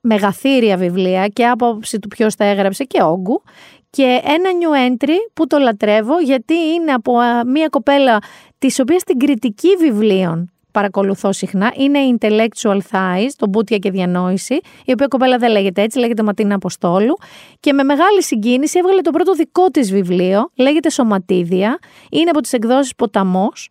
μεγαθύρια 0.01 0.77
βιβλία 0.77 1.27
και 1.27 1.47
άποψη 1.47 1.99
του 1.99 2.09
ποιος 2.09 2.35
τα 2.35 2.45
έγραψε 2.45 2.85
και 2.85 3.03
όγκου 3.03 3.43
και 3.91 4.21
ένα 4.25 4.51
new 4.61 4.91
entry 4.91 5.17
που 5.35 5.47
το 5.47 5.59
λατρεύω 5.59 6.21
γιατί 6.21 6.55
είναι 6.55 6.93
από 6.93 7.13
μια 7.47 7.69
κοπέλα 7.69 8.19
της 8.59 8.81
οποίας 8.81 9.03
την 9.03 9.19
κριτική 9.19 9.69
βιβλίων 9.79 10.51
παρακολουθώ 10.73 11.33
συχνά 11.33 11.73
είναι 11.77 11.99
η 11.99 12.19
Intellectual 12.21 12.79
Thighs, 12.91 13.29
το 13.37 13.49
Μπούτια 13.49 13.79
και 13.79 13.91
Διανόηση, 13.91 14.55
η 14.85 14.93
οποία 14.93 15.07
κοπέλα 15.07 15.39
δεν 15.39 15.51
λέγεται 15.51 15.83
έτσι, 15.83 15.99
λέγεται 15.99 16.23
Ματίνα 16.23 16.55
Αποστόλου 16.55 17.17
και 17.61 17.73
με 17.73 17.83
μεγάλη 17.83 18.23
συγκίνηση 18.23 18.79
έβγαλε 18.79 19.01
το 19.01 19.11
πρώτο 19.11 19.33
δικό 19.33 19.67
της 19.67 19.93
βιβλίο, 19.93 20.51
λέγεται 20.55 20.91
Σωματίδια, 20.91 21.79
είναι 22.11 22.31
από 22.31 22.41
τις 22.41 22.53
εκδόσεις 22.53 22.95
Ποταμός 22.95 23.71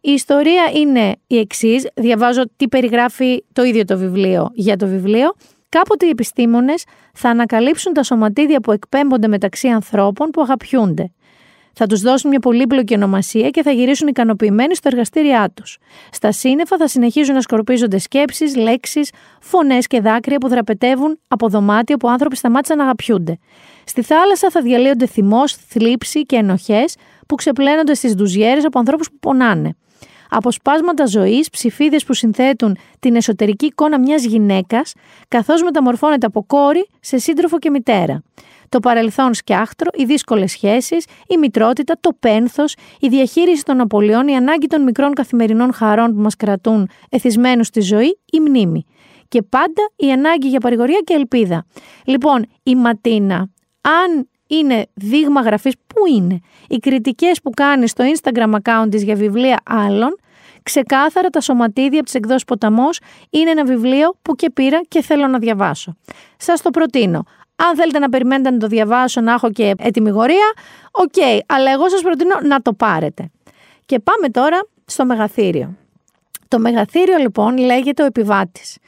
η 0.00 0.10
ιστορία 0.10 0.70
είναι 0.74 1.16
η 1.26 1.38
εξής. 1.38 1.88
Διαβάζω 1.94 2.42
τι 2.56 2.68
περιγράφει 2.68 3.44
το 3.52 3.62
ίδιο 3.62 3.84
το 3.84 3.98
βιβλίο 3.98 4.50
για 4.52 4.76
το 4.76 4.86
βιβλίο. 4.86 5.34
Κάποτε 5.68 6.06
οι 6.06 6.08
επιστήμονες 6.08 6.84
θα 7.14 7.28
ανακαλύψουν 7.28 7.92
τα 7.92 8.02
σωματίδια 8.02 8.60
που 8.60 8.72
εκπέμπονται 8.72 9.28
μεταξύ 9.28 9.68
ανθρώπων 9.68 10.30
που 10.30 10.42
αγαπιούνται. 10.42 11.12
Θα 11.72 11.86
τους 11.86 12.00
δώσουν 12.00 12.30
μια 12.30 12.38
πολύπλοκη 12.38 12.94
ονομασία 12.94 13.50
και 13.50 13.62
θα 13.62 13.70
γυρίσουν 13.70 14.08
ικανοποιημένοι 14.08 14.74
στο 14.74 14.88
εργαστήριά 14.92 15.50
τους. 15.54 15.78
Στα 16.12 16.32
σύννεφα 16.32 16.76
θα 16.76 16.88
συνεχίζουν 16.88 17.34
να 17.34 17.40
σκορπίζονται 17.40 17.98
σκέψεις, 17.98 18.56
λέξεις, 18.56 19.10
φωνές 19.40 19.86
και 19.86 20.00
δάκρυα 20.00 20.38
που 20.38 20.48
δραπετεύουν 20.48 21.20
από 21.28 21.48
δωμάτια 21.48 21.96
που 21.96 22.08
άνθρωποι 22.08 22.36
σταμάτησαν 22.36 22.76
να 22.76 22.82
αγαπιούνται. 22.82 23.38
Στη 23.84 24.02
θάλασσα 24.02 24.50
θα 24.50 24.62
διαλύονται 24.62 25.06
θυμός, 25.06 25.52
θλίψη 25.52 26.22
και 26.22 26.36
ενοχές 26.36 26.96
που 27.26 27.34
ξεπλένονται 27.34 27.94
στις 27.94 28.14
ντουζιέρες 28.14 28.64
από 28.64 28.78
ανθρώπους 28.78 29.10
που 29.10 29.18
πονάνε 29.18 29.76
αποσπάσματα 30.30 31.06
ζωής, 31.06 31.50
ψηφίδες 31.50 32.04
που 32.04 32.14
συνθέτουν 32.14 32.76
την 32.98 33.16
εσωτερική 33.16 33.66
εικόνα 33.66 33.98
μιας 33.98 34.24
γυναίκας, 34.24 34.92
καθώς 35.28 35.62
μεταμορφώνεται 35.62 36.26
από 36.26 36.44
κόρη 36.46 36.88
σε 37.00 37.18
σύντροφο 37.18 37.58
και 37.58 37.70
μητέρα. 37.70 38.22
Το 38.68 38.80
παρελθόν 38.80 39.34
σκιάχτρο, 39.34 39.90
οι 39.94 40.04
δύσκολες 40.04 40.50
σχέσεις, 40.50 41.04
η 41.28 41.36
μητρότητα, 41.36 41.96
το 42.00 42.10
πένθος, 42.20 42.74
η 43.00 43.08
διαχείριση 43.08 43.62
των 43.62 43.80
απολειών, 43.80 44.28
η 44.28 44.36
ανάγκη 44.36 44.66
των 44.66 44.82
μικρών 44.82 45.12
καθημερινών 45.12 45.72
χαρών 45.72 46.14
που 46.14 46.20
μας 46.20 46.36
κρατούν 46.36 46.88
εθισμένους 47.08 47.66
στη 47.66 47.80
ζωή, 47.80 48.18
η 48.32 48.40
μνήμη. 48.40 48.84
Και 49.28 49.42
πάντα 49.42 49.90
η 49.96 50.12
ανάγκη 50.12 50.48
για 50.48 50.60
παρηγορία 50.60 51.00
και 51.04 51.14
ελπίδα. 51.14 51.66
Λοιπόν, 52.04 52.46
η 52.62 52.74
Ματίνα, 52.74 53.36
αν 53.80 54.28
είναι 54.48 54.86
δείγμα 54.94 55.40
γραφής, 55.40 55.74
πού 55.86 56.06
είναι; 56.14 56.40
Οι 56.68 56.76
κριτικές 56.76 57.40
που 57.40 57.50
κάνει 57.50 57.90
στο 57.90 58.04
Instagram 58.04 58.54
account 58.54 58.86
της 58.90 59.02
για 59.02 59.14
βιβλία 59.14 59.60
άλλων, 59.64 60.18
ξεκάθαρα 60.62 61.28
τα 61.28 61.40
σωματίδια 61.40 61.98
από 61.98 62.04
τις 62.04 62.14
εκδόσεις 62.14 62.44
Ποταμός 62.44 63.00
είναι 63.30 63.50
ένα 63.50 63.64
βιβλίο 63.64 64.14
που 64.22 64.34
και 64.34 64.50
πήρα 64.50 64.80
και 64.88 65.02
θέλω 65.02 65.26
να 65.26 65.38
διαβάσω. 65.38 65.96
Σας 66.36 66.62
το 66.62 66.70
προτείνω. 66.70 67.24
Αν 67.56 67.76
θέλετε 67.76 67.98
να 67.98 68.08
περιμένετε 68.08 68.50
να 68.50 68.58
το 68.58 68.66
διαβάσω, 68.66 69.20
να 69.20 69.32
έχω 69.32 69.50
και 69.50 69.74
ετυμηγορία, 69.78 70.52
OK, 70.90 71.12
okay, 71.16 71.38
αλλά 71.46 71.70
εγώ 71.72 71.88
σας 71.88 72.00
προτείνω 72.00 72.34
να 72.42 72.62
το 72.62 72.72
πάρετε. 72.72 73.30
Και 73.86 73.98
πάμε 73.98 74.28
τώρα 74.28 74.60
στο 74.84 75.04
μεγαθήριο. 75.04 75.76
Το 76.48 76.58
μεγαθύριο 76.58 77.16
λοιπόν 77.16 77.58
λέγεται 77.58 78.02
ο 78.02 78.06
επιβάτης 78.06 78.78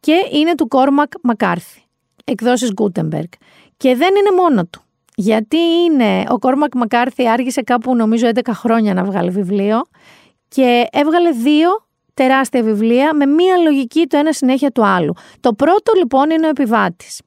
και 0.00 0.14
είναι 0.32 0.54
του 0.54 0.68
Κόρμακ 0.68 1.12
Μακάρθη, 1.22 1.82
εκδόσεις 2.24 2.72
Gutenberg. 2.76 3.28
Και 3.76 3.96
δεν 3.96 4.14
είναι 4.16 4.36
μόνο 4.36 4.66
του. 4.66 4.82
Γιατί 5.20 5.56
είναι, 5.56 6.24
ο 6.28 6.38
Κόρμακ 6.38 6.74
Μακάρθη 6.74 7.28
άργησε 7.28 7.62
κάπου 7.62 7.96
νομίζω 7.96 8.28
11 8.34 8.40
χρόνια 8.52 8.94
να 8.94 9.04
βγάλει 9.04 9.30
βιβλίο 9.30 9.80
και 10.48 10.86
έβγαλε 10.92 11.30
δύο 11.30 11.68
τεράστια 12.14 12.62
βιβλία 12.62 13.14
με 13.14 13.26
μία 13.26 13.56
λογική 13.56 14.06
το 14.06 14.16
ένα 14.16 14.32
συνέχεια 14.32 14.70
του 14.70 14.86
άλλου. 14.86 15.12
Το 15.40 15.52
πρώτο 15.52 15.92
λοιπόν 15.96 16.30
είναι 16.30 16.46
ο 16.46 16.48
επιβάτης. 16.48 17.20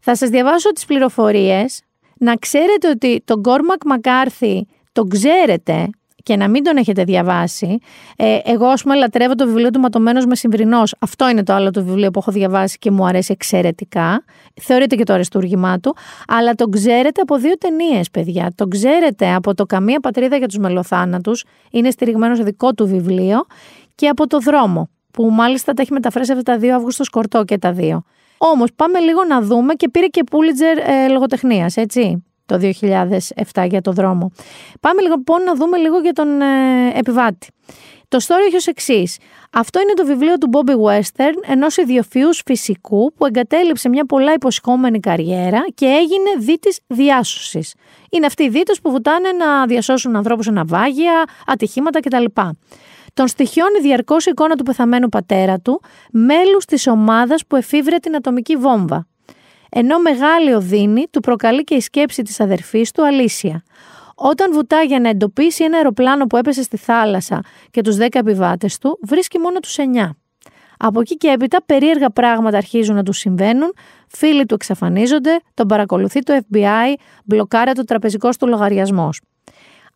Θα 0.00 0.14
σας 0.16 0.28
διαβάσω 0.28 0.72
τις 0.72 0.84
πληροφορίες, 0.84 1.82
να 2.18 2.36
ξέρετε 2.36 2.88
ότι 2.88 3.22
τον 3.24 3.42
Κόρμακ 3.42 3.84
Μακάρθη 3.84 4.66
τον 4.92 5.08
ξέρετε 5.08 5.90
και 6.24 6.36
να 6.36 6.48
μην 6.48 6.62
τον 6.62 6.76
έχετε 6.76 7.04
διαβάσει, 7.04 7.78
ε, 8.16 8.38
εγώ 8.44 8.66
ας 8.66 8.82
πούμε 8.82 8.94
λατρεύω 8.94 9.34
το 9.34 9.46
βιβλίο 9.46 9.70
του 9.70 9.80
Ματωμένος 9.80 10.26
Μεσημβρινό. 10.26 10.82
Αυτό 10.98 11.28
είναι 11.28 11.42
το 11.42 11.52
άλλο 11.52 11.70
το 11.70 11.84
βιβλίο 11.84 12.10
που 12.10 12.18
έχω 12.18 12.32
διαβάσει 12.32 12.78
και 12.78 12.90
μου 12.90 13.06
αρέσει 13.06 13.32
εξαιρετικά. 13.32 14.24
Θεωρείται 14.60 14.96
και 14.96 15.04
το 15.04 15.12
αριστούργημά 15.12 15.80
του. 15.80 15.96
Αλλά 16.28 16.54
τον 16.54 16.70
ξέρετε 16.70 17.20
από 17.20 17.36
δύο 17.36 17.58
ταινίες, 17.58 18.10
παιδιά. 18.10 18.52
Τον 18.54 18.70
ξέρετε 18.70 19.34
από 19.34 19.54
το 19.54 19.66
Καμία 19.66 20.00
Πατρίδα 20.00 20.36
για 20.36 20.46
τους 20.46 20.58
Μελοθάνατους. 20.58 21.44
Είναι 21.70 21.90
στηριγμένο 21.90 22.34
σε 22.34 22.42
δικό 22.42 22.74
του 22.74 22.86
βιβλίο. 22.86 23.44
Και 23.94 24.08
από 24.08 24.26
το 24.26 24.38
Δρόμο, 24.38 24.88
που 25.10 25.24
μάλιστα 25.30 25.72
τα 25.72 25.82
έχει 25.82 25.92
μεταφράσει 25.92 26.32
αυτά 26.32 26.52
τα 26.52 26.58
δύο 26.58 26.74
Αύγουστος 26.74 27.08
Κορτό 27.08 27.44
και 27.44 27.58
τα 27.58 27.72
δύο. 27.72 28.02
Όμως 28.38 28.70
πάμε 28.76 28.98
λίγο 28.98 29.24
να 29.24 29.40
δούμε 29.40 29.74
και 29.74 29.88
πήρε 29.88 30.06
και 30.06 30.24
Πούλιτζερ 30.24 30.78
ε, 30.78 31.08
λογοτεχνίας, 31.08 31.76
έτσι 31.76 32.24
το 32.46 32.58
2007 33.54 33.66
για 33.68 33.80
το 33.80 33.92
δρόμο. 33.92 34.32
Πάμε 34.80 35.02
λοιπόν 35.02 35.42
να 35.42 35.54
δούμε 35.54 35.76
λίγο 35.76 35.98
για 35.98 36.12
τον 36.12 36.40
ε, 36.40 36.92
επιβάτη. 36.94 37.48
Το 38.08 38.18
story 38.26 38.46
έχει 38.46 38.56
ως 38.56 38.66
εξής. 38.66 39.18
Αυτό 39.52 39.80
είναι 39.80 39.92
το 39.92 40.04
βιβλίο 40.06 40.38
του 40.38 40.50
Bobby 40.52 40.72
Western, 40.72 41.34
ενός 41.46 41.76
ιδιοφυούς 41.76 42.42
φυσικού 42.46 43.12
που 43.14 43.26
εγκατέλειψε 43.26 43.88
μια 43.88 44.06
πολλά 44.06 44.32
υποσχόμενη 44.32 45.00
καριέρα 45.00 45.64
και 45.74 45.86
έγινε 45.86 46.30
δίτης 46.38 46.80
διάσωσης. 46.86 47.74
Είναι 48.10 48.26
αυτοί 48.26 48.42
οι 48.42 48.48
δίτες 48.48 48.80
που 48.80 48.90
βουτάνε 48.90 49.32
να 49.32 49.66
διασώσουν 49.66 50.16
ανθρώπους 50.16 50.44
σε 50.44 50.50
ναυάγια, 50.50 51.24
ατυχήματα 51.46 52.00
κτλ. 52.00 52.24
Τον 53.14 53.28
στοιχιώνει 53.28 53.80
διαρκώς 53.80 54.26
η 54.26 54.30
εικόνα 54.30 54.54
του 54.54 54.62
πεθαμένου 54.62 55.08
πατέρα 55.08 55.58
του, 55.58 55.82
μέλους 56.12 56.64
της 56.64 56.86
ομάδας 56.86 57.46
που 57.46 57.56
εφήβρε 57.56 57.96
την 57.96 58.16
ατομική 58.16 58.56
βόμβα 58.56 59.06
ενώ 59.76 59.98
μεγάλη 59.98 60.52
οδύνη 60.52 61.06
του 61.10 61.20
προκαλεί 61.20 61.64
και 61.64 61.74
η 61.74 61.80
σκέψη 61.80 62.22
της 62.22 62.40
αδερφής 62.40 62.90
του 62.90 63.06
Αλήσια. 63.06 63.62
Όταν 64.14 64.52
βουτά 64.52 64.82
για 64.82 65.00
να 65.00 65.08
εντοπίσει 65.08 65.64
ένα 65.64 65.76
αεροπλάνο 65.76 66.26
που 66.26 66.36
έπεσε 66.36 66.62
στη 66.62 66.76
θάλασσα 66.76 67.40
και 67.70 67.80
τους 67.80 67.96
10 67.96 68.06
επιβάτες 68.10 68.78
του, 68.78 68.98
βρίσκει 69.02 69.38
μόνο 69.38 69.58
τους 69.58 69.76
9. 69.78 70.10
Από 70.78 71.00
εκεί 71.00 71.16
και 71.16 71.28
έπειτα 71.28 71.62
περίεργα 71.66 72.10
πράγματα 72.10 72.56
αρχίζουν 72.56 72.94
να 72.94 73.02
του 73.02 73.12
συμβαίνουν, 73.12 73.74
φίλοι 74.08 74.46
του 74.46 74.54
εξαφανίζονται, 74.54 75.40
τον 75.54 75.66
παρακολουθεί 75.66 76.20
το 76.20 76.40
FBI, 76.40 76.94
μπλοκάρει 77.24 77.72
το 77.72 77.84
τραπεζικό 77.84 78.28
του 78.38 78.46
λογαριασμός. 78.46 79.20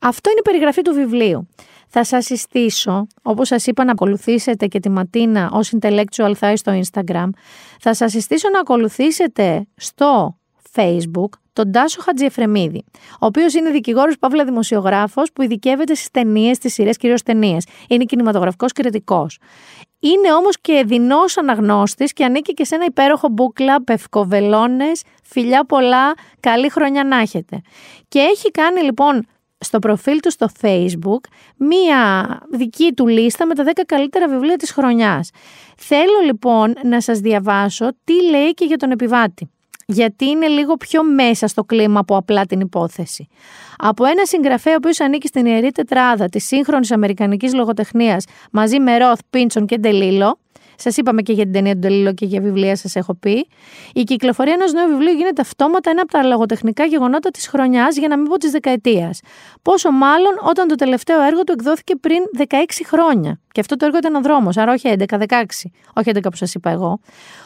Αυτό 0.01 0.31
είναι 0.31 0.39
η 0.39 0.43
περιγραφή 0.43 0.83
του 0.83 0.95
βιβλίου. 0.95 1.49
Θα 1.89 2.05
σας 2.05 2.25
συστήσω, 2.25 3.07
όπως 3.23 3.49
σας 3.49 3.67
είπα 3.67 3.85
να 3.85 3.93
ακολουθήσετε 3.93 4.67
και 4.67 4.81
τη 4.81 4.89
Ματίνα 4.89 5.51
ως 5.53 5.73
intellectual 5.81 6.33
thigh 6.41 6.53
στο 6.55 6.81
Instagram, 6.81 7.29
θα 7.81 7.95
σας 7.95 8.11
συστήσω 8.11 8.49
να 8.49 8.61
ακολουθήσετε 8.61 9.67
στο 9.77 10.39
Facebook 10.75 11.29
τον 11.53 11.73
Τάσο 11.73 12.01
Χατζιεφρεμίδη, 12.03 12.85
ο 13.13 13.27
οποίος 13.27 13.55
είναι 13.55 13.71
δικηγόρος 13.71 14.19
παύλα 14.19 14.45
δημοσιογράφος 14.45 15.33
που 15.33 15.43
ειδικεύεται 15.43 15.95
στις 15.95 16.11
ταινίες, 16.11 16.57
στις 16.57 16.73
σειρές 16.73 16.97
κυρίως 16.97 17.23
ταινίες. 17.23 17.67
Είναι 17.89 18.05
κινηματογραφικός 18.05 18.73
κριτικός. 18.73 19.39
Είναι 20.01 20.33
όμως 20.33 20.61
και 20.61 20.83
δεινός 20.87 21.37
αναγνώστης 21.37 22.13
και 22.13 22.25
ανήκει 22.25 22.55
και 22.55 22.65
σε 22.65 22.75
ένα 22.75 22.85
υπέροχο 22.85 23.29
μπουκλα, 23.29 23.85
πευκοβελώνες, 23.85 25.03
φιλιά 25.23 25.65
πολλά, 25.65 26.15
καλή 26.41 26.69
χρονιά 26.69 27.05
να 27.05 27.19
έχετε. 27.19 27.61
Και 28.09 28.19
έχει 28.19 28.51
κάνει 28.51 28.81
λοιπόν 28.83 29.27
στο 29.59 29.79
προφίλ 29.79 30.21
του 30.21 30.31
στο 30.31 30.47
facebook 30.61 31.21
μία 31.57 32.41
δική 32.53 32.93
του 32.93 33.07
λίστα 33.07 33.47
με 33.47 33.55
τα 33.55 33.65
10 33.65 33.71
καλύτερα 33.87 34.29
βιβλία 34.29 34.57
της 34.57 34.71
χρονιάς. 34.71 35.31
Θέλω 35.77 36.21
λοιπόν 36.25 36.75
να 36.85 37.01
σας 37.01 37.19
διαβάσω 37.19 37.89
τι 38.05 38.31
λέει 38.31 38.55
και 38.55 38.65
για 38.65 38.77
τον 38.77 38.91
επιβάτη. 38.91 39.51
Γιατί 39.87 40.27
είναι 40.27 40.47
λίγο 40.47 40.75
πιο 40.75 41.05
μέσα 41.05 41.47
στο 41.47 41.65
κλίμα 41.65 42.01
από 42.01 42.17
απλά 42.17 42.47
την 42.47 42.61
υπόθεση. 42.61 43.29
Από 43.77 44.05
ένα 44.05 44.25
συγγραφέα 44.25 44.73
ο 44.73 44.77
οποίος 44.77 45.01
ανήκει 45.01 45.27
στην 45.27 45.47
ιερή 45.47 45.71
τετράδα 45.71 46.29
της 46.29 46.47
σύγχρονης 46.47 46.91
Αμερικανικής 46.93 47.55
λογοτεχνίας 47.55 48.25
μαζί 48.53 48.81
με 48.81 48.99
Ροθ, 48.99 49.21
Πίντσον 49.31 49.67
και 49.67 49.79
Ντελίλο, 49.79 50.39
Σας 50.81 50.97
είπαμε 50.97 51.23
και 51.23 51.33
για 51.33 51.45
την 51.45 51.53
ταινία 51.53 51.73
του 51.73 51.79
Ντελίλο 51.79 52.15
και 52.15 52.27
για 52.27 52.41
βιβλία, 52.41 52.77
σας 52.77 52.97
έχω 52.97 53.15
πει. 53.15 53.49
Η 53.93 54.03
κυκλοφορία 54.03 54.53
ενός 54.53 54.73
νέου 54.73 54.89
βιβλίου 54.89 55.13
γίνεται 55.13 55.41
αυτόματα 55.41 55.91
ένα 55.91 56.03
από 56.03 56.13
τα 56.13 56.23
λογοτεχνικά 56.23 56.85
γεγονότα 56.85 57.31
της 57.31 57.49
χρονιάς, 57.49 57.97
για 57.97 58.09
να 58.09 58.17
μην 58.17 58.29
πω 58.29 58.37
της 58.37 58.51
δεκαετίας. 58.51 59.21
Πόσο 59.63 59.91
μάλλον 59.91 60.33
όταν 60.43 60.69
το 60.69 60.75
τελευταίο 60.75 61.21
έργο 61.21 61.45
του 61.45 61.53
εκδόθηκε 61.53 61.97
πριν 61.97 62.19
16 62.37 62.85
χρόνια. 62.87 63.41
Και 63.53 63.61
αυτό 63.61 63.77
το 63.77 63.85
έργο 63.85 63.99
ήταν 63.99 64.15
ο 64.15 64.21
δρόμος, 64.21 64.57
άρα 64.57 64.73
όχι 64.73 64.89
11-16, 64.89 65.71
όχι 65.95 66.11
11 66.11 66.31
που 66.31 66.37
σας 66.37 66.55
είπα 66.55 66.71
εγώ. 66.71 67.01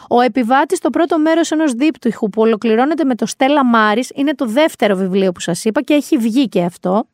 Ο 0.08 0.20
επιβάτης, 0.20 0.78
το 0.78 0.90
πρώτο 0.90 1.18
μέρος 1.18 1.50
ενός 1.50 1.72
δίπτυχου 1.72 2.28
που 2.28 2.42
ολοκληρώνεται 2.42 3.04
με 3.04 3.14
το 3.14 3.26
Στέλλα 3.26 3.64
Μάρι, 3.64 4.04
είναι 4.14 4.34
το 4.34 4.46
δεύτερο 4.46 4.96
βιβλίο 4.96 5.32
που 5.32 5.40
σας 5.40 5.64
είπα 5.64 5.82
και 5.82 5.94
έχει 5.94 6.16
βγει 6.16 6.48
και 6.48 6.62
αυτό. 6.62 7.04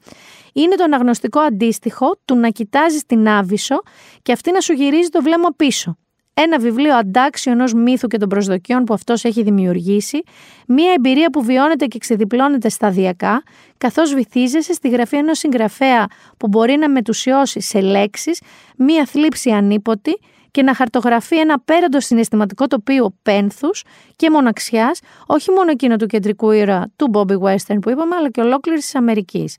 Είναι 0.52 0.74
το 0.74 0.84
αναγνωστικό 0.84 1.40
αντίστοιχο 1.40 2.16
του 2.24 2.36
να 2.36 2.48
κοιτάζεις 2.48 3.06
την 3.06 3.28
Άβυσσο 3.28 3.82
και 4.22 4.32
αυτή 4.32 4.52
να 4.52 4.60
σου 4.60 4.72
γυρίζει 4.72 5.08
το 5.08 5.22
βλέμμα 5.22 5.48
πίσω 5.56 5.96
ένα 6.42 6.58
βιβλίο 6.58 6.94
αντάξιο 6.94 7.52
ενός 7.52 7.72
μύθου 7.72 8.08
και 8.08 8.18
των 8.18 8.28
προσδοκιών 8.28 8.84
που 8.84 8.94
αυτός 8.94 9.24
έχει 9.24 9.42
δημιουργήσει, 9.42 10.22
μία 10.66 10.92
εμπειρία 10.92 11.30
που 11.30 11.42
βιώνεται 11.42 11.86
και 11.86 11.98
ξεδιπλώνεται 11.98 12.68
σταδιακά, 12.68 13.42
καθώς 13.78 14.14
βυθίζεσαι 14.14 14.72
στη 14.72 14.88
γραφή 14.88 15.16
ενός 15.16 15.38
συγγραφέα 15.38 16.06
που 16.36 16.48
μπορεί 16.48 16.76
να 16.76 16.88
μετουσιώσει 16.88 17.60
σε 17.60 17.80
λέξεις 17.80 18.40
μία 18.76 19.04
θλίψη 19.06 19.50
ανίποτη 19.50 20.18
και 20.50 20.62
να 20.62 20.74
χαρτογραφεί 20.74 21.38
ένα 21.38 21.60
πέραντο 21.60 22.00
συναισθηματικό 22.00 22.66
τοπίο 22.66 23.14
πένθους 23.22 23.84
και 24.16 24.30
μοναξιάς, 24.30 25.00
όχι 25.26 25.50
μόνο 25.50 25.70
εκείνο 25.70 25.96
του 25.96 26.06
κεντρικού 26.06 26.50
ήρωα 26.50 26.90
του 26.96 27.10
Bobby 27.12 27.38
Western 27.38 27.78
που 27.80 27.90
είπαμε, 27.90 28.16
αλλά 28.16 28.30
και 28.30 28.40
ολόκληρης 28.40 28.82
της 28.84 28.94
Αμερικής. 28.94 29.56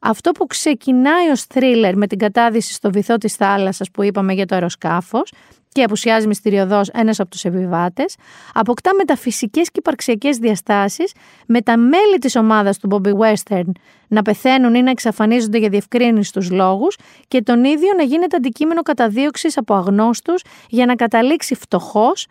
Αυτό 0.00 0.32
που 0.32 0.46
ξεκινάει 0.46 1.28
ως 1.28 1.42
θρίλερ 1.42 1.96
με 1.96 2.06
την 2.06 2.18
κατάδυση 2.18 2.72
στο 2.72 2.90
βυθό 2.90 3.16
της 3.16 3.34
θάλασσας 3.34 3.90
που 3.90 4.02
είπαμε 4.02 4.32
για 4.32 4.46
το 4.46 4.54
αεροσκάφος, 4.54 5.32
και 5.72 5.82
απουσιάζει 5.82 6.26
μυστηριωδώς 6.26 6.88
ένας 6.88 7.20
από 7.20 7.30
τους 7.30 7.44
επιβάτες, 7.44 8.16
αποκτά 8.54 8.94
μεταφυσικές 8.94 9.66
και 9.70 9.78
υπαρξιακές 9.78 10.36
διαστάσεις, 10.36 11.12
με 11.46 11.60
τα 11.60 11.76
μέλη 11.76 12.18
της 12.20 12.36
ομάδας 12.36 12.78
του 12.78 12.88
Bobby 12.90 13.12
Western 13.12 13.70
να 14.08 14.22
πεθαίνουν 14.22 14.74
ή 14.74 14.82
να 14.82 14.90
εξαφανίζονται 14.90 15.58
για 15.58 15.68
διευκρίνηση 15.68 16.52
λόγους 16.52 16.96
και 17.28 17.42
τον 17.42 17.64
ίδιο 17.64 17.92
να 17.96 18.02
γίνεται 18.02 18.36
αντικείμενο 18.36 18.82
καταδίωξης 18.82 19.56
από 19.56 19.74
αγνώστους 19.74 20.42
για 20.68 20.86
να 20.86 20.94
καταλήξει 20.94 21.54
φτωχός, 21.54 22.26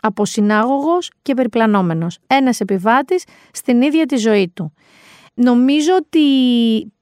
αποσυνάγωγος 0.00 1.10
και 1.22 1.34
περιπλανόμενος. 1.34 2.18
Ένας 2.26 2.60
επιβάτης 2.60 3.24
στην 3.52 3.82
ίδια 3.82 4.06
τη 4.06 4.16
ζωή 4.16 4.48
του. 4.48 4.72
Νομίζω 5.34 5.92
ότι 5.94 6.20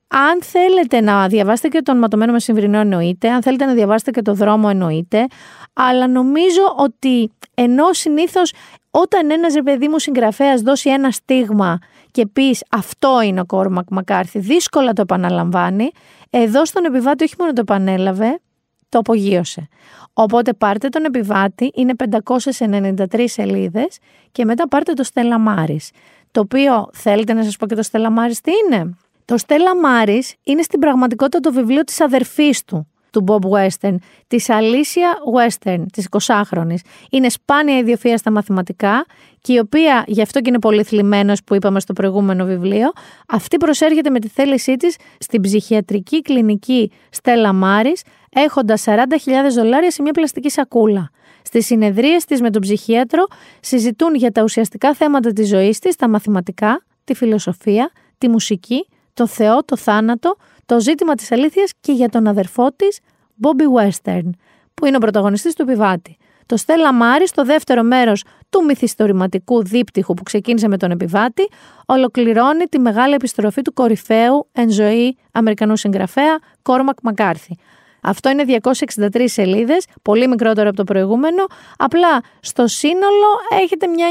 αν 0.09 0.43
θέλετε 0.43 1.01
να 1.01 1.29
διαβάσετε 1.29 1.69
και 1.69 1.83
τον 1.83 1.99
ματωμένο 1.99 2.33
με 2.33 2.41
συμβρινό 2.41 2.79
εννοείται, 2.79 3.29
αν 3.31 3.43
θέλετε 3.43 3.65
να 3.65 3.73
διαβάσετε 3.73 4.11
και 4.11 4.23
το 4.23 4.35
δρόμο 4.35 4.69
εννοείται, 4.71 5.27
αλλά 5.73 6.09
νομίζω 6.09 6.75
ότι 6.77 7.33
ενώ 7.55 7.93
συνήθως 7.93 8.53
όταν 8.91 9.31
ένας 9.31 9.55
ρε 9.55 9.63
παιδί 9.63 9.89
μου 9.89 9.99
συγγραφέας 9.99 10.61
δώσει 10.61 10.91
ένα 10.91 11.11
στίγμα 11.11 11.79
και 12.11 12.27
πεις 12.27 12.63
αυτό 12.71 13.21
είναι 13.21 13.41
ο 13.41 13.45
Κόρμακ 13.47 13.87
Μακάρθη, 13.91 14.39
δύσκολα 14.39 14.93
το 14.93 15.01
επαναλαμβάνει, 15.01 15.91
εδώ 16.31 16.65
στον 16.65 16.85
επιβάτη 16.85 17.25
όχι 17.25 17.35
μόνο 17.39 17.53
το 17.53 17.61
επανέλαβε, 17.61 18.41
το 18.89 18.99
απογείωσε. 18.99 19.69
Οπότε 20.13 20.53
πάρτε 20.53 20.89
τον 20.89 21.05
επιβάτη, 21.05 21.71
είναι 21.75 21.93
593 22.59 23.25
σελίδες 23.25 23.99
και 24.33 24.45
μετά 24.45 24.68
πάρτε 24.68 24.93
το 24.93 25.03
Στέλλα 25.03 25.39
Μάρης. 25.39 25.91
Το 26.30 26.41
οποίο 26.41 26.89
θέλετε 26.93 27.33
να 27.33 27.43
σας 27.45 27.57
πω 27.57 27.67
και 27.67 27.75
το 27.75 27.83
Στέλλα 27.83 28.11
Μάρης 28.11 28.41
τι 28.41 28.51
είναι; 28.67 28.97
Το 29.29 29.37
Στέλλα 29.37 29.76
Μάρης 29.76 30.34
είναι 30.42 30.63
στην 30.63 30.80
πραγματικότητα 30.80 31.41
το 31.41 31.53
βιβλίο 31.53 31.84
της 31.84 32.00
αδερφής 32.00 32.64
του, 32.64 32.88
του 33.11 33.25
Bob 33.29 33.49
Western, 33.50 33.95
της 34.26 34.50
Αλήσια 34.50 35.14
Western, 35.37 35.84
της 35.92 36.09
20χρονη. 36.11 36.75
Είναι 37.11 37.29
σπάνια 37.29 37.79
ιδιοφία 37.79 38.17
στα 38.17 38.30
μαθηματικά 38.30 39.07
και 39.41 39.53
η 39.53 39.59
οποία, 39.59 40.05
γι' 40.07 40.22
αυτό 40.22 40.41
και 40.41 40.49
είναι 40.49 40.59
πολύ 40.59 40.83
θλιμμένος 40.83 41.45
που 41.45 41.55
είπαμε 41.55 41.80
στο 41.80 41.92
προηγούμενο 41.92 42.45
βιβλίο, 42.45 42.92
αυτή 43.29 43.57
προσέρχεται 43.57 44.11
με 44.11 44.18
τη 44.18 44.29
θέλησή 44.29 44.76
της 44.76 44.96
στην 45.18 45.41
ψυχιατρική 45.41 46.22
κλινική 46.22 46.91
Στέλλα 47.11 47.53
Μάρης, 47.53 48.03
έχοντας 48.30 48.84
40.000 48.87 48.95
δολάρια 49.55 49.91
σε 49.91 50.03
μια 50.03 50.13
πλαστική 50.13 50.50
σακούλα. 50.50 51.11
Στις 51.42 51.67
συνεδρίες 51.67 52.25
της 52.25 52.41
με 52.41 52.50
τον 52.50 52.63
ψυχίατρο 52.63 53.26
συζητούν 53.61 54.14
για 54.14 54.30
τα 54.33 54.42
ουσιαστικά 54.42 54.95
θέματα 54.95 55.33
της 55.33 55.49
ζωής 55.49 55.79
της, 55.79 55.96
τα 55.96 56.09
μαθηματικά, 56.09 56.84
τη 57.05 57.14
φιλοσοφία, 57.14 57.91
τη 58.18 58.29
μουσική, 58.29 58.87
το 59.18 59.26
Θεό, 59.26 59.64
το 59.64 59.76
θάνατο, 59.76 60.36
το 60.66 60.80
ζήτημα 60.80 61.14
της 61.14 61.32
αλήθειας 61.32 61.72
και 61.80 61.92
για 61.92 62.08
τον 62.08 62.26
αδερφό 62.26 62.72
της, 62.72 62.99
Bobby 63.42 63.82
Western, 63.82 64.30
που 64.74 64.86
είναι 64.86 64.96
ο 64.96 64.99
πρωταγωνιστής 64.99 65.54
του 65.54 65.62
επιβάτη. 65.62 66.16
Το 66.46 66.57
Στέλλα 66.57 66.95
Μάρι, 66.95 67.26
στο 67.26 67.45
δεύτερο 67.45 67.82
μέρος 67.82 68.24
του 68.50 68.64
μυθιστορηματικού 68.64 69.64
δίπτυχου 69.64 70.14
που 70.14 70.22
ξεκίνησε 70.22 70.68
με 70.68 70.76
τον 70.76 70.90
επιβάτη, 70.90 71.49
ολοκληρώνει 71.86 72.64
τη 72.64 72.78
μεγάλη 72.78 73.14
επιστροφή 73.14 73.62
του 73.62 73.72
κορυφαίου 73.72 74.49
εν 74.53 74.70
ζωή 74.70 75.16
Αμερικανού 75.32 75.76
συγγραφέα 75.76 76.38
Κόρμακ 76.62 76.96
Μακάρθη. 77.03 77.57
Αυτό 78.03 78.30
είναι 78.30 78.45
263 78.95 79.22
σελίδες, 79.24 79.86
πολύ 80.03 80.28
μικρότερο 80.28 80.68
από 80.68 80.76
το 80.76 80.84
προηγούμενο, 80.84 81.45
απλά 81.76 82.20
στο 82.40 82.66
σύνολο 82.66 83.28
έχετε 83.62 83.86
μια 83.86 84.07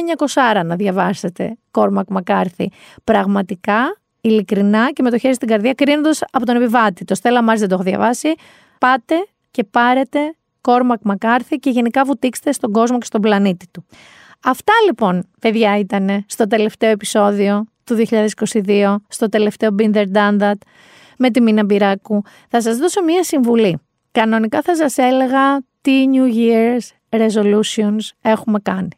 900 0.61 0.61
να 0.65 0.75
διαβάσετε 0.75 1.57
Κόρμακ 1.71 2.09
Μακάρθη. 2.09 2.71
Πραγματικά 3.03 3.97
ειλικρινά 4.21 4.91
και 4.91 5.03
με 5.03 5.09
το 5.09 5.17
χέρι 5.17 5.33
στην 5.33 5.47
καρδιά, 5.47 5.73
κρίνοντας 5.73 6.23
από 6.31 6.45
τον 6.45 6.55
επιβάτη. 6.55 7.05
Το 7.05 7.15
Στέλλα 7.15 7.41
Μάρς 7.41 7.59
δεν 7.59 7.69
το 7.69 7.75
έχω 7.75 7.83
διαβάσει. 7.83 8.33
Πάτε 8.79 9.15
και 9.51 9.63
πάρετε 9.63 10.19
Κόρμακ 10.61 10.99
Μακάρθη 11.03 11.55
και 11.57 11.69
γενικά 11.69 12.03
βουτήξτε 12.03 12.51
στον 12.51 12.71
κόσμο 12.71 12.97
και 12.97 13.05
στον 13.05 13.21
πλανήτη 13.21 13.65
του. 13.71 13.85
Αυτά 14.43 14.73
λοιπόν, 14.85 15.29
παιδιά, 15.41 15.77
ήταν 15.77 16.25
στο 16.27 16.47
τελευταίο 16.47 16.89
επεισόδιο 16.89 17.65
του 17.83 18.05
2022, 18.65 18.95
στο 19.07 19.29
τελευταίο 19.29 19.75
Been 19.79 19.93
There 19.93 20.11
Done 20.13 20.39
That 20.39 20.57
με 21.17 21.29
τη 21.29 21.41
Μίνα 21.41 21.65
Μπυράκου. 21.65 22.21
Θα 22.49 22.61
σας 22.61 22.77
δώσω 22.77 23.03
μία 23.03 23.23
συμβουλή. 23.23 23.79
Κανονικά 24.11 24.61
θα 24.61 24.75
σας 24.75 24.97
έλεγα 24.97 25.61
τι 25.81 26.05
New 26.13 26.35
Year's 26.35 27.17
resolutions 27.19 28.09
έχουμε 28.21 28.59
κάνει. 28.59 28.89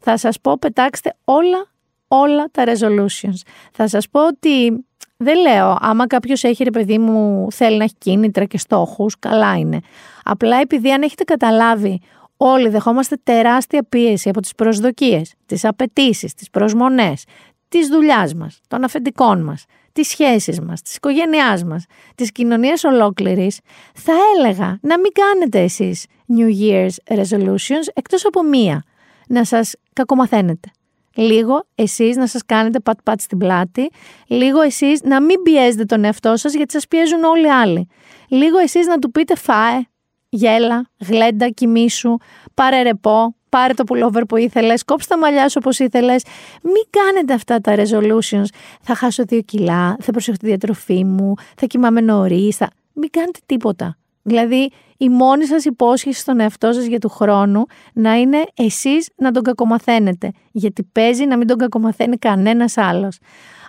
Θα 0.00 0.16
σας 0.16 0.40
πω 0.40 0.58
πετάξτε 0.58 1.14
όλα, 1.24 1.66
όλα 2.08 2.48
τα 2.50 2.64
resolutions. 2.66 3.40
Θα 3.72 3.88
σας 3.88 4.08
πω 4.08 4.26
ότι 4.26 4.84
δεν 5.16 5.40
λέω, 5.40 5.76
άμα 5.80 6.06
κάποιος 6.06 6.44
έχει 6.44 6.64
ρε 6.64 6.70
παιδί 6.70 6.98
μου 6.98 7.46
θέλει 7.52 7.76
να 7.76 7.84
έχει 7.84 7.94
κίνητρα 7.98 8.44
και 8.44 8.58
στόχους, 8.58 9.18
καλά 9.18 9.56
είναι. 9.56 9.80
Απλά 10.24 10.60
επειδή 10.60 10.92
αν 10.92 11.02
έχετε 11.02 11.24
καταλάβει 11.24 12.00
όλοι 12.36 12.68
δεχόμαστε 12.68 13.16
τεράστια 13.22 13.82
πίεση 13.88 14.28
από 14.28 14.40
τις 14.40 14.54
προσδοκίες, 14.54 15.34
τις 15.46 15.64
απαιτήσεις, 15.64 16.34
τις 16.34 16.50
προσμονές, 16.50 17.24
της 17.68 17.88
δουλειάς 17.88 18.34
μας, 18.34 18.60
των 18.68 18.84
αφεντικών 18.84 19.42
μας, 19.42 19.64
τις 19.92 20.08
σχέσεις 20.08 20.60
μας, 20.60 20.82
της 20.82 20.96
οικογένειάς 20.96 21.64
μας, 21.64 21.84
της 22.14 22.32
κοινωνίας 22.32 22.84
ολόκληρης, 22.84 23.60
θα 23.94 24.12
έλεγα 24.36 24.78
να 24.82 24.98
μην 24.98 25.12
κάνετε 25.12 25.60
εσείς 25.60 26.06
New 26.36 26.62
Year's 26.62 27.16
resolutions 27.16 27.86
εκτός 27.94 28.24
από 28.26 28.42
μία, 28.42 28.82
να 29.28 29.44
σας 29.44 29.74
κακομαθαίνετε. 29.92 30.70
Λίγο 31.16 31.66
εσείς 31.74 32.16
να 32.16 32.26
σας 32.26 32.42
κάνετε 32.46 32.80
πατ-πατ 32.80 33.20
στην 33.20 33.38
πλάτη, 33.38 33.90
λίγο 34.26 34.60
εσείς 34.60 35.02
να 35.02 35.22
μην 35.22 35.42
πιέζετε 35.42 35.84
τον 35.84 36.04
εαυτό 36.04 36.36
σας 36.36 36.54
γιατί 36.54 36.72
σας 36.72 36.86
πιέζουν 36.86 37.24
όλοι 37.24 37.46
οι 37.46 37.50
άλλοι. 37.50 37.88
Λίγο 38.28 38.58
εσείς 38.58 38.86
να 38.86 38.98
του 38.98 39.10
πείτε 39.10 39.36
φάε, 39.36 39.80
γέλα, 40.28 40.90
γλέντα, 41.08 41.48
κοιμήσου, 41.48 42.16
πάρε 42.54 42.82
ρεπό, 42.82 43.34
πάρε 43.48 43.74
το 43.74 43.84
pullover 43.88 44.22
που 44.28 44.36
ήθελες, 44.36 44.84
κόψε 44.84 45.08
τα 45.08 45.18
μαλλιά 45.18 45.48
σου 45.48 45.56
όπως 45.62 45.78
ήθελες. 45.78 46.24
Μην 46.62 46.84
κάνετε 46.90 47.32
αυτά 47.32 47.60
τα 47.60 47.74
resolutions. 47.76 48.46
Θα 48.80 48.94
χάσω 48.94 49.24
δύο 49.24 49.40
κιλά, 49.40 49.96
θα 50.00 50.12
προσέχω 50.12 50.36
τη 50.36 50.46
διατροφή 50.46 51.04
μου, 51.04 51.34
θα 51.56 51.66
κοιμάμαι 51.66 52.00
νωρίς. 52.00 52.56
Θα... 52.56 52.70
Μην 52.92 53.10
κάνετε 53.10 53.38
τίποτα. 53.46 53.96
Δηλαδή, 54.22 54.70
η 54.96 55.08
μόνη 55.08 55.46
σας 55.46 55.64
υπόσχεση 55.64 56.20
στον 56.20 56.40
εαυτό 56.40 56.72
σας 56.72 56.84
για 56.84 56.98
του 56.98 57.08
χρόνου 57.08 57.64
να 57.92 58.14
είναι 58.14 58.44
εσείς 58.54 59.08
να 59.16 59.30
τον 59.30 59.42
κακομαθαίνετε. 59.42 60.30
Γιατί 60.52 60.82
παίζει 60.92 61.24
να 61.24 61.36
μην 61.36 61.46
τον 61.46 61.56
κακομαθαίνει 61.56 62.16
κανένας 62.16 62.76
άλλος. 62.76 63.18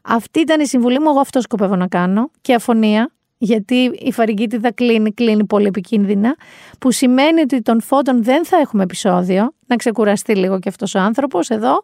Αυτή 0.04 0.40
ήταν 0.40 0.60
η 0.62 0.68
συμβουλή 0.68 0.99
μου, 0.99 1.10
εγώ 1.10 1.20
αυτό 1.20 1.41
σκοπεύω 1.41 1.76
να 1.76 1.88
κάνω. 1.88 2.32
Και 2.41 2.54
αφωνία, 2.54 3.12
γιατί 3.38 3.91
η 3.99 4.12
φαρικίτιδα 4.12 4.72
κλείνει, 4.72 5.14
κλείνει 5.14 5.45
πολύ 5.45 5.68
επικίνδυνα, 5.68 6.36
που 6.80 6.91
σημαίνει 6.91 7.41
ότι 7.41 7.62
των 7.62 7.82
φώτων 7.82 8.24
δεν 8.24 8.45
θα 8.45 8.58
έχουμε 8.58 8.84
επεισόδιο, 8.84 9.52
να 9.68 9.76
ξεκουραστεί 9.76 10.36
λίγο 10.36 10.60
και 10.60 10.70
αυτός 10.70 10.95
ο 10.95 10.99
άνθρωπος 10.99 11.49
εδώ. 11.49 11.82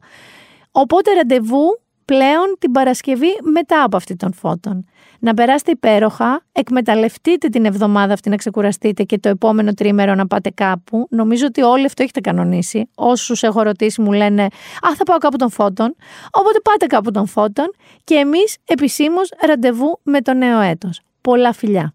Οπότε 0.71 1.13
ραντεβού 1.13 1.82
πλέον 2.05 2.55
την 2.59 2.71
Παρασκευή 2.71 3.39
μετά 3.53 3.83
από 3.83 3.95
αυτή 3.97 4.15
των 4.15 4.33
φώτων. 4.33 4.85
Να 5.19 5.33
περάσετε 5.33 5.71
υπέροχα, 5.71 6.43
εκμεταλλευτείτε 6.51 7.47
την 7.47 7.65
εβδομάδα 7.65 8.13
αυτή 8.13 8.29
να 8.29 8.35
ξεκουραστείτε 8.35 9.03
και 9.03 9.19
το 9.19 9.29
επόμενο 9.29 9.73
τρίμερο 9.73 10.15
να 10.15 10.27
πάτε 10.27 10.49
κάπου. 10.49 11.07
Νομίζω 11.09 11.45
ότι 11.45 11.61
όλοι 11.61 11.85
αυτό 11.85 12.03
έχετε 12.03 12.19
κανονίσει. 12.19 12.89
Όσους 12.95 13.43
έχω 13.43 13.61
ρωτήσει 13.61 14.01
μου 14.01 14.11
λένε 14.11 14.43
«Α, 14.87 14.95
θα 14.97 15.03
πάω 15.03 15.17
κάπου 15.17 15.37
των 15.37 15.49
φώτων». 15.49 15.95
Οπότε 16.31 16.59
πάτε 16.63 16.85
κάπου 16.85 17.11
των 17.11 17.27
φώτων 17.27 17.73
και 18.03 18.15
εμείς 18.15 18.57
επισήμως 18.65 19.29
ραντεβού 19.47 19.99
με 20.03 20.21
το 20.21 20.33
νέο 20.33 20.59
έτος. 20.59 21.01
Πολλά 21.21 21.53
φιλιά. 21.53 21.93